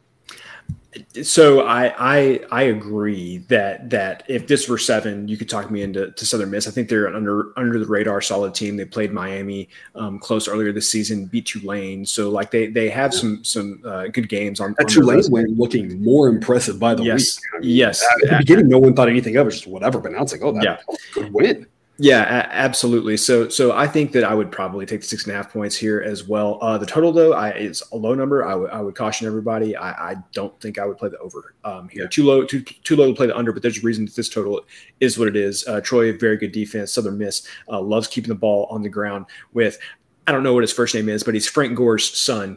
So 1.23 1.63
I, 1.63 1.95
I 1.99 2.41
I 2.51 2.63
agree 2.63 3.39
that 3.49 3.91
that 3.91 4.23
if 4.29 4.47
this 4.47 4.69
were 4.69 4.79
seven, 4.79 5.27
you 5.29 5.37
could 5.37 5.49
talk 5.49 5.71
me 5.71 5.83
into 5.83 6.11
to 6.13 6.27
Southern 6.27 6.51
Miss. 6.51 6.69
I 6.69 6.71
think 6.71 6.89
they're 6.89 7.07
an 7.07 7.15
under 7.15 7.59
under 7.59 7.79
the 7.79 7.87
radar 7.87 8.21
solid 8.21 8.55
team. 8.55 8.77
They 8.77 8.85
played 8.85 9.13
Miami 9.13 9.69
um, 9.95 10.19
close 10.19 10.47
earlier 10.47 10.73
this 10.73 10.89
season, 10.89 11.27
beat 11.27 11.47
Tulane. 11.47 12.07
So 12.07 12.31
like 12.31 12.51
they 12.51 12.69
they 12.69 12.89
have 12.91 13.13
some 13.13 13.43
some 13.45 13.83
uh, 13.85 14.07
good 14.09 14.29
games 14.29 14.61
on. 14.61 14.75
That 14.79 14.89
Tulane 14.89 15.23
win 15.31 15.57
looking 15.57 16.03
more 16.03 16.29
impressive 16.29 16.79
by 16.79 16.95
the 16.95 17.03
yes. 17.03 17.19
week. 17.19 17.45
I 17.55 17.59
mean, 17.61 17.77
yes, 17.77 18.03
at 18.03 18.31
the 18.31 18.37
beginning, 18.39 18.69
no 18.69 18.79
one 18.79 18.95
thought 18.95 19.09
anything 19.09 19.37
of 19.37 19.47
it. 19.47 19.51
Just 19.51 19.67
whatever, 19.67 19.99
but 19.99 20.13
now 20.13 20.23
it's 20.23 20.33
like, 20.33 20.43
oh, 20.43 20.53
that 20.53 20.65
yeah. 20.65 20.77
good 21.13 21.33
win. 21.33 21.67
Yeah, 21.97 22.49
absolutely. 22.51 23.17
So, 23.17 23.49
so 23.49 23.73
I 23.73 23.87
think 23.87 24.11
that 24.13 24.25
I 24.25 24.35
would 24.35 24.51
probably 24.51 24.85
take 24.85 25.03
the 25.03 25.07
six 25.07 25.25
and 25.25 25.33
a 25.33 25.37
half 25.37 25.53
points 25.53 25.77
here 25.77 26.01
as 26.01 26.27
well. 26.27 26.59
Uh, 26.61 26.77
the 26.77 26.87
total 26.87 27.13
though, 27.13 27.35
I 27.35 27.51
is 27.53 27.85
a 27.93 27.97
low 27.97 28.15
number. 28.15 28.45
I 28.45 28.81
would 28.81 28.97
caution 28.97 29.29
everybody. 29.29 29.77
I, 29.77 30.11
I 30.11 30.17
don't 30.33 30.59
think 30.61 30.79
I 30.79 30.87
would 30.87 30.99
play 30.99 31.09
the 31.09 31.19
over 31.19 31.55
um, 31.65 31.89
here. 31.89 32.03
Yeah. 32.03 32.09
Too 32.09 32.25
low, 32.25 32.45
too 32.45 32.63
too 32.63 32.97
low 32.97 33.07
to 33.07 33.15
play 33.15 33.29
the 33.29 33.37
under. 33.37 33.53
But 33.53 33.63
there's 33.63 33.79
a 33.79 33.83
reason 33.83 34.07
that 34.07 34.17
this 34.17 34.29
total 34.29 34.63
is 34.99 35.19
what 35.19 35.29
it 35.29 35.37
is. 35.37 35.65
Uh, 35.69 35.81
Troy, 35.81 36.17
very 36.17 36.37
good 36.37 36.51
defense. 36.51 36.93
Southern 36.93 37.17
Miss 37.17 37.47
uh, 37.69 37.81
loves 37.81 38.09
keeping 38.09 38.29
the 38.29 38.35
ball 38.35 38.67
on 38.71 38.83
the 38.83 38.89
ground 38.89 39.27
with. 39.53 39.79
I 40.27 40.33
don't 40.33 40.43
know 40.43 40.55
what 40.55 40.63
his 40.63 40.73
first 40.73 40.95
name 40.95 41.11
is, 41.11 41.23
but 41.23 41.35
he's 41.35 41.47
Frank 41.47 41.77
Gore's 41.77 42.19
son. 42.19 42.57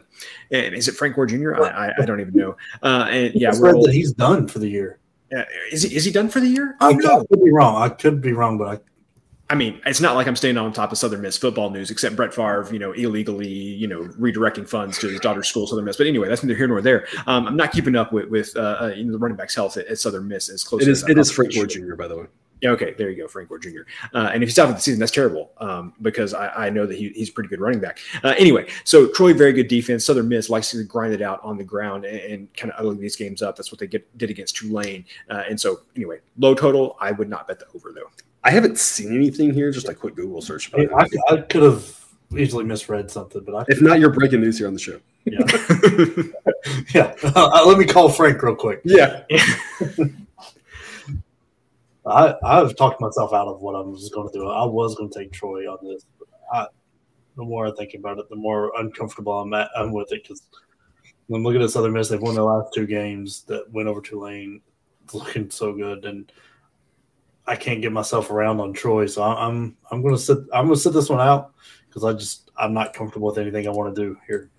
And 0.50 0.74
is 0.74 0.88
it 0.88 0.92
Frank 0.92 1.14
Gore 1.14 1.26
Jr.? 1.26 1.54
I, 1.54 1.88
I, 1.88 1.92
I 2.00 2.06
don't 2.06 2.18
even 2.18 2.32
know. 2.32 2.56
Uh, 2.82 3.06
and 3.10 3.34
yeah, 3.34 3.52
we're 3.54 3.74
all, 3.74 3.84
that 3.84 3.92
he's 3.92 4.12
done 4.12 4.48
for 4.48 4.58
the 4.58 4.70
year. 4.70 4.98
Uh, 5.36 5.42
is 5.70 5.82
he 5.82 5.94
is 5.94 6.06
he 6.06 6.10
done 6.10 6.30
for 6.30 6.40
the 6.40 6.46
year? 6.48 6.76
I, 6.80 6.88
I 6.88 6.94
could 6.94 7.44
be 7.44 7.52
wrong. 7.52 7.82
I 7.82 7.90
could 7.90 8.22
be 8.22 8.32
wrong, 8.32 8.56
but 8.56 8.82
I 9.50 9.54
mean, 9.54 9.80
it's 9.86 10.00
not 10.00 10.14
like 10.14 10.26
I'm 10.26 10.36
staying 10.36 10.58
on 10.58 10.72
top 10.74 10.92
of 10.92 10.98
Southern 10.98 11.22
Miss 11.22 11.38
football 11.38 11.70
news, 11.70 11.90
except 11.90 12.16
Brett 12.16 12.34
Favre, 12.34 12.68
you 12.70 12.78
know, 12.78 12.92
illegally, 12.92 13.48
you 13.48 13.86
know, 13.86 14.02
redirecting 14.18 14.68
funds 14.68 14.98
to 14.98 15.08
his 15.08 15.20
daughter's 15.20 15.48
school, 15.48 15.66
Southern 15.66 15.86
Miss. 15.86 15.96
But 15.96 16.06
anyway, 16.06 16.28
that's 16.28 16.42
neither 16.42 16.56
here 16.56 16.68
nor 16.68 16.82
there. 16.82 17.06
Um, 17.26 17.46
I'm 17.46 17.56
not 17.56 17.72
keeping 17.72 17.96
up 17.96 18.12
with 18.12 18.28
with 18.28 18.54
uh, 18.56 18.78
uh 18.80 18.92
you 18.94 19.04
know, 19.04 19.12
the 19.12 19.18
running 19.18 19.36
back's 19.36 19.54
health 19.54 19.78
at, 19.78 19.86
at 19.86 19.98
Southern 19.98 20.28
Miss 20.28 20.50
as 20.50 20.62
close. 20.62 20.82
It 20.82 20.88
is. 20.88 21.08
It 21.08 21.16
is 21.16 21.30
Frank 21.30 21.54
Gore 21.54 21.66
Jr. 21.66 21.94
By 21.94 22.08
the 22.08 22.16
way. 22.18 22.26
Yeah. 22.60 22.70
Okay. 22.70 22.94
There 22.98 23.08
you 23.08 23.22
go, 23.22 23.28
Frank 23.28 23.48
Gore 23.48 23.58
Jr. 23.58 23.82
Uh, 24.12 24.30
and 24.34 24.42
if 24.42 24.48
he's 24.48 24.58
out 24.58 24.66
for 24.66 24.74
the 24.74 24.80
season, 24.80 25.00
that's 25.00 25.12
terrible 25.12 25.52
um, 25.58 25.94
because 26.02 26.34
I, 26.34 26.66
I, 26.66 26.70
know 26.70 26.86
that 26.86 26.98
he, 26.98 27.10
he's 27.10 27.28
a 27.28 27.32
pretty 27.32 27.48
good 27.48 27.60
running 27.60 27.80
back. 27.80 28.00
Uh, 28.24 28.34
anyway, 28.36 28.68
so 28.82 29.06
Troy, 29.08 29.32
very 29.32 29.52
good 29.52 29.68
defense. 29.68 30.04
Southern 30.04 30.28
Miss 30.28 30.50
likes 30.50 30.72
to 30.72 30.82
grind 30.82 31.14
it 31.14 31.22
out 31.22 31.40
on 31.44 31.56
the 31.56 31.62
ground 31.62 32.04
and, 32.04 32.18
and 32.18 32.54
kind 32.54 32.72
of 32.72 32.80
ugly 32.80 33.00
these 33.00 33.14
games 33.14 33.42
up. 33.42 33.54
That's 33.56 33.70
what 33.70 33.78
they 33.78 33.86
get, 33.86 34.18
did 34.18 34.30
against 34.30 34.56
Tulane. 34.56 35.04
Uh, 35.30 35.44
and 35.48 35.60
so, 35.60 35.82
anyway, 35.94 36.18
low 36.36 36.54
total. 36.54 36.96
I 37.00 37.12
would 37.12 37.28
not 37.28 37.46
bet 37.46 37.60
the 37.60 37.66
over 37.76 37.92
though. 37.92 38.10
I 38.44 38.50
haven't 38.50 38.78
seen 38.78 39.14
anything 39.14 39.52
here. 39.52 39.70
Just 39.70 39.88
a 39.88 39.94
quick 39.94 40.14
Google 40.14 40.40
search. 40.40 40.72
I, 40.74 40.86
I, 40.94 41.06
I, 41.30 41.36
could 41.38 41.62
have 41.62 41.94
easily 42.36 42.64
misread 42.64 43.10
something, 43.10 43.42
but 43.44 43.54
I 43.54 43.64
if 43.68 43.82
not, 43.82 43.98
you're 43.98 44.12
breaking 44.12 44.40
news 44.40 44.58
here 44.58 44.66
on 44.68 44.74
the 44.74 44.80
show. 44.80 45.00
Yeah, 45.24 45.44
yeah. 46.94 47.14
Uh, 47.34 47.64
let 47.66 47.78
me 47.78 47.84
call 47.84 48.08
Frank 48.08 48.42
real 48.42 48.54
quick. 48.54 48.80
Yeah. 48.84 49.24
I 52.06 52.34
I've 52.42 52.76
talked 52.76 53.00
myself 53.00 53.32
out 53.32 53.48
of 53.48 53.60
what 53.60 53.74
I 53.74 53.80
was 53.80 54.08
going 54.10 54.28
to 54.32 54.32
do. 54.32 54.48
I 54.48 54.64
was 54.64 54.94
going 54.94 55.10
to 55.10 55.18
take 55.18 55.32
Troy 55.32 55.70
on 55.70 55.78
this. 55.84 56.06
I, 56.52 56.66
the 57.36 57.44
more 57.44 57.66
I 57.66 57.72
think 57.72 57.94
about 57.94 58.18
it, 58.18 58.28
the 58.30 58.36
more 58.36 58.72
uncomfortable 58.78 59.40
I'm 59.40 59.52
at. 59.54 59.70
I'm 59.76 59.92
with 59.92 60.12
it 60.12 60.22
because 60.22 60.42
I'm 61.32 61.42
looking 61.42 61.62
at 61.62 61.70
Southern 61.70 61.92
Miss. 61.92 62.08
They've 62.08 62.20
won 62.20 62.34
their 62.34 62.44
last 62.44 62.72
two 62.72 62.86
games 62.86 63.42
that 63.48 63.70
went 63.70 63.88
over 63.88 64.00
Tulane. 64.00 64.62
It's 65.04 65.14
looking 65.14 65.50
so 65.50 65.72
good, 65.72 66.04
and 66.06 66.32
I 67.48 67.56
can't 67.56 67.80
get 67.80 67.92
myself 67.92 68.30
around 68.30 68.60
on 68.60 68.74
Troy, 68.74 69.06
so 69.06 69.22
I'm 69.22 69.76
I'm 69.90 70.02
to 70.02 70.18
sit 70.18 70.38
I'm 70.52 70.68
to 70.68 70.76
sit 70.76 70.92
this 70.92 71.08
one 71.08 71.20
out 71.20 71.54
because 71.88 72.04
I 72.04 72.12
just 72.12 72.50
I'm 72.56 72.74
not 72.74 72.92
comfortable 72.92 73.28
with 73.28 73.38
anything 73.38 73.66
I 73.66 73.70
want 73.70 73.94
to 73.94 74.00
do 74.00 74.18
here. 74.26 74.50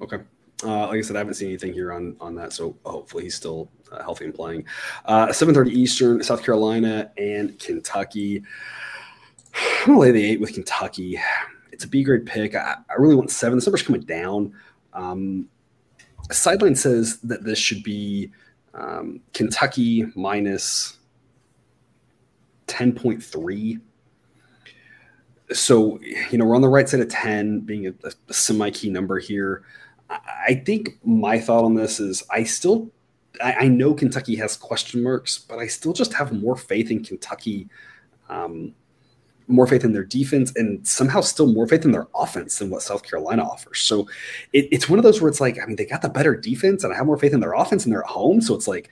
Okay. 0.00 0.18
Uh, 0.64 0.88
like 0.88 0.98
I 0.98 1.00
said, 1.00 1.16
I 1.16 1.20
haven't 1.20 1.34
seen 1.34 1.48
anything 1.48 1.72
here 1.72 1.92
on 1.92 2.16
on 2.20 2.34
that, 2.34 2.52
so 2.52 2.76
hopefully 2.84 3.24
he's 3.24 3.36
still 3.36 3.70
uh, 3.92 4.02
healthy 4.02 4.24
and 4.24 4.34
playing. 4.34 4.64
Uh, 5.04 5.28
7:30 5.28 5.70
Eastern, 5.70 6.22
South 6.22 6.42
Carolina 6.44 7.12
and 7.16 7.58
Kentucky. 7.58 8.42
I'm 9.54 9.86
gonna 9.86 9.98
lay 10.00 10.10
the 10.10 10.24
eight 10.24 10.40
with 10.40 10.54
Kentucky. 10.54 11.20
It's 11.70 11.84
a 11.84 11.88
B 11.88 12.02
grade 12.02 12.26
pick. 12.26 12.54
I, 12.54 12.76
I 12.90 12.94
really 12.98 13.14
want 13.14 13.30
seven. 13.30 13.56
This 13.56 13.66
number's 13.66 13.82
coming 13.82 14.02
down. 14.02 14.54
Um, 14.92 15.48
sideline 16.30 16.74
says 16.74 17.18
that 17.20 17.44
this 17.44 17.58
should 17.58 17.82
be 17.82 18.32
um, 18.74 19.20
Kentucky 19.32 20.06
minus 20.14 20.98
10.3. 22.72 23.80
So, 25.52 26.00
you 26.30 26.38
know, 26.38 26.46
we're 26.46 26.56
on 26.56 26.62
the 26.62 26.68
right 26.68 26.88
side 26.88 27.00
of 27.00 27.08
10, 27.08 27.60
being 27.60 27.86
a, 27.86 27.94
a 28.28 28.32
semi 28.32 28.70
key 28.70 28.88
number 28.88 29.18
here. 29.18 29.62
I 30.10 30.62
think 30.66 30.98
my 31.04 31.38
thought 31.38 31.64
on 31.64 31.74
this 31.74 32.00
is 32.00 32.22
I 32.30 32.44
still, 32.44 32.90
I, 33.42 33.52
I, 33.52 33.68
know 33.68 33.94
Kentucky 33.94 34.36
has 34.36 34.56
question 34.56 35.02
marks, 35.02 35.38
but 35.38 35.58
I 35.58 35.66
still 35.66 35.92
just 35.94 36.12
have 36.14 36.32
more 36.32 36.54
faith 36.56 36.90
in 36.90 37.02
Kentucky, 37.02 37.68
um, 38.28 38.74
more 39.48 39.66
faith 39.66 39.84
in 39.84 39.92
their 39.92 40.04
defense, 40.04 40.52
and 40.54 40.86
somehow 40.86 41.22
still 41.22 41.52
more 41.52 41.66
faith 41.66 41.84
in 41.84 41.92
their 41.92 42.08
offense 42.14 42.58
than 42.58 42.68
what 42.68 42.82
South 42.82 43.02
Carolina 43.02 43.42
offers. 43.42 43.80
So 43.80 44.06
it, 44.52 44.68
it's 44.70 44.88
one 44.88 44.98
of 44.98 45.02
those 45.02 45.20
where 45.20 45.30
it's 45.30 45.40
like, 45.40 45.58
I 45.62 45.66
mean, 45.66 45.76
they 45.76 45.86
got 45.86 46.02
the 46.02 46.08
better 46.10 46.34
defense, 46.34 46.84
and 46.84 46.92
I 46.92 46.96
have 46.96 47.06
more 47.06 47.18
faith 47.18 47.32
in 47.32 47.40
their 47.40 47.54
offense, 47.54 47.84
and 47.84 47.92
they're 47.92 48.04
at 48.04 48.10
home. 48.10 48.42
So 48.42 48.54
it's 48.54 48.68
like, 48.68 48.90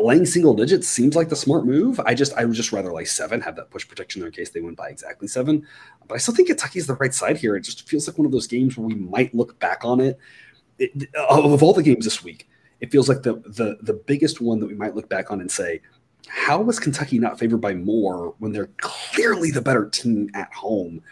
laying 0.00 0.26
single 0.26 0.54
digits 0.54 0.88
seems 0.88 1.16
like 1.16 1.28
the 1.28 1.36
smart 1.36 1.64
move. 1.66 2.00
I 2.00 2.14
just 2.14 2.32
I 2.34 2.44
would 2.44 2.54
just 2.54 2.72
rather 2.72 2.92
lay 2.92 3.04
seven, 3.04 3.40
have 3.40 3.56
that 3.56 3.70
push 3.70 3.86
protection 3.86 4.20
there 4.20 4.28
in 4.28 4.34
case 4.34 4.50
they 4.50 4.60
win 4.60 4.74
by 4.74 4.88
exactly 4.88 5.28
seven. 5.28 5.66
But 6.06 6.16
I 6.16 6.18
still 6.18 6.34
think 6.34 6.48
Kentucky's 6.48 6.86
the 6.86 6.94
right 6.94 7.14
side 7.14 7.36
here. 7.36 7.56
It 7.56 7.62
just 7.62 7.88
feels 7.88 8.06
like 8.06 8.18
one 8.18 8.26
of 8.26 8.32
those 8.32 8.46
games 8.46 8.76
where 8.76 8.86
we 8.86 8.94
might 8.94 9.34
look 9.34 9.58
back 9.58 9.84
on 9.84 10.00
it. 10.00 10.18
it 10.78 11.08
of 11.14 11.62
all 11.62 11.72
the 11.72 11.82
games 11.82 12.04
this 12.04 12.22
week, 12.22 12.48
it 12.80 12.90
feels 12.90 13.08
like 13.08 13.22
the 13.22 13.34
the 13.46 13.78
the 13.82 13.94
biggest 13.94 14.40
one 14.40 14.60
that 14.60 14.66
we 14.66 14.74
might 14.74 14.94
look 14.94 15.08
back 15.08 15.30
on 15.30 15.40
and 15.40 15.50
say, 15.50 15.80
how 16.28 16.60
was 16.60 16.78
Kentucky 16.78 17.18
not 17.18 17.38
favored 17.38 17.60
by 17.60 17.74
more 17.74 18.34
when 18.38 18.52
they're 18.52 18.70
clearly 18.78 19.50
the 19.50 19.62
better 19.62 19.88
team 19.88 20.30
at 20.34 20.52
home? 20.52 21.02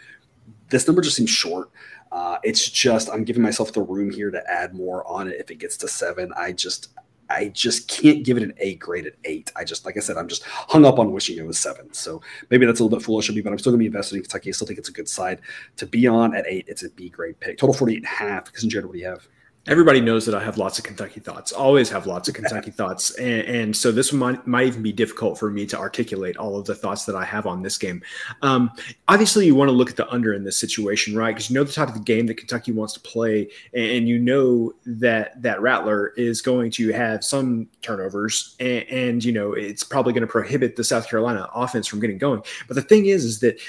This 0.69 0.87
number 0.87 1.01
just 1.01 1.15
seems 1.15 1.29
short. 1.29 1.69
Uh, 2.11 2.37
it's 2.43 2.69
just 2.69 3.09
I'm 3.09 3.23
giving 3.23 3.41
myself 3.41 3.73
the 3.73 3.81
room 3.81 4.11
here 4.11 4.29
to 4.29 4.43
add 4.49 4.75
more 4.75 5.05
on 5.07 5.27
it 5.27 5.39
if 5.39 5.49
it 5.49 5.55
gets 5.55 5.77
to 5.77 5.87
seven. 5.87 6.31
I 6.37 6.51
just 6.51 6.89
I 7.29 7.47
just 7.49 7.87
can't 7.87 8.23
give 8.23 8.37
it 8.37 8.43
an 8.43 8.53
A 8.57 8.75
grade 8.75 9.07
at 9.07 9.15
eight. 9.23 9.51
I 9.55 9.63
just, 9.63 9.85
like 9.85 9.97
I 9.97 10.01
said, 10.01 10.17
I'm 10.17 10.27
just 10.27 10.43
hung 10.43 10.85
up 10.85 10.99
on 10.99 11.11
wishing 11.11 11.37
it 11.37 11.45
was 11.45 11.57
seven. 11.57 11.91
So 11.93 12.21
maybe 12.49 12.65
that's 12.65 12.79
a 12.79 12.83
little 12.83 12.97
bit 12.97 13.05
foolish 13.05 13.29
of 13.29 13.35
me, 13.35 13.41
but 13.41 13.51
I'm 13.51 13.59
still 13.59 13.71
going 13.71 13.79
to 13.79 13.83
be 13.83 13.87
invested 13.87 14.17
in 14.17 14.21
Kentucky. 14.21 14.49
I 14.49 14.53
still 14.53 14.67
think 14.67 14.79
it's 14.79 14.89
a 14.89 14.93
good 14.93 15.09
side 15.09 15.41
to 15.77 15.85
be 15.85 16.07
on 16.07 16.35
at 16.35 16.45
eight. 16.47 16.65
It's 16.67 16.83
a 16.83 16.89
B 16.89 17.09
grade 17.09 17.39
pick. 17.39 17.57
Total 17.57 17.73
48 17.73 17.95
and 17.97 18.05
a 18.05 18.09
half. 18.09 18.45
Because 18.45 18.63
in 18.63 18.69
Jared, 18.69 18.85
what 18.85 18.93
do 18.93 18.99
you 18.99 19.07
have? 19.07 19.27
Everybody 19.67 20.01
knows 20.01 20.25
that 20.25 20.35
I 20.35 20.43
have 20.43 20.57
lots 20.57 20.77
of 20.77 20.83
Kentucky 20.83 21.19
thoughts. 21.19 21.51
Always 21.51 21.89
have 21.89 22.05
lots 22.05 22.27
of 22.27 22.35
Kentucky 22.35 22.71
thoughts, 22.71 23.11
and, 23.15 23.41
and, 23.41 23.75
so 23.75 23.91
this 23.91 24.11
might 24.11 24.45
might 24.45 24.67
even 24.67 24.83
be 24.83 24.91
difficult 24.91 25.39
for 25.39 25.49
me 25.49 25.65
to 25.67 25.77
articulate 25.77 26.37
all 26.37 26.57
of 26.57 26.65
the 26.65 26.75
thoughts 26.75 27.05
that 27.05 27.15
I 27.15 27.23
have 27.23 27.45
on 27.47 27.61
this 27.61 27.77
game. 27.77 28.01
Um, 28.41 28.71
obviously, 29.07 29.45
you 29.45 29.55
want 29.55 29.69
to 29.69 29.73
look 29.73 29.89
at 29.89 29.95
the 29.95 30.09
under 30.11 30.33
in 30.33 30.43
this 30.43 30.57
situation, 30.57 31.15
right? 31.15 31.33
Because 31.33 31.49
you 31.49 31.55
know 31.55 31.63
the 31.63 31.71
type 31.71 31.87
of 31.87 31.93
the 31.93 32.01
game 32.01 32.27
that 32.27 32.35
Kentucky 32.35 32.71
wants 32.71 32.93
to 32.93 32.99
play, 32.99 33.49
and 33.73 34.07
you 34.07 34.19
know 34.19 34.73
that 34.85 35.41
that 35.41 35.61
Rattler 35.61 36.09
is 36.17 36.41
going 36.41 36.71
to 36.71 36.91
have 36.91 37.23
some 37.23 37.67
turnovers, 37.81 38.55
and, 38.59 38.83
and 38.89 39.23
you 39.23 39.31
know 39.31 39.53
it's 39.53 39.83
probably 39.83 40.13
going 40.13 40.21
to 40.21 40.27
prohibit 40.27 40.75
the 40.75 40.83
South 40.83 41.09
Carolina 41.09 41.49
offense 41.53 41.87
from 41.87 41.99
getting 41.99 42.17
going. 42.17 42.41
But 42.67 42.75
the 42.75 42.81
thing 42.81 43.05
is, 43.05 43.23
is 43.23 43.39
that 43.39 43.59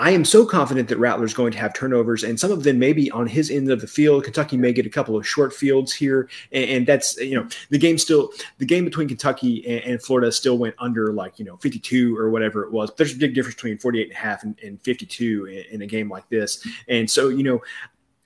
I 0.00 0.12
am 0.12 0.24
so 0.24 0.46
confident 0.46 0.88
that 0.88 0.98
Rattler's 0.98 1.34
going 1.34 1.50
to 1.52 1.58
have 1.58 1.74
turnovers, 1.74 2.22
and 2.22 2.38
some 2.38 2.52
of 2.52 2.62
them 2.62 2.78
maybe 2.78 3.10
on 3.10 3.26
his 3.26 3.50
end 3.50 3.68
of 3.68 3.80
the 3.80 3.88
field. 3.88 4.24
Kentucky 4.24 4.56
may 4.56 4.72
get 4.72 4.86
a 4.86 4.90
couple 4.90 5.16
of 5.16 5.26
short 5.26 5.52
fields 5.52 5.92
here, 5.92 6.28
and, 6.52 6.70
and 6.70 6.86
that's 6.86 7.16
you 7.16 7.34
know 7.34 7.48
the 7.70 7.78
game 7.78 7.98
still 7.98 8.30
the 8.58 8.64
game 8.64 8.84
between 8.84 9.08
Kentucky 9.08 9.66
and, 9.66 9.84
and, 9.84 10.02
Florida 10.02 10.30
still 10.30 10.56
went 10.56 10.76
under 10.78 11.12
like 11.12 11.38
you 11.40 11.44
know 11.44 11.56
52 11.56 12.16
or 12.16 12.30
whatever 12.30 12.62
it 12.62 12.70
was. 12.70 12.92
There's 12.96 13.12
a 13.12 13.16
big 13.16 13.34
difference 13.34 13.56
between 13.56 13.78
48 13.78 14.02
and 14.04 14.12
a 14.12 14.16
half 14.16 14.44
and, 14.44 14.56
and 14.62 14.80
52 14.82 15.46
in, 15.46 15.64
in 15.74 15.82
a 15.82 15.86
game 15.86 16.08
like 16.08 16.28
this, 16.28 16.64
and 16.86 17.10
so 17.10 17.28
you 17.28 17.42
know 17.42 17.60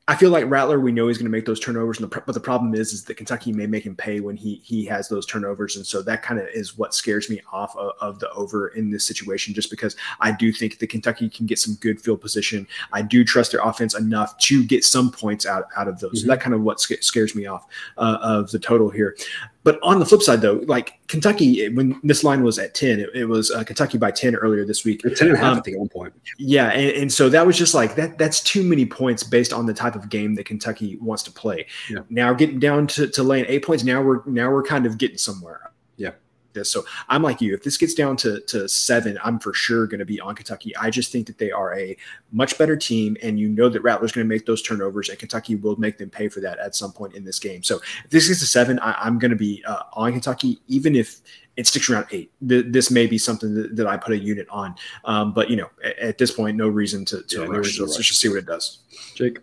I 0.09 0.17
feel 0.17 0.31
like 0.31 0.51
Rattler, 0.51 0.81
we 0.81 0.91
know 0.91 1.07
he's 1.07 1.17
going 1.17 1.27
to 1.27 1.31
make 1.31 1.47
those 1.47 1.61
turnovers, 1.61 1.99
the, 1.99 2.09
but 2.09 2.27
the 2.27 2.41
problem 2.41 2.75
is, 2.75 2.93
is 2.93 3.05
that 3.05 3.15
Kentucky 3.15 3.53
may 3.53 3.67
make 3.67 3.87
him 3.87 3.95
pay 3.95 4.19
when 4.19 4.37
he 4.37 4.57
he 4.65 4.85
has 4.87 5.09
those 5.09 5.25
turnovers, 5.25 5.77
and 5.77 5.87
so 5.87 6.03
that 6.03 6.25
kind 6.25 6.41
of 6.41 6.49
is 6.53 6.77
what 6.77 6.93
scares 6.93 7.31
me 7.31 7.41
off 7.53 7.77
of, 7.77 7.93
of, 8.01 8.19
the 8.19 8.29
over 8.33 8.69
in 8.69 8.91
this 8.91 9.07
situation. 9.07 9.55
Just 9.55 9.71
because 9.71 9.95
I 10.19 10.33
do 10.33 10.53
think 10.53 10.81
that 10.81 10.89
Kentucky 10.89 11.29
can 11.29 11.47
get 11.47 11.61
some 11.61 11.75
good 11.75 12.01
field 12.01 12.21
position, 12.21 12.67
I 12.93 13.03
do 13.03 13.25
trust 13.25 13.53
their 13.53 13.61
offense 13.61 13.95
enough 13.95 14.37
to 14.39 14.65
get 14.65 14.85
some 14.85 15.13
points 15.13 15.47
out 15.47 15.67
out 15.77 15.87
of 15.87 16.01
those. 16.01 16.11
Mm-hmm. 16.11 16.19
So 16.19 16.27
that 16.27 16.41
kind 16.41 16.55
of 16.55 16.63
what 16.63 16.81
scares 16.81 17.37
me 17.37 17.47
off 17.47 17.69
uh, 17.97 18.19
of 18.23 18.51
the 18.51 18.59
total 18.59 18.91
here. 18.91 19.17
But 19.65 19.79
on 19.83 20.01
the 20.01 20.07
flip 20.07 20.23
side, 20.23 20.41
though, 20.41 20.63
like 20.67 20.99
Kentucky, 21.09 21.69
when 21.69 22.01
this 22.03 22.25
line 22.25 22.43
was 22.43 22.59
at 22.59 22.75
10, 22.75 23.01
it, 23.01 23.11
it 23.15 23.25
was 23.27 23.51
uh, 23.51 23.63
Kentucky 23.65 23.99
by 23.99 24.11
10 24.11 24.35
earlier 24.35 24.65
this 24.65 24.85
week. 24.85 25.03
10 25.03 25.29
and 25.29 25.37
a 25.37 25.39
half, 25.39 25.53
um, 25.53 25.59
I 25.59 25.61
think, 25.61 25.77
at 25.77 25.81
one 25.81 25.89
point. 25.89 26.15
Yeah. 26.39 26.69
And, 26.71 26.91
and, 26.97 27.13
so 27.13 27.29
that 27.29 27.47
was 27.47 27.57
just 27.57 27.75
like 27.75 27.95
that. 27.97 28.19
That's 28.19 28.41
too 28.41 28.65
many 28.65 28.87
points 28.87 29.23
based 29.23 29.53
on 29.53 29.67
the 29.67 29.75
type 29.75 29.95
of 29.95 30.09
game 30.09 30.35
that 30.35 30.47
Kentucky 30.47 30.97
wants 30.97 31.23
to 31.25 31.31
play. 31.31 31.67
Yeah. 31.89 32.01
Now 32.11 32.33
getting 32.33 32.59
down 32.59 32.87
to, 32.89 33.07
to 33.09 33.23
laying 33.23 33.45
eight 33.49 33.65
points, 33.65 33.85
now 33.85 34.03
we're 34.03 34.25
now 34.27 34.51
we're 34.51 34.63
kind 34.63 34.87
of 34.87 34.99
getting 34.99 35.19
somewhere 35.19 35.72
this. 36.55 36.71
So 36.71 36.85
I'm 37.09 37.23
like 37.23 37.41
you. 37.41 37.55
If 37.55 37.63
this 37.63 37.77
gets 37.77 37.95
down 37.95 38.17
to, 38.19 38.41
to 38.41 38.69
seven, 38.69 39.19
I'm 39.23 39.39
for 39.39 39.53
sure 39.53 39.87
going 39.87 40.01
to 40.01 40.05
be 40.05 40.21
on 40.21 40.35
Kentucky. 40.35 40.77
I 40.77 40.91
just 40.91 41.13
think 41.13 41.27
that 41.27 41.39
they 41.39 41.51
are 41.51 41.75
a 41.77 41.97
much 42.33 42.59
better 42.59 42.77
team, 42.77 43.17
and 43.23 43.39
you 43.39 43.49
know 43.49 43.69
that 43.69 43.83
Rattler's 43.83 44.13
going 44.13 44.27
to 44.27 44.29
make 44.29 44.47
those 44.47 44.63
turnovers, 44.63 45.09
and 45.09 45.19
Kentucky 45.19 45.55
will 45.57 45.77
make 45.77 45.99
them 45.99 46.11
pay 46.11 46.29
for 46.29 46.41
that 46.41 46.59
at 46.59 46.75
some 46.75 46.93
point 46.93 47.15
in 47.15 47.25
this 47.25 47.39
game. 47.39 47.63
So 47.63 47.81
if 48.05 48.11
this 48.11 48.29
gets 48.29 48.41
to 48.41 48.47
seven, 48.47 48.79
I, 48.81 49.07
am 49.07 49.19
going 49.19 49.31
to 49.31 49.37
be 49.37 49.63
uh, 49.67 49.83
on 49.93 50.13
Kentucky, 50.13 50.61
even 50.69 50.95
if 50.95 51.21
it 51.57 51.67
sticks 51.67 51.91
around 51.91 52.07
eight. 52.11 52.33
this 52.41 52.91
may 52.91 53.07
be 53.07 53.19
something 53.19 53.55
that, 53.55 53.77
that, 53.77 53.87
I 53.87 53.97
put 53.97 54.13
a 54.13 54.19
unit 54.19 54.47
on, 54.49 54.75
um, 55.05 55.33
but 55.33 55.51
you 55.51 55.57
know, 55.57 55.71
at, 55.85 55.99
at, 55.99 56.19
this 56.19 56.31
point, 56.31 56.57
no 56.57 56.69
reason 56.69 57.05
to, 57.07 57.23
to 57.23 57.43
yeah, 57.43 57.47
rush. 57.47 57.79
No 57.79 57.85
let's 57.85 57.99
just 57.99 58.21
see 58.21 58.29
what 58.29 58.39
it 58.39 58.47
does. 58.47 58.79
Jake. 59.15 59.39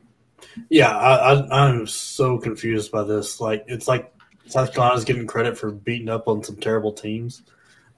Yeah, 0.69 0.95
I, 0.95 1.33
I, 1.33 1.67
I'm 1.67 1.85
so 1.85 2.37
confused 2.37 2.91
by 2.91 3.03
this. 3.03 3.39
Like, 3.39 3.63
it's 3.67 3.87
like 3.87 4.11
South 4.49 4.73
Carolina's 4.73 5.05
getting 5.05 5.27
credit 5.27 5.57
for 5.57 5.71
beating 5.71 6.09
up 6.09 6.27
on 6.27 6.43
some 6.43 6.55
terrible 6.55 6.91
teams. 6.91 7.43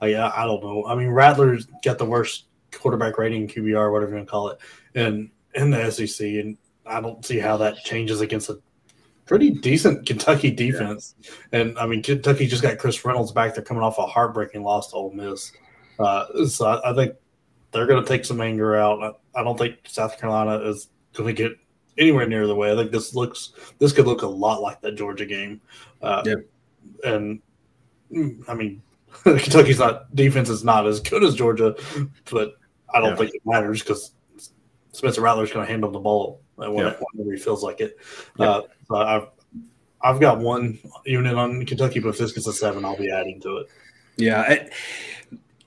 Like, 0.00 0.14
I, 0.14 0.42
I 0.42 0.44
don't 0.44 0.62
know. 0.62 0.84
I 0.86 0.94
mean, 0.94 1.08
Rattler's 1.08 1.66
got 1.82 1.98
the 1.98 2.04
worst 2.04 2.46
quarterback 2.72 3.18
rating, 3.18 3.48
QBR, 3.48 3.90
whatever 3.90 4.10
you 4.10 4.16
want 4.16 4.28
to 4.28 4.30
call 4.30 4.48
it, 4.48 4.58
in 4.94 5.30
in 5.54 5.70
the 5.70 5.90
SEC, 5.90 6.26
and 6.26 6.56
I 6.86 7.00
don't 7.00 7.24
see 7.24 7.38
how 7.38 7.56
that 7.58 7.76
changes 7.78 8.20
against 8.20 8.50
a 8.50 8.58
pretty 9.26 9.50
decent 9.50 10.06
Kentucky 10.06 10.50
defense. 10.50 11.14
Yeah. 11.20 11.60
And 11.60 11.78
I 11.78 11.86
mean, 11.86 12.02
Kentucky 12.02 12.46
just 12.46 12.62
got 12.62 12.78
Chris 12.78 13.04
Reynolds 13.04 13.32
back. 13.32 13.54
They're 13.54 13.64
coming 13.64 13.82
off 13.82 13.98
a 13.98 14.06
heartbreaking 14.06 14.62
loss 14.62 14.90
to 14.90 14.96
Ole 14.96 15.12
Miss, 15.12 15.52
uh, 15.98 16.46
so 16.46 16.66
I, 16.66 16.90
I, 16.90 16.94
think 16.94 17.14
they're 17.70 17.86
going 17.86 18.02
to 18.02 18.08
take 18.08 18.24
some 18.24 18.40
anger 18.40 18.76
out. 18.76 19.02
I, 19.02 19.40
I 19.40 19.44
don't 19.44 19.58
think 19.58 19.76
South 19.86 20.18
Carolina 20.18 20.58
is 20.68 20.88
going 21.14 21.34
to 21.34 21.42
get 21.42 21.52
anywhere 21.98 22.26
near 22.26 22.46
the 22.46 22.54
way. 22.54 22.72
I 22.72 22.76
think 22.76 22.90
this 22.90 23.14
looks 23.14 23.52
this 23.78 23.92
could 23.92 24.06
look 24.06 24.22
a 24.22 24.26
lot 24.26 24.62
like 24.62 24.80
that 24.80 24.92
Georgia 24.92 25.26
game. 25.26 25.60
Uh, 26.00 26.22
yeah. 26.24 26.34
And 27.04 27.40
mm, 28.12 28.42
I 28.48 28.54
mean, 28.54 28.82
Kentucky's 29.24 29.78
not 29.78 30.14
defense 30.14 30.48
is 30.48 30.64
not 30.64 30.86
as 30.86 31.00
good 31.00 31.22
as 31.22 31.34
Georgia, 31.34 31.74
but 32.30 32.54
I 32.94 33.00
don't 33.00 33.10
yeah. 33.10 33.16
think 33.16 33.34
it 33.34 33.42
matters 33.44 33.82
because 33.82 34.12
Spencer 34.92 35.22
Rattler's 35.22 35.52
going 35.52 35.66
to 35.66 35.70
handle 35.70 35.90
the 35.90 35.98
ball 35.98 36.40
whenever, 36.56 36.98
yeah. 37.14 37.24
he 37.24 37.36
feels 37.36 37.62
like 37.62 37.80
it. 37.80 37.96
Yeah. 38.38 38.46
Uh, 38.46 38.62
so 38.88 38.96
I've 38.96 39.26
I've 40.02 40.20
got 40.20 40.38
one 40.38 40.78
unit 41.04 41.34
on 41.34 41.64
Kentucky, 41.64 42.00
but 42.00 42.10
if 42.10 42.18
this 42.18 42.32
gets 42.32 42.46
a 42.46 42.52
seven, 42.52 42.84
I'll 42.84 42.96
be 42.96 43.10
adding 43.10 43.40
to 43.42 43.58
it. 43.58 43.68
Yeah, 44.16 44.40
I, 44.40 44.70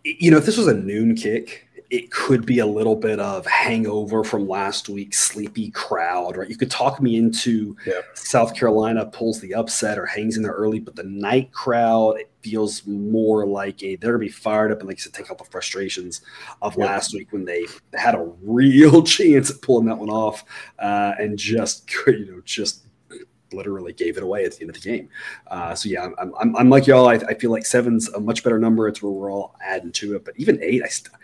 you 0.04 0.30
know, 0.30 0.38
if 0.38 0.46
this 0.46 0.58
was 0.58 0.68
a 0.68 0.74
noon 0.74 1.16
kick, 1.16 1.65
it 1.90 2.12
could 2.12 2.46
be 2.46 2.60
a 2.60 2.66
little 2.66 2.96
bit 2.96 3.20
of 3.20 3.46
hangover 3.46 4.24
from 4.24 4.48
last 4.48 4.90
week's 4.90 5.20
sleepy 5.20 5.70
crowd, 5.72 6.38
right? 6.38 6.50
You 6.50 6.58
could 6.58 6.72
talk 6.72 7.02
me 7.02 7.18
into 7.18 7.76
yeah. 7.86 8.02
South 8.14 8.56
Carolina 8.56 9.06
pulls 9.06 9.40
the 9.40 9.54
upset 9.54 9.98
or 9.98 10.06
hangs 10.06 10.38
in 10.38 10.44
there 10.44 10.54
early, 10.54 10.80
but 10.80 10.96
the 10.96 11.04
night 11.04 11.52
crowd, 11.52 12.20
it 12.20 12.32
feels 12.42 12.86
more 12.86 13.46
like 13.46 13.82
a 13.84 13.96
they're 13.96 14.14
gonna 14.14 14.20
be 14.20 14.30
fired 14.30 14.72
up 14.72 14.80
and 14.80 14.88
like 14.88 15.00
said, 15.00 15.14
take 15.14 15.30
out 15.32 15.38
the 15.38 15.44
frustrations 15.46 16.22
of 16.62 16.76
yeah. 16.78 16.86
last 16.86 17.14
week 17.14 17.32
when 17.32 17.46
they 17.46 17.66
had 17.94 18.16
a 18.16 18.32
real 18.42 19.04
chance 19.16 19.50
at 19.50 19.62
pulling 19.62 19.86
that 19.86 19.98
one 19.98 20.10
off 20.10 20.44
uh, 20.80 21.14
and 21.20 21.38
just 21.38 21.92
you 22.08 22.32
know 22.32 22.42
just 22.46 22.86
literally 23.54 23.94
gave 23.94 24.18
it 24.18 24.24
away 24.24 24.44
at 24.44 24.54
the 24.54 24.62
end 24.62 24.70
of 24.70 24.82
the 24.82 24.82
game. 24.82 25.10
Uh, 25.48 25.74
so 25.74 25.90
yeah, 25.90 26.10
I'm, 26.20 26.34
I'm, 26.40 26.56
I'm 26.56 26.70
like 26.70 26.88
y'all. 26.88 27.08
I, 27.08 27.16
I, 27.16 27.34
feel 27.36 27.52
like 27.52 27.66
seven's 27.66 28.10
a 28.10 28.20
much 28.20 28.44
better 28.44 28.60
number. 28.60 28.88
It's 28.88 29.02
where 29.02 29.12
we're 29.12 29.32
all 29.32 29.56
adding 29.64 29.92
to 29.94 30.16
it. 30.16 30.26
But 30.26 30.34
even 30.38 30.62
eight, 30.62 30.84
I, 30.84 30.88
st- 30.88 31.16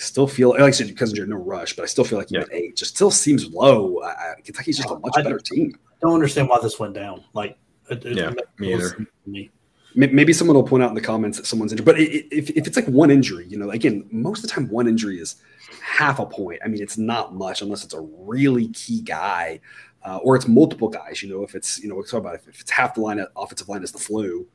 still 0.00 0.26
feel 0.26 0.50
like 0.50 0.60
I 0.60 0.70
said 0.70 0.88
because 0.88 1.12
there's 1.12 1.28
no 1.28 1.36
rush, 1.36 1.76
but 1.76 1.82
I 1.82 1.86
still 1.86 2.04
feel 2.04 2.18
like 2.18 2.30
yeah. 2.30 2.44
eight 2.52 2.76
just 2.76 2.94
still 2.94 3.10
seems 3.10 3.46
low. 3.50 3.98
Uh, 3.98 4.14
Kentucky's 4.44 4.78
just 4.78 4.90
a 4.90 4.98
much 4.98 5.12
I 5.16 5.22
better 5.22 5.38
team. 5.38 5.72
I 5.76 5.96
don't 6.00 6.14
understand 6.14 6.48
why 6.48 6.58
this 6.60 6.78
went 6.78 6.94
down. 6.94 7.24
Like, 7.34 7.58
it, 7.90 8.04
it 8.04 8.16
yeah, 8.16 8.32
me 8.58 8.74
either. 8.74 9.06
Me. 9.26 9.50
Maybe 9.94 10.32
someone 10.32 10.54
will 10.54 10.62
point 10.62 10.84
out 10.84 10.88
in 10.88 10.94
the 10.94 11.00
comments 11.00 11.36
that 11.38 11.46
someone's 11.46 11.72
injured, 11.72 11.84
but 11.84 11.98
if, 11.98 12.48
if 12.50 12.68
it's 12.68 12.76
like 12.76 12.86
one 12.86 13.10
injury, 13.10 13.44
you 13.48 13.58
know, 13.58 13.70
again, 13.70 14.08
most 14.12 14.38
of 14.38 14.48
the 14.48 14.54
time 14.54 14.68
one 14.68 14.86
injury 14.86 15.18
is 15.18 15.42
half 15.82 16.20
a 16.20 16.26
point. 16.26 16.60
I 16.64 16.68
mean, 16.68 16.80
it's 16.80 16.96
not 16.96 17.34
much 17.34 17.60
unless 17.60 17.82
it's 17.82 17.94
a 17.94 18.00
really 18.00 18.68
key 18.68 19.00
guy, 19.00 19.58
uh, 20.04 20.18
or 20.18 20.36
it's 20.36 20.46
multiple 20.46 20.88
guys. 20.88 21.24
You 21.24 21.30
know, 21.30 21.42
if 21.42 21.56
it's 21.56 21.80
you 21.82 21.88
know, 21.88 21.96
we 21.96 22.04
talk 22.04 22.20
about 22.20 22.36
if, 22.36 22.46
if 22.46 22.60
it's 22.60 22.70
half 22.70 22.94
the 22.94 23.00
line, 23.00 23.18
of 23.18 23.28
offensive 23.36 23.68
line 23.68 23.82
is 23.82 23.90
the 23.90 23.98
flu, 23.98 24.46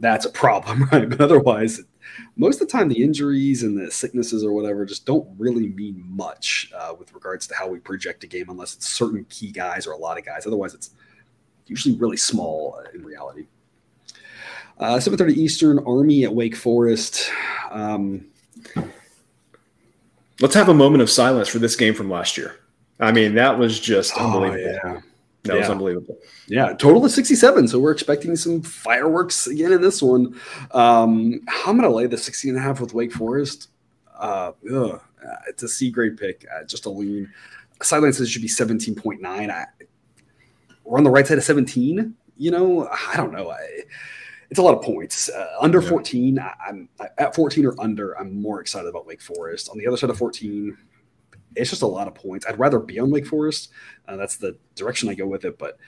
that's 0.00 0.26
a 0.26 0.30
problem, 0.30 0.84
right? 0.92 1.08
But 1.08 1.20
otherwise, 1.20 1.80
most 2.36 2.60
of 2.60 2.68
the 2.68 2.72
time, 2.72 2.88
the 2.88 3.02
injuries 3.02 3.62
and 3.62 3.78
the 3.78 3.90
sicknesses 3.90 4.44
or 4.44 4.52
whatever 4.52 4.84
just 4.84 5.06
don't 5.06 5.28
really 5.38 5.68
mean 5.68 6.02
much 6.06 6.70
uh, 6.76 6.94
with 6.98 7.12
regards 7.14 7.46
to 7.48 7.54
how 7.54 7.68
we 7.68 7.78
project 7.78 8.24
a 8.24 8.26
game, 8.26 8.48
unless 8.48 8.74
it's 8.74 8.88
certain 8.88 9.24
key 9.28 9.50
guys 9.50 9.86
or 9.86 9.92
a 9.92 9.96
lot 9.96 10.18
of 10.18 10.24
guys. 10.24 10.46
Otherwise, 10.46 10.74
it's 10.74 10.90
usually 11.66 11.96
really 11.96 12.16
small 12.16 12.78
uh, 12.78 12.90
in 12.94 13.04
reality. 13.04 13.46
Uh, 14.78 14.96
7:30 14.96 15.36
Eastern, 15.36 15.78
Army 15.80 16.24
at 16.24 16.34
Wake 16.34 16.56
Forest. 16.56 17.30
Um, 17.70 18.26
Let's 20.40 20.54
have 20.54 20.68
a 20.68 20.74
moment 20.74 21.00
of 21.00 21.10
silence 21.10 21.48
for 21.48 21.60
this 21.60 21.76
game 21.76 21.94
from 21.94 22.10
last 22.10 22.36
year. 22.36 22.56
I 22.98 23.12
mean, 23.12 23.34
that 23.36 23.58
was 23.58 23.78
just 23.78 24.14
oh, 24.16 24.26
unbelievable. 24.26 24.78
Yeah. 24.84 25.00
That 25.44 25.54
yeah. 25.54 25.60
was 25.60 25.68
unbelievable. 25.68 26.18
Yeah, 26.48 26.72
total 26.72 27.04
of 27.04 27.10
67. 27.10 27.68
So 27.68 27.78
we're 27.78 27.92
expecting 27.92 28.34
some 28.34 28.62
fireworks 28.62 29.46
again 29.46 29.72
in 29.72 29.82
this 29.82 30.00
one. 30.00 30.40
Um, 30.70 31.40
I'm 31.66 31.80
I 31.80 31.82
going 31.82 31.82
to 31.82 31.90
lay 31.90 32.06
the 32.06 32.16
16 32.16 32.50
and 32.50 32.58
a 32.58 32.62
half 32.62 32.80
with 32.80 32.94
Wake 32.94 33.12
Forest. 33.12 33.68
Uh, 34.18 34.52
ugh, 34.74 35.00
it's 35.46 35.62
a 35.62 35.68
C 35.68 35.90
grade 35.90 36.16
pick, 36.16 36.46
uh, 36.54 36.64
just 36.64 36.86
a 36.86 36.90
lean. 36.90 37.30
Sideline 37.82 38.14
says 38.14 38.28
it 38.28 38.30
should 38.30 38.42
be 38.42 38.48
17.9. 38.48 39.50
I, 39.50 39.66
we're 40.84 40.98
on 40.98 41.04
the 41.04 41.10
right 41.10 41.26
side 41.26 41.36
of 41.36 41.44
17. 41.44 42.14
You 42.36 42.50
know, 42.50 42.88
I 43.12 43.16
don't 43.16 43.32
know. 43.32 43.50
I, 43.50 43.82
it's 44.48 44.58
a 44.58 44.62
lot 44.62 44.76
of 44.76 44.82
points. 44.82 45.28
Uh, 45.28 45.56
under 45.60 45.82
yeah. 45.82 45.88
14, 45.90 46.38
I, 46.38 46.52
am 46.68 46.88
at 47.18 47.34
14 47.34 47.66
or 47.66 47.74
under. 47.78 48.18
I'm 48.18 48.40
more 48.40 48.60
excited 48.60 48.88
about 48.88 49.06
Wake 49.06 49.20
Forest. 49.20 49.68
On 49.68 49.76
the 49.76 49.86
other 49.86 49.96
side 49.98 50.10
of 50.10 50.16
14, 50.16 50.76
it's 51.56 51.70
just 51.70 51.82
a 51.82 51.86
lot 51.86 52.08
of 52.08 52.14
points. 52.14 52.46
I'd 52.46 52.58
rather 52.58 52.78
be 52.78 52.98
on 52.98 53.10
Wake 53.10 53.26
Forest. 53.26 53.70
Uh, 54.06 54.16
that's 54.16 54.36
the 54.36 54.56
direction 54.74 55.08
I 55.08 55.14
go 55.14 55.26
with 55.26 55.44
it, 55.44 55.58
but 55.58 55.78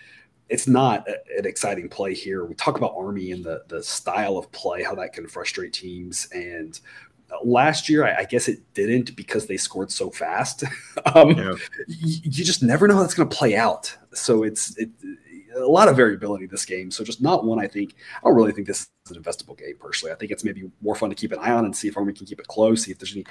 it's 0.48 0.68
not 0.68 1.08
a, 1.08 1.18
an 1.38 1.46
exciting 1.46 1.88
play 1.88 2.14
here. 2.14 2.44
We 2.44 2.54
talk 2.54 2.76
about 2.76 2.94
Army 2.96 3.32
and 3.32 3.44
the 3.44 3.64
the 3.68 3.82
style 3.82 4.36
of 4.36 4.50
play, 4.52 4.82
how 4.82 4.94
that 4.96 5.12
can 5.12 5.26
frustrate 5.26 5.72
teams. 5.72 6.28
And 6.32 6.78
uh, 7.30 7.44
last 7.44 7.88
year, 7.88 8.04
I, 8.04 8.18
I 8.18 8.24
guess 8.24 8.48
it 8.48 8.60
didn't 8.74 9.16
because 9.16 9.46
they 9.46 9.56
scored 9.56 9.90
so 9.90 10.10
fast. 10.10 10.64
um, 11.14 11.30
yeah. 11.30 11.54
you, 11.88 12.18
you 12.22 12.44
just 12.44 12.62
never 12.62 12.86
know 12.86 12.94
how 12.94 13.00
that's 13.00 13.14
going 13.14 13.28
to 13.28 13.36
play 13.36 13.56
out. 13.56 13.96
So 14.12 14.44
it's 14.44 14.76
it, 14.78 14.90
a 15.56 15.66
lot 15.66 15.88
of 15.88 15.96
variability 15.96 16.46
this 16.46 16.64
game. 16.64 16.90
So 16.90 17.02
just 17.02 17.22
not 17.22 17.44
one 17.44 17.58
I 17.58 17.66
think 17.66 17.94
I 18.18 18.28
don't 18.28 18.36
really 18.36 18.52
think 18.52 18.66
this 18.66 18.88
is 19.06 19.16
an 19.16 19.22
investable 19.22 19.58
game 19.58 19.76
personally. 19.78 20.12
I 20.12 20.16
think 20.16 20.30
it's 20.30 20.44
maybe 20.44 20.70
more 20.80 20.94
fun 20.94 21.10
to 21.10 21.16
keep 21.16 21.32
an 21.32 21.38
eye 21.40 21.50
on 21.52 21.64
and 21.64 21.74
see 21.74 21.88
if 21.88 21.96
Army 21.96 22.12
can 22.12 22.26
keep 22.26 22.38
it 22.38 22.46
close, 22.46 22.84
see 22.84 22.92
if 22.92 22.98
there's 22.98 23.14
any 23.14 23.24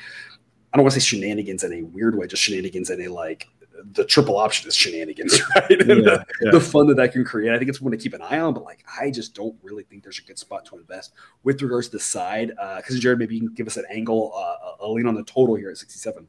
I 0.76 0.78
don't 0.78 0.84
want 0.84 0.93
to 0.95 0.99
say 0.99 1.05
shenanigans 1.05 1.63
in 1.63 1.71
a 1.71 1.84
weird 1.84 2.17
way, 2.17 2.28
just 2.28 2.43
shenanigans 2.43 2.89
in 2.89 2.99
a 2.99 3.07
like 3.07 3.47
the 3.93 4.03
triple 4.03 4.38
option 4.38 4.67
is 4.67 4.76
shenanigans, 4.76 5.39
right? 5.55 5.69
Yeah, 5.69 5.78
the, 5.78 6.26
yeah. 6.41 6.51
the, 6.51 6.59
fun 6.59 6.88
that 6.88 6.97
that 6.97 7.13
can 7.13 7.23
create. 7.23 7.53
I 7.53 7.57
think 7.57 7.69
it's 7.69 7.80
one 7.80 7.93
to 7.93 7.97
keep 7.97 8.13
an 8.13 8.21
eye 8.21 8.39
on, 8.39 8.53
but 8.53 8.65
like 8.65 8.84
I 8.99 9.09
just 9.09 9.34
don't 9.34 9.55
really 9.63 9.84
think 9.84 10.03
there's 10.03 10.19
a 10.19 10.23
good 10.23 10.38
spot 10.38 10.65
to 10.65 10.76
invest 10.78 11.13
with 11.43 11.61
regards 11.61 11.88
to 11.88 11.93
the 11.93 12.01
side. 12.01 12.49
Because 12.49 12.97
uh, 12.97 12.99
Jared, 12.99 13.19
maybe 13.19 13.36
you 13.36 13.47
can 13.47 13.53
give 13.53 13.67
us 13.67 13.78
an 13.78 13.86
angle, 13.89 14.34
uh, 14.36 14.86
a 14.86 14.88
lean 14.91 15.07
on 15.07 15.15
the 15.15 15.23
total 15.23 15.55
here 15.55 15.69
at 15.69 15.78
67. 15.78 16.28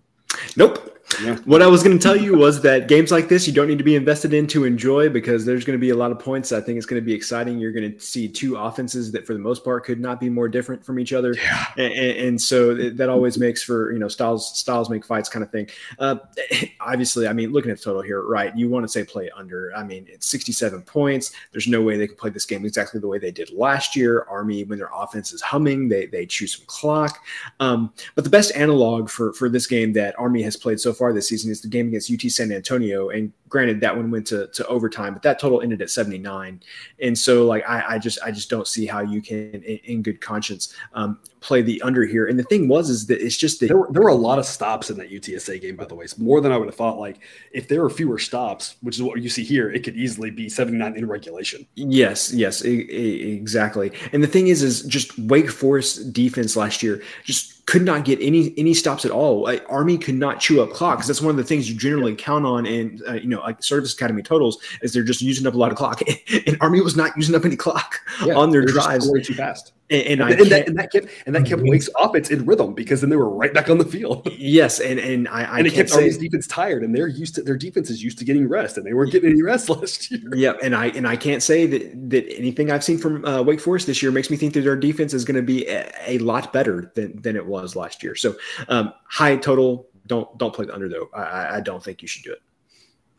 Nope. 0.57 0.96
Yeah. 1.23 1.37
What 1.45 1.63
I 1.63 1.69
was 1.69 1.83
going 1.83 1.97
to 1.97 2.03
tell 2.03 2.17
you 2.17 2.37
was 2.37 2.61
that 2.63 2.89
games 2.89 3.13
like 3.13 3.29
this 3.29 3.47
you 3.47 3.53
don't 3.53 3.69
need 3.69 3.79
to 3.79 3.85
be 3.85 3.95
invested 3.95 4.35
in 4.35 4.47
to 4.49 4.65
enjoy 4.65 5.09
because 5.09 5.45
there's 5.45 5.65
going 5.65 5.79
to 5.79 5.81
be 5.81 5.91
a 5.91 5.95
lot 5.95 6.11
of 6.11 6.19
points. 6.19 6.51
I 6.51 6.61
think 6.61 6.79
it's 6.79 6.87
going 6.87 7.01
to 7.01 7.05
be 7.05 7.15
exciting. 7.15 7.59
You're 7.59 7.73
going 7.73 7.93
to 7.93 8.01
see 8.01 8.29
two 8.29 8.57
offenses 8.57 9.13
that, 9.13 9.25
for 9.25 9.33
the 9.33 9.39
most 9.39 9.65
part, 9.65 9.85
could 9.85 10.01
not 10.01 10.19
be 10.19 10.29
more 10.29 10.49
different 10.49 10.85
from 10.85 10.99
each 10.99 11.13
other, 11.13 11.35
yeah. 11.35 11.67
and, 11.77 11.93
and, 11.93 12.43
so 12.43 12.75
that 12.75 13.09
always 13.09 13.39
makes 13.39 13.63
for 13.63 13.93
you 13.93 13.99
know 13.99 14.09
styles 14.09 14.59
styles 14.59 14.91
make 14.91 15.05
fights 15.05 15.29
kind 15.29 15.43
of 15.45 15.51
thing. 15.51 15.69
Uh, 15.99 16.17
obviously, 16.81 17.29
I 17.29 17.33
mean, 17.33 17.53
looking 17.53 17.71
at 17.71 17.79
the 17.79 17.85
total 17.85 18.03
here, 18.03 18.23
right? 18.23 18.57
You 18.57 18.69
want 18.69 18.85
to 18.85 18.89
say 18.89 19.05
play 19.05 19.31
under. 19.31 19.73
I 19.77 19.85
mean, 19.85 20.07
it's 20.09 20.27
67 20.27 20.83
points. 20.83 21.33
There's 21.53 21.69
no 21.69 21.83
way 21.83 21.97
they 21.97 22.09
could 22.09 22.19
play 22.19 22.31
this 22.31 22.47
game 22.47 22.65
exactly 22.65 23.01
the 23.01 23.09
way 23.09 23.19
they 23.19 23.31
did 23.31 23.51
last 23.53 23.95
year. 23.95 24.27
Army, 24.29 24.65
when 24.65 24.79
their 24.79 24.91
offense 24.93 25.33
is 25.33 25.41
humming, 25.41 25.89
they 25.89 26.07
they 26.07 26.27
choose 26.27 26.57
some 26.57 26.67
clock. 26.67 27.25
Um, 27.61 27.93
but 28.17 28.25
the 28.25 28.31
best 28.31 28.55
analog 28.57 29.09
for 29.09 29.33
for 29.33 29.49
this 29.49 29.67
game 29.67 29.93
that 29.93 30.19
Army 30.19 30.43
has 30.43 30.57
played 30.57 30.81
so 30.81 30.93
far 30.97 31.13
this 31.13 31.29
season 31.29 31.51
is 31.51 31.61
the 31.61 31.69
game 31.69 31.89
against 31.89 32.11
UT 32.11 32.31
San 32.31 32.51
Antonio. 32.51 33.11
And 33.11 33.33
granted, 33.49 33.81
that 33.81 33.97
one 33.97 34.11
went 34.11 34.27
to, 34.29 34.49
to 34.49 34.67
overtime, 34.67 35.13
but 35.13 35.23
that 35.23 35.39
total 35.39 35.63
ended 35.63 35.83
at 35.83 35.91
79. 35.91 36.61
And 37.01 37.19
so, 37.19 37.47
like, 37.47 37.69
I, 37.69 37.95
I 37.95 37.99
just 37.99 38.19
I 38.25 38.31
just 38.31 38.51
don't 38.51 38.67
see 38.67 38.87
how 38.87 39.01
you 39.01 39.23
can, 39.23 39.55
in, 39.55 39.79
in 39.85 40.03
good 40.03 40.21
conscience, 40.21 40.75
um, 40.95 41.19
play 41.41 41.63
the 41.63 41.81
under 41.83 42.05
here. 42.05 42.27
And 42.27 42.39
the 42.39 42.45
thing 42.45 42.67
was, 42.67 42.91
is 42.91 43.07
that 43.07 43.25
it's 43.25 43.37
just 43.37 43.61
that 43.61 43.69
there 43.69 43.79
were, 43.79 43.89
there 43.93 44.03
were 44.03 44.09
a 44.09 44.15
lot 44.15 44.39
of 44.39 44.47
stops 44.47 44.91
in 44.91 44.97
that 44.99 45.11
UTSA 45.11 45.61
game, 45.61 45.77
by 45.77 45.85
the 45.85 45.95
way. 45.95 46.05
It's 46.05 46.19
more 46.19 46.41
than 46.41 46.51
I 46.51 46.57
would 46.57 46.67
have 46.67 46.75
thought. 46.75 46.99
Like, 46.99 47.21
if 47.53 47.69
there 47.69 47.83
were 47.83 47.91
fewer 47.91 48.19
stops, 48.19 48.77
which 48.81 48.97
is 48.97 49.03
what 49.03 49.21
you 49.23 49.29
see 49.29 49.45
here, 49.45 49.71
it 49.71 49.85
could 49.85 49.97
easily 49.97 50.31
be 50.31 50.49
79 50.49 50.97
in 50.97 51.07
regulation. 51.07 51.67
Yes, 51.75 52.33
yes, 52.33 52.65
e- 52.65 52.89
e- 52.91 53.37
exactly. 53.37 53.93
And 54.13 54.23
the 54.23 54.29
thing 54.29 54.49
is, 54.49 54.63
is 54.63 54.83
just 54.83 55.17
Wake 55.19 55.51
Forest 55.51 56.13
defense 56.13 56.57
last 56.57 56.83
year 56.83 57.03
just 57.25 57.56
could 57.67 57.83
not 57.83 58.05
get 58.05 58.21
any 58.21 58.55
any 58.57 58.73
stops 58.73 59.05
at 59.05 59.11
all. 59.11 59.43
Like, 59.43 59.65
Army 59.69 59.99
could 59.99 60.15
not 60.15 60.39
chew 60.41 60.63
up 60.63 60.71
clock 60.71 60.99
because 60.99 61.09
that's 61.09 61.21
one 61.21 61.31
of 61.31 61.37
the 61.37 61.45
things 61.45 61.69
you 61.69 61.77
generally 61.77 62.15
count 62.15 62.47
on 62.47 62.65
in 62.65 63.01
uh, 63.09 63.15
you 63.15 63.27
know 63.27 63.41
like 63.41 63.63
service 63.63 63.93
academy 63.93 64.23
totals 64.23 64.59
is 64.83 64.93
they're 64.93 65.03
just 65.03 65.21
using 65.21 65.47
up 65.47 65.55
a 65.55 65.59
lot 65.59 65.73
of 65.73 65.77
clock, 65.77 66.01
and 66.47 66.57
Army 66.61 66.81
was 66.81 66.97
not 66.97 67.17
using 67.17 67.35
up 67.35 67.45
any 67.45 67.57
clock 67.57 68.01
yeah, 68.25 68.35
on 68.35 68.51
their 68.51 68.65
drives. 68.65 69.11
Way 69.11 69.23
too 69.23 69.35
fast. 69.35 69.73
And, 69.89 70.21
and, 70.21 70.21
and, 70.21 70.51
that, 70.51 70.69
and, 70.69 70.79
that, 70.79 70.91
kept 70.91 71.07
and 71.27 71.35
that 71.37 71.47
kept 71.47 71.63
mm-hmm. 71.63 71.71
Wake's 71.71 71.89
offense 71.97 72.31
in 72.31 72.45
rhythm 72.45 72.75
because 72.75 73.03
then 73.03 73.11
they 73.11 73.15
were 73.15 73.31
right 73.31 73.55
back 73.55 73.71
on 73.71 73.79
the 73.79 73.85
field. 73.85 74.29
Yes, 74.39 74.81
and 74.81 75.01
and 75.01 75.27
I, 75.29 75.43
I 75.43 75.59
and 75.59 75.67
it 75.67 75.73
kept 75.73 75.91
say, 75.91 75.97
Army's 75.97 76.19
defense 76.19 76.47
tired, 76.47 76.85
and 76.85 76.95
they're 76.95 77.09
used 77.09 77.35
to 77.37 77.43
their 77.43 77.57
defense 77.57 77.91
is 77.91 78.03
used 78.03 78.19
to 78.19 78.25
getting 78.25 78.49
rest, 78.49 78.77
and 78.77 78.87
they 78.87 78.93
weren't 78.93 79.11
getting 79.11 79.31
any 79.31 79.43
rest 79.43 79.69
last 79.71 80.11
year. 80.11 80.35
Yeah, 80.35 80.53
and 80.63 80.75
I 80.75 80.89
and 80.89 81.07
I 81.07 81.17
can't 81.17 81.43
say 81.43 81.67
that 81.67 82.11
that 82.11 82.33
anything 82.37 82.71
I've 82.71 82.85
seen 82.85 82.99
from 82.99 83.25
uh, 83.25 83.43
Wake 83.43 83.61
Forest 83.61 83.87
this 83.87 84.03
year 84.03 84.13
makes 84.13 84.31
me 84.31 84.37
think 84.37 84.55
that 84.55 84.61
their 84.61 84.77
defense 84.77 85.15
is 85.15 85.25
going 85.25 85.37
to 85.37 85.43
be 85.43 85.67
a, 85.67 85.91
a, 86.07 86.19
lot 86.19 86.53
better 86.53 86.93
than 86.95 87.21
than 87.23 87.35
it 87.35 87.45
was 87.45 87.75
last 87.75 88.03
year. 88.03 88.15
So 88.15 88.37
um, 88.69 88.93
high 89.09 89.37
total, 89.37 89.89
don't 90.07 90.37
don't 90.39 90.55
play 90.55 90.67
the 90.67 90.75
under 90.75 90.89
though. 90.89 91.09
I, 91.15 91.57
I 91.57 91.61
don't 91.61 91.83
think 91.83 92.03
you 92.03 92.09
should 92.09 92.25
do 92.25 92.33
it. 92.33 92.43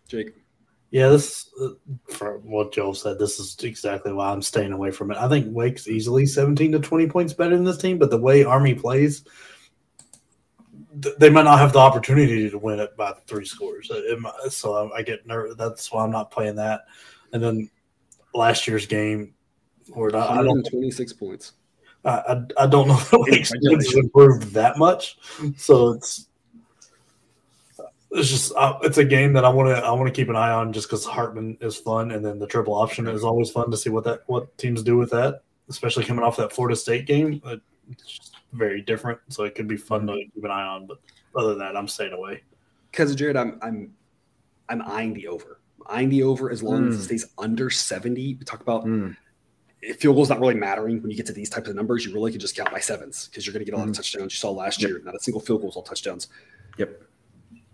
Jake. 0.07 0.33
Yeah, 0.89 1.09
this 1.09 1.49
uh, 1.61 1.69
for 2.09 2.37
what 2.39 2.71
Joel 2.71 2.93
said. 2.93 3.19
This 3.19 3.39
is 3.39 3.57
exactly 3.61 4.13
why 4.13 4.31
I'm 4.31 4.41
staying 4.41 4.71
away 4.71 4.91
from 4.91 5.11
it. 5.11 5.17
I 5.17 5.27
think 5.27 5.47
Wake's 5.49 5.87
easily 5.87 6.25
17 6.25 6.71
to 6.71 6.79
20 6.79 7.07
points 7.07 7.33
better 7.33 7.55
than 7.55 7.65
this 7.65 7.77
team, 7.77 7.97
but 7.97 8.09
the 8.09 8.17
way 8.17 8.45
Army 8.45 8.73
plays, 8.73 9.25
they 11.17 11.29
might 11.29 11.43
not 11.43 11.59
have 11.59 11.73
the 11.73 11.79
opportunity 11.79 12.49
to 12.49 12.57
win 12.57 12.79
it 12.79 12.95
by 12.95 13.13
three 13.27 13.45
scores. 13.45 13.91
so 14.49 14.91
I 14.93 15.01
get 15.01 15.27
nervous. 15.27 15.55
That's 15.57 15.91
why 15.91 16.03
I'm 16.03 16.11
not 16.11 16.31
playing 16.31 16.55
that. 16.55 16.85
And 17.33 17.43
then 17.43 17.69
last 18.33 18.67
year's 18.67 18.87
game, 18.87 19.33
or 19.91 20.15
I 20.15 20.41
don't 20.41 20.63
26 20.63 21.13
points. 21.13 21.53
I, 22.05 22.09
I, 22.09 22.63
I 22.63 22.67
don't 22.67 22.87
know 22.87 22.97
if 23.11 23.11
Wake's 23.11 23.93
improved 23.93 24.53
that 24.53 24.77
much. 24.77 25.17
So 25.57 25.91
it's 25.91 26.27
it's 28.11 28.29
just 28.29 28.53
uh, 28.55 28.77
it's 28.83 28.97
a 28.97 29.03
game 29.03 29.33
that 29.33 29.43
I 29.43 29.49
want 29.49 29.75
to 29.75 29.83
I 29.83 29.91
want 29.91 30.07
to 30.07 30.13
keep 30.13 30.29
an 30.29 30.35
eye 30.35 30.51
on 30.51 30.71
just 30.71 30.87
because 30.87 31.05
Hartman 31.05 31.57
is 31.59 31.75
fun, 31.75 32.11
and 32.11 32.23
then 32.23 32.39
the 32.39 32.47
triple 32.47 32.73
option 32.73 33.07
is 33.07 33.23
always 33.23 33.49
fun 33.49 33.69
to 33.71 33.77
see 33.77 33.89
what 33.89 34.03
that 34.05 34.21
what 34.27 34.57
teams 34.57 34.81
do 34.81 34.97
with 34.97 35.09
that, 35.11 35.41
especially 35.69 36.05
coming 36.05 36.23
off 36.23 36.37
that 36.37 36.53
Florida 36.53 36.75
State 36.75 37.05
game. 37.05 37.41
It's 37.91 38.03
just 38.03 38.35
very 38.53 38.81
different, 38.81 39.19
so 39.29 39.43
it 39.43 39.55
could 39.55 39.67
be 39.67 39.77
fun 39.77 40.07
to 40.07 40.15
keep 40.33 40.43
an 40.43 40.51
eye 40.51 40.65
on. 40.65 40.87
But 40.87 40.99
other 41.35 41.49
than 41.49 41.59
that, 41.59 41.75
I'm 41.75 41.87
staying 41.87 42.13
away. 42.13 42.43
Because 42.91 43.13
Jared, 43.13 43.35
I'm 43.35 43.59
I'm 43.61 43.93
I'm 44.69 44.81
eyeing 44.83 45.13
the 45.13 45.27
over, 45.27 45.59
I'm 45.81 45.97
eyeing 45.97 46.09
the 46.09 46.23
over 46.23 46.49
as 46.49 46.63
long 46.63 46.83
mm. 46.83 46.89
as 46.89 46.95
it 46.95 46.97
hmm. 46.97 47.03
stays 47.03 47.25
under 47.37 47.69
seventy. 47.69 48.35
We 48.35 48.45
talk 48.45 48.61
about. 48.61 48.85
Mm. 48.85 49.15
Field 49.99 50.15
goals 50.15 50.27
not 50.27 50.39
really 50.39 50.55
mattering 50.55 51.03
when 51.03 51.11
you 51.11 51.15
get 51.15 51.27
to 51.27 51.33
these 51.33 51.51
types 51.51 51.69
of 51.69 51.75
numbers. 51.75 52.03
You 52.03 52.11
really 52.11 52.31
can 52.31 52.39
just 52.39 52.57
count 52.57 52.71
by 52.71 52.79
sevens 52.79 53.27
because 53.27 53.45
you're 53.45 53.53
going 53.53 53.63
to 53.63 53.65
get 53.65 53.75
a 53.75 53.77
lot 53.77 53.83
of 53.83 53.89
hmm. 53.89 53.93
touchdowns. 53.93 54.33
You 54.33 54.37
saw 54.37 54.49
last 54.49 54.81
yep. 54.81 54.89
year, 54.89 55.01
not 55.05 55.13
a 55.13 55.19
single 55.19 55.39
field 55.39 55.61
goal 55.61 55.69
is 55.69 55.75
all 55.75 55.83
touchdowns. 55.83 56.29
Yep 56.79 57.06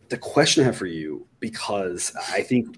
the 0.10 0.18
question 0.18 0.64
I 0.64 0.66
have 0.68 0.78
for 0.78 0.86
you, 0.86 1.26
because 1.39 2.14
I 2.32 2.41
think 2.41 2.76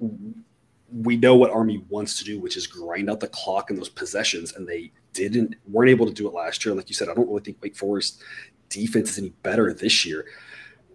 we 0.91 1.17
know 1.17 1.35
what 1.35 1.51
Army 1.51 1.83
wants 1.89 2.17
to 2.19 2.23
do, 2.23 2.39
which 2.39 2.57
is 2.57 2.67
grind 2.67 3.09
out 3.09 3.19
the 3.19 3.27
clock 3.27 3.69
in 3.69 3.75
those 3.75 3.89
possessions, 3.89 4.53
and 4.53 4.67
they 4.67 4.91
didn't 5.13 5.55
weren't 5.67 5.89
able 5.89 6.05
to 6.05 6.13
do 6.13 6.27
it 6.27 6.33
last 6.33 6.65
year. 6.65 6.75
Like 6.75 6.89
you 6.89 6.95
said, 6.95 7.09
I 7.09 7.13
don't 7.13 7.27
really 7.27 7.41
think 7.41 7.61
Wake 7.61 7.75
Forest 7.75 8.21
defense 8.69 9.11
is 9.11 9.19
any 9.19 9.29
better 9.43 9.73
this 9.73 10.05
year. 10.05 10.25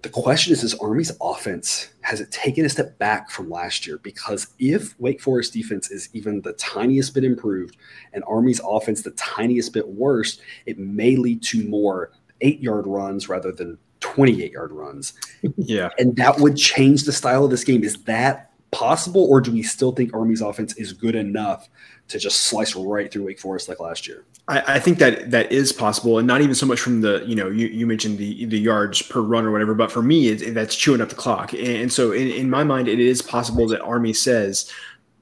The 0.02 0.08
question 0.08 0.52
is, 0.54 0.62
is 0.62 0.74
Army's 0.74 1.12
offense 1.20 1.90
has 2.00 2.22
it 2.22 2.30
taken 2.30 2.64
a 2.64 2.70
step 2.70 2.98
back 2.98 3.30
from 3.30 3.50
last 3.50 3.86
year? 3.86 3.98
Because 3.98 4.46
if 4.58 4.98
Wake 4.98 5.20
Forest 5.20 5.52
defense 5.52 5.90
is 5.90 6.08
even 6.14 6.40
the 6.40 6.54
tiniest 6.54 7.12
bit 7.12 7.24
improved 7.24 7.76
and 8.14 8.24
Army's 8.26 8.62
offense 8.64 9.02
the 9.02 9.10
tiniest 9.12 9.74
bit 9.74 9.86
worse, 9.86 10.40
it 10.64 10.78
may 10.78 11.16
lead 11.16 11.42
to 11.42 11.68
more 11.68 12.12
eight 12.40 12.60
yard 12.60 12.86
runs 12.86 13.28
rather 13.28 13.52
than 13.52 13.76
28 14.10 14.52
yard 14.52 14.72
runs. 14.72 15.12
Yeah. 15.56 15.88
And 15.98 16.16
that 16.16 16.38
would 16.38 16.56
change 16.56 17.04
the 17.04 17.12
style 17.12 17.44
of 17.44 17.50
this 17.50 17.64
game. 17.64 17.82
Is 17.82 18.02
that 18.04 18.50
possible, 18.72 19.24
or 19.24 19.40
do 19.40 19.52
we 19.52 19.62
still 19.62 19.92
think 19.92 20.12
Army's 20.14 20.42
offense 20.42 20.74
is 20.76 20.92
good 20.92 21.14
enough 21.14 21.68
to 22.08 22.18
just 22.18 22.42
slice 22.42 22.74
right 22.74 23.10
through 23.10 23.24
Wake 23.24 23.38
Forest 23.38 23.68
like 23.68 23.80
last 23.80 24.06
year? 24.06 24.24
I, 24.48 24.74
I 24.74 24.78
think 24.78 24.98
that 24.98 25.30
that 25.30 25.50
is 25.52 25.72
possible, 25.72 26.18
and 26.18 26.26
not 26.26 26.40
even 26.40 26.54
so 26.54 26.66
much 26.66 26.80
from 26.80 27.00
the 27.00 27.24
you 27.26 27.34
know 27.34 27.48
you, 27.48 27.68
you 27.68 27.86
mentioned 27.86 28.18
the 28.18 28.44
the 28.46 28.58
yards 28.58 29.00
per 29.00 29.20
run 29.20 29.46
or 29.46 29.50
whatever, 29.50 29.74
but 29.74 29.90
for 29.90 30.02
me, 30.02 30.28
it, 30.28 30.54
that's 30.54 30.76
chewing 30.76 31.00
up 31.00 31.08
the 31.08 31.14
clock. 31.14 31.52
And, 31.54 31.92
so 31.92 32.12
in, 32.12 32.28
in 32.28 32.50
my 32.50 32.64
mind, 32.64 32.88
it 32.88 33.00
is 33.00 33.22
possible 33.22 33.66
that 33.68 33.80
Army 33.80 34.12
says 34.12 34.70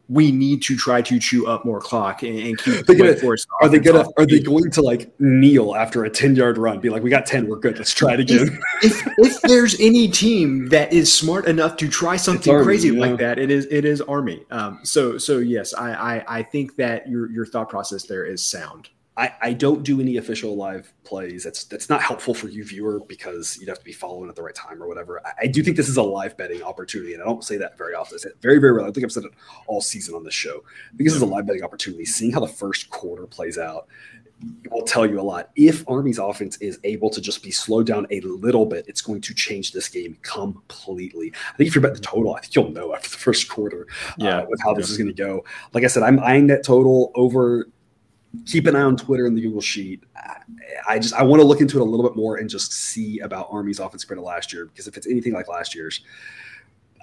we 0.08 0.32
need 0.32 0.62
to 0.62 0.76
try 0.76 1.02
to 1.02 1.18
chew 1.18 1.46
up 1.46 1.64
more 1.64 1.80
clock 1.80 2.22
and, 2.22 2.38
and 2.38 2.58
keep 2.58 2.86
the 2.86 2.94
gonna, 2.94 3.14
force. 3.16 3.46
Are 3.60 3.68
they 3.68 3.78
gonna? 3.78 4.06
Are 4.16 4.24
they 4.24 4.40
going 4.40 4.70
to 4.70 4.80
like 4.80 5.12
kneel 5.20 5.76
after 5.76 6.04
a 6.04 6.10
ten 6.10 6.34
yard 6.34 6.56
run? 6.56 6.80
Be 6.80 6.88
like, 6.88 7.02
we 7.02 7.10
got 7.10 7.26
ten, 7.26 7.46
we're 7.46 7.58
good. 7.58 7.76
Let's 7.76 7.92
try 7.92 8.14
it 8.14 8.20
again. 8.20 8.58
If, 8.82 9.06
if, 9.06 9.18
if 9.18 9.42
there's 9.42 9.78
any 9.80 10.08
team 10.08 10.68
that 10.68 10.92
is 10.92 11.12
smart 11.12 11.46
enough 11.46 11.76
to 11.78 11.88
try 11.88 12.16
something 12.16 12.52
Army, 12.52 12.64
crazy 12.64 12.88
yeah. 12.88 13.00
like 13.00 13.18
that, 13.18 13.38
it 13.38 13.50
is 13.50 13.66
it 13.70 13.84
is 13.84 14.00
Army. 14.00 14.44
Um, 14.50 14.80
so 14.82 15.18
so 15.18 15.38
yes, 15.38 15.74
I, 15.74 15.92
I 15.92 16.38
I 16.38 16.42
think 16.42 16.76
that 16.76 17.08
your 17.08 17.30
your 17.30 17.44
thought 17.44 17.68
process 17.68 18.04
there 18.04 18.24
is 18.24 18.42
sound. 18.42 18.88
I, 19.18 19.32
I 19.42 19.52
don't 19.52 19.82
do 19.82 20.00
any 20.00 20.16
official 20.16 20.56
live 20.56 20.94
plays. 21.02 21.42
That's 21.42 21.64
that's 21.64 21.88
not 21.88 22.00
helpful 22.00 22.34
for 22.34 22.48
you 22.48 22.64
viewer 22.64 23.00
because 23.00 23.58
you'd 23.58 23.68
have 23.68 23.80
to 23.80 23.84
be 23.84 23.92
following 23.92 24.30
at 24.30 24.36
the 24.36 24.42
right 24.42 24.54
time 24.54 24.80
or 24.80 24.86
whatever. 24.86 25.20
I, 25.26 25.32
I 25.42 25.46
do 25.48 25.60
think 25.64 25.76
this 25.76 25.88
is 25.88 25.96
a 25.96 26.02
live 26.02 26.36
betting 26.36 26.62
opportunity, 26.62 27.14
and 27.14 27.22
I 27.22 27.26
don't 27.26 27.42
say 27.42 27.56
that 27.56 27.76
very 27.76 27.94
often. 27.94 28.16
I 28.16 28.18
say 28.18 28.28
it 28.28 28.40
very 28.40 28.58
very 28.58 28.72
rarely. 28.72 28.88
I 28.88 28.92
think 28.92 29.04
I've 29.04 29.12
said 29.12 29.24
it 29.24 29.32
all 29.66 29.80
season 29.80 30.14
on 30.14 30.22
this 30.22 30.34
show. 30.34 30.62
I 30.92 30.96
think 30.96 31.08
this 31.08 31.14
is 31.14 31.22
a 31.22 31.26
live 31.26 31.46
betting 31.46 31.64
opportunity. 31.64 32.04
Seeing 32.04 32.32
how 32.32 32.38
the 32.38 32.46
first 32.46 32.90
quarter 32.90 33.26
plays 33.26 33.58
out 33.58 33.88
will 34.70 34.82
tell 34.82 35.04
you 35.04 35.20
a 35.20 35.22
lot. 35.22 35.50
If 35.56 35.88
Army's 35.88 36.18
offense 36.18 36.56
is 36.58 36.78
able 36.84 37.10
to 37.10 37.20
just 37.20 37.42
be 37.42 37.50
slowed 37.50 37.88
down 37.88 38.06
a 38.12 38.20
little 38.20 38.66
bit, 38.66 38.84
it's 38.86 39.00
going 39.00 39.20
to 39.22 39.34
change 39.34 39.72
this 39.72 39.88
game 39.88 40.16
completely. 40.22 41.32
I 41.52 41.56
think 41.56 41.66
if 41.66 41.74
you're 41.74 41.82
betting 41.82 41.96
the 41.96 42.02
total, 42.02 42.36
I 42.36 42.40
think 42.40 42.54
you'll 42.54 42.70
know 42.70 42.94
after 42.94 43.10
the 43.10 43.16
first 43.16 43.48
quarter 43.48 43.88
uh, 44.10 44.14
yeah, 44.18 44.38
uh, 44.38 44.46
with 44.48 44.60
how 44.62 44.74
this 44.74 44.90
is 44.90 44.96
going 44.96 45.08
to 45.08 45.12
go. 45.12 45.44
Like 45.72 45.82
I 45.82 45.88
said, 45.88 46.04
I'm 46.04 46.20
eyeing 46.20 46.46
that 46.48 46.64
total 46.64 47.10
over 47.16 47.68
keep 48.46 48.66
an 48.66 48.76
eye 48.76 48.82
on 48.82 48.96
Twitter 48.96 49.26
and 49.26 49.36
the 49.36 49.40
Google 49.40 49.60
Sheet. 49.60 50.04
I 50.88 50.98
just 50.98 51.14
I 51.14 51.22
want 51.22 51.40
to 51.40 51.46
look 51.46 51.60
into 51.60 51.78
it 51.78 51.80
a 51.80 51.84
little 51.84 52.06
bit 52.06 52.16
more 52.16 52.36
and 52.36 52.48
just 52.48 52.72
see 52.72 53.20
about 53.20 53.48
Army's 53.50 53.80
offense 53.80 54.04
compared 54.04 54.18
to 54.18 54.26
last 54.26 54.52
year 54.52 54.66
because 54.66 54.86
if 54.86 54.96
it's 54.96 55.06
anything 55.06 55.32
like 55.32 55.48
last 55.48 55.74
year's, 55.74 56.02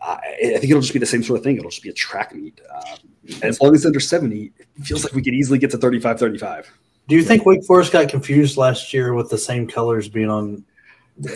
I, 0.01 0.19
I 0.41 0.57
think 0.57 0.65
it'll 0.65 0.81
just 0.81 0.93
be 0.93 0.99
the 0.99 1.05
same 1.05 1.23
sort 1.23 1.39
of 1.39 1.43
thing. 1.43 1.57
It'll 1.57 1.71
just 1.71 1.83
be 1.83 1.89
a 1.89 1.93
track 1.93 2.33
meet. 2.33 2.59
Um, 2.73 3.39
as 3.41 3.59
long 3.59 3.73
as 3.73 3.81
it's 3.81 3.85
under 3.85 3.99
70, 3.99 4.51
it 4.57 4.67
feels 4.83 5.03
like 5.03 5.13
we 5.13 5.23
could 5.23 5.33
easily 5.33 5.57
get 5.57 5.71
to 5.71 5.77
35 5.77 6.19
35. 6.19 6.71
Do 7.07 7.15
you 7.15 7.23
think 7.23 7.45
Wake 7.45 7.63
Forest 7.65 7.91
got 7.91 8.09
confused 8.09 8.57
last 8.57 8.93
year 8.93 9.13
with 9.13 9.29
the 9.29 9.37
same 9.37 9.67
colors 9.67 10.09
being 10.09 10.29
on 10.29 10.63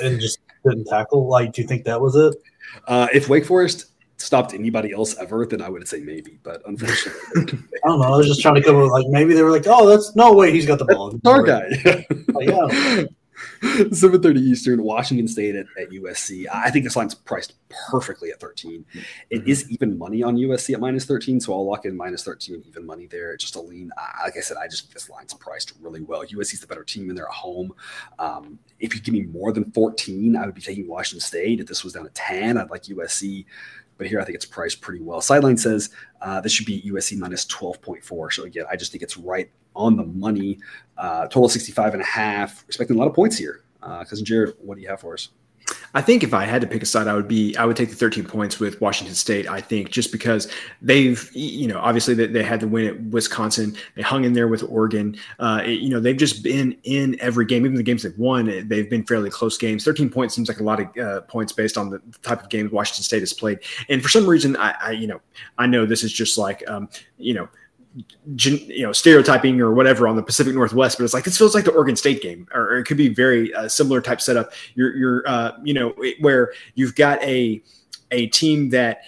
and 0.01 0.19
just 0.19 0.39
didn't 0.67 0.85
tackle? 0.85 1.27
Like, 1.27 1.53
do 1.53 1.61
you 1.61 1.67
think 1.67 1.85
that 1.85 2.01
was 2.01 2.15
it? 2.15 2.35
Uh, 2.87 3.07
if 3.13 3.29
Wake 3.29 3.45
Forest 3.45 3.87
stopped 4.21 4.53
anybody 4.53 4.91
else 4.91 5.17
ever, 5.17 5.45
then 5.45 5.61
I 5.61 5.69
would 5.69 5.87
say 5.87 5.99
maybe. 5.99 6.39
But 6.43 6.61
unfortunately, 6.65 7.21
I 7.83 7.87
don't 7.87 7.99
know. 7.99 8.13
I 8.13 8.17
was 8.17 8.27
just 8.27 8.41
trying 8.41 8.55
to 8.55 8.61
come 8.61 8.75
up 8.75 8.83
with 8.83 8.91
like 8.91 9.07
maybe 9.07 9.33
they 9.33 9.43
were 9.43 9.51
like, 9.51 9.67
oh, 9.67 9.87
that's 9.87 10.15
no 10.15 10.33
way 10.33 10.51
he's 10.51 10.65
got 10.65 10.79
the 10.79 10.85
ball. 10.85 11.19
Our 11.25 11.43
guy. 11.43 11.67
yeah. 12.39 13.05
7:30 13.61 14.37
Eastern, 14.37 14.83
Washington 14.83 15.27
State 15.27 15.55
at, 15.55 15.65
at, 15.79 15.89
USC. 15.89 16.45
I 16.51 16.69
think 16.69 16.83
this 16.83 16.95
line's 16.95 17.15
priced 17.15 17.53
perfectly 17.89 18.31
at 18.31 18.39
13. 18.39 18.85
It 19.29 19.39
mm-hmm. 19.39 19.49
is 19.49 19.69
even 19.69 19.97
money 19.97 20.23
on 20.23 20.35
USC 20.35 20.73
at 20.73 20.79
minus 20.79 21.05
13, 21.05 21.39
so 21.39 21.53
I'll 21.53 21.65
lock 21.65 21.85
in 21.85 21.95
minus 21.95 22.23
13 22.23 22.63
even 22.67 22.85
money 22.85 23.07
there. 23.07 23.35
Just 23.37 23.55
a 23.55 23.61
lean. 23.61 23.91
Like 24.23 24.37
I 24.37 24.41
said, 24.41 24.57
I 24.57 24.67
just 24.67 24.93
this 24.93 25.09
line's 25.09 25.33
priced 25.33 25.73
really 25.81 26.01
well. 26.01 26.25
USC's 26.25 26.59
the 26.61 26.67
better 26.67 26.83
team, 26.83 27.09
and 27.09 27.17
they're 27.17 27.27
at 27.27 27.33
home. 27.33 27.73
Um, 28.17 28.59
if 28.79 28.95
you 28.95 29.01
give 29.01 29.13
me 29.13 29.23
more 29.23 29.51
than 29.51 29.71
14, 29.71 30.35
I 30.35 30.45
would 30.45 30.55
be 30.55 30.61
taking 30.61 30.87
Washington 30.87 31.25
State. 31.25 31.59
If 31.59 31.67
this 31.67 31.83
was 31.83 31.93
down 31.93 32.05
to 32.05 32.11
10, 32.11 32.57
I'd 32.57 32.69
like 32.69 32.83
USC 32.83 33.45
but 33.99 34.07
here 34.07 34.19
I 34.19 34.23
think 34.23 34.35
it's 34.35 34.45
priced 34.45 34.81
pretty 34.81 35.01
well. 35.01 35.21
Sideline 35.21 35.57
says 35.57 35.89
uh, 36.21 36.41
this 36.41 36.51
should 36.51 36.65
be 36.65 36.81
USC 36.89 37.17
minus 37.17 37.45
12.4. 37.45 38.33
So 38.33 38.43
again, 38.45 38.65
I 38.71 38.75
just 38.75 38.91
think 38.91 39.03
it's 39.03 39.17
right 39.17 39.51
on 39.75 39.97
the 39.97 40.05
money. 40.05 40.57
Uh, 40.97 41.23
total 41.27 41.49
65 41.49 41.93
and 41.93 42.01
a 42.01 42.05
half. 42.05 42.63
Expecting 42.65 42.95
a 42.95 42.99
lot 42.99 43.07
of 43.07 43.13
points 43.13 43.37
here. 43.37 43.61
Uh, 43.83 44.03
Cousin 44.05 44.25
Jared, 44.25 44.55
what 44.59 44.75
do 44.75 44.81
you 44.81 44.87
have 44.87 45.01
for 45.01 45.13
us? 45.13 45.29
I 45.93 46.01
think 46.01 46.23
if 46.23 46.33
I 46.33 46.45
had 46.45 46.61
to 46.61 46.67
pick 46.67 46.83
a 46.83 46.85
side, 46.85 47.07
I 47.07 47.15
would 47.15 47.27
be 47.27 47.55
I 47.57 47.65
would 47.65 47.75
take 47.75 47.89
the 47.89 47.95
13 47.95 48.25
points 48.25 48.59
with 48.59 48.79
Washington 48.79 49.15
State. 49.15 49.47
I 49.47 49.61
think 49.61 49.89
just 49.89 50.11
because 50.11 50.51
they've 50.81 51.29
you 51.33 51.67
know 51.67 51.79
obviously 51.79 52.13
they, 52.13 52.27
they 52.27 52.43
had 52.43 52.59
to 52.59 52.67
win 52.67 52.85
at 52.85 53.01
Wisconsin, 53.01 53.75
they 53.95 54.01
hung 54.01 54.23
in 54.23 54.33
there 54.33 54.47
with 54.47 54.63
Oregon. 54.63 55.17
Uh, 55.39 55.61
it, 55.65 55.79
you 55.79 55.89
know 55.89 55.99
they've 55.99 56.17
just 56.17 56.43
been 56.43 56.77
in 56.83 57.19
every 57.19 57.45
game, 57.45 57.65
even 57.65 57.75
the 57.75 57.83
games 57.83 58.03
they've 58.03 58.17
won, 58.17 58.67
they've 58.67 58.89
been 58.89 59.03
fairly 59.03 59.29
close 59.29 59.57
games. 59.57 59.83
13 59.83 60.09
points 60.09 60.35
seems 60.35 60.47
like 60.47 60.59
a 60.59 60.63
lot 60.63 60.79
of 60.79 60.97
uh, 60.97 61.21
points 61.21 61.51
based 61.51 61.77
on 61.77 61.89
the 61.89 62.01
type 62.21 62.43
of 62.43 62.49
games 62.49 62.71
Washington 62.71 63.03
State 63.03 63.21
has 63.21 63.33
played. 63.33 63.59
And 63.89 64.01
for 64.01 64.09
some 64.09 64.27
reason, 64.27 64.55
I, 64.57 64.75
I 64.81 64.91
you 64.91 65.07
know 65.07 65.21
I 65.57 65.65
know 65.65 65.85
this 65.85 66.03
is 66.03 66.13
just 66.13 66.37
like 66.37 66.67
um, 66.69 66.89
you 67.17 67.33
know 67.33 67.49
you 68.35 68.83
know 68.83 68.91
stereotyping 68.91 69.61
or 69.61 69.73
whatever 69.73 70.07
on 70.07 70.15
the 70.15 70.23
Pacific 70.23 70.53
Northwest, 70.53 70.97
but 70.97 71.03
it's 71.03 71.13
like 71.13 71.23
this 71.23 71.37
feels 71.37 71.55
like 71.55 71.65
the 71.65 71.71
Oregon 71.71 71.95
State 71.95 72.21
game, 72.21 72.47
or, 72.53 72.77
it 72.77 72.85
could 72.85 72.97
be 72.97 73.09
very 73.09 73.53
uh, 73.53 73.67
similar 73.67 74.01
type 74.01 74.21
setup. 74.21 74.53
You're 74.75 74.95
you're 74.95 75.23
uh, 75.27 75.51
you 75.63 75.73
know 75.73 75.93
where 76.19 76.53
you've 76.75 76.95
got 76.95 77.21
a 77.23 77.61
a 78.11 78.27
team 78.27 78.69
that 78.69 79.01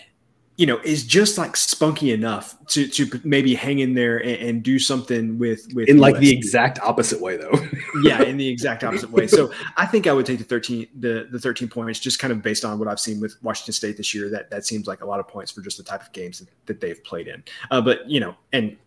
you 0.57 0.65
know 0.65 0.80
is 0.84 1.03
just 1.06 1.38
like 1.38 1.56
spunky 1.56 2.11
enough 2.11 2.56
to 2.68 2.88
to 2.88 3.19
maybe 3.23 3.56
hang 3.56 3.80
in 3.80 3.94
there 3.94 4.18
and, 4.18 4.36
and 4.36 4.64
do 4.64 4.78
something 4.78 5.40
with 5.40 5.68
with 5.73 5.88
in 5.88 5.98
like 5.98 6.18
the 6.18 6.32
exact 6.32 6.80
opposite 6.82 7.19
way 7.22 7.38
though 7.38 7.53
yeah 8.03 8.22
in 8.22 8.38
the 8.38 8.48
exact 8.56 8.84
opposite 8.84 9.10
way 9.10 9.28
so 9.28 9.52
i 9.78 9.86
think 9.86 10.07
i 10.07 10.14
would 10.14 10.26
take 10.26 10.38
the 10.38 10.44
13 10.44 10.88
the 10.99 11.28
the 11.32 11.40
13 11.40 11.68
points 11.68 11.99
just 11.99 12.19
kind 12.19 12.32
of 12.32 12.41
based 12.41 12.65
on 12.65 12.78
what 12.78 12.88
i've 12.88 12.99
seen 12.99 13.19
with 13.19 13.36
washington 13.41 13.73
state 13.73 13.98
this 13.98 14.14
year 14.14 14.30
that 14.30 14.49
that 14.49 14.65
seems 14.65 14.88
like 14.88 15.02
a 15.02 15.06
lot 15.06 15.19
of 15.19 15.28
points 15.28 15.52
for 15.52 15.61
just 15.61 15.78
the 15.78 15.84
type 15.84 16.02
of 16.02 16.11
games 16.11 16.40
that, 16.40 16.49
that 16.65 16.82
they've 16.82 17.03
played 17.03 17.28
in 17.28 17.44
uh, 17.72 17.82
but 17.82 18.07
you 18.10 18.19
know 18.19 18.36
and 18.53 18.78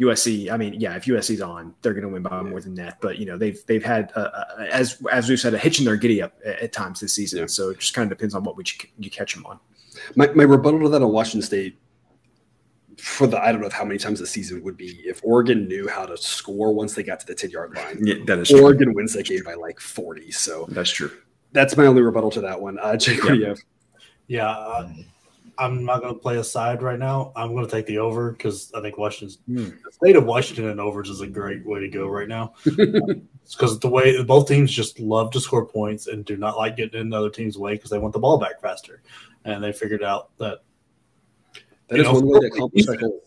USC, 0.00 0.50
I 0.50 0.56
mean, 0.56 0.80
yeah, 0.80 0.96
if 0.96 1.04
USC's 1.04 1.42
on, 1.42 1.74
they're 1.82 1.92
going 1.92 2.02
to 2.02 2.08
win 2.08 2.22
by 2.22 2.36
yeah. 2.36 2.42
more 2.42 2.60
than 2.60 2.74
that. 2.76 2.98
But 3.00 3.18
you 3.18 3.26
know, 3.26 3.36
they've 3.36 3.60
they've 3.66 3.84
had 3.84 4.10
uh, 4.16 4.20
uh, 4.20 4.66
as 4.70 5.00
as 5.12 5.28
we've 5.28 5.38
said 5.38 5.52
a 5.52 5.58
hitch 5.58 5.78
in 5.78 5.84
their 5.84 5.96
giddy 5.96 6.22
up 6.22 6.32
at, 6.44 6.60
at 6.60 6.72
times 6.72 7.00
this 7.00 7.12
season. 7.12 7.40
Yeah. 7.40 7.46
So 7.46 7.70
it 7.70 7.78
just 7.78 7.92
kind 7.92 8.10
of 8.10 8.16
depends 8.16 8.34
on 8.34 8.42
what 8.42 8.56
you, 8.58 8.88
you 8.98 9.10
catch 9.10 9.34
them 9.34 9.44
on. 9.44 9.60
My, 10.16 10.28
my 10.28 10.44
rebuttal 10.44 10.80
to 10.80 10.88
that 10.90 11.02
on 11.02 11.12
Washington 11.12 11.42
State 11.42 11.78
for 12.98 13.26
the 13.26 13.38
I 13.42 13.52
don't 13.52 13.60
know 13.60 13.68
how 13.70 13.84
many 13.84 13.98
times 13.98 14.20
the 14.20 14.26
season 14.26 14.62
would 14.62 14.76
be 14.76 15.00
if 15.04 15.20
Oregon 15.24 15.66
knew 15.66 15.88
how 15.88 16.06
to 16.06 16.16
score 16.16 16.72
once 16.72 16.94
they 16.94 17.02
got 17.02 17.20
to 17.20 17.26
the 17.26 17.34
10 17.34 17.50
yard 17.50 17.74
line. 17.74 17.98
Yeah, 18.04 18.16
that 18.26 18.38
is 18.38 18.52
Oregon 18.52 18.88
true. 18.88 18.94
wins 18.94 19.12
that 19.14 19.26
game 19.26 19.42
by 19.44 19.54
like 19.54 19.80
40. 19.80 20.30
So 20.30 20.66
that's 20.68 20.90
true. 20.90 21.10
That's 21.52 21.76
my 21.76 21.86
only 21.86 22.02
rebuttal 22.02 22.30
to 22.32 22.40
that 22.42 22.60
one. 22.60 22.78
Uh, 22.78 22.96
Jake, 22.96 23.18
yeah. 23.18 23.24
what 23.24 23.32
do 23.32 23.38
you 23.38 23.46
have? 23.46 23.58
Yeah, 24.28 24.88
I'm 25.58 25.84
not 25.84 26.00
going 26.00 26.14
to 26.14 26.18
play 26.18 26.38
a 26.38 26.44
side 26.44 26.82
right 26.82 26.98
now. 26.98 27.32
I'm 27.36 27.52
going 27.54 27.66
to 27.66 27.70
take 27.70 27.86
the 27.86 27.98
over 27.98 28.32
because 28.32 28.72
I 28.74 28.80
think 28.80 28.98
Washington's 28.98 29.38
mm. 29.48 29.76
the 29.84 29.92
state 29.92 30.16
of 30.16 30.24
Washington 30.24 30.68
and 30.68 30.80
overs 30.80 31.10
is 31.10 31.20
a 31.20 31.26
great 31.26 31.66
way 31.66 31.80
to 31.80 31.88
go 31.88 32.06
right 32.08 32.28
now. 32.28 32.54
Because 33.50 33.78
the 33.78 33.88
way 33.88 34.22
both 34.22 34.48
teams 34.48 34.70
just 34.72 34.98
love 34.98 35.30
to 35.32 35.40
score 35.40 35.66
points 35.66 36.06
and 36.06 36.24
do 36.24 36.36
not 36.36 36.56
like 36.56 36.76
getting 36.76 37.00
in 37.00 37.10
the 37.10 37.18
other 37.18 37.30
team's 37.30 37.58
way 37.58 37.74
because 37.74 37.90
they 37.90 37.98
want 37.98 38.12
the 38.12 38.18
ball 38.18 38.38
back 38.38 38.60
faster, 38.60 39.02
and 39.44 39.62
they 39.62 39.72
figured 39.72 40.02
out 40.02 40.30
that 40.38 40.62
that 41.88 42.00
is 42.00 42.06
know, 42.06 42.14
one 42.14 42.28
way 42.28 42.40
to 42.40 42.46
accomplish 42.46 42.86
that 42.86 43.00
goal. 43.00 43.22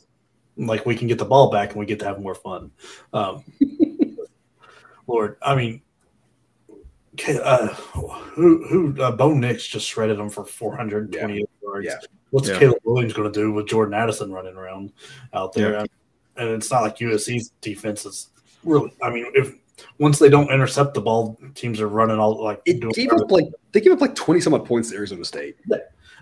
Like 0.57 0.85
we 0.85 0.95
can 0.95 1.07
get 1.07 1.19
the 1.19 1.25
ball 1.25 1.51
back 1.51 1.71
and 1.71 1.79
we 1.79 1.85
get 1.85 1.99
to 1.99 2.05
have 2.05 2.19
more 2.19 2.33
fun. 2.33 2.71
Um, 3.13 3.43
Lord, 5.07 5.37
I 5.41 5.53
mean, 5.55 5.81
uh, 7.27 7.67
who 7.67 8.65
who 8.67 9.01
uh, 9.01 9.11
Bo 9.11 9.33
Nix 9.33 9.67
just 9.67 9.87
shredded 9.87 10.17
them 10.17 10.29
for 10.29 10.45
420 10.45 11.33
yeah. 11.33 11.43
yards. 11.61 11.85
Yeah. 11.85 11.97
What's 12.31 12.49
yeah. 12.49 12.59
Caleb 12.59 12.79
Williams 12.83 13.13
going 13.13 13.31
to 13.31 13.39
do 13.39 13.51
with 13.51 13.67
Jordan 13.67 13.93
Addison 13.93 14.31
running 14.31 14.55
around 14.55 14.91
out 15.33 15.53
there? 15.53 15.73
Yeah. 15.73 15.85
And 16.37 16.49
it's 16.49 16.71
not 16.71 16.81
like 16.81 16.97
USC's 16.97 17.51
defense 17.61 18.05
is 18.05 18.29
really. 18.63 18.93
I 19.01 19.09
mean, 19.09 19.27
if 19.35 19.53
once 19.99 20.19
they 20.19 20.29
don't 20.29 20.51
intercept 20.51 20.93
the 20.93 21.01
ball, 21.01 21.39
teams 21.53 21.81
are 21.81 21.87
running 21.87 22.19
all 22.19 22.43
like. 22.43 22.61
It 22.65 22.81
gave 22.93 23.11
up 23.11 23.31
like 23.31 23.47
they 23.71 23.81
gave 23.81 23.93
up 23.93 24.01
like 24.01 24.15
20 24.15 24.41
some 24.41 24.53
odd 24.53 24.65
points 24.65 24.89
to 24.89 24.95
Arizona 24.95 25.25
State. 25.25 25.57
Yeah. 25.67 25.77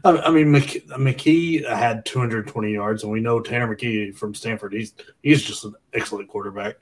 I 0.06 0.32
mean, 0.32 0.48
McKee 0.48 1.66
had 1.66 2.06
220 2.06 2.74
yards, 2.74 3.04
and 3.04 3.12
we 3.12 3.22
know 3.22 3.40
Tanner 3.40 3.74
McKee 3.74 4.14
from 4.14 4.36
Stanford. 4.36 4.74
He's 4.74 4.94
he's 5.22 5.42
just 5.42 5.64
an 5.64 5.76
excellent 5.94 6.28
quarterback. 6.28 6.76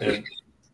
And 0.00 0.24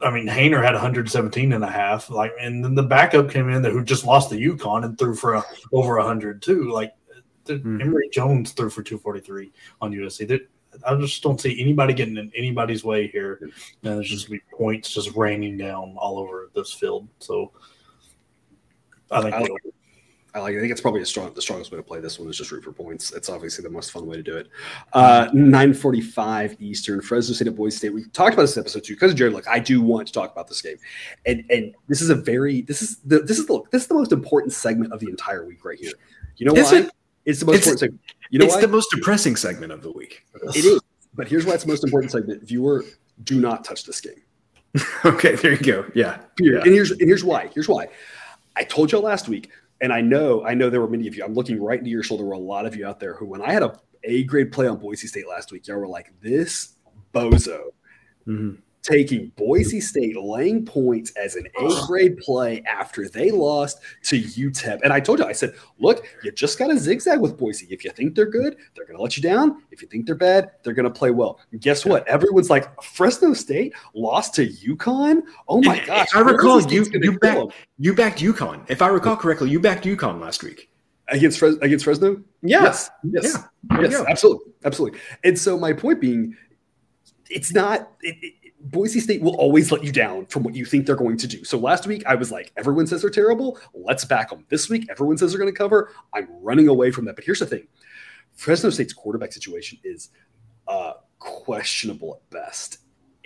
I 0.00 0.10
mean, 0.10 0.26
Haener 0.26 0.62
had 0.62 0.72
117 0.72 1.52
and 1.52 1.64
a 1.64 1.70
half. 1.70 2.10
Like, 2.10 2.32
and 2.40 2.64
then 2.64 2.74
the 2.74 2.82
backup 2.82 3.30
came 3.30 3.48
in 3.50 3.62
there 3.62 3.72
who 3.72 3.84
just 3.84 4.06
lost 4.06 4.30
the 4.30 4.42
UConn 4.42 4.84
and 4.84 4.98
threw 4.98 5.14
for 5.14 5.34
a, 5.34 5.44
over 5.72 5.96
100 5.98 6.40
too. 6.42 6.70
Like, 6.70 6.94
mm-hmm. 7.44 7.80
Emory 7.80 8.08
Jones 8.10 8.52
threw 8.52 8.70
for 8.70 8.82
243 8.82 9.52
on 9.80 9.92
USC. 9.92 10.48
I 10.86 10.94
just 10.96 11.22
don't 11.22 11.40
see 11.40 11.60
anybody 11.60 11.94
getting 11.94 12.16
in 12.16 12.32
anybody's 12.34 12.84
way 12.84 13.06
here. 13.08 13.38
And 13.42 13.52
there's 13.82 14.08
just 14.08 14.30
be 14.30 14.40
points 14.52 14.92
just 14.92 15.14
raining 15.14 15.56
down 15.56 15.94
all 15.98 16.18
over 16.18 16.50
this 16.54 16.72
field. 16.72 17.08
So 17.18 17.52
I 19.10 19.22
think 19.22 19.34
I, 19.34 19.46
I 20.34 20.38
like. 20.40 20.56
I 20.56 20.60
think 20.60 20.72
it's 20.72 20.80
probably 20.80 21.04
strong, 21.04 21.30
the 21.34 21.42
strongest 21.42 21.70
way 21.70 21.76
to 21.76 21.82
play 21.82 22.00
this 22.00 22.18
one 22.18 22.30
is 22.30 22.38
just 22.38 22.50
root 22.50 22.64
for 22.64 22.72
points. 22.72 23.12
It's 23.12 23.28
obviously 23.28 23.62
the 23.62 23.68
most 23.68 23.92
fun 23.92 24.06
way 24.06 24.16
to 24.16 24.22
do 24.22 24.38
it. 24.38 24.48
Uh, 24.94 25.28
Nine 25.34 25.74
forty-five 25.74 26.56
Eastern, 26.58 27.02
Fresno 27.02 27.34
State 27.34 27.48
at 27.48 27.54
Boise 27.54 27.76
State. 27.76 27.92
We 27.92 28.04
talked 28.14 28.32
about 28.32 28.44
this 28.44 28.56
episode 28.56 28.84
too 28.84 28.94
because 28.94 29.12
Jared. 29.12 29.34
Look, 29.34 29.46
I 29.46 29.58
do 29.58 29.82
want 29.82 30.06
to 30.06 30.12
talk 30.14 30.32
about 30.32 30.48
this 30.48 30.62
game, 30.62 30.78
and 31.26 31.44
and 31.50 31.74
this 31.88 32.00
is 32.00 32.08
a 32.08 32.14
very 32.14 32.62
this 32.62 32.80
is 32.80 33.00
the 33.00 33.20
this 33.20 33.38
is 33.38 33.44
the 33.46 33.62
this 33.70 33.82
is 33.82 33.88
the 33.88 33.94
most 33.94 34.12
important 34.12 34.54
segment 34.54 34.90
of 34.94 35.00
the 35.00 35.10
entire 35.10 35.44
week 35.44 35.66
right 35.66 35.78
here. 35.78 35.92
You 36.38 36.46
know 36.46 36.54
is 36.54 36.72
why? 36.72 36.78
It? 36.78 36.90
It's 37.24 37.40
the 37.40 37.46
most 37.46 37.58
it's, 37.58 37.66
important 37.66 37.80
segment. 37.80 38.00
You 38.30 38.38
know 38.38 38.44
it's 38.46 38.54
why? 38.54 38.60
the 38.60 38.68
most 38.68 38.90
depressing 38.90 39.36
segment 39.36 39.72
of 39.72 39.82
the 39.82 39.92
week. 39.92 40.24
It 40.54 40.64
is, 40.64 40.80
but 41.14 41.28
here's 41.28 41.46
why 41.46 41.54
it's 41.54 41.64
the 41.64 41.68
most 41.68 41.84
important 41.84 42.12
segment. 42.12 42.42
Viewer, 42.42 42.84
do 43.24 43.40
not 43.40 43.64
touch 43.64 43.84
this 43.84 44.00
game. 44.00 44.22
okay, 45.04 45.34
there 45.36 45.52
you 45.52 45.58
go. 45.58 45.84
Yeah. 45.94 46.18
yeah. 46.40 46.60
And 46.62 46.72
here's 46.72 46.90
and 46.90 47.02
here's 47.02 47.24
why. 47.24 47.50
Here's 47.54 47.68
why. 47.68 47.88
I 48.56 48.64
told 48.64 48.90
you 48.90 48.98
last 48.98 49.28
week 49.28 49.50
and 49.80 49.92
I 49.92 50.00
know, 50.00 50.44
I 50.44 50.54
know 50.54 50.70
there 50.70 50.80
were 50.80 50.88
many 50.88 51.06
of 51.08 51.16
you. 51.16 51.24
I'm 51.24 51.34
looking 51.34 51.62
right 51.62 51.78
into 51.78 51.90
your 51.90 52.02
shoulder. 52.02 52.22
There 52.22 52.28
were 52.28 52.34
a 52.34 52.38
lot 52.38 52.66
of 52.66 52.76
you 52.76 52.86
out 52.86 53.00
there 53.00 53.14
who, 53.14 53.26
when 53.26 53.42
I 53.42 53.52
had 53.52 53.62
a 53.62 53.78
A 54.04 54.24
grade 54.24 54.52
play 54.52 54.66
on 54.66 54.78
Boise 54.78 55.06
State 55.06 55.28
last 55.28 55.52
week, 55.52 55.66
y'all 55.66 55.78
were 55.78 55.88
like, 55.88 56.12
"This 56.20 56.74
bozo." 57.14 57.70
Mm-hmm 58.26 58.54
taking 58.82 59.28
Boise 59.36 59.80
State 59.80 60.16
laying 60.16 60.64
points 60.64 61.12
as 61.12 61.36
an 61.36 61.46
A 61.60 61.86
grade 61.86 62.18
play 62.18 62.62
after 62.62 63.08
they 63.08 63.30
lost 63.30 63.78
to 64.04 64.20
UTEP. 64.20 64.80
And 64.82 64.92
I 64.92 65.00
told 65.00 65.20
you, 65.20 65.24
I 65.24 65.32
said, 65.32 65.54
look, 65.78 66.04
you 66.24 66.32
just 66.32 66.58
got 66.58 66.68
to 66.68 66.78
zigzag 66.78 67.20
with 67.20 67.38
Boise. 67.38 67.66
If 67.70 67.84
you 67.84 67.90
think 67.90 68.14
they're 68.14 68.30
good, 68.30 68.56
they're 68.74 68.84
going 68.84 68.96
to 68.96 69.02
let 69.02 69.16
you 69.16 69.22
down. 69.22 69.62
If 69.70 69.82
you 69.82 69.88
think 69.88 70.06
they're 70.06 70.14
bad, 70.14 70.50
they're 70.62 70.74
going 70.74 70.84
to 70.84 70.90
play 70.90 71.10
well. 71.10 71.38
And 71.52 71.60
guess 71.60 71.84
what? 71.84 72.06
Everyone's 72.08 72.50
like, 72.50 72.82
Fresno 72.82 73.34
State 73.34 73.72
lost 73.94 74.34
to 74.34 74.46
UConn. 74.46 75.22
Oh 75.48 75.62
my 75.62 75.78
gosh! 75.86 76.08
I 76.14 76.20
recall 76.20 76.60
you 76.62 76.84
you 76.92 77.18
backed 77.18 77.52
you 77.78 77.94
backed 77.94 78.20
UConn. 78.20 78.68
If 78.68 78.82
I 78.82 78.88
recall 78.88 79.16
correctly, 79.16 79.50
you 79.50 79.60
backed 79.60 79.84
UConn 79.84 80.20
last 80.20 80.42
week 80.42 80.70
against 81.08 81.38
Fres- 81.38 81.58
against 81.58 81.84
Fresno. 81.84 82.22
Yeah. 82.42 82.62
Yes, 82.62 82.90
yes, 83.04 83.38
yeah. 83.70 83.80
yes, 83.80 84.04
absolutely, 84.08 84.52
absolutely. 84.64 85.00
And 85.24 85.38
so 85.38 85.58
my 85.58 85.72
point 85.72 86.00
being, 86.00 86.36
it's 87.30 87.52
not. 87.52 87.92
It, 88.02 88.16
it, 88.22 88.34
Boise 88.64 89.00
State 89.00 89.20
will 89.20 89.34
always 89.36 89.72
let 89.72 89.82
you 89.82 89.90
down 89.90 90.26
from 90.26 90.44
what 90.44 90.54
you 90.54 90.64
think 90.64 90.86
they're 90.86 90.96
going 90.96 91.16
to 91.16 91.26
do. 91.26 91.44
So 91.44 91.58
last 91.58 91.86
week 91.86 92.04
I 92.06 92.14
was 92.14 92.30
like, 92.30 92.52
everyone 92.56 92.86
says 92.86 93.02
they're 93.02 93.10
terrible. 93.10 93.58
Let's 93.74 94.04
back 94.04 94.30
them. 94.30 94.44
This 94.48 94.68
week, 94.68 94.86
everyone 94.88 95.18
says 95.18 95.32
they're 95.32 95.40
going 95.40 95.52
to 95.52 95.58
cover. 95.58 95.90
I'm 96.14 96.28
running 96.40 96.68
away 96.68 96.90
from 96.92 97.04
that. 97.06 97.16
But 97.16 97.24
here's 97.24 97.40
the 97.40 97.46
thing 97.46 97.66
Fresno 98.34 98.70
State's 98.70 98.92
quarterback 98.92 99.32
situation 99.32 99.78
is 99.82 100.10
uh, 100.68 100.92
questionable 101.18 102.14
at 102.14 102.30
best. 102.30 102.78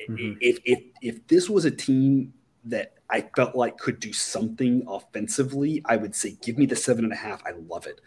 Mm-hmm. 0.09 0.39
If, 0.41 0.59
if, 0.65 0.83
if 1.03 1.27
this 1.27 1.51
was 1.51 1.65
a 1.65 1.71
team 1.71 2.33
that 2.65 2.95
I 3.11 3.23
felt 3.37 3.55
like 3.55 3.79
could 3.79 4.01
do 4.01 4.13
something 4.13 4.85
offensively, 4.89 5.83
I 5.85 5.97
would 5.97 6.15
say, 6.15 6.37
give 6.43 6.59
me 6.59 6.67
the 6.67 6.77
seven 6.77 7.05
and 7.05 7.13
a 7.13 7.17
half. 7.17 7.43
I 7.47 7.53
love 7.69 7.87
it. 7.87 8.01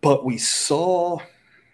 But 0.00 0.24
we 0.24 0.38
saw 0.38 1.18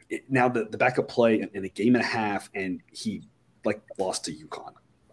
it, 0.09 0.25
now 0.31 0.49
the, 0.49 0.65
the 0.65 0.79
backup 0.79 1.09
play 1.09 1.41
in, 1.41 1.51
in 1.55 1.65
a 1.65 1.69
game 1.69 1.95
and 1.95 2.03
a 2.03 2.07
half, 2.07 2.51
and 2.55 2.81
he 2.91 3.23
like 3.65 3.83
lost 3.99 4.25
to 4.27 4.33
UConn. 4.33 4.73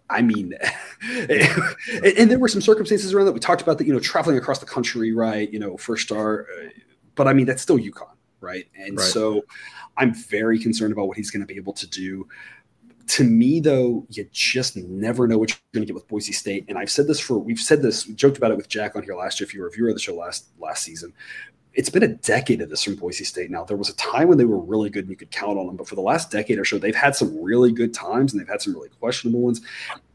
I 0.10 0.22
mean, 0.22 0.54
and 1.10 2.30
there 2.30 2.38
were 2.38 2.50
some 2.50 2.62
circumstances 2.62 3.14
around 3.14 3.28
that 3.28 3.32
we 3.32 3.40
talked 3.40 3.62
about 3.62 3.78
that, 3.78 3.88
you 3.88 3.94
know, 3.94 4.00
traveling 4.00 4.38
across 4.38 4.60
the 4.60 4.66
country, 4.66 5.14
right? 5.14 5.52
You 5.52 5.60
know, 5.60 5.78
first 5.78 6.04
star, 6.04 6.42
uh, 6.42 6.68
but 7.16 7.28
I 7.28 7.34
mean, 7.34 7.46
that's 7.46 7.62
still 7.62 7.78
UConn, 7.78 8.14
right? 8.42 8.66
And 8.76 8.98
right. 8.98 9.08
so 9.08 9.44
I'm 9.98 10.14
very 10.14 10.60
concerned 10.60 10.92
about 10.92 11.08
what 11.08 11.18
he's 11.18 11.32
going 11.32 11.42
to 11.42 11.48
be 11.48 11.56
able 11.56 11.74
to 11.74 11.88
do. 11.88 12.28
to 13.08 13.24
me, 13.24 13.62
though, 13.62 14.06
you 14.10 14.28
just 14.32 14.76
never 14.76 15.28
know 15.28 15.38
what 15.38 15.50
you're 15.50 15.60
going 15.74 15.84
to 15.84 15.88
get 15.88 15.96
with 15.96 16.08
Boise 16.08 16.34
State. 16.34 16.66
And 16.68 16.78
I've 16.78 16.92
said 16.92 17.08
this 17.08 17.20
for 17.20 17.38
we've 17.38 17.60
said 17.60 17.82
this, 17.82 18.06
we 18.06 18.14
joked 18.14 18.38
about 18.38 18.52
it 18.52 18.58
with 18.58 18.68
Jack 18.68 18.96
on 18.96 19.04
here 19.04 19.16
last 19.16 19.40
year. 19.40 19.48
If 19.48 19.54
you 19.54 19.62
were 19.62 19.68
a 19.68 19.72
viewer 19.72 19.90
of 19.90 19.96
the 19.96 20.02
show 20.02 20.16
last 20.16 20.48
last 20.60 20.84
season, 20.84 21.14
it's 21.74 21.90
been 21.90 22.04
a 22.04 22.08
decade 22.08 22.62
of 22.62 22.70
this 22.70 22.84
from 22.84 22.96
Boise 22.96 23.24
State 23.24 23.50
now. 23.50 23.64
There 23.64 23.78
was 23.78 23.90
a 23.90 23.96
time 23.96 24.28
when 24.28 24.38
they 24.38 24.46
were 24.46 24.60
really 24.60 24.90
good 24.90 25.06
and 25.06 25.10
you 25.10 25.16
could 25.16 25.32
count 25.32 25.58
on 25.58 25.68
them, 25.68 25.78
but 25.78 25.88
for 25.88 25.96
the 25.96 26.02
last 26.02 26.30
decade 26.30 26.60
or 26.60 26.66
so, 26.66 26.78
they've 26.78 26.94
had 26.94 27.16
some 27.16 27.42
really 27.42 27.72
good 27.72 27.94
times 27.94 28.34
and 28.34 28.42
they've 28.42 28.48
had 28.48 28.62
some 28.62 28.74
really 28.74 28.90
questionable 29.00 29.40
ones. 29.40 29.62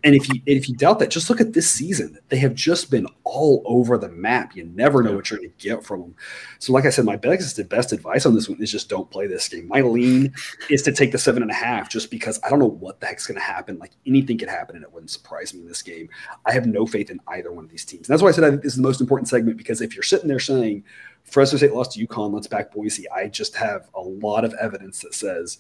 And 0.05 0.15
if 0.15 0.29
you 0.29 0.41
if 0.47 0.69
you 0.69 0.77
doubt 0.77 1.01
that, 1.01 1.11
just 1.11 1.29
look 1.29 1.41
at 1.41 1.53
this 1.53 1.69
season. 1.69 2.17
They 2.29 2.37
have 2.37 2.55
just 2.55 2.93
been 2.93 3.09
all 3.25 3.63
over 3.65 3.99
the 3.99 4.09
map. 4.11 4.55
You 4.55 4.65
never 4.65 5.03
know 5.03 5.17
what 5.17 5.31
you're 5.31 5.41
going 5.41 5.51
to 5.51 5.69
get 5.69 5.83
from 5.83 6.01
them. 6.01 6.15
So, 6.61 6.73
like 6.73 6.85
I 6.85 6.91
said, 6.91 7.05
my 7.05 7.17
best 7.17 7.69
best 7.69 7.93
advice 7.93 8.25
on 8.25 8.35
this 8.35 8.49
one 8.49 8.63
is 8.63 8.71
just 8.71 8.89
don't 8.89 9.11
play 9.11 9.27
this 9.27 9.49
game. 9.49 9.67
My 9.67 9.81
lean 9.81 10.33
is 10.71 10.83
to 10.83 10.93
take 10.93 11.11
the 11.11 11.19
seven 11.19 11.43
and 11.43 11.51
a 11.51 11.55
half, 11.55 11.89
just 11.89 12.11
because 12.11 12.39
I 12.45 12.51
don't 12.51 12.61
know 12.61 12.67
what 12.67 13.01
the 13.01 13.07
heck's 13.07 13.27
going 13.27 13.41
to 13.41 13.45
happen. 13.45 13.79
Like 13.79 13.93
anything 14.07 14.39
could 14.39 14.49
happen, 14.49 14.77
and 14.77 14.85
it 14.85 14.93
wouldn't 14.93 15.11
surprise 15.11 15.53
me 15.53 15.63
in 15.63 15.67
this 15.67 15.83
game. 15.83 16.09
I 16.45 16.53
have 16.53 16.67
no 16.67 16.87
faith 16.87 17.11
in 17.11 17.19
either 17.27 17.51
one 17.51 17.65
of 17.65 17.71
these 17.71 17.85
teams. 17.85 18.09
And 18.09 18.15
that's 18.15 18.23
why 18.23 18.29
I 18.29 18.33
said 18.33 18.45
I 18.45 18.51
think 18.51 18.63
this 18.63 18.75
is 18.75 18.77
the 18.77 18.83
most 18.83 19.01
important 19.01 19.29
segment 19.29 19.57
because 19.57 19.81
if 19.81 19.97
you're 19.97 20.05
sitting 20.05 20.29
there 20.29 20.39
saying 20.39 20.85
Fresno 21.27 21.59
State 21.59 21.75
lost 21.75 21.93
to 21.93 22.07
UConn. 22.07 22.33
Let's 22.33 22.47
back 22.47 22.73
Boise. 22.73 23.09
I 23.11 23.29
just 23.29 23.55
have 23.57 23.89
a 23.95 24.01
lot 24.01 24.45
of 24.45 24.55
evidence 24.55 25.01
that 25.01 25.15
says 25.15 25.59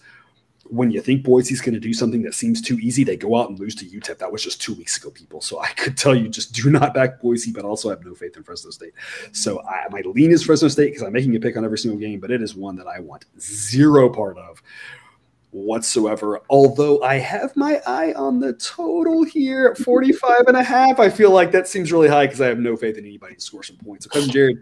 when 0.70 0.90
you 0.90 1.01
think 1.01 1.22
Boise's 1.22 1.60
going 1.60 1.74
to 1.74 1.80
do 1.80 1.93
something 1.93 2.22
that 2.22 2.34
seems 2.34 2.60
too 2.60 2.78
easy, 2.80 3.05
they 3.05 3.16
go 3.16 3.36
out 3.36 3.48
and 3.48 3.59
lose 3.59 3.74
to 3.76 3.84
UTEP. 3.84 4.18
That 4.18 4.32
was 4.32 4.43
just 4.43 4.60
two 4.60 4.74
weeks 4.74 4.97
ago, 4.97 5.10
people. 5.10 5.40
So 5.40 5.60
I 5.60 5.68
could 5.68 5.97
tell 5.97 6.14
you 6.14 6.28
just 6.28 6.52
do 6.55 6.70
not 6.70 6.94
back 6.94 7.20
Boise, 7.20 7.52
but 7.52 7.64
also 7.64 7.90
have 7.90 8.05
no 8.05 8.14
faith 8.14 8.36
in 8.36 8.43
Fresno 8.43 8.70
State. 8.70 8.94
So 9.32 9.62
I, 9.62 9.86
my 9.90 10.01
lean 10.01 10.30
is 10.30 10.43
Fresno 10.43 10.68
State 10.68 10.86
because 10.86 11.02
I'm 11.02 11.12
making 11.12 11.34
a 11.36 11.40
pick 11.40 11.56
on 11.56 11.64
every 11.64 11.78
single 11.78 11.98
game, 11.98 12.20
but 12.20 12.30
it 12.30 12.43
is 12.43 12.55
one 12.55 12.76
that 12.76 12.86
I 12.86 13.01
want 13.01 13.24
zero 13.38 14.09
part 14.09 14.38
of 14.38 14.62
whatsoever. 15.51 16.43
Although 16.51 17.02
I 17.02 17.14
have 17.16 17.56
my 17.56 17.80
eye 17.86 18.12
on 18.12 18.40
the 18.40 18.52
total 18.55 19.24
here 19.24 19.68
at 19.68 19.78
45 19.78 20.48
and 20.48 20.56
a 20.56 20.62
half. 20.62 21.01
I 21.01 21.09
feel 21.09 21.30
like 21.30 21.51
that 21.52 21.66
seems 21.66 21.93
really 21.93 22.09
high 22.09 22.26
because 22.26 22.40
I 22.40 22.48
have 22.48 22.59
no 22.59 22.76
faith 22.76 22.98
in 22.98 23.06
anybody 23.06 23.36
to 23.36 23.40
score 23.40 23.62
some 23.62 23.76
points. 23.76 24.05
So 24.05 24.10
cousin 24.10 24.30
Jared, 24.30 24.59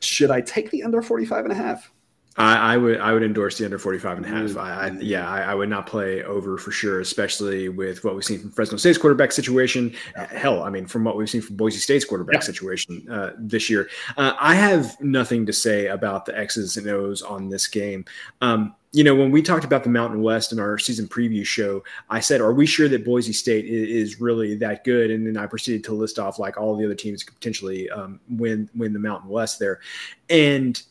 should 0.00 0.30
I 0.30 0.40
take 0.40 0.70
the 0.70 0.82
under 0.82 1.02
45 1.02 1.44
and 1.44 1.52
a 1.52 1.56
half? 1.56 1.90
I, 2.36 2.74
I, 2.74 2.76
would 2.76 3.00
I 3.00 3.12
would 3.12 3.22
endorse 3.22 3.58
the 3.58 3.64
under 3.64 3.78
45 3.78 4.18
and 4.18 4.26
a 4.26 4.28
half. 4.28 4.56
I, 4.56 4.86
I 4.86 4.90
yeah, 5.00 5.28
I, 5.28 5.42
I, 5.42 5.54
would 5.54 5.68
not 5.68 5.86
play 5.86 6.22
over 6.22 6.56
for 6.58 6.70
sure, 6.70 7.00
especially 7.00 7.68
with 7.68 8.04
what 8.04 8.14
we've 8.14 8.24
seen 8.24 8.38
from 8.38 8.50
Fresno 8.52 8.78
State's 8.78 8.98
quarterback 8.98 9.32
situation. 9.32 9.92
Hell, 10.14 10.62
I 10.62 10.70
mean, 10.70 10.86
from 10.86 11.04
what 11.04 11.16
we've 11.16 11.28
seen 11.28 11.42
from 11.42 11.56
Boise 11.56 11.78
State's 11.78 12.04
quarterback 12.04 12.36
yeah. 12.36 12.40
situation 12.40 13.06
uh, 13.10 13.32
this 13.36 13.68
year. 13.68 13.90
Uh, 14.16 14.34
I 14.38 14.54
have 14.54 14.98
nothing 15.00 15.44
to 15.46 15.52
say 15.52 15.88
about 15.88 16.24
the 16.24 16.38
X's 16.38 16.76
and 16.76 16.86
O's 16.88 17.20
on 17.20 17.48
this 17.48 17.66
game. 17.66 18.04
Um, 18.40 18.74
you 18.92 19.04
know, 19.04 19.14
when 19.14 19.30
we 19.30 19.40
talked 19.40 19.64
about 19.64 19.84
the 19.84 19.90
Mountain 19.90 20.20
West 20.20 20.52
in 20.52 20.58
our 20.58 20.76
season 20.76 21.06
preview 21.06 21.44
show, 21.44 21.84
I 22.08 22.20
said, 22.20 22.40
"Are 22.40 22.52
we 22.52 22.66
sure 22.66 22.88
that 22.88 23.04
Boise 23.04 23.32
State 23.32 23.66
is, 23.66 24.20
really 24.20 24.56
that 24.56 24.82
good?" 24.84 25.10
And 25.10 25.26
then 25.26 25.36
I 25.36 25.46
proceeded 25.46 25.84
to 25.84 25.94
list 25.94 26.18
off 26.18 26.38
like 26.38 26.58
all 26.58 26.76
the 26.76 26.84
other 26.84 26.94
teams 26.94 27.22
could 27.22 27.34
potentially 27.34 27.88
um, 27.90 28.20
win 28.28 28.68
win 28.74 28.92
the 28.92 28.98
Mountain 28.98 29.30
West 29.30 29.60
there, 29.60 29.80
and 30.28 30.82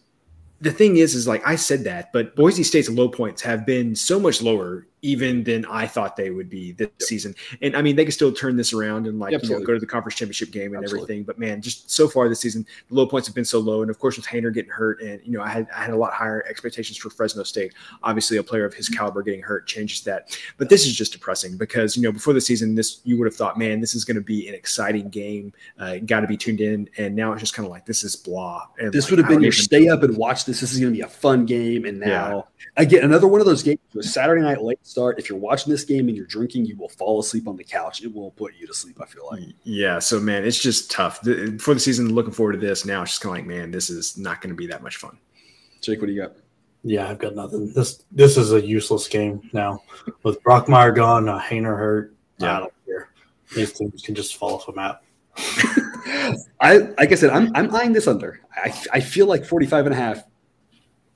the 0.62 0.72
thing 0.72 0.98
is, 0.98 1.16
is 1.16 1.28
like 1.28 1.46
I 1.46 1.56
said 1.56 1.84
that, 1.86 2.12
but 2.14 2.36
Boise 2.36 2.64
State's 2.64 2.90
low 2.90 3.10
points 3.10 3.42
have 3.42 3.66
been 3.66 3.96
so 3.96 4.20
much 4.20 4.42
lower 4.42 4.88
even 5.02 5.44
than 5.44 5.66
I 5.66 5.88
thought 5.88 6.16
they 6.16 6.30
would 6.30 6.50
be 6.50 6.74
this 6.74 6.90
season. 7.00 7.36
And 7.62 7.76
I 7.76 7.82
mean, 7.82 7.96
they 7.96 8.04
can 8.04 8.12
still 8.12 8.32
turn 8.32 8.58
this 8.58 8.74
around 8.74 9.08
and 9.08 9.20
like 9.20 9.32
you 9.32 9.50
know, 9.50 9.60
go 9.60 9.74
to 9.74 9.80
the 9.80 9.86
conference 9.86 10.16
championship 10.18 10.52
game 10.52 10.74
and 10.74 10.84
Absolutely. 10.84 11.04
everything. 11.04 11.24
But 11.24 11.40
man, 11.40 11.62
just 11.62 11.90
so 11.90 12.08
far 12.08 12.28
this 12.30 12.40
season, 12.40 12.66
the 12.90 12.96
low 12.96 13.06
points 13.06 13.28
have 13.28 13.36
been 13.36 13.46
so 13.46 13.60
low. 13.60 13.82
And 13.82 13.90
of 13.90 14.00
course, 14.00 14.18
with 14.18 14.26
Haener 14.26 14.54
getting 14.54 14.72
hurt, 14.72 15.02
and 15.02 15.22
you 15.24 15.32
know, 15.32 15.42
I 15.42 15.50
had 15.50 15.68
I 15.76 15.84
had 15.84 15.94
a 15.94 15.98
lot 15.98 16.14
higher 16.14 16.46
expectations 16.48 16.98
for 16.98 17.10
Fresno 17.10 17.44
State. 17.44 17.74
Obviously, 18.04 18.38
a 18.38 18.44
player 18.44 18.66
of 18.66 18.74
his 18.74 18.90
caliber 18.90 19.24
getting 19.24 19.42
hurt 19.42 19.68
changes 19.68 20.02
that. 20.04 20.38
But 20.58 20.70
this 20.70 20.86
is 20.86 20.96
just 20.96 21.14
depressing 21.14 21.58
because 21.58 21.96
you 21.96 22.04
know 22.04 22.12
before 22.12 22.34
the 22.34 22.42
season, 22.42 22.76
this 22.76 23.02
you 23.04 23.18
would 23.18 23.26
have 23.26 23.36
thought, 23.36 23.58
man, 23.58 23.80
this 23.80 23.96
is 23.96 24.06
going 24.06 24.16
to 24.16 24.22
be 24.22 24.48
an 24.48 24.54
exciting 24.54 25.10
game. 25.10 25.54
Uh, 25.78 25.98
Got 26.06 26.22
to 26.22 26.28
be 26.28 26.38
tuned 26.38 26.62
in, 26.62 26.90
and 26.98 27.16
now 27.16 27.32
it's 27.32 27.42
just 27.42 27.54
kind 27.54 27.66
of 27.66 27.72
like 27.72 27.86
this 27.86 28.04
is 28.04 28.16
blah. 28.16 28.66
And 28.80 28.92
this 28.92 29.06
like, 29.06 29.12
would 29.12 29.20
have 29.20 29.28
been 29.28 29.42
your 29.42 29.52
stay 29.52 29.88
up 29.90 30.04
and 30.04 30.18
watch 30.18 30.46
this. 30.46 30.60
This 30.62 30.74
is 30.74 30.80
going 30.80 30.92
to 30.92 30.98
be 30.98 31.04
a 31.04 31.08
fun 31.08 31.46
game, 31.46 31.86
and 31.86 32.00
now 32.00 32.48
yeah. 32.60 32.84
again 32.84 33.04
another 33.04 33.28
one 33.28 33.40
of 33.40 33.46
those 33.46 33.64
games. 33.64 33.80
was 33.94 34.12
Saturday 34.12 34.42
night 34.42 34.62
late 34.62 34.80
start. 34.90 35.20
If 35.20 35.30
you're 35.30 35.38
watching 35.38 35.72
this 35.72 35.84
game 35.84 36.08
and 36.08 36.18
you're 36.18 36.26
drinking, 36.26 36.66
you 36.66 36.76
will 36.76 36.90
fall 36.90 37.20
asleep 37.20 37.48
on 37.48 37.56
the 37.56 37.64
couch. 37.64 38.04
It 38.04 38.14
will 38.14 38.32
put 38.32 38.54
you 38.60 38.68
to 38.68 38.74
sleep. 38.74 39.00
I 39.02 39.06
feel 39.06 39.28
like. 39.32 39.42
Yeah. 39.64 40.00
So 40.00 40.20
man, 40.20 40.46
it's 40.46 40.62
just 40.62 40.90
tough 40.90 41.20
for 41.20 41.74
the 41.74 41.80
season. 41.80 42.14
Looking 42.14 42.34
forward 42.34 42.54
to 42.54 42.60
this. 42.60 42.86
Now 42.86 43.04
it's 43.04 43.12
just 43.12 43.22
kind 43.22 43.38
of 43.38 43.46
like, 43.46 43.48
man, 43.48 43.72
this 43.72 43.90
is 43.90 44.18
not 44.18 44.42
going 44.42 44.50
to 44.50 44.56
be 44.56 44.68
that 44.68 44.82
much 44.82 44.98
fun. 44.98 45.18
Jake, 45.82 46.02
what 46.02 46.08
do 46.08 46.14
you 46.14 46.22
got? 46.22 46.34
Yeah, 46.84 47.10
I've 47.10 47.20
got 47.20 47.36
nothing. 47.36 47.72
This 47.74 48.04
this 48.12 48.38
is 48.38 48.54
a 48.54 48.66
useless 48.66 49.08
game 49.08 49.50
now 49.54 49.84
with 50.24 50.42
Bachmeier 50.44 50.96
gone, 50.96 51.28
uh, 51.28 51.40
Haener 51.40 51.78
hurt. 51.78 52.16
Yeah, 52.38 52.58
I 52.58 52.60
don't 52.62 52.74
care. 52.86 53.10
These 53.54 53.74
teams 53.74 54.02
can 54.02 54.16
just 54.16 54.38
fall 54.38 54.56
off 54.56 54.68
a 54.68 54.74
map. 54.74 55.04
I 56.62 56.78
like 56.98 57.12
I 57.12 57.16
said, 57.16 57.32
I'm 57.32 57.52
I'm 57.56 57.74
eyeing 57.76 57.94
this 57.94 58.08
under. 58.08 58.42
I 58.56 58.74
I 58.94 59.00
feel 59.02 59.26
like 59.26 59.46
45 59.46 59.88
and 59.88 59.96
a 59.96 59.98
half 59.98 60.24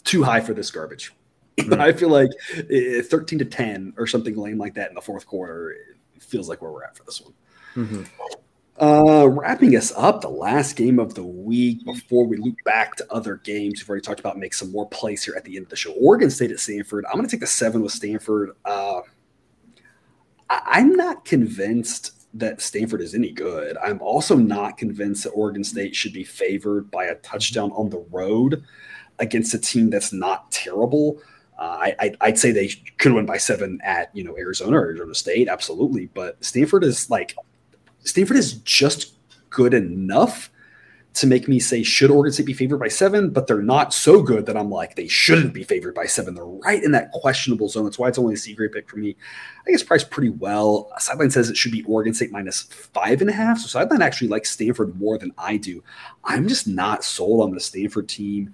too 0.03 0.21
high 0.23 0.41
for 0.41 0.53
this 0.53 0.69
garbage. 0.69 1.13
I 1.71 1.91
feel 1.93 2.09
like 2.09 2.29
13 2.49 3.39
to 3.39 3.45
10 3.45 3.93
or 3.97 4.07
something 4.07 4.35
lame 4.35 4.57
like 4.57 4.73
that 4.75 4.89
in 4.89 4.95
the 4.95 5.01
fourth 5.01 5.25
quarter 5.25 5.75
feels 6.19 6.49
like 6.49 6.61
where 6.61 6.71
we're 6.71 6.83
at 6.83 6.97
for 6.97 7.03
this 7.03 7.21
one. 7.21 7.33
Mm-hmm. 7.75 8.03
Uh, 8.81 9.27
wrapping 9.27 9.75
us 9.75 9.93
up, 9.95 10.21
the 10.21 10.29
last 10.29 10.75
game 10.75 10.97
of 10.97 11.13
the 11.13 11.23
week 11.23 11.85
before 11.85 12.25
we 12.25 12.37
loop 12.37 12.55
back 12.65 12.95
to 12.95 13.13
other 13.13 13.35
games. 13.37 13.79
We've 13.79 13.89
already 13.89 14.01
talked 14.01 14.19
about 14.19 14.37
make 14.37 14.53
some 14.53 14.71
more 14.71 14.89
plays 14.89 15.23
here 15.23 15.35
at 15.35 15.43
the 15.43 15.55
end 15.55 15.65
of 15.65 15.69
the 15.69 15.75
show. 15.75 15.91
Oregon 15.91 16.31
State 16.31 16.49
at 16.49 16.59
Stanford. 16.59 17.05
I'm 17.05 17.13
going 17.13 17.27
to 17.27 17.31
take 17.31 17.41
the 17.41 17.47
seven 17.47 17.83
with 17.83 17.91
Stanford. 17.91 18.55
Uh, 18.65 19.01
I- 20.49 20.79
am 20.79 20.95
not 20.95 21.23
convinced 21.23 22.27
that 22.33 22.61
Stanford 22.61 23.01
is 23.01 23.13
any 23.13 23.31
good. 23.31 23.77
I'm 23.77 24.01
also 24.01 24.35
not 24.35 24.77
convinced 24.77 25.23
that 25.25 25.31
Oregon 25.31 25.63
State 25.63 25.95
should 25.95 26.13
be 26.13 26.23
favored 26.23 26.89
by 26.89 27.05
a 27.05 27.15
touchdown 27.15 27.71
on 27.73 27.89
the 27.89 28.03
road 28.09 28.63
against 29.19 29.53
a 29.53 29.59
team 29.59 29.91
that's 29.91 30.11
not 30.11 30.51
terrible. 30.51 31.21
Uh, 31.63 31.93
I, 31.97 32.13
I'd 32.19 32.37
say 32.37 32.51
they 32.51 32.67
could 32.97 33.13
win 33.13 33.25
by 33.25 33.37
seven 33.37 33.79
at 33.85 34.13
you 34.13 34.21
know 34.21 34.37
Arizona 34.37 34.75
or 34.75 34.87
Arizona 34.87 35.15
State, 35.15 35.47
absolutely. 35.47 36.07
But 36.07 36.43
Stanford 36.43 36.83
is 36.83 37.09
like 37.09 37.37
Stanford 37.99 38.35
is 38.35 38.55
just 38.55 39.13
good 39.49 39.73
enough 39.73 40.51
to 41.13 41.25
make 41.25 41.47
me 41.47 41.61
say 41.61 41.81
should 41.81 42.11
Oregon 42.11 42.33
State 42.33 42.47
be 42.47 42.53
favored 42.53 42.79
by 42.79 42.89
seven, 42.89 43.29
but 43.29 43.47
they're 43.47 43.61
not 43.61 43.93
so 43.93 44.21
good 44.21 44.45
that 44.47 44.57
I'm 44.57 44.69
like 44.69 44.97
they 44.97 45.07
shouldn't 45.07 45.53
be 45.53 45.63
favored 45.63 45.95
by 45.95 46.05
seven. 46.05 46.35
They're 46.35 46.43
right 46.43 46.83
in 46.83 46.91
that 46.91 47.13
questionable 47.13 47.69
zone. 47.69 47.85
That's 47.85 47.97
why 47.97 48.09
it's 48.09 48.19
only 48.19 48.33
a 48.33 48.37
C 48.37 48.53
grade 48.53 48.73
pick 48.73 48.89
for 48.89 48.97
me. 48.97 49.15
I 49.65 49.71
guess 49.71 49.83
priced 49.83 50.11
pretty 50.11 50.31
well. 50.31 50.91
Sideline 50.97 51.31
says 51.31 51.49
it 51.49 51.55
should 51.55 51.71
be 51.71 51.83
Oregon 51.83 52.13
State 52.13 52.33
minus 52.33 52.63
five 52.63 53.21
and 53.21 53.29
a 53.29 53.33
half. 53.33 53.59
So 53.59 53.67
Sideline 53.67 54.01
actually 54.01 54.27
likes 54.27 54.51
Stanford 54.51 54.99
more 54.99 55.17
than 55.17 55.31
I 55.37 55.55
do. 55.55 55.81
I'm 56.25 56.49
just 56.49 56.67
not 56.67 57.05
sold 57.05 57.41
on 57.41 57.51
the 57.51 57.61
Stanford 57.61 58.09
team. 58.09 58.53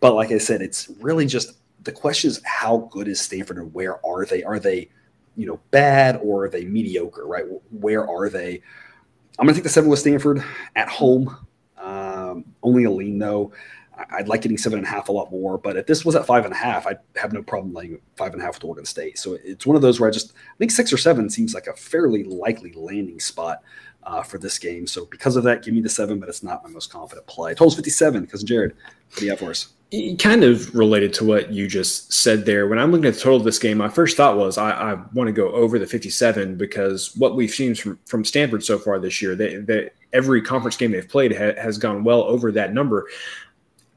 But 0.00 0.14
like 0.16 0.32
I 0.32 0.38
said, 0.38 0.60
it's 0.60 0.90
really 0.98 1.26
just 1.26 1.61
the 1.84 1.92
question 1.92 2.28
is 2.30 2.40
how 2.44 2.88
good 2.90 3.08
is 3.08 3.20
Stanford 3.20 3.58
and 3.58 3.72
where 3.74 4.04
are 4.04 4.24
they? 4.24 4.42
Are 4.44 4.58
they, 4.58 4.90
you 5.36 5.46
know, 5.46 5.60
bad 5.70 6.20
or 6.22 6.44
are 6.44 6.48
they 6.48 6.64
mediocre? 6.64 7.26
Right? 7.26 7.44
Where 7.70 8.08
are 8.08 8.28
they? 8.28 8.62
I'm 9.38 9.46
gonna 9.46 9.54
take 9.54 9.64
the 9.64 9.70
seven 9.70 9.90
with 9.90 9.98
Stanford 9.98 10.44
at 10.76 10.88
home. 10.88 11.36
Um, 11.78 12.44
only 12.62 12.84
a 12.84 12.90
lean 12.90 13.18
though. 13.18 13.52
I'd 14.10 14.28
like 14.28 14.42
getting 14.42 14.58
seven 14.58 14.78
and 14.78 14.86
a 14.86 14.90
half 14.90 15.08
a 15.08 15.12
lot 15.12 15.30
more, 15.30 15.58
but 15.58 15.76
if 15.76 15.86
this 15.86 16.04
was 16.04 16.16
at 16.16 16.26
five 16.26 16.44
and 16.44 16.54
a 16.54 16.56
half, 16.56 16.86
I'd 16.86 16.98
have 17.16 17.32
no 17.32 17.42
problem 17.42 17.74
laying 17.74 18.00
five 18.16 18.32
and 18.32 18.40
a 18.40 18.44
half 18.44 18.54
with 18.54 18.64
Oregon 18.64 18.86
State. 18.86 19.18
So 19.18 19.36
it's 19.44 19.66
one 19.66 19.76
of 19.76 19.82
those 19.82 20.00
where 20.00 20.08
I 20.08 20.12
just 20.12 20.32
I 20.32 20.56
think 20.58 20.70
six 20.70 20.92
or 20.92 20.96
seven 20.96 21.28
seems 21.28 21.54
like 21.54 21.66
a 21.66 21.74
fairly 21.74 22.24
likely 22.24 22.72
landing 22.72 23.20
spot 23.20 23.62
uh, 24.04 24.22
for 24.22 24.38
this 24.38 24.58
game. 24.58 24.86
So 24.86 25.06
because 25.06 25.36
of 25.36 25.44
that, 25.44 25.62
give 25.62 25.74
me 25.74 25.80
the 25.80 25.88
seven, 25.88 26.18
but 26.18 26.28
it's 26.28 26.42
not 26.42 26.62
my 26.64 26.70
most 26.70 26.90
confident 26.90 27.26
play. 27.26 27.52
Total's 27.52 27.76
57. 27.76 28.26
Cousin 28.26 28.46
Jared, 28.46 28.72
what 29.10 29.18
do 29.18 29.24
you 29.24 29.30
have 29.30 29.40
for 29.40 29.50
us? 29.50 29.68
kind 30.18 30.42
of 30.42 30.74
related 30.74 31.12
to 31.12 31.22
what 31.22 31.52
you 31.52 31.68
just 31.68 32.14
said 32.14 32.46
there. 32.46 32.66
When 32.66 32.78
I'm 32.78 32.90
looking 32.90 33.04
at 33.04 33.12
the 33.12 33.20
total 33.20 33.36
of 33.36 33.44
this 33.44 33.58
game, 33.58 33.76
my 33.76 33.90
first 33.90 34.16
thought 34.16 34.38
was 34.38 34.56
I, 34.56 34.70
I 34.70 34.94
want 35.12 35.28
to 35.28 35.32
go 35.32 35.52
over 35.52 35.78
the 35.78 35.86
57 35.86 36.56
because 36.56 37.14
what 37.16 37.36
we've 37.36 37.50
seen 37.50 37.74
from, 37.74 37.98
from 38.06 38.24
Stanford 38.24 38.64
so 38.64 38.78
far 38.78 38.98
this 38.98 39.20
year, 39.20 39.36
they, 39.36 39.56
they, 39.56 39.90
every 40.14 40.40
conference 40.40 40.78
game 40.78 40.92
they've 40.92 41.06
played 41.06 41.36
ha, 41.36 41.52
has 41.60 41.76
gone 41.76 42.04
well 42.04 42.22
over 42.22 42.50
that 42.52 42.72
number. 42.72 43.06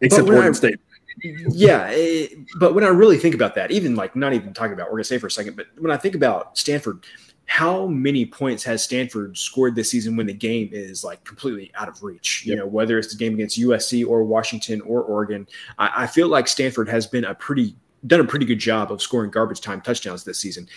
Except 0.02 0.28
Oregon 0.28 0.54
State. 0.54 0.80
Yeah, 1.24 1.88
it, 1.92 2.34
eh, 2.34 2.36
but 2.60 2.76
when 2.76 2.84
I 2.84 2.90
really 2.90 3.18
think 3.18 3.34
about 3.34 3.56
that, 3.56 3.72
even 3.72 3.96
like 3.96 4.18
not 4.18 4.34
even 4.34 4.54
talking 4.54 4.74
about 4.74 4.90
Oregon 4.90 5.06
State 5.06 5.22
for 5.22 5.28
a 5.28 5.32
second, 5.32 5.56
but 5.56 5.68
when 5.78 5.92
I 5.92 5.98
think 5.98 6.16
about 6.16 6.58
Stanford– 6.58 7.06
how 7.48 7.88
many 7.88 8.26
points 8.26 8.64
has 8.64 8.84
Stanford 8.84 9.38
scored 9.38 9.76
this 9.76 9.92
season 9.92 10.16
when 10.18 10.26
the 10.26 10.34
game 10.34 10.70
is 10.72 11.04
like 11.04 11.24
completely 11.24 11.72
out 11.76 11.88
of 11.88 12.02
reach? 12.04 12.44
Yep. 12.46 12.52
You 12.52 12.60
know, 12.60 12.68
whether 12.68 12.98
it's 12.98 13.14
the 13.14 13.18
game 13.18 13.36
against 13.36 13.60
USC 13.60 14.06
or 14.08 14.24
Washington 14.24 14.82
or 14.82 15.02
Oregon, 15.02 15.48
I, 15.78 16.04
I, 16.04 16.08
feel 16.08 16.28
like 16.28 16.48
Stanford 16.48 16.90
has 16.90 17.06
been 17.06 17.24
a 17.24 17.36
pretty 17.36 17.76
done 18.08 18.20
a 18.20 18.26
pretty 18.26 18.46
good 18.46 18.60
job 18.60 18.92
of 18.92 19.02
scoring 19.02 19.32
garbage 19.32 19.62
time 19.62 19.82
touchdowns 19.82 20.24
this 20.24 20.40
season. 20.40 20.68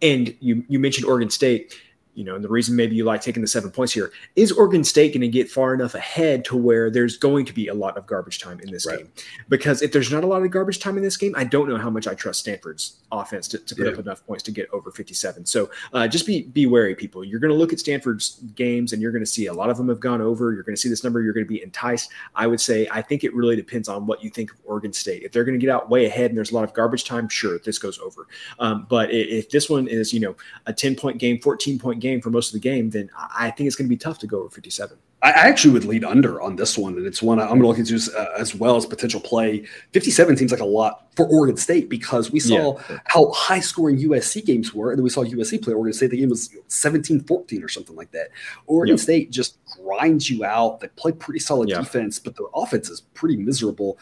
And 0.00 0.34
you 0.40 0.64
you 0.68 0.78
mentioned 0.78 1.06
Oregon 1.06 1.30
State. 1.30 1.78
You 2.14 2.24
know, 2.24 2.34
and 2.34 2.44
the 2.44 2.48
reason 2.48 2.76
maybe 2.76 2.94
you 2.94 3.04
like 3.04 3.22
taking 3.22 3.40
the 3.40 3.48
seven 3.48 3.70
points 3.70 3.92
here 3.92 4.12
is 4.36 4.52
Oregon 4.52 4.84
State 4.84 5.12
going 5.12 5.22
to 5.22 5.28
get 5.28 5.50
far 5.50 5.72
enough 5.72 5.94
ahead 5.94 6.44
to 6.46 6.56
where 6.56 6.90
there's 6.90 7.16
going 7.16 7.46
to 7.46 7.52
be 7.52 7.68
a 7.68 7.74
lot 7.74 7.96
of 7.96 8.06
garbage 8.06 8.38
time 8.38 8.60
in 8.60 8.70
this 8.70 8.86
right. 8.86 8.98
game? 8.98 9.12
Because 9.48 9.80
if 9.80 9.92
there's 9.92 10.12
not 10.12 10.22
a 10.22 10.26
lot 10.26 10.42
of 10.42 10.50
garbage 10.50 10.78
time 10.78 10.96
in 10.96 11.02
this 11.02 11.16
game, 11.16 11.32
I 11.36 11.44
don't 11.44 11.68
know 11.68 11.78
how 11.78 11.88
much 11.88 12.06
I 12.06 12.14
trust 12.14 12.40
Stanford's 12.40 12.96
offense 13.10 13.48
to, 13.48 13.58
to 13.58 13.74
put 13.74 13.86
yeah. 13.86 13.92
up 13.92 13.98
enough 13.98 14.26
points 14.26 14.42
to 14.44 14.50
get 14.50 14.68
over 14.72 14.90
57. 14.90 15.46
So 15.46 15.70
uh, 15.94 16.06
just 16.06 16.26
be 16.26 16.42
be 16.42 16.66
wary, 16.66 16.94
people. 16.94 17.24
You're 17.24 17.40
going 17.40 17.52
to 17.52 17.56
look 17.56 17.72
at 17.72 17.80
Stanford's 17.80 18.40
games 18.54 18.92
and 18.92 19.00
you're 19.00 19.12
going 19.12 19.24
to 19.24 19.30
see 19.30 19.46
a 19.46 19.52
lot 19.52 19.70
of 19.70 19.78
them 19.78 19.88
have 19.88 20.00
gone 20.00 20.20
over. 20.20 20.52
You're 20.52 20.64
going 20.64 20.76
to 20.76 20.80
see 20.80 20.90
this 20.90 21.04
number. 21.04 21.22
You're 21.22 21.32
going 21.32 21.46
to 21.46 21.52
be 21.52 21.62
enticed. 21.62 22.10
I 22.34 22.46
would 22.46 22.60
say 22.60 22.86
I 22.90 23.00
think 23.00 23.24
it 23.24 23.34
really 23.34 23.56
depends 23.56 23.88
on 23.88 24.06
what 24.06 24.22
you 24.22 24.28
think 24.28 24.52
of 24.52 24.58
Oregon 24.64 24.92
State. 24.92 25.22
If 25.22 25.32
they're 25.32 25.44
going 25.44 25.58
to 25.58 25.64
get 25.64 25.72
out 25.72 25.88
way 25.88 26.04
ahead 26.04 26.30
and 26.30 26.36
there's 26.36 26.50
a 26.50 26.54
lot 26.54 26.64
of 26.64 26.74
garbage 26.74 27.04
time, 27.04 27.28
sure, 27.28 27.58
this 27.58 27.78
goes 27.78 27.98
over. 28.00 28.26
Um, 28.58 28.86
but 28.90 29.10
if 29.10 29.48
this 29.48 29.70
one 29.70 29.88
is 29.88 30.12
you 30.12 30.20
know 30.20 30.36
a 30.66 30.74
10 30.74 30.94
point 30.94 31.18
game, 31.18 31.40
14 31.40 31.78
point 31.78 32.01
game 32.02 32.20
for 32.20 32.30
most 32.30 32.48
of 32.48 32.54
the 32.54 32.60
game, 32.60 32.90
then 32.90 33.08
I 33.16 33.50
think 33.50 33.66
it's 33.66 33.76
going 33.76 33.86
to 33.86 33.88
be 33.88 33.96
tough 33.96 34.18
to 34.18 34.26
go 34.26 34.40
over 34.40 34.50
57. 34.50 34.98
I 35.22 35.30
actually 35.30 35.72
would 35.74 35.84
lead 35.84 36.04
under 36.04 36.42
on 36.42 36.56
this 36.56 36.76
one, 36.76 36.94
and 36.94 37.06
it's 37.06 37.22
one 37.22 37.38
I'm 37.38 37.60
going 37.60 37.62
to 37.62 37.68
look 37.68 37.78
into 37.78 37.96
uh, 38.18 38.26
as 38.36 38.56
well 38.56 38.74
as 38.74 38.84
potential 38.84 39.20
play. 39.20 39.64
57 39.92 40.36
seems 40.36 40.50
like 40.50 40.60
a 40.60 40.64
lot 40.64 41.06
for 41.14 41.26
Oregon 41.28 41.56
State 41.56 41.88
because 41.88 42.32
we 42.32 42.40
saw 42.40 42.76
yeah. 42.90 42.98
how 43.04 43.30
high 43.30 43.60
scoring 43.60 43.98
USC 43.98 44.44
games 44.44 44.74
were, 44.74 44.90
and 44.90 44.98
then 44.98 45.04
we 45.04 45.10
saw 45.10 45.22
USC 45.22 45.62
play 45.62 45.74
Oregon 45.74 45.92
State. 45.92 46.10
The 46.10 46.18
game 46.18 46.30
was 46.30 46.50
17 46.66 47.20
14 47.20 47.62
or 47.62 47.68
something 47.68 47.94
like 47.94 48.10
that. 48.10 48.30
Oregon 48.66 48.96
yeah. 48.96 49.02
State 49.02 49.30
just 49.30 49.58
grinds 49.64 50.28
you 50.28 50.44
out. 50.44 50.80
They 50.80 50.88
play 50.88 51.12
pretty 51.12 51.38
solid 51.38 51.68
yeah. 51.68 51.78
defense, 51.78 52.18
but 52.18 52.36
their 52.36 52.48
offense 52.52 52.90
is 52.90 53.02
pretty 53.14 53.36
miserable 53.36 53.98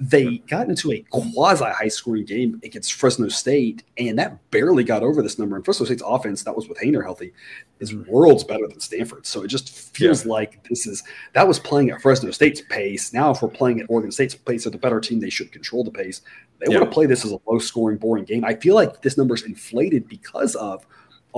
they 0.00 0.38
got 0.48 0.68
into 0.68 0.92
a 0.92 1.04
quasi 1.10 1.64
high 1.64 1.88
scoring 1.88 2.24
game 2.24 2.60
against 2.62 2.94
Fresno 2.94 3.28
State, 3.28 3.82
and 3.96 4.18
that 4.18 4.50
barely 4.50 4.84
got 4.84 5.02
over 5.02 5.22
this 5.22 5.38
number. 5.38 5.56
And 5.56 5.64
Fresno 5.64 5.86
State's 5.86 6.02
offense, 6.04 6.42
that 6.44 6.54
was 6.54 6.68
with 6.68 6.78
Haener 6.78 7.02
healthy, 7.02 7.32
is 7.80 7.92
mm-hmm. 7.92 8.10
worlds 8.10 8.44
better 8.44 8.66
than 8.68 8.80
Stanford. 8.80 9.26
So 9.26 9.42
it 9.42 9.48
just 9.48 9.70
feels 9.70 10.24
yeah. 10.24 10.32
like 10.32 10.68
this 10.68 10.86
is 10.86 11.02
that 11.32 11.46
was 11.46 11.58
playing 11.58 11.90
at 11.90 12.00
Fresno 12.00 12.30
State's 12.30 12.60
pace. 12.62 13.12
Now, 13.12 13.30
if 13.30 13.42
we're 13.42 13.48
playing 13.48 13.80
at 13.80 13.86
Oregon 13.88 14.12
State's 14.12 14.34
pace, 14.34 14.66
at 14.66 14.72
the 14.72 14.78
better 14.78 15.00
team, 15.00 15.20
they 15.20 15.30
should 15.30 15.52
control 15.52 15.84
the 15.84 15.90
pace. 15.90 16.22
They 16.60 16.72
yeah. 16.72 16.78
want 16.78 16.90
to 16.90 16.94
play 16.94 17.06
this 17.06 17.24
as 17.24 17.32
a 17.32 17.38
low 17.46 17.58
scoring, 17.58 17.98
boring 17.98 18.24
game. 18.24 18.44
I 18.44 18.54
feel 18.54 18.74
like 18.74 19.02
this 19.02 19.16
number 19.16 19.34
is 19.34 19.42
inflated 19.42 20.08
because 20.08 20.54
of 20.56 20.86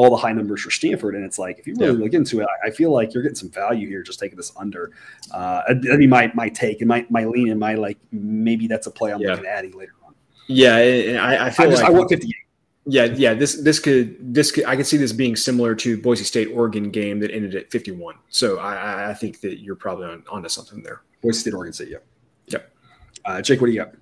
all 0.00 0.08
the 0.08 0.16
high 0.16 0.32
numbers 0.32 0.62
for 0.62 0.70
Stanford. 0.70 1.14
And 1.14 1.26
it's 1.26 1.38
like, 1.38 1.58
if 1.58 1.66
you 1.66 1.74
really 1.78 1.98
yeah. 1.98 2.04
look 2.04 2.14
into 2.14 2.40
it, 2.40 2.46
I 2.64 2.70
feel 2.70 2.90
like 2.90 3.12
you're 3.12 3.22
getting 3.22 3.36
some 3.36 3.50
value 3.50 3.86
here 3.86 4.02
just 4.02 4.18
taking 4.18 4.38
this 4.38 4.50
under. 4.56 4.92
Uh, 5.30 5.60
that'd 5.68 5.98
be 5.98 6.06
my, 6.06 6.32
my 6.34 6.48
take 6.48 6.80
and 6.80 6.88
my, 6.88 7.04
my 7.10 7.26
lean 7.26 7.50
and 7.50 7.60
my 7.60 7.74
like, 7.74 7.98
maybe 8.10 8.66
that's 8.66 8.86
a 8.86 8.90
play 8.90 9.12
I'm 9.12 9.20
yeah. 9.20 9.32
looking 9.32 9.44
at 9.44 9.58
adding 9.58 9.72
later 9.72 9.92
on. 10.06 10.14
Yeah. 10.46 10.76
I, 10.76 11.46
I 11.46 11.50
feel 11.50 11.66
I 11.66 11.70
just, 11.70 11.82
like 11.82 11.92
I 11.92 11.94
want 11.94 12.08
58. 12.08 12.34
Yeah, 12.86 13.04
yeah. 13.04 13.34
This 13.34 13.60
this 13.62 13.78
could 13.78 14.34
this 14.34 14.50
could 14.50 14.64
I 14.64 14.74
could 14.74 14.86
see 14.86 14.96
this 14.96 15.12
being 15.12 15.36
similar 15.36 15.74
to 15.76 16.00
Boise 16.00 16.24
State 16.24 16.46
Oregon 16.46 16.90
game 16.90 17.20
that 17.20 17.30
ended 17.30 17.54
at 17.54 17.70
51. 17.70 18.14
So 18.30 18.56
I, 18.58 19.10
I 19.10 19.14
think 19.14 19.42
that 19.42 19.60
you're 19.60 19.76
probably 19.76 20.06
on 20.06 20.24
onto 20.30 20.48
something 20.48 20.82
there. 20.82 21.02
Boise 21.22 21.40
State 21.40 21.52
Oregon 21.52 21.74
State, 21.74 21.90
yeah. 21.90 21.98
Yep. 22.46 22.72
Uh, 23.26 23.42
Jake, 23.42 23.60
what 23.60 23.66
do 23.66 23.74
you 23.74 23.80
got? 23.80 23.92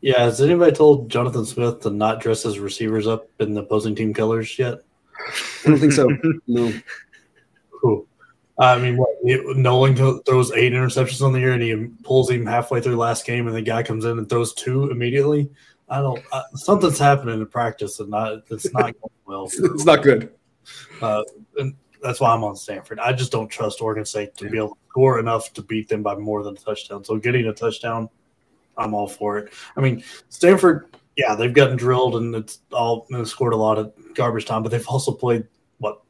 Yeah, 0.00 0.24
has 0.24 0.42
anybody 0.42 0.72
told 0.72 1.08
Jonathan 1.08 1.46
Smith 1.46 1.80
to 1.82 1.90
not 1.90 2.20
dress 2.20 2.42
his 2.42 2.58
receivers 2.58 3.06
up 3.06 3.30
in 3.38 3.54
the 3.54 3.62
opposing 3.62 3.94
team 3.94 4.12
colors 4.12 4.58
yet? 4.58 4.80
I 5.64 5.68
don't 5.68 5.78
think 5.78 5.92
so. 5.92 6.08
no. 6.46 6.72
Cool. 7.80 8.06
I 8.58 8.78
mean, 8.78 8.96
what, 8.96 9.08
Nolan 9.56 9.96
throws 9.96 10.52
eight 10.52 10.72
interceptions 10.72 11.24
on 11.24 11.32
the 11.32 11.40
year, 11.40 11.52
and 11.52 11.62
he 11.62 11.74
pulls 12.04 12.30
him 12.30 12.46
halfway 12.46 12.80
through 12.80 12.96
last 12.96 13.26
game, 13.26 13.48
and 13.48 13.56
the 13.56 13.62
guy 13.62 13.82
comes 13.82 14.04
in 14.04 14.18
and 14.18 14.28
throws 14.28 14.54
two 14.54 14.90
immediately. 14.90 15.50
I 15.88 16.00
don't. 16.00 16.22
Uh, 16.32 16.42
something's 16.54 16.98
happening 16.98 17.40
in 17.40 17.46
practice, 17.46 18.00
and 18.00 18.10
not 18.10 18.42
it's 18.50 18.72
not 18.72 18.84
going 18.84 19.12
well. 19.26 19.50
it's 19.52 19.84
not 19.84 20.02
good. 20.02 20.32
Uh, 21.02 21.22
and 21.58 21.74
that's 22.02 22.20
why 22.20 22.32
I'm 22.32 22.44
on 22.44 22.54
Stanford. 22.54 23.00
I 23.00 23.12
just 23.12 23.32
don't 23.32 23.48
trust 23.48 23.82
Oregon 23.82 24.04
State 24.04 24.36
to 24.36 24.44
yeah. 24.44 24.50
be 24.50 24.58
able 24.58 24.68
to 24.70 24.80
score 24.90 25.18
enough 25.18 25.52
to 25.54 25.62
beat 25.62 25.88
them 25.88 26.02
by 26.02 26.14
more 26.14 26.42
than 26.42 26.54
a 26.54 26.60
touchdown. 26.60 27.04
So 27.04 27.16
getting 27.16 27.46
a 27.46 27.52
touchdown, 27.52 28.08
I'm 28.76 28.94
all 28.94 29.08
for 29.08 29.38
it. 29.38 29.52
I 29.76 29.80
mean, 29.80 30.04
Stanford 30.28 30.86
yeah, 31.16 31.34
they've 31.34 31.52
gotten 31.52 31.76
drilled 31.76 32.16
and 32.16 32.34
it's 32.34 32.60
all 32.72 33.06
and 33.10 33.26
scored 33.26 33.52
a 33.52 33.56
lot 33.56 33.78
of 33.78 33.92
garbage 34.14 34.46
time, 34.46 34.62
but 34.62 34.70
they've 34.70 34.88
also 34.88 35.12
played 35.12 35.46
what 35.78 36.02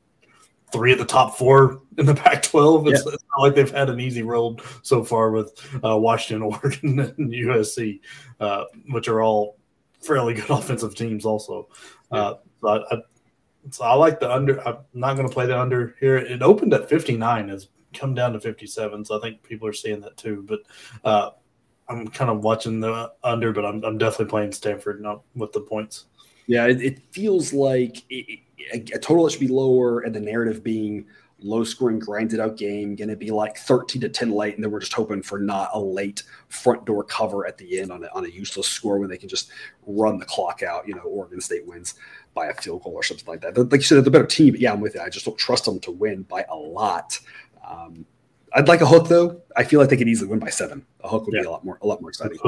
three 0.73 0.93
of 0.93 0.99
the 0.99 1.05
top 1.05 1.37
four 1.37 1.83
in 1.99 2.07
the 2.07 2.15
Pac-12. 2.15 2.91
It's, 2.91 3.05
yeah. 3.05 3.13
it's 3.13 3.25
not 3.37 3.43
like 3.43 3.55
they've 3.55 3.71
had 3.71 3.91
an 3.91 4.01
easy 4.01 4.23
road 4.23 4.61
so 4.83 5.05
far 5.05 5.31
with 5.31 5.53
uh, 5.85 5.97
Washington, 5.97 6.43
Oregon, 6.63 7.01
and 7.01 7.31
USC, 7.33 8.01
uh, 8.41 8.65
which 8.89 9.09
are 9.09 9.23
all 9.23 9.59
fairly 10.01 10.35
good 10.35 10.47
offensive 10.51 10.95
teams. 10.95 11.25
Also, 11.25 11.69
uh, 12.11 12.35
so, 12.61 12.69
I, 12.69 12.95
I, 12.95 12.99
so 13.71 13.85
I 13.85 13.95
like 13.95 14.21
the 14.21 14.31
under. 14.31 14.67
I'm 14.67 14.79
not 14.95 15.17
going 15.17 15.29
to 15.29 15.33
play 15.33 15.47
the 15.47 15.59
under 15.59 15.97
here. 16.01 16.17
It 16.17 16.43
opened 16.43 16.73
at 16.73 16.89
59, 16.89 17.49
has 17.49 17.69
come 17.93 18.15
down 18.15 18.33
to 18.33 18.41
57, 18.41 19.05
so 19.05 19.19
I 19.19 19.21
think 19.21 19.43
people 19.43 19.69
are 19.69 19.73
seeing 19.73 20.01
that 20.01 20.17
too. 20.17 20.45
But 20.47 20.61
uh, 21.05 21.31
I'm 21.89 22.09
kind 22.09 22.31
of 22.31 22.43
watching 22.43 22.81
the 22.81 23.13
under, 23.23 23.53
but 23.53 23.65
I'm, 23.65 23.85
I'm 23.85 23.99
definitely 23.99 24.31
playing 24.31 24.53
Stanford 24.53 25.01
not 25.01 25.23
with 25.35 25.53
the 25.53 25.61
points. 25.61 26.07
Yeah, 26.47 26.67
it, 26.67 26.81
it 26.83 26.99
feels 27.13 27.53
like 27.53 28.03
it, 28.11 28.41
a, 28.73 28.79
a 28.95 28.99
total 28.99 29.25
that 29.25 29.33
should 29.33 29.41
be 29.41 29.49
lower, 29.49 30.01
and 30.01 30.15
the 30.15 30.21
narrative 30.21 30.63
being 30.63 31.07
low 31.45 31.63
scoring, 31.63 31.99
grinded 31.99 32.41
out 32.41 32.57
game, 32.57 32.97
going 32.97 33.09
to 33.09 33.17
be 33.17 33.31
like 33.31 33.59
13 33.59 34.01
to 34.01 34.09
10 34.09 34.31
late, 34.31 34.55
and 34.55 34.65
then 34.65 34.71
we're 34.71 34.81
just 34.81 34.95
hoping 34.95 35.23
for 35.23 35.39
not 35.39 35.71
a 35.75 35.79
late 35.79 36.23
front 36.49 36.85
door 36.87 37.05
cover 37.05 37.47
at 37.47 37.59
the 37.59 37.79
end 37.79 37.93
on 37.93 38.03
a, 38.03 38.09
on 38.15 38.25
a 38.25 38.29
useless 38.29 38.67
score 38.67 38.99
when 38.99 39.09
they 39.09 39.19
can 39.19 39.29
just 39.29 39.51
run 39.87 40.19
the 40.19 40.25
clock 40.25 40.63
out. 40.63 40.89
You 40.89 40.95
know, 40.95 41.03
Oregon 41.03 41.41
State 41.41 41.67
wins 41.67 41.95
by 42.33 42.47
a 42.47 42.55
field 42.55 42.83
goal 42.83 42.95
or 42.95 43.03
something 43.03 43.27
like 43.27 43.43
that. 43.43 43.57
Like 43.57 43.81
you 43.81 43.83
said, 43.83 43.97
they're 43.97 44.03
the 44.03 44.11
better 44.11 44.27
team. 44.27 44.57
Yeah, 44.59 44.73
I'm 44.73 44.81
with 44.81 44.95
you. 44.95 45.01
I 45.01 45.11
just 45.11 45.27
don't 45.27 45.39
trust 45.39 45.67
them 45.67 45.81
to 45.81 45.91
win 45.91 46.23
by 46.23 46.45
a 46.49 46.57
lot. 46.57 47.19
Um, 47.67 48.07
I'd 48.55 48.69
like 48.69 48.81
a 48.81 48.87
hook 48.87 49.09
though. 49.09 49.43
I 49.57 49.65
feel 49.65 49.81
like 49.81 49.89
they 49.89 49.97
could 49.97 50.09
easily 50.09 50.31
win 50.31 50.39
by 50.39 50.51
seven. 50.51 50.87
A 51.03 51.09
hook 51.09 51.27
would 51.27 51.35
yeah. 51.35 51.43
be 51.43 51.47
a 51.47 51.51
lot 51.51 51.65
more 51.65 51.79
a 51.83 51.87
lot 51.87 52.01
more 52.01 52.11
exciting. 52.11 52.39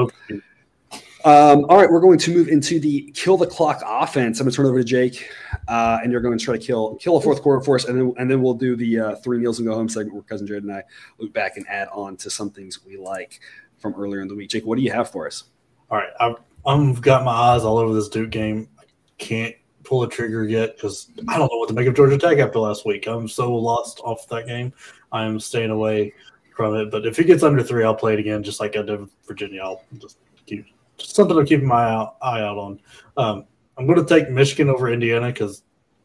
Um, 1.25 1.65
all 1.65 1.77
right, 1.77 1.91
we're 1.91 1.99
going 1.99 2.19
to 2.19 2.33
move 2.33 2.47
into 2.47 2.79
the 2.79 3.11
kill 3.11 3.35
the 3.35 3.47
clock 3.47 3.81
offense. 3.85 4.39
I'm 4.39 4.45
going 4.45 4.51
to 4.51 4.55
turn 4.55 4.65
it 4.65 4.69
over 4.69 4.77
to 4.77 4.85
Jake, 4.85 5.29
uh, 5.67 5.99
and 6.01 6.11
you're 6.11 6.21
going 6.21 6.37
to 6.37 6.43
try 6.43 6.55
to 6.55 6.63
kill 6.63 6.95
kill 6.95 7.17
a 7.17 7.21
fourth 7.21 7.41
quarter 7.41 7.61
for 7.61 7.75
us, 7.75 7.85
and 7.85 7.99
then 7.99 8.13
and 8.17 8.31
then 8.31 8.41
we'll 8.41 8.53
do 8.53 8.77
the 8.77 8.99
uh, 8.99 9.15
three 9.17 9.37
meals 9.37 9.59
and 9.59 9.67
go 9.67 9.73
home 9.73 9.89
segment 9.89 10.13
where 10.13 10.23
cousin 10.23 10.47
Jared 10.47 10.63
and 10.63 10.71
I 10.71 10.83
look 11.17 11.33
back 11.33 11.57
and 11.57 11.67
add 11.67 11.89
on 11.91 12.15
to 12.17 12.29
some 12.29 12.49
things 12.49 12.85
we 12.85 12.95
like 12.95 13.41
from 13.79 13.93
earlier 13.95 14.21
in 14.21 14.29
the 14.29 14.35
week. 14.35 14.49
Jake, 14.49 14.65
what 14.65 14.77
do 14.77 14.83
you 14.83 14.91
have 14.91 15.11
for 15.11 15.27
us? 15.27 15.45
All 15.89 15.97
right, 15.97 16.09
I've, 16.19 16.35
I've 16.65 17.01
got 17.01 17.25
my 17.25 17.31
eyes 17.31 17.63
all 17.63 17.77
over 17.77 17.93
this 17.93 18.09
Duke 18.09 18.29
game. 18.29 18.69
I 18.79 18.83
can't 19.17 19.55
pull 19.83 20.01
the 20.01 20.07
trigger 20.07 20.45
yet 20.45 20.75
because 20.75 21.09
I 21.27 21.37
don't 21.37 21.51
know 21.51 21.57
what 21.57 21.69
to 21.69 21.75
make 21.75 21.87
of 21.87 21.95
Georgia 21.95 22.17
Tech 22.17 22.37
after 22.37 22.59
last 22.59 22.85
week. 22.85 23.07
I'm 23.07 23.27
so 23.27 23.53
lost 23.55 23.99
off 24.03 24.27
that 24.27 24.45
game. 24.45 24.71
I'm 25.11 25.39
staying 25.39 25.71
away 25.71 26.13
from 26.55 26.75
it. 26.75 26.91
But 26.91 27.05
if 27.05 27.19
it 27.19 27.25
gets 27.25 27.43
under 27.43 27.63
three, 27.63 27.83
I'll 27.83 27.95
play 27.95 28.13
it 28.13 28.19
again, 28.19 28.43
just 28.43 28.59
like 28.59 28.75
I 28.75 28.81
did 28.81 28.99
with 28.99 29.11
Virginia. 29.27 29.61
I'll 29.61 29.83
just 29.97 30.17
keep 30.45 30.65
just 30.97 31.15
something 31.15 31.37
to 31.37 31.45
keep 31.45 31.61
my 31.61 31.83
eye, 32.21 32.41
out 32.41 32.57
on. 32.57 32.79
Um, 33.17 33.45
I'm 33.77 33.85
going 33.85 34.03
to 34.03 34.05
take 34.05 34.29
Michigan 34.29 34.69
over 34.69 34.91
Indiana 34.91 35.27
because, 35.27 35.63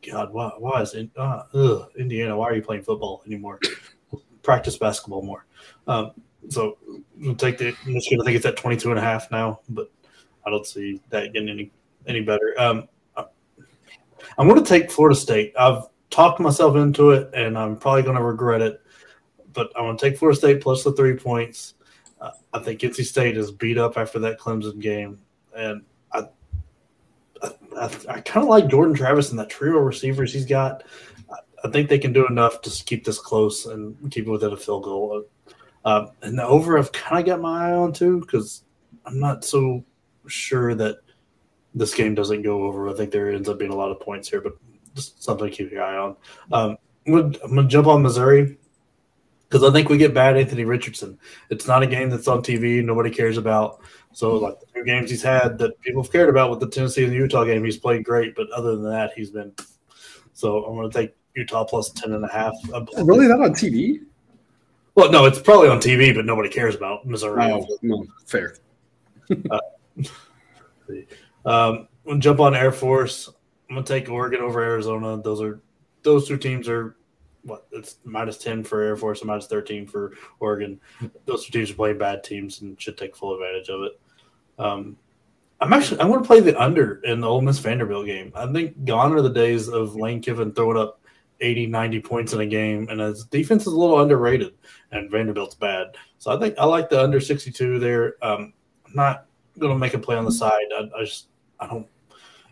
God, 0.09 0.33
why, 0.33 0.53
why 0.59 0.83
is 0.83 0.95
uh, 1.17 1.43
ugh, 1.55 1.89
Indiana? 1.97 2.37
Why 2.37 2.49
are 2.49 2.55
you 2.55 2.63
playing 2.63 2.83
football 2.83 3.23
anymore? 3.27 3.59
Practice 4.43 4.77
basketball 4.77 5.23
more. 5.23 5.47
Um, 5.87 6.13
so 6.49 6.77
we'll 7.19 7.35
take 7.35 7.59
the 7.59 7.75
Michigan. 7.87 8.21
I 8.21 8.25
think 8.25 8.37
it's 8.37 8.47
at 8.47 8.57
22 8.57 8.91
and 8.91 8.99
a 8.99 9.03
half 9.03 9.31
now, 9.31 9.61
but 9.69 9.91
I 10.45 10.51
don't 10.51 10.67
see 10.67 11.01
that 11.11 11.33
getting 11.33 11.49
any 11.49 11.71
any 12.07 12.21
better. 12.21 12.55
Um, 12.59 12.89
I'm 14.39 14.49
going 14.49 14.63
to 14.63 14.69
take 14.69 14.91
Florida 14.91 15.17
State. 15.17 15.53
I've 15.59 15.85
talked 16.11 16.41
myself 16.41 16.77
into 16.77 17.11
it, 17.11 17.31
and 17.35 17.57
I'm 17.59 17.77
probably 17.77 18.03
going 18.03 18.17
to 18.17 18.23
regret 18.23 18.63
it. 18.63 18.81
But 19.53 19.73
I 19.77 19.83
want 19.83 19.99
to 19.99 20.09
take 20.09 20.19
Florida 20.19 20.39
State 20.39 20.61
plus 20.61 20.85
the 20.85 20.93
three 20.93 21.17
points. 21.17 21.75
Uh, 22.21 22.31
I 22.53 22.61
think 22.61 22.81
NC 22.81 23.05
State 23.05 23.37
is 23.37 23.51
beat 23.51 23.79
up 23.79 23.97
after 23.97 24.19
that 24.21 24.39
Clemson 24.39 24.79
game, 24.81 25.19
and 25.57 25.83
I 26.13 26.29
I, 27.43 27.51
I, 27.77 27.85
I 28.09 28.21
kind 28.21 28.45
of 28.45 28.49
like 28.49 28.69
Jordan 28.69 28.95
Travis 28.95 29.31
and 29.31 29.39
that 29.39 29.51
trio 29.51 29.79
of 29.79 29.85
receivers 29.85 30.33
he's 30.33 30.47
got. 30.47 30.85
I, 31.31 31.37
I, 31.65 31.71
think 31.71 31.89
they 31.89 31.99
can 31.99 32.13
do 32.13 32.27
enough 32.27 32.61
to 32.63 32.85
keep 32.85 33.05
this 33.05 33.19
close 33.19 33.67
and 33.67 33.97
keep 34.11 34.27
it 34.27 34.31
within 34.31 34.53
a 34.53 34.57
field 34.57 34.85
goal. 34.85 35.25
Uh, 35.85 36.07
and 36.23 36.39
the 36.39 36.45
over, 36.45 36.79
I've 36.79 36.93
kind 36.93 37.19
of 37.19 37.27
got 37.27 37.41
my 37.41 37.69
eye 37.69 37.73
on 37.73 37.93
too 37.93 38.21
because 38.21 38.63
I'm 39.05 39.19
not 39.19 39.45
so 39.45 39.85
sure 40.29 40.75
that 40.77 40.99
this 41.75 41.95
game 41.95 42.15
doesn't 42.15 42.43
go 42.43 42.65
over. 42.65 42.89
I 42.89 42.95
think 42.95 43.11
there 43.11 43.33
ends 43.33 43.49
up 43.49 43.59
being 43.59 43.73
a 43.73 43.77
lot 43.77 43.91
of 43.91 44.01
points 44.01 44.29
here, 44.29 44.41
but 44.41 44.55
just 44.95 45.23
something 45.23 45.49
to 45.49 45.55
keep 45.55 45.73
your 45.73 45.83
eye 45.83 45.97
on. 45.97 46.17
Um, 46.53 46.77
I'm 47.07 47.15
I'm 47.15 47.55
gonna 47.55 47.69
jump 47.69 47.89
on 47.89 48.03
Missouri 48.03 48.59
because 49.53 49.69
I 49.69 49.71
think 49.71 49.91
we 49.91 49.99
get 49.99 50.15
bad 50.15 50.39
Anthony 50.39 50.65
Richardson. 50.65 51.19
It's 51.51 51.67
not 51.67 51.83
a 51.83 51.87
game 51.87 52.09
that's 52.09 52.27
on 52.27 52.43
TV, 52.43 52.83
nobody 52.83 53.11
cares 53.11 53.37
about. 53.37 53.83
So 54.13 54.37
like 54.37 54.59
the 54.61 54.67
two 54.75 54.85
games 54.85 55.11
he's 55.11 55.23
had 55.23 55.59
that 55.59 55.79
people 55.83 56.03
have 56.03 56.11
cared 56.11 56.31
about 56.31 56.49
with 56.49 56.59
the 56.59 56.69
Tennessee 56.69 57.05
and 57.05 57.13
the 57.13 57.17
Utah 57.17 57.45
game, 57.45 57.63
he's 57.63 57.77
played 57.77 58.03
great, 58.03 58.35
but 58.35 58.51
other 58.51 58.77
than 58.77 58.91
that, 58.91 59.13
he's 59.15 59.31
been. 59.31 59.53
So 60.33 60.65
I'm 60.65 60.75
going 60.75 60.91
to 60.91 60.99
take 60.99 61.15
Utah 61.35 61.65
plus 61.65 61.91
10 61.91 62.15
and 62.15 62.25
a 62.25 62.29
half. 62.29 62.55
Really, 62.97 63.29
not 63.29 63.43
on 63.43 63.51
TV? 63.53 64.01
Well, 64.95 65.13
no, 65.13 65.27
it's 65.27 65.39
probably 65.39 65.69
on 65.69 65.81
TV, 65.81 66.15
but 66.15 66.25
nobody 66.25 66.49
cares 66.49 66.75
about 66.75 67.07
Missouri. 67.07 67.53
Oh, 67.53 67.67
no, 67.83 68.07
fair. 68.25 68.57
uh, 69.51 69.59
um, 71.45 71.89
we'll 72.05 72.19
jump 72.19 72.41
on 72.41 72.55
Air 72.55 72.73
Force. 72.73 73.29
I'm 73.69 73.77
gonna 73.77 73.87
take 73.87 74.09
Oregon 74.09 74.41
over 74.41 74.63
Arizona. 74.63 75.21
Those 75.23 75.43
are 75.43 75.61
those 76.03 76.27
two 76.27 76.37
teams 76.37 76.69
are 76.69 76.97
what 77.45 77.67
it's 77.73 77.97
minus 78.05 78.39
ten 78.39 78.63
for 78.63 78.83
Air 78.83 78.97
Force 78.97 79.21
and 79.21 79.29
minus 79.29 79.47
thirteen 79.47 79.87
for 79.87 80.13
Oregon. 80.41 80.81
Those 81.27 81.45
two 81.45 81.53
teams 81.53 81.71
are 81.71 81.75
playing 81.75 81.99
bad 81.99 82.25
teams 82.25 82.61
and 82.61 82.81
should 82.81 82.97
take 82.97 83.17
full 83.17 83.35
advantage 83.35 83.69
of 83.69 83.83
it. 83.83 84.01
Um, 84.59 84.97
I'm 85.61 85.73
actually 85.73 86.01
I 86.01 86.05
want 86.05 86.23
to 86.23 86.27
play 86.27 86.41
the 86.41 86.61
under 86.61 87.01
in 87.05 87.21
the 87.21 87.29
Ole 87.29 87.41
Miss 87.41 87.59
Vanderbilt 87.59 88.07
game. 88.07 88.33
I 88.35 88.51
think 88.53 88.85
gone 88.85 89.13
are 89.13 89.23
the 89.23 89.31
days 89.31 89.69
of 89.69 89.95
Lane 89.95 90.21
Kiffin 90.21 90.53
throwing 90.53 90.77
up 90.77 91.01
80, 91.41 91.67
90 91.67 92.01
points 92.01 92.33
in 92.33 92.41
a 92.41 92.47
game, 92.47 92.89
and 92.89 93.01
his 93.01 93.25
defense 93.25 93.63
is 93.63 93.73
a 93.73 93.77
little 93.77 94.01
underrated, 94.01 94.55
and 94.93 95.11
Vanderbilt's 95.11 95.55
bad. 95.55 95.97
So 96.19 96.35
I 96.35 96.39
think 96.39 96.57
I 96.59 96.65
like 96.65 96.89
the 96.89 97.03
under 97.03 97.21
62 97.21 97.79
there. 97.79 98.17
Um, 98.23 98.53
I'm 98.87 98.95
not 98.95 99.27
going 99.59 99.73
to 99.73 99.79
make 99.79 99.95
a 99.95 99.99
play 99.99 100.17
on 100.17 100.25
the 100.25 100.33
side. 100.33 100.67
I, 100.77 100.89
I 100.97 101.05
just 101.05 101.27
I 101.61 101.67
don't 101.67 101.87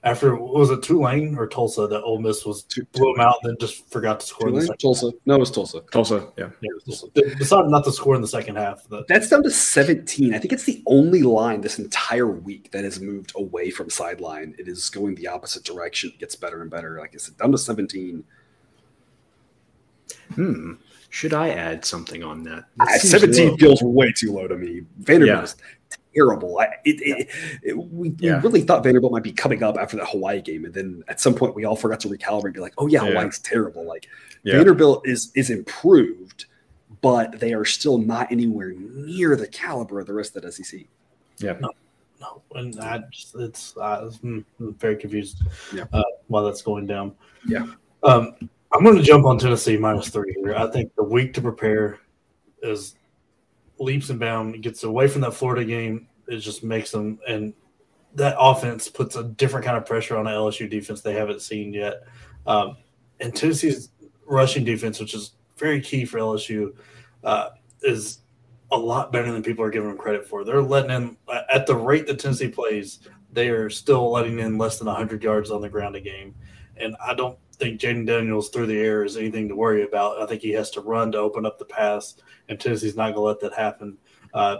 after 0.02 0.35
was 0.35 0.70
it 0.70 0.82
Tulane 0.82 1.36
or 1.36 1.47
Tulsa 1.47 1.86
that 1.86 2.02
Ole 2.02 2.20
Miss 2.20 2.47
was 2.47 2.62
blew 2.93 3.12
them 3.12 3.20
out 3.20 3.36
and 3.43 3.51
then 3.51 3.56
just 3.60 3.90
forgot 3.90 4.20
to 4.20 4.27
score 4.27 4.48
Tulane? 4.48 4.55
in 4.55 4.60
the 4.60 4.66
second. 4.66 4.78
Tulsa. 4.78 5.10
No, 5.27 5.35
it 5.35 5.40
was 5.40 5.51
Tulsa. 5.51 5.81
Tulsa, 5.93 6.32
yeah. 6.39 6.48
Yeah, 6.60 6.70
Tulsa. 6.86 7.06
They 7.14 7.35
decided 7.35 7.70
not 7.70 7.85
to 7.85 7.93
score 7.93 8.14
in 8.14 8.22
the 8.22 8.28
second 8.28 8.56
half. 8.56 8.82
But 8.89 9.09
That's 9.09 9.28
down 9.28 9.43
to 9.43 9.51
17. 9.51 10.35
I 10.35 10.39
think 10.39 10.52
it's 10.52 10.64
the 10.64 10.82
only 10.86 11.22
line 11.22 11.60
this 11.60 11.78
entire 11.78 12.27
week 12.28 12.70
that 12.72 12.85
has 12.85 12.98
moved 13.01 13.32
away 13.36 13.70
from 13.70 13.90
sideline. 13.90 14.55
It 14.59 14.68
is 14.68 14.89
going 14.89 15.16
the 15.16 15.28
opposite 15.28 15.64
direction. 15.64 16.10
It 16.14 16.18
gets 16.18 16.35
better 16.35 16.62
and 16.62 16.70
better. 16.70 16.98
Like 16.98 17.14
I 17.14 17.18
said, 17.18 17.36
down 17.36 17.52
to 17.52 17.59
17. 17.59 18.24
Hmm. 20.35 20.72
Should 21.10 21.35
I 21.35 21.51
add 21.51 21.85
something 21.85 22.22
on 22.22 22.44
that? 22.44 22.64
That 22.77 23.01
17 23.01 23.51
low. 23.51 23.56
feels 23.56 23.82
way 23.82 24.12
too 24.16 24.32
low 24.32 24.47
to 24.47 24.56
me. 24.56 24.82
Vanderbilt 24.98 25.56
Yeah. 25.90 25.97
Is 26.11 26.15
terrible. 26.16 26.59
I, 26.59 26.65
it, 26.85 27.01
it, 27.01 27.28
it- 27.62 27.77
we, 27.78 28.15
Yeah. 28.19 28.37
we 28.37 28.43
really 28.43 28.61
thought 28.62 28.82
Vanderbilt 28.82 29.12
might 29.12 29.23
be 29.23 29.32
coming 29.32 29.62
up 29.62 29.77
after 29.78 29.97
that 29.97 30.09
Hawaii 30.11 30.41
game, 30.41 30.65
and 30.65 30.74
then 30.74 31.03
at 31.09 31.20
some 31.20 31.35
point 31.35 31.55
we 31.55 31.65
all 31.65 31.77
forgot 31.77 32.01
to 32.01 32.09
recalibrate 32.09 32.45
and 32.47 32.55
be 32.55 32.61
like, 32.61 32.74
"Oh 32.78 32.87
yeah, 32.87 33.03
Yeah. 33.05 33.11
Hawaii's 33.12 33.39
terrible." 33.41 33.85
Like 33.87 34.09
Yeah. 34.43 34.57
Vanderbilt 34.57 35.07
is 35.07 35.32
is 35.35 35.51
improved, 35.51 36.47
but 37.01 37.39
they 37.41 37.53
are 37.55 37.65
still 37.65 37.99
not 37.99 38.31
anywhere 38.32 38.73
near 38.77 39.37
the 39.37 39.47
caliber 39.49 40.01
of 40.01 40.07
the 40.07 40.15
rest 40.15 40.37
of 40.37 40.43
the 40.43 40.53
SEC. 40.53 40.87
Yeah. 41.39 41.59
no, 42.20 42.43
and 42.55 42.78
I 42.81 42.99
just 43.11 43.35
it's 43.37 43.77
uh, 43.77 44.11
I'm 44.23 44.45
very 44.61 44.97
confused 44.97 45.43
Yeah. 45.74 45.85
uh, 45.93 46.03
why 46.28 46.43
that's 46.43 46.62
going 46.62 46.87
down. 46.87 47.15
Yeah. 47.47 47.66
Um, 48.03 48.35
I'm 48.73 48.85
going 48.85 48.97
to 48.97 49.03
jump 49.03 49.24
on 49.27 49.39
Tennessee 49.39 49.77
minus 49.77 50.11
three 50.11 50.32
here. 50.43 50.55
I 50.55 50.66
think 50.70 50.95
the 50.95 51.03
week 51.03 51.32
to 51.35 51.41
prepare 51.43 51.99
is 52.62 52.95
leaps 53.81 54.11
and 54.11 54.20
bounds. 54.20 54.59
Gets 54.61 54.85
away 54.85 55.09
from 55.09 55.23
that 55.23 55.35
Florida 55.35 55.65
game. 55.65 56.07
It 56.28 56.39
just 56.39 56.62
makes 56.62 56.93
them 56.93 57.19
and 57.27 57.52
that 58.15 58.36
offense 58.39 58.89
puts 58.89 59.16
a 59.16 59.24
different 59.24 59.65
kind 59.65 59.77
of 59.77 59.86
pressure 59.86 60.16
on 60.16 60.24
the 60.24 60.31
LSU 60.31 60.69
defense 60.69 61.01
they 61.01 61.15
haven't 61.15 61.43
seen 61.43 61.73
yet. 61.73 62.02
Um, 62.47 62.77
and 63.20 63.35
Tennessee's 63.35 63.90
rushing 64.27 64.65
defense, 64.65 64.98
which 64.98 65.15
is 65.15 65.32
very 65.57 65.81
key 65.81 66.05
for 66.05 66.19
LSU, 66.19 66.74
uh, 67.23 67.51
is 67.82 68.19
a 68.73 68.77
lot 68.77 69.12
better 69.12 69.31
than 69.31 69.43
people 69.43 69.65
are 69.65 69.70
giving 69.70 69.89
them 69.89 69.98
credit 69.98 70.27
for. 70.27 70.44
They're 70.44 70.62
letting 70.62 70.90
in 70.90 71.16
at 71.52 71.66
the 71.66 71.77
rate 71.77 72.07
that 72.07 72.19
Tennessee 72.19 72.48
plays, 72.48 73.01
they 73.32 73.48
are 73.48 73.70
still 73.70 74.11
letting 74.11 74.39
in 74.39 74.59
less 74.59 74.78
than 74.78 74.86
100 74.86 75.23
yards 75.23 75.51
on 75.51 75.61
the 75.61 75.69
ground 75.69 75.97
a 75.97 76.01
game. 76.01 76.35
And 76.77 76.97
I 77.05 77.15
don't 77.15 77.39
think 77.61 77.81
Jayden 77.81 78.07
Daniels 78.07 78.49
through 78.49 78.66
the 78.66 78.78
air 78.78 79.05
is 79.05 79.16
anything 79.16 79.49
to 79.49 79.55
worry 79.55 79.85
about. 79.85 80.20
I 80.20 80.27
think 80.27 80.43
he 80.43 80.51
has 80.51 80.70
to 80.73 80.81
run 80.81 81.12
to 81.12 81.19
open 81.19 81.47
up 81.47 81.59
the 81.59 81.65
pass, 81.65 82.16
and 82.49 82.59
Tennessee's 82.59 82.97
not 82.97 83.15
going 83.15 83.16
to 83.16 83.20
let 83.20 83.41
that 83.41 83.55
happen. 83.55 83.99
Uh, 84.35 84.57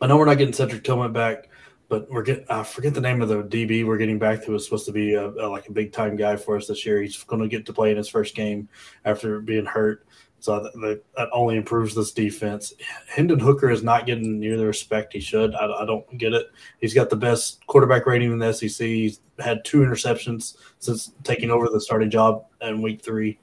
I 0.00 0.06
know 0.06 0.16
we're 0.16 0.26
not 0.26 0.38
getting 0.38 0.52
Cedric 0.52 0.84
Tillman 0.84 1.12
back, 1.12 1.48
but 1.88 2.10
we're 2.10 2.22
getting 2.22 2.44
I 2.50 2.62
forget 2.62 2.94
the 2.94 3.00
name 3.00 3.22
of 3.22 3.28
the 3.28 3.42
DB 3.44 3.86
we're 3.86 3.98
getting 3.98 4.18
back 4.18 4.44
who 4.44 4.52
was 4.52 4.64
supposed 4.64 4.86
to 4.86 4.92
be 4.92 5.14
a, 5.14 5.28
a, 5.28 5.46
like 5.48 5.68
a 5.68 5.72
big 5.72 5.92
time 5.92 6.16
guy 6.16 6.36
for 6.36 6.56
us 6.56 6.66
this 6.66 6.84
year. 6.84 7.00
He's 7.00 7.22
going 7.24 7.42
to 7.42 7.48
get 7.48 7.64
to 7.66 7.72
play 7.72 7.90
in 7.90 7.96
his 7.96 8.08
first 8.08 8.34
game 8.34 8.68
after 9.04 9.40
being 9.40 9.64
hurt. 9.64 10.06
So 10.44 10.60
that, 10.60 11.00
that 11.16 11.28
only 11.32 11.56
improves 11.56 11.94
this 11.94 12.12
defense. 12.12 12.74
Hendon 13.08 13.38
Hooker 13.38 13.70
is 13.70 13.82
not 13.82 14.04
getting 14.04 14.38
near 14.38 14.58
the 14.58 14.66
respect 14.66 15.14
he 15.14 15.20
should. 15.20 15.54
I, 15.54 15.64
I, 15.64 15.86
don't 15.86 16.18
get 16.18 16.34
it. 16.34 16.50
He's 16.82 16.92
got 16.92 17.08
the 17.08 17.16
best 17.16 17.66
quarterback 17.66 18.04
rating 18.04 18.30
in 18.30 18.38
the 18.38 18.52
SEC. 18.52 18.86
He's 18.86 19.20
had 19.38 19.64
two 19.64 19.78
interceptions 19.78 20.58
since 20.80 21.12
taking 21.22 21.50
over 21.50 21.70
the 21.70 21.80
starting 21.80 22.10
job 22.10 22.44
in 22.60 22.82
week 22.82 23.02
three. 23.02 23.38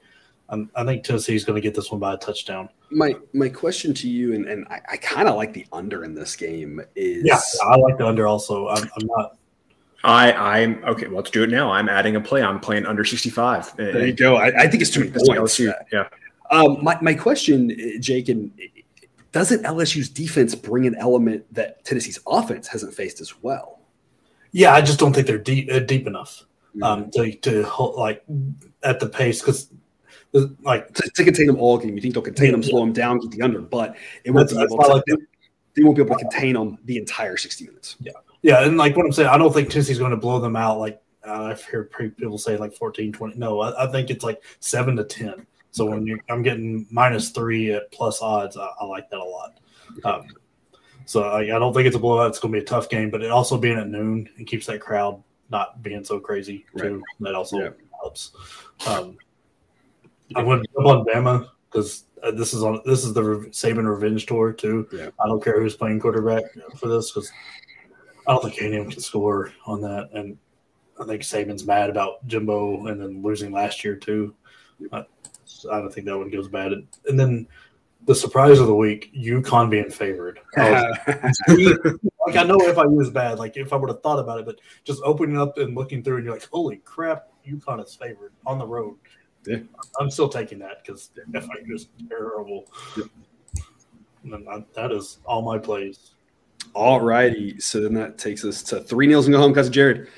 Um, 0.48 0.70
I 0.76 0.84
think 0.84 1.02
Tennessee 1.02 1.34
is 1.34 1.44
going 1.44 1.60
to 1.60 1.60
get 1.60 1.74
this 1.74 1.90
one 1.90 1.98
by 1.98 2.14
a 2.14 2.16
touchdown. 2.18 2.68
My 2.92 3.16
my 3.32 3.48
question 3.48 3.92
to 3.94 4.08
you, 4.08 4.34
and, 4.34 4.46
and 4.46 4.64
I, 4.68 4.80
I 4.92 4.96
kind 4.98 5.26
of 5.26 5.34
like 5.34 5.52
the 5.52 5.66
under 5.72 6.04
in 6.04 6.14
this 6.14 6.36
game, 6.36 6.80
is 6.94 7.24
Yeah, 7.24 7.40
I 7.66 7.76
like 7.78 7.98
the 7.98 8.06
under 8.06 8.28
also. 8.28 8.68
I'm, 8.68 8.88
I'm 8.96 9.06
not. 9.06 9.36
I 10.04 10.32
I'm 10.32 10.84
okay. 10.84 11.08
Well, 11.08 11.16
let's 11.16 11.30
do 11.30 11.42
it 11.42 11.50
now. 11.50 11.72
I'm 11.72 11.88
adding 11.88 12.14
a 12.14 12.20
play. 12.20 12.42
I'm 12.42 12.60
playing 12.60 12.86
under 12.86 13.04
65. 13.04 13.76
There 13.76 14.06
you 14.06 14.12
go. 14.12 14.36
I, 14.36 14.64
I 14.64 14.68
think 14.68 14.82
it's 14.82 14.90
too 14.92 15.00
many 15.00 15.12
points. 15.12 15.58
LSU. 15.58 15.74
Yeah. 15.90 16.08
Um, 16.52 16.78
my, 16.84 16.98
my 17.00 17.14
question, 17.14 17.76
Jake, 18.00 18.28
and 18.28 18.52
doesn't 19.32 19.62
LSU's 19.64 20.08
defense 20.08 20.54
bring 20.54 20.86
an 20.86 20.94
element 20.96 21.44
that 21.54 21.84
Tennessee's 21.84 22.18
offense 22.26 22.68
hasn't 22.68 22.94
faced 22.94 23.20
as 23.20 23.42
well? 23.42 23.80
Yeah, 24.52 24.74
I 24.74 24.82
just 24.82 24.98
don't 24.98 25.12
think 25.14 25.26
they're 25.26 25.38
deep 25.38 25.70
uh, 25.72 25.80
deep 25.80 26.06
enough 26.06 26.44
Mm-hmm. 26.74 26.82
um, 26.84 27.10
to 27.10 27.32
to 27.36 27.62
hold, 27.64 27.96
like 27.96 28.24
at 28.82 28.98
the 28.98 29.06
pace 29.06 29.40
because 29.42 29.68
like 30.62 30.90
to, 30.94 31.10
to 31.16 31.22
contain 31.22 31.46
them 31.46 31.58
all 31.60 31.76
game. 31.76 31.94
You 31.94 32.00
think 32.00 32.14
they'll 32.14 32.22
contain 32.22 32.52
them, 32.52 32.62
slow 32.62 32.80
them 32.80 32.94
down, 32.94 33.18
get 33.18 33.30
the 33.30 33.42
under, 33.42 33.60
but 33.60 33.94
it 34.24 34.30
won't 34.30 34.48
be 34.48 34.56
able 34.56 34.78
to. 34.78 34.86
like 34.86 35.04
the- 35.06 35.18
they 35.74 35.82
won't 35.82 35.96
be 35.98 36.02
able 36.02 36.16
to 36.16 36.22
contain 36.24 36.54
them 36.54 36.78
the 36.86 36.96
entire 36.96 37.36
sixty 37.36 37.66
minutes. 37.66 37.96
yeah, 38.00 38.12
yeah, 38.40 38.64
and 38.64 38.78
like 38.78 38.96
what 38.96 39.04
I'm 39.04 39.12
saying, 39.12 39.28
I 39.28 39.36
don't 39.36 39.52
think 39.52 39.68
Tennessee's 39.68 39.98
going 39.98 40.12
to 40.12 40.16
blow 40.16 40.38
them 40.38 40.56
out. 40.56 40.78
Like 40.78 41.02
uh, 41.26 41.42
I've 41.42 41.62
heard 41.62 41.90
people 42.16 42.38
say 42.38 42.56
like 42.56 42.72
14, 42.72 43.12
20. 43.12 43.38
No, 43.38 43.60
I, 43.60 43.84
I 43.84 43.92
think 43.92 44.08
it's 44.08 44.24
like 44.24 44.42
seven 44.60 44.96
to 44.96 45.04
ten. 45.04 45.46
So 45.72 45.86
when 45.86 46.06
you 46.06 46.20
I'm 46.28 46.42
getting 46.42 46.86
minus 46.90 47.30
three 47.30 47.72
at 47.72 47.90
plus 47.90 48.20
odds, 48.22 48.56
I, 48.56 48.68
I 48.80 48.84
like 48.84 49.08
that 49.10 49.18
a 49.18 49.24
lot. 49.24 49.58
Um, 50.04 50.26
so 51.06 51.22
I, 51.24 51.40
I 51.40 51.58
don't 51.58 51.72
think 51.74 51.86
it's 51.86 51.96
a 51.96 51.98
blowout. 51.98 52.28
It's 52.28 52.38
going 52.38 52.52
to 52.52 52.58
be 52.60 52.62
a 52.62 52.66
tough 52.66 52.88
game, 52.88 53.10
but 53.10 53.22
it 53.22 53.30
also 53.30 53.58
being 53.58 53.78
at 53.78 53.88
noon 53.88 54.28
and 54.36 54.46
keeps 54.46 54.66
that 54.66 54.80
crowd 54.80 55.22
not 55.50 55.82
being 55.82 56.04
so 56.04 56.20
crazy 56.20 56.64
too. 56.78 57.02
That 57.20 57.34
also 57.34 57.58
Yeah. 57.58 57.70
helps. 58.00 58.32
Um, 58.86 59.16
I'm 60.36 60.44
going 60.44 60.60
to 60.62 60.68
jump 60.74 60.86
on 60.86 61.04
Bama 61.04 61.48
because 61.70 62.04
uh, 62.22 62.30
this 62.30 62.54
is 62.54 62.62
on 62.62 62.80
this 62.84 63.04
is 63.04 63.12
the 63.14 63.22
Re- 63.22 63.48
Saban 63.48 63.88
revenge 63.88 64.26
tour 64.26 64.52
too. 64.52 64.86
Yeah. 64.92 65.08
I 65.22 65.26
don't 65.26 65.42
care 65.42 65.60
who's 65.60 65.76
playing 65.76 66.00
quarterback 66.00 66.44
for 66.76 66.88
this 66.88 67.10
because 67.10 67.30
I 68.26 68.32
don't 68.32 68.42
think 68.44 68.60
A&M 68.60 68.90
can 68.90 69.00
score 69.00 69.52
on 69.66 69.80
that, 69.80 70.10
and 70.12 70.38
I 71.00 71.04
think 71.04 71.22
Saban's 71.22 71.66
mad 71.66 71.90
about 71.90 72.26
Jimbo 72.26 72.86
and 72.86 73.00
then 73.00 73.22
losing 73.22 73.52
last 73.52 73.84
year 73.84 73.96
too. 73.96 74.34
I, 75.70 75.76
I 75.76 75.80
don't 75.80 75.92
think 75.92 76.06
that 76.06 76.18
one 76.18 76.30
goes 76.30 76.48
bad. 76.48 76.72
And 77.06 77.18
then 77.18 77.46
the 78.04 78.14
surprise 78.14 78.58
of 78.58 78.66
the 78.66 78.74
week, 78.74 79.12
UConn 79.16 79.70
being 79.70 79.90
favored. 79.90 80.40
I 80.56 80.90
was- 81.06 81.40
like 82.26 82.36
I 82.36 82.42
know 82.42 82.58
FIU 82.58 83.00
is 83.00 83.10
bad. 83.10 83.38
Like 83.38 83.56
if 83.56 83.72
I 83.72 83.76
would 83.76 83.90
have 83.90 84.02
thought 84.02 84.18
about 84.18 84.40
it, 84.40 84.46
but 84.46 84.60
just 84.84 85.00
opening 85.04 85.38
up 85.38 85.58
and 85.58 85.74
looking 85.74 86.02
through, 86.02 86.16
and 86.16 86.24
you're 86.24 86.34
like, 86.34 86.48
holy 86.50 86.76
crap, 86.78 87.28
UConn 87.46 87.84
is 87.84 87.94
favored 87.94 88.32
on 88.46 88.58
the 88.58 88.66
road. 88.66 88.96
Yeah. 89.46 89.58
I'm 89.98 90.10
still 90.10 90.28
taking 90.28 90.58
that 90.60 90.84
because 90.84 91.10
FIU 91.32 91.74
is 91.74 91.88
terrible. 92.08 92.66
And 94.24 94.48
I, 94.48 94.64
that 94.74 94.92
is 94.92 95.18
all 95.24 95.42
my 95.42 95.58
plays. 95.58 96.12
All 96.74 97.00
righty. 97.00 97.58
So 97.58 97.80
then 97.80 97.94
that 97.94 98.18
takes 98.18 98.44
us 98.44 98.62
to 98.64 98.80
three 98.80 99.06
nails 99.06 99.26
and 99.26 99.34
go 99.34 99.40
home, 99.40 99.52
cousin 99.52 99.72
Jared. 99.72 100.08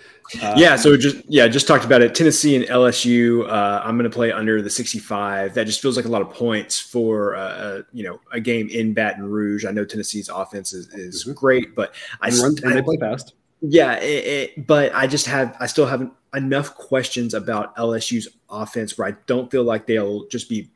Uh, 0.43 0.55
yeah. 0.57 0.75
So 0.77 0.97
just 0.97 1.17
yeah, 1.29 1.47
just 1.49 1.67
talked 1.67 1.85
about 1.85 2.01
it. 2.03 2.15
Tennessee 2.15 2.57
and 2.57 2.65
LSU. 2.67 3.47
Uh, 3.49 3.83
I'm 3.85 3.97
going 3.99 4.11
to 4.11 4.15
play 4.15 4.33
under 4.33 4.63
the 4.63 4.71
65. 4.71 5.55
That 5.55 5.65
just 5.67 5.83
feels 5.83 5.97
like 5.97 6.07
a 6.07 6.09
lot 6.09 6.23
of 6.23 6.31
points 6.31 6.81
for 6.81 7.37
uh, 7.37 7.41
uh, 7.41 7.83
you 7.93 8.05
know 8.05 8.21
a 8.33 8.41
game 8.41 8.69
in 8.71 8.95
Baton 8.95 9.25
Rouge. 9.25 9.65
I 9.65 9.71
know 9.71 9.85
Tennessee's 9.85 10.29
offense 10.29 10.73
is, 10.73 10.89
is 10.95 11.25
Mhm. 11.27 11.35
great, 11.35 11.75
but 11.75 11.95
I, 12.21 12.29
and, 12.29 12.39
run, 12.39 12.55
and 12.63 12.73
they 12.75 12.83
play 12.83 12.97
fast. 12.97 13.35
yeah, 13.61 13.95
it, 14.01 14.27
it, 14.57 14.67
but 14.67 14.95
I 14.95 15.07
just 15.07 15.27
have 15.27 15.57
I 15.61 15.67
still 15.67 15.87
have 15.87 16.11
enough 16.35 16.75
questions 16.75 17.35
about 17.35 17.77
LSU's 17.77 18.27
offense 18.51 18.97
where 18.99 19.07
I 19.09 19.13
don't 19.27 19.51
feel 19.51 19.65
like 19.65 19.87
they'll 19.87 20.27
just 20.29 20.49
be. 20.49 20.71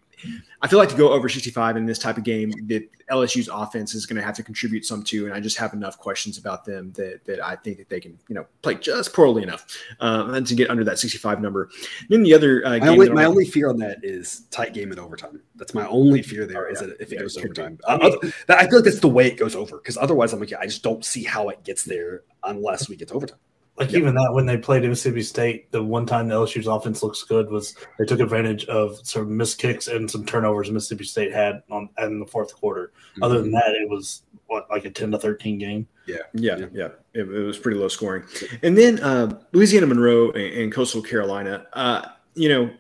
I 0.61 0.69
feel 0.69 0.79
like 0.79 0.89
to 0.89 0.97
go 0.97 1.13
over 1.13 1.29
65 1.29 1.77
in 1.77 1.87
this 1.87 1.99
type 1.99 2.17
of 2.17 2.25
game, 2.25 2.51
that 2.67 2.89
LSU's 3.11 3.49
offense 3.49 3.95
is 3.95 4.07
going 4.07 4.17
to 4.17 4.23
have 4.23 4.35
to 4.37 4.43
contribute 4.43 4.85
some 4.85 5.03
too, 5.03 5.27
and 5.27 5.35
I 5.35 5.41
just 5.41 5.57
have 5.59 5.73
enough 5.73 5.99
questions 5.99 6.37
about 6.39 6.65
them 6.65 6.93
that 6.93 7.25
that 7.27 7.41
I 7.45 7.57
think 7.57 7.79
that 7.79 7.89
they 7.89 8.01
can 8.01 8.19
you 8.29 8.35
know 8.35 8.47
play 8.63 8.75
just 8.75 9.13
poorly 9.13 9.43
enough 9.43 9.67
um, 10.01 10.35
and 10.35 10.47
to 10.47 10.55
get 10.55 10.71
under 10.71 10.85
that 10.85 10.99
65 10.99 11.41
number. 11.41 11.71
Then 12.09 12.23
the 12.23 12.35
other 12.35 12.65
uh, 12.67 12.71
My, 12.71 12.79
game 12.81 12.89
only, 12.89 13.09
my 13.11 13.25
only 13.25 13.45
fear 13.45 13.69
on 13.69 13.79
that 13.79 13.99
is 14.03 14.43
tight 14.51 14.75
game 14.75 14.93
in 14.93 14.99
overtime. 14.99 15.41
That's 15.57 15.75
my 15.75 15.87
only 15.87 16.23
fear 16.23 16.47
there. 16.47 16.69
Oh, 16.69 16.71
Is 16.71 16.81
that 16.81 16.91
if 17.01 17.13
it 17.13 17.17
Yeah, 17.17 17.21
goes 17.23 17.37
it 17.37 17.45
overtime, 17.45 17.79
other- 17.85 18.19
I 18.49 18.67
feel 18.67 18.79
like 18.79 18.85
that's 18.85 19.01
the 19.01 19.09
way 19.09 19.27
it 19.27 19.37
goes 19.37 19.55
over. 19.55 19.79
Because 19.79 19.97
otherwise, 19.97 20.33
I'm 20.33 20.41
like, 20.41 20.51
yeah, 20.51 20.59
I 20.61 20.67
just 20.67 20.83
don't 20.83 21.05
see 21.05 21.25
how 21.25 21.49
it 21.49 21.65
gets 21.65 21.85
there 21.85 22.23
unless 22.45 22.89
we 22.89 22.97
get 22.97 23.09
to 23.09 23.15
overtime. 23.15 23.39
Like 23.79 23.93
Yeah. 23.93 23.99
even 23.99 24.15
that 24.15 24.31
when 24.33 24.47
they 24.47 24.57
played 24.57 24.83
Mississippi 24.83 25.23
State, 25.23 25.71
the 25.73 25.83
one 25.83 26.05
time 26.07 26.29
the 26.29 26.35
LSU's 26.35 26.67
offense 26.67 27.03
looks 27.03 27.23
good 27.23 27.51
was 27.51 27.75
they 27.99 28.05
took 28.05 28.21
advantage 28.21 28.65
of 28.67 28.99
some 29.07 29.37
missed 29.37 29.59
kicks 29.59 29.89
and 29.89 30.11
some 30.11 30.25
turnovers 30.27 30.71
Mississippi 30.71 31.05
State 31.05 31.33
had 31.33 31.63
on 31.71 31.89
in 31.99 32.19
the 32.21 32.27
fourth 32.27 32.55
quarter. 32.57 32.93
Other 33.23 33.41
than 33.41 33.53
that, 33.53 33.71
it 33.81 33.89
was 33.89 34.23
what 34.47 34.67
like 34.71 34.85
a 34.85 34.91
ten 34.91 35.11
to 35.13 35.19
thirteen 35.19 35.59
game. 35.59 35.87
Yeah, 36.07 36.17
Yeah. 36.33 36.67
yeah, 36.73 36.89
It, 37.15 37.29
it 37.29 37.45
was 37.45 37.59
pretty 37.59 37.79
low 37.79 37.89
scoring. 37.89 38.25
And 38.63 38.77
then 38.79 38.99
uh, 39.01 39.39
Louisiana 39.53 39.87
Monroe 39.87 40.31
and, 40.31 40.55
and 40.55 40.73
Coastal 40.73 41.03
Carolina. 41.03 41.67
Uh, 41.75 42.07
you 42.35 42.49
know, 42.49 42.71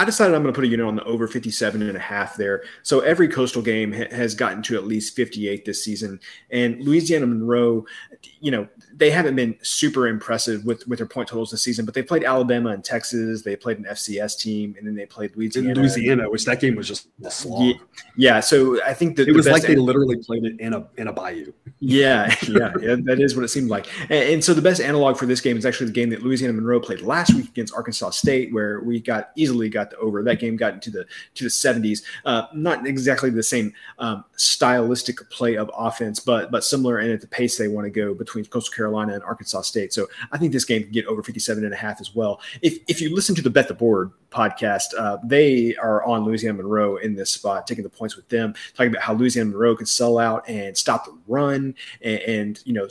I 0.00 0.04
decided 0.04 0.34
I'm 0.36 0.42
going 0.42 0.52
to 0.54 0.56
put 0.56 0.64
a 0.64 0.68
unit 0.68 0.86
on 0.86 0.94
the 0.96 1.02
over 1.04 1.26
57 1.26 1.82
and 1.82 1.96
a 1.96 2.00
half 2.00 2.36
there. 2.36 2.62
So 2.84 3.00
every 3.00 3.26
coastal 3.26 3.62
game 3.62 3.92
ha- 3.92 4.06
has 4.14 4.32
gotten 4.34 4.62
to 4.64 4.76
at 4.76 4.84
least 4.84 5.16
58 5.16 5.64
this 5.64 5.82
season. 5.82 6.20
And 6.50 6.80
Louisiana 6.84 7.26
Monroe, 7.26 7.84
you 8.40 8.50
know, 8.50 8.68
they 8.94 9.10
haven't 9.10 9.36
been 9.36 9.56
super 9.62 10.06
impressive 10.06 10.64
with, 10.64 10.86
with 10.88 10.98
their 10.98 11.06
point 11.06 11.28
totals 11.28 11.50
this 11.50 11.62
season, 11.62 11.84
but 11.84 11.94
they 11.94 12.02
played 12.02 12.24
Alabama 12.24 12.70
and 12.70 12.84
Texas. 12.84 13.42
They 13.42 13.56
played 13.56 13.78
an 13.78 13.84
FCS 13.84 14.38
team, 14.38 14.74
and 14.78 14.86
then 14.86 14.94
they 14.94 15.06
played 15.06 15.36
Louisiana. 15.36 15.70
In 15.70 15.76
Louisiana, 15.76 16.30
which 16.30 16.44
that 16.44 16.60
game 16.60 16.76
was 16.76 16.88
just 16.88 17.08
a 17.24 17.30
slog. 17.30 17.62
Yeah, 17.62 17.74
yeah 18.16 18.40
so 18.40 18.82
I 18.84 18.94
think 18.94 19.16
that 19.16 19.28
it 19.28 19.32
was 19.34 19.46
like 19.46 19.62
they 19.62 19.76
literally 19.76 20.16
played 20.16 20.44
it 20.44 20.58
in 20.60 20.74
a 20.74 20.86
in 20.96 21.08
a 21.08 21.12
bayou. 21.12 21.52
Yeah, 21.80 22.34
yeah, 22.48 22.72
yeah, 22.80 22.96
that 23.04 23.18
is 23.20 23.36
what 23.36 23.44
it 23.44 23.48
seemed 23.48 23.70
like. 23.70 23.86
And, 24.02 24.12
and 24.12 24.44
so 24.44 24.54
the 24.54 24.62
best 24.62 24.80
analog 24.80 25.16
for 25.16 25.26
this 25.26 25.40
game 25.40 25.56
is 25.56 25.66
actually 25.66 25.86
the 25.86 25.92
game 25.92 26.10
that 26.10 26.22
Louisiana 26.22 26.54
Monroe 26.54 26.80
played 26.80 27.00
last 27.00 27.34
week 27.34 27.48
against 27.48 27.74
Arkansas 27.74 28.10
State, 28.10 28.52
where 28.52 28.80
we 28.80 29.00
got 29.00 29.30
easily 29.36 29.68
got 29.68 29.90
the 29.90 29.96
over. 29.98 30.22
That 30.22 30.40
game 30.40 30.56
got 30.56 30.74
into 30.74 30.90
the 30.90 31.06
to 31.34 31.44
the 31.44 31.50
70s. 31.50 32.02
Uh, 32.24 32.46
not 32.52 32.86
exactly 32.86 33.30
the 33.30 33.42
same 33.42 33.72
um, 33.98 34.24
stylistic 34.36 35.28
play 35.30 35.56
of 35.56 35.70
offense, 35.76 36.20
but 36.20 36.50
but 36.50 36.64
similar 36.64 37.00
in 37.00 37.10
at 37.10 37.20
the 37.20 37.26
pace 37.26 37.58
they 37.58 37.68
want 37.68 37.84
to 37.84 37.90
go 37.90 38.14
between 38.28 38.44
Coastal 38.44 38.74
Carolina 38.74 39.14
and 39.14 39.22
Arkansas 39.22 39.62
State. 39.62 39.92
So 39.92 40.06
I 40.30 40.38
think 40.38 40.52
this 40.52 40.64
game 40.64 40.82
can 40.82 40.92
get 40.92 41.06
over 41.06 41.22
57 41.22 41.64
and 41.64 41.72
a 41.72 41.76
half 41.76 42.00
as 42.00 42.14
well. 42.14 42.40
If 42.62 42.78
if 42.86 43.00
you 43.00 43.14
listen 43.14 43.34
to 43.36 43.42
the 43.42 43.50
Bet 43.50 43.68
the 43.68 43.74
Board 43.74 44.12
podcast, 44.30 44.86
uh, 44.98 45.18
they 45.24 45.74
are 45.76 46.04
on 46.04 46.24
Louisiana 46.24 46.58
Monroe 46.58 46.96
in 46.96 47.14
this 47.14 47.30
spot, 47.30 47.66
taking 47.66 47.84
the 47.84 47.90
points 47.90 48.16
with 48.16 48.28
them, 48.28 48.54
talking 48.74 48.92
about 48.92 49.02
how 49.02 49.14
Louisiana 49.14 49.50
Monroe 49.50 49.74
could 49.74 49.88
sell 49.88 50.18
out 50.18 50.48
and 50.48 50.76
stop 50.76 51.06
the 51.06 51.16
run, 51.26 51.74
and, 52.02 52.20
and 52.20 52.60
you 52.64 52.74
know 52.74 52.88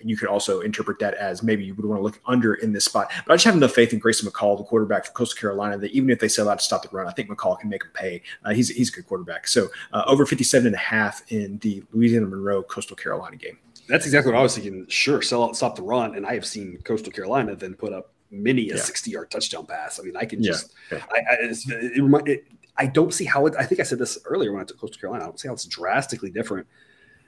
you 0.00 0.16
could 0.16 0.28
also 0.28 0.60
interpret 0.60 0.98
that 0.98 1.14
as 1.14 1.42
maybe 1.42 1.64
you 1.64 1.74
would 1.74 1.84
want 1.84 1.98
to 1.98 2.02
look 2.02 2.20
under 2.26 2.54
in 2.54 2.72
this 2.72 2.84
spot. 2.84 3.10
But 3.26 3.32
I 3.32 3.36
just 3.36 3.44
have 3.44 3.56
enough 3.56 3.72
faith 3.72 3.92
in 3.92 3.98
Grayson 3.98 4.28
McCall, 4.28 4.56
the 4.56 4.64
quarterback 4.64 5.04
for 5.06 5.12
Coastal 5.12 5.38
Carolina, 5.38 5.76
that 5.78 5.92
even 5.92 6.10
if 6.10 6.20
they 6.20 6.28
sell 6.28 6.48
out 6.48 6.58
to 6.58 6.64
stop 6.64 6.82
the 6.82 6.88
run, 6.90 7.06
I 7.06 7.12
think 7.12 7.28
McCall 7.28 7.58
can 7.58 7.68
make 7.68 7.82
them 7.82 7.92
pay. 7.92 8.22
Uh, 8.44 8.50
he's, 8.50 8.68
he's 8.70 8.88
a 8.88 8.92
good 8.92 9.06
quarterback. 9.06 9.46
So 9.46 9.68
uh, 9.92 10.04
over 10.06 10.24
57 10.24 10.66
and 10.66 10.74
a 10.74 10.78
half 10.78 11.22
in 11.30 11.58
the 11.58 11.82
Louisiana 11.92 12.26
Monroe 12.26 12.62
Coastal 12.62 12.96
Carolina 12.96 13.36
game. 13.36 13.58
That's 13.88 14.04
exactly 14.04 14.32
what 14.32 14.38
I 14.38 14.42
was 14.42 14.54
thinking. 14.54 14.86
Sure, 14.88 15.22
sell 15.22 15.44
out, 15.44 15.56
stop 15.56 15.76
the 15.76 15.82
run. 15.82 16.14
And 16.14 16.26
I 16.26 16.34
have 16.34 16.46
seen 16.46 16.78
Coastal 16.84 17.12
Carolina 17.12 17.56
then 17.56 17.74
put 17.74 17.92
up 17.92 18.12
many 18.30 18.70
a 18.70 18.76
yeah. 18.76 18.82
60 18.82 19.10
yard 19.10 19.30
touchdown 19.30 19.66
pass. 19.66 19.98
I 19.98 20.02
mean, 20.02 20.16
I 20.16 20.24
can 20.24 20.42
just, 20.42 20.74
yeah. 20.92 21.02
I, 21.10 21.18
I, 21.18 21.36
it, 21.40 22.28
it, 22.28 22.44
I 22.76 22.86
don't 22.86 23.12
see 23.12 23.24
how 23.24 23.46
it, 23.46 23.54
I 23.58 23.64
think 23.64 23.80
I 23.80 23.84
said 23.84 23.98
this 23.98 24.18
earlier 24.26 24.52
when 24.52 24.60
I 24.60 24.64
took 24.64 24.78
Coastal 24.78 25.00
Carolina. 25.00 25.24
I 25.24 25.26
don't 25.26 25.40
see 25.40 25.48
how 25.48 25.54
it's 25.54 25.64
drastically 25.64 26.30
different 26.30 26.66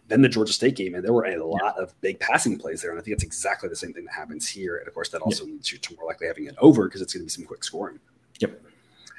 than 0.09 0.21
the 0.21 0.29
Georgia 0.29 0.53
State 0.53 0.77
game, 0.77 0.95
and 0.95 1.05
there 1.05 1.13
were 1.13 1.25
a 1.25 1.43
lot 1.43 1.75
yeah. 1.77 1.83
of 1.83 1.99
big 2.01 2.19
passing 2.21 2.59
plays 2.59 2.83
there. 2.83 2.91
And 2.91 3.01
I 3.01 3.03
think 3.03 3.15
it's 3.15 3.25
exactly 3.25 3.69
the 3.69 3.77
same 3.77 3.93
thing 3.93 4.05
that 4.05 4.15
happens 4.15 4.49
here. 4.49 4.77
And 4.77 4.87
of 4.87 4.93
course, 4.93 5.09
that 5.11 5.23
also 5.23 5.45
leads 5.45 5.73
you 5.73 5.79
to 5.79 5.97
more 5.97 6.07
likely 6.07 6.27
having 6.27 6.47
it 6.47 6.57
over 6.59 6.85
because 6.85 7.01
it's 7.01 7.15
going 7.15 7.23
to 7.23 7.27
be 7.27 7.31
some 7.31 7.45
quick 7.45 7.65
scoring. 7.65 7.99
Yep, 8.41 8.61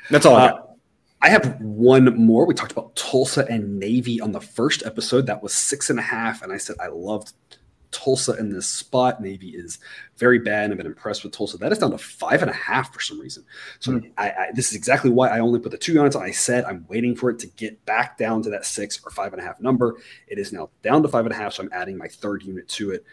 that's 0.09 0.25
all 0.25 0.35
I 0.35 0.47
uh, 0.47 0.63
I 1.21 1.29
have 1.29 1.59
one 1.61 2.05
more. 2.17 2.45
We 2.45 2.53
talked 2.53 2.71
about 2.71 2.95
Tulsa 2.95 3.45
and 3.47 3.79
Navy 3.79 4.19
on 4.19 4.31
the 4.31 4.41
first 4.41 4.83
episode. 4.85 5.27
That 5.27 5.43
was 5.43 5.53
six 5.53 5.89
and 5.89 5.99
a 5.99 6.01
half, 6.01 6.41
and 6.41 6.51
I 6.51 6.57
said 6.57 6.77
I 6.81 6.87
loved 6.87 7.33
Tulsa 7.91 8.33
in 8.37 8.49
this 8.49 8.65
spot. 8.65 9.21
Navy 9.21 9.49
is 9.49 9.79
very 10.17 10.39
bad, 10.39 10.71
I've 10.71 10.77
been 10.77 10.85
impressed 10.85 11.23
with 11.23 11.33
Tulsa. 11.33 11.57
That 11.57 11.71
is 11.71 11.77
down 11.77 11.91
to 11.91 11.97
five 11.97 12.41
and 12.41 12.49
a 12.49 12.53
half 12.53 12.93
for 12.93 13.01
some 13.01 13.19
reason. 13.19 13.43
So 13.79 13.91
mm. 13.91 14.11
I, 14.17 14.29
I, 14.29 14.47
this 14.53 14.69
is 14.69 14.75
exactly 14.75 15.11
why 15.11 15.27
I 15.27 15.39
only 15.39 15.59
put 15.59 15.71
the 15.71 15.77
two 15.77 15.93
units 15.93 16.15
on. 16.15 16.23
I 16.23 16.31
said 16.31 16.63
I'm 16.65 16.85
waiting 16.89 17.15
for 17.15 17.29
it 17.29 17.39
to 17.39 17.47
get 17.47 17.85
back 17.85 18.17
down 18.17 18.41
to 18.43 18.49
that 18.49 18.65
six 18.65 18.99
or 19.05 19.11
five 19.11 19.33
and 19.33 19.41
a 19.41 19.45
half 19.45 19.59
number. 19.59 19.97
It 20.27 20.39
is 20.39 20.51
now 20.51 20.69
down 20.81 21.03
to 21.03 21.09
five 21.09 21.25
and 21.25 21.33
a 21.33 21.37
half, 21.37 21.53
so 21.53 21.63
I'm 21.63 21.69
adding 21.73 21.97
my 21.97 22.07
third 22.07 22.43
unit 22.43 22.67
to 22.69 22.91
it. 22.91 23.05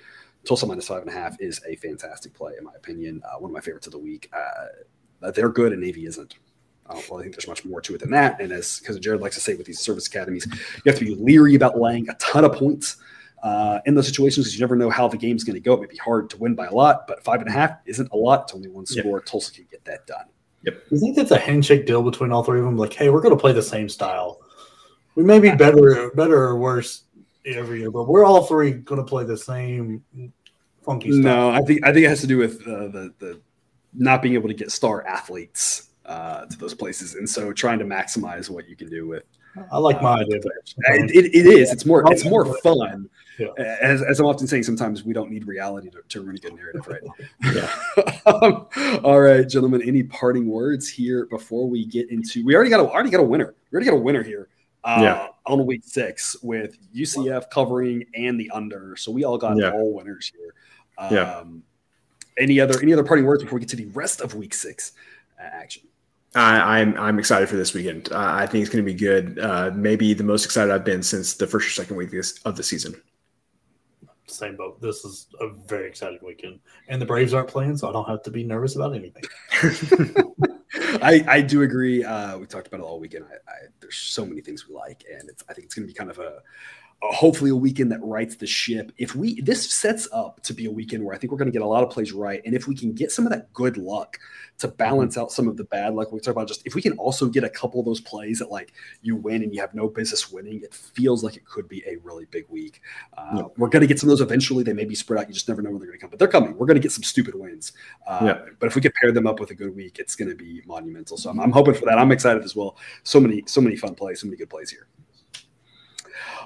Tulsa 0.47 0.67
minus 0.67 0.89
five 0.89 1.03
and 1.03 1.11
a 1.11 1.15
half 1.15 1.37
is 1.41 1.61
a 1.67 1.77
fantastic 1.77 2.33
play, 2.33 2.55
in 2.57 2.65
my 2.65 2.73
opinion. 2.75 3.21
Uh, 3.25 3.39
one 3.39 3.51
of 3.51 3.55
my 3.55 3.61
favorites 3.61 3.87
of 3.87 3.93
the 3.93 3.99
week. 3.99 4.31
Uh, 4.33 5.31
they're 5.33 5.51
good, 5.51 5.73
and 5.73 5.83
Navy 5.83 6.07
isn't. 6.07 6.37
Uh, 6.89 7.01
well, 7.11 7.21
I 7.21 7.23
think 7.23 7.35
there's 7.35 7.49
much 7.49 7.65
more 7.65 7.81
to 7.83 7.95
it 7.95 8.01
than 8.01 8.11
that. 8.11 8.41
And 8.41 8.53
as 8.53 8.81
because 8.81 8.99
Jared 8.99 9.21
likes 9.21 9.35
to 9.35 9.41
say 9.41 9.55
with 9.55 9.67
these 9.67 9.81
service 9.81 10.07
academies, 10.07 10.47
you 10.47 10.83
have 10.91 10.99
to 10.99 11.05
be 11.05 11.15
leery 11.15 11.55
about 11.55 11.79
laying 11.79 12.09
a 12.09 12.15
ton 12.15 12.45
of 12.45 12.53
points 12.53 12.97
uh, 13.43 13.81
in 13.87 13.95
those 13.95 14.07
situations 14.07 14.47
because 14.47 14.55
you 14.55 14.61
never 14.61 14.77
know 14.77 14.91
how 14.91 15.07
the 15.07 15.17
game's 15.17 15.45
going 15.45 15.55
to 15.55 15.61
go. 15.61 15.75
It 15.75 15.81
may 15.81 15.87
be 15.87 15.97
hard 15.97 16.31
to 16.31 16.39
win 16.39 16.55
by 16.55 16.67
a 16.67 16.75
lot, 16.75 17.07
but 17.07 17.23
five 17.23 17.41
and 17.41 17.49
a 17.49 17.53
half 17.53 17.79
isn't 17.85 18.11
a 18.13 18.17
lot. 18.17 18.45
It's 18.45 18.55
only 18.55 18.69
one 18.69 18.87
score. 18.87 19.19
Yep. 19.19 19.27
Tulsa 19.27 19.53
can 19.53 19.67
get 19.71 19.85
that 19.85 20.07
done. 20.07 20.27
Yep. 20.63 20.83
You 20.91 20.99
think 20.99 21.17
that's 21.17 21.31
a 21.31 21.39
handshake 21.39 21.87
deal 21.87 22.03
between 22.03 22.33
all 22.33 22.43
three 22.43 22.59
of 22.59 22.65
them? 22.65 22.77
Like, 22.77 22.93
hey, 22.93 23.11
we're 23.11 23.21
going 23.21 23.35
to 23.35 23.41
play 23.41 23.53
the 23.53 23.63
same 23.63 23.89
style. 23.89 24.41
We 25.15 25.25
may 25.25 25.39
be 25.41 25.51
better, 25.51 26.11
better 26.15 26.43
or 26.43 26.59
worse 26.59 27.05
every 27.45 27.81
year, 27.81 27.91
but 27.91 28.09
we're 28.09 28.25
all 28.25 28.45
three 28.45 28.73
going 28.73 29.01
to 29.01 29.07
play 29.07 29.25
the 29.25 29.37
same 29.37 30.03
funky 30.83 31.11
style. 31.11 31.23
No, 31.23 31.51
I 31.51 31.61
think 31.63 31.85
I 31.85 31.93
think 31.93 32.07
it 32.07 32.09
has 32.09 32.21
to 32.23 32.27
do 32.27 32.39
with 32.39 32.63
uh, 32.63 32.89
the 32.89 33.15
the 33.19 33.41
not 33.95 34.23
being 34.23 34.35
able 34.35 34.49
to 34.49 34.55
get 34.55 34.71
star 34.71 35.07
athletes 35.07 35.91
uh, 36.09 36.47
to 36.47 36.59
those 36.59 36.75
places, 36.75 37.15
and 37.15 37.29
so 37.29 37.53
trying 37.53 37.79
to 37.79 37.85
maximize 37.85 38.51
what 38.51 38.69
you 38.69 38.75
can 38.75 38.89
do 38.89 39.07
with. 39.07 39.25
I 39.71 39.79
like 39.79 40.03
my 40.03 40.15
uh, 40.15 40.17
idea. 40.23 40.37
It, 40.37 41.11
it, 41.11 41.35
it 41.35 41.47
is. 41.47 41.73
It's 41.73 41.85
more. 41.85 42.05
It's 42.13 42.25
more 42.25 42.45
fun 42.61 43.09
yeah. 43.39 43.49
As, 43.81 44.03
as 44.03 44.21
I'm 44.21 44.27
often 44.27 44.47
saying, 44.47 44.65
sometimes 44.65 45.05
we 45.05 45.13
don't 45.13 45.31
need 45.31 45.47
reality 45.47 45.91
to, 45.91 46.03
to 46.09 46.23
ruin 46.23 46.37
a 46.37 46.39
good 46.39 46.55
narrative, 46.55 46.87
right? 46.89 48.27
um, 48.27 48.67
all 49.05 49.21
right, 49.21 49.49
gentlemen. 49.49 49.83
Any 49.83 50.03
parting 50.03 50.49
words 50.49 50.89
here 50.89 51.27
before 51.27 51.69
we 51.69 51.87
get 51.87 52.11
into? 52.11 52.45
We 52.45 52.57
already 52.57 52.71
got 52.71 52.81
a 52.81 52.89
already 52.89 53.11
got 53.11 53.21
a 53.21 53.25
winner. 53.25 53.55
We 53.71 53.77
already 53.77 53.91
got 53.91 53.97
a 53.97 54.01
winner 54.01 54.23
here. 54.23 54.49
Uh, 54.83 54.99
yeah. 55.03 55.29
On 55.47 55.65
week 55.67 55.83
six 55.85 56.37
with 56.43 56.77
UCF 56.95 57.51
covering 57.51 58.05
and 58.15 58.39
the 58.39 58.51
under, 58.51 58.97
so 58.97 59.13
we 59.13 59.25
all 59.25 59.39
got 59.39 59.57
yeah. 59.57 59.71
all 59.71 59.95
winners 59.95 60.33
here. 60.35 60.55
Um, 60.99 61.15
yeah. 61.15 61.45
Any 62.43 62.61
other 62.61 62.81
any 62.81 62.93
other 62.93 63.05
parting 63.05 63.25
words 63.25 63.43
before 63.43 63.57
we 63.57 63.61
get 63.61 63.71
to 63.71 63.77
the 63.77 63.87
rest 63.87 64.21
of 64.21 64.35
week 64.35 64.55
six 64.55 64.93
uh, 65.41 65.45
action? 65.45 65.83
I, 66.39 66.81
am 66.81 66.95
I'm, 66.95 67.01
I'm 67.01 67.19
excited 67.19 67.49
for 67.49 67.57
this 67.57 67.75
weekend. 67.75 68.13
Uh, 68.13 68.19
I 68.19 68.47
think 68.47 68.63
it's 68.63 68.73
going 68.73 68.85
to 68.85 68.91
be 68.91 68.99
good. 68.99 69.39
Uh, 69.39 69.71
maybe 69.75 70.15
the 70.15 70.25
most 70.25 70.45
excited 70.45 70.73
I've 70.73 70.85
been 70.85 71.03
since 71.03 71.35
the 71.35 71.47
first 71.47 71.69
or 71.69 71.71
second 71.71 71.97
week 71.97 72.13
of 72.45 72.57
the 72.57 72.63
season 72.63 73.01
same 74.31 74.57
boat. 74.57 74.81
This 74.81 75.05
is 75.05 75.27
a 75.41 75.49
very 75.49 75.89
exciting 75.89 76.19
weekend, 76.23 76.61
and 76.89 77.01
the 77.01 77.07
Braves 77.07 77.35
aren't 77.35 77.49
playing, 77.49 77.77
so 77.77 77.89
I 77.89 77.93
don't 77.93 78.09
have 78.09 78.23
to 78.25 78.31
be 78.31 78.45
nervous 78.45 78.77
about 78.77 78.95
anything. 78.95 79.23
I, 81.03 81.25
I 81.27 81.41
do 81.41 81.63
agree. 81.63 82.05
Uh, 82.05 82.39
we 82.39 82.47
talked 82.47 82.67
about 82.67 82.81
it 82.81 82.85
all 82.85 83.01
weekend. 83.01 83.25
I, 83.31 83.35
I, 83.35 83.55
there's 83.81 83.97
so 83.97 84.25
many 84.25 84.41
things 84.41 84.69
we 84.69 84.75
like, 84.75 85.05
and 85.11 85.31
I 85.49 85.55
think 85.55 85.67
it's 85.67 85.75
going 85.75 85.87
to 85.87 85.93
be 85.93 85.97
kind 85.97 86.11
of 86.11 86.19
a 86.19 86.41
hopefully 87.01 87.51
a 87.51 87.57
weekend 87.57 87.93
that 87.93 88.03
rights 88.03 88.37
the 88.37 88.47
ship. 88.47 88.93
If 88.99 89.15
we 89.15 89.41
this 89.41 89.71
sets 89.71 90.09
up 90.13 90.43
to 90.43 90.53
be 90.53 90.67
a 90.67 90.71
weekend 90.71 91.05
where 91.05 91.15
I 91.15 91.19
think 91.19 91.31
we're 91.31 91.39
going 91.39 91.51
to 91.51 91.53
get 91.53 91.63
a 91.63 91.67
lot 91.67 91.85
of 91.85 91.91
plays 91.91 92.13
right, 92.13 92.43
and 92.45 92.55
if 92.55 92.67
we 92.67 92.75
can 92.75 92.93
get 92.93 93.13
some 93.13 93.25
of 93.25 93.33
that 93.33 93.53
good 93.53 93.77
luck 93.77 94.19
to 94.59 94.69
balance 94.69 95.15
mm-hmm. 95.15 95.23
out 95.23 95.33
some 95.33 95.47
of 95.47 95.57
the 95.57 95.65
bad 95.65 95.95
luck 95.95 96.11
we 96.11 96.19
talk 96.19 96.33
about, 96.33 96.49
just 96.49 96.67
if 96.67 96.75
we 96.75 96.83
can 96.83 96.93
also 96.95 97.29
get 97.29 97.45
a 97.45 97.49
couple 97.49 97.79
of 97.79 97.87
those 97.87 98.01
plays 98.01 98.41
that 98.41 98.51
like 98.51 98.73
you 99.03 99.15
win 99.15 99.43
and 99.43 99.55
you 99.55 99.61
have 99.61 99.75
no 99.75 99.89
business 99.89 100.33
winning, 100.33 100.61
it 100.63 100.75
feels 100.75 101.23
like 101.23 101.37
it 101.37 101.45
could 101.45 101.69
be 101.69 101.85
a 101.87 101.97
really 102.03 102.25
big 102.27 102.45
week. 102.49 102.81
Uh, 103.17 103.31
yeah. 103.37 103.43
We're 103.57 103.69
going 103.69 103.83
to 103.83 103.87
get 103.87 104.01
some 104.01 104.09
of 104.09 104.19
those 104.19 104.21
eventually. 104.21 104.65
They 104.65 104.73
may 104.73 104.85
be 104.85 104.97
spread 104.97 105.21
out. 105.21 105.29
You 105.29 105.35
just 105.35 105.49
never 105.49 105.63
know 105.63 105.71
when 105.71 105.79
they're 105.79 105.89
going 105.89 105.99
to 105.99 106.03
come, 106.03 106.11
but 106.11 106.19
they're 106.19 106.27
coming. 106.27 106.57
We're 106.57 106.67
going 106.67 106.77
to 106.77 106.83
get 106.83 106.93
some 106.93 107.05
stupid 107.05 107.37
wins. 107.37 107.73
Uh, 108.09 108.21
yeah. 108.23 108.53
But 108.59 108.67
if 108.67 108.75
we 108.75 108.81
can 108.81 108.93
pair 109.01 109.13
them 109.13 109.29
up 109.29 109.39
with 109.39 109.53
a 109.53 109.55
good 109.55 109.75
week, 109.75 110.01
it's 110.01 110.17
going 110.17 110.31
to 110.31 110.35
be 110.37 110.63
monumental. 110.67 111.17
So 111.17 111.31
I'm, 111.31 111.39
I'm 111.39 111.53
hoping 111.53 111.75
for 111.75 111.85
that. 111.85 111.99
I'm 111.99 112.11
excited 112.11 112.43
as 112.43 112.57
well. 112.57 112.77
So 113.05 113.21
many, 113.21 113.45
so 113.47 113.61
many 113.61 113.77
fun 113.77 113.95
plays, 113.95 114.21
so 114.21 114.27
many 114.27 114.37
good 114.37 114.51
plays 114.51 114.71
here. 114.71 114.89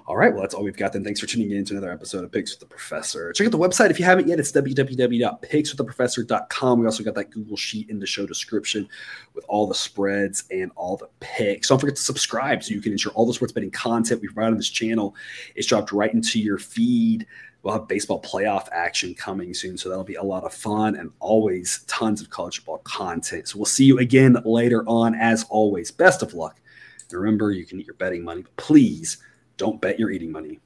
All 0.04 0.16
right, 0.16 0.32
well, 0.32 0.42
that's 0.42 0.52
all 0.52 0.64
we've 0.64 0.76
got 0.76 0.92
then. 0.92 1.04
Thanks 1.04 1.20
for 1.20 1.26
tuning 1.26 1.52
in 1.52 1.64
to 1.66 1.74
another 1.74 1.92
episode 1.92 2.24
of 2.24 2.32
Picks 2.32 2.50
with 2.50 2.58
the 2.58 2.66
Professor. 2.66 3.32
Check 3.32 3.46
out 3.46 3.52
the 3.52 3.58
website 3.58 3.90
if 3.90 4.00
you 4.00 4.04
haven't 4.04 4.26
yet. 4.26 4.40
It's 4.40 4.50
www.pickswiththeprofessor.com. 4.50 6.80
We 6.80 6.86
also 6.86 7.04
got 7.04 7.14
that 7.14 7.30
Google 7.30 7.56
Sheet 7.56 7.88
in 7.88 8.00
the 8.00 8.06
show 8.06 8.26
description 8.26 8.88
with 9.34 9.44
all 9.46 9.68
the 9.68 9.76
spreads 9.76 10.42
and 10.50 10.72
all 10.74 10.96
the 10.96 11.08
picks. 11.20 11.68
Don't 11.68 11.78
forget 11.78 11.94
to 11.94 12.02
subscribe 12.02 12.64
so 12.64 12.74
you 12.74 12.80
can 12.80 12.90
ensure 12.90 13.12
all 13.12 13.26
the 13.26 13.34
sports 13.34 13.52
betting 13.52 13.70
content 13.70 14.20
we 14.20 14.26
provide 14.26 14.50
on 14.50 14.56
this 14.56 14.70
channel 14.70 15.14
is 15.54 15.68
dropped 15.68 15.92
right 15.92 16.12
into 16.12 16.40
your 16.40 16.58
feed. 16.58 17.24
We'll 17.62 17.74
have 17.74 17.86
baseball 17.86 18.20
playoff 18.20 18.66
action 18.72 19.14
coming 19.14 19.54
soon, 19.54 19.78
so 19.78 19.88
that'll 19.88 20.02
be 20.02 20.16
a 20.16 20.22
lot 20.22 20.42
of 20.42 20.52
fun 20.52 20.96
and 20.96 21.12
always 21.20 21.84
tons 21.86 22.20
of 22.20 22.28
college 22.28 22.56
football 22.56 22.78
content. 22.78 23.46
So 23.46 23.56
we'll 23.56 23.66
see 23.66 23.84
you 23.84 24.00
again 24.00 24.36
later 24.44 24.82
on. 24.88 25.14
As 25.14 25.44
always, 25.48 25.92
best 25.92 26.22
of 26.22 26.34
luck. 26.34 26.60
remember, 27.12 27.52
you 27.52 27.64
can 27.64 27.78
eat 27.78 27.86
your 27.86 27.94
betting 27.94 28.24
money, 28.24 28.42
but 28.42 28.56
please– 28.56 29.18
don't 29.56 29.80
bet 29.80 29.98
your 29.98 30.10
eating 30.10 30.32
money. 30.32 30.60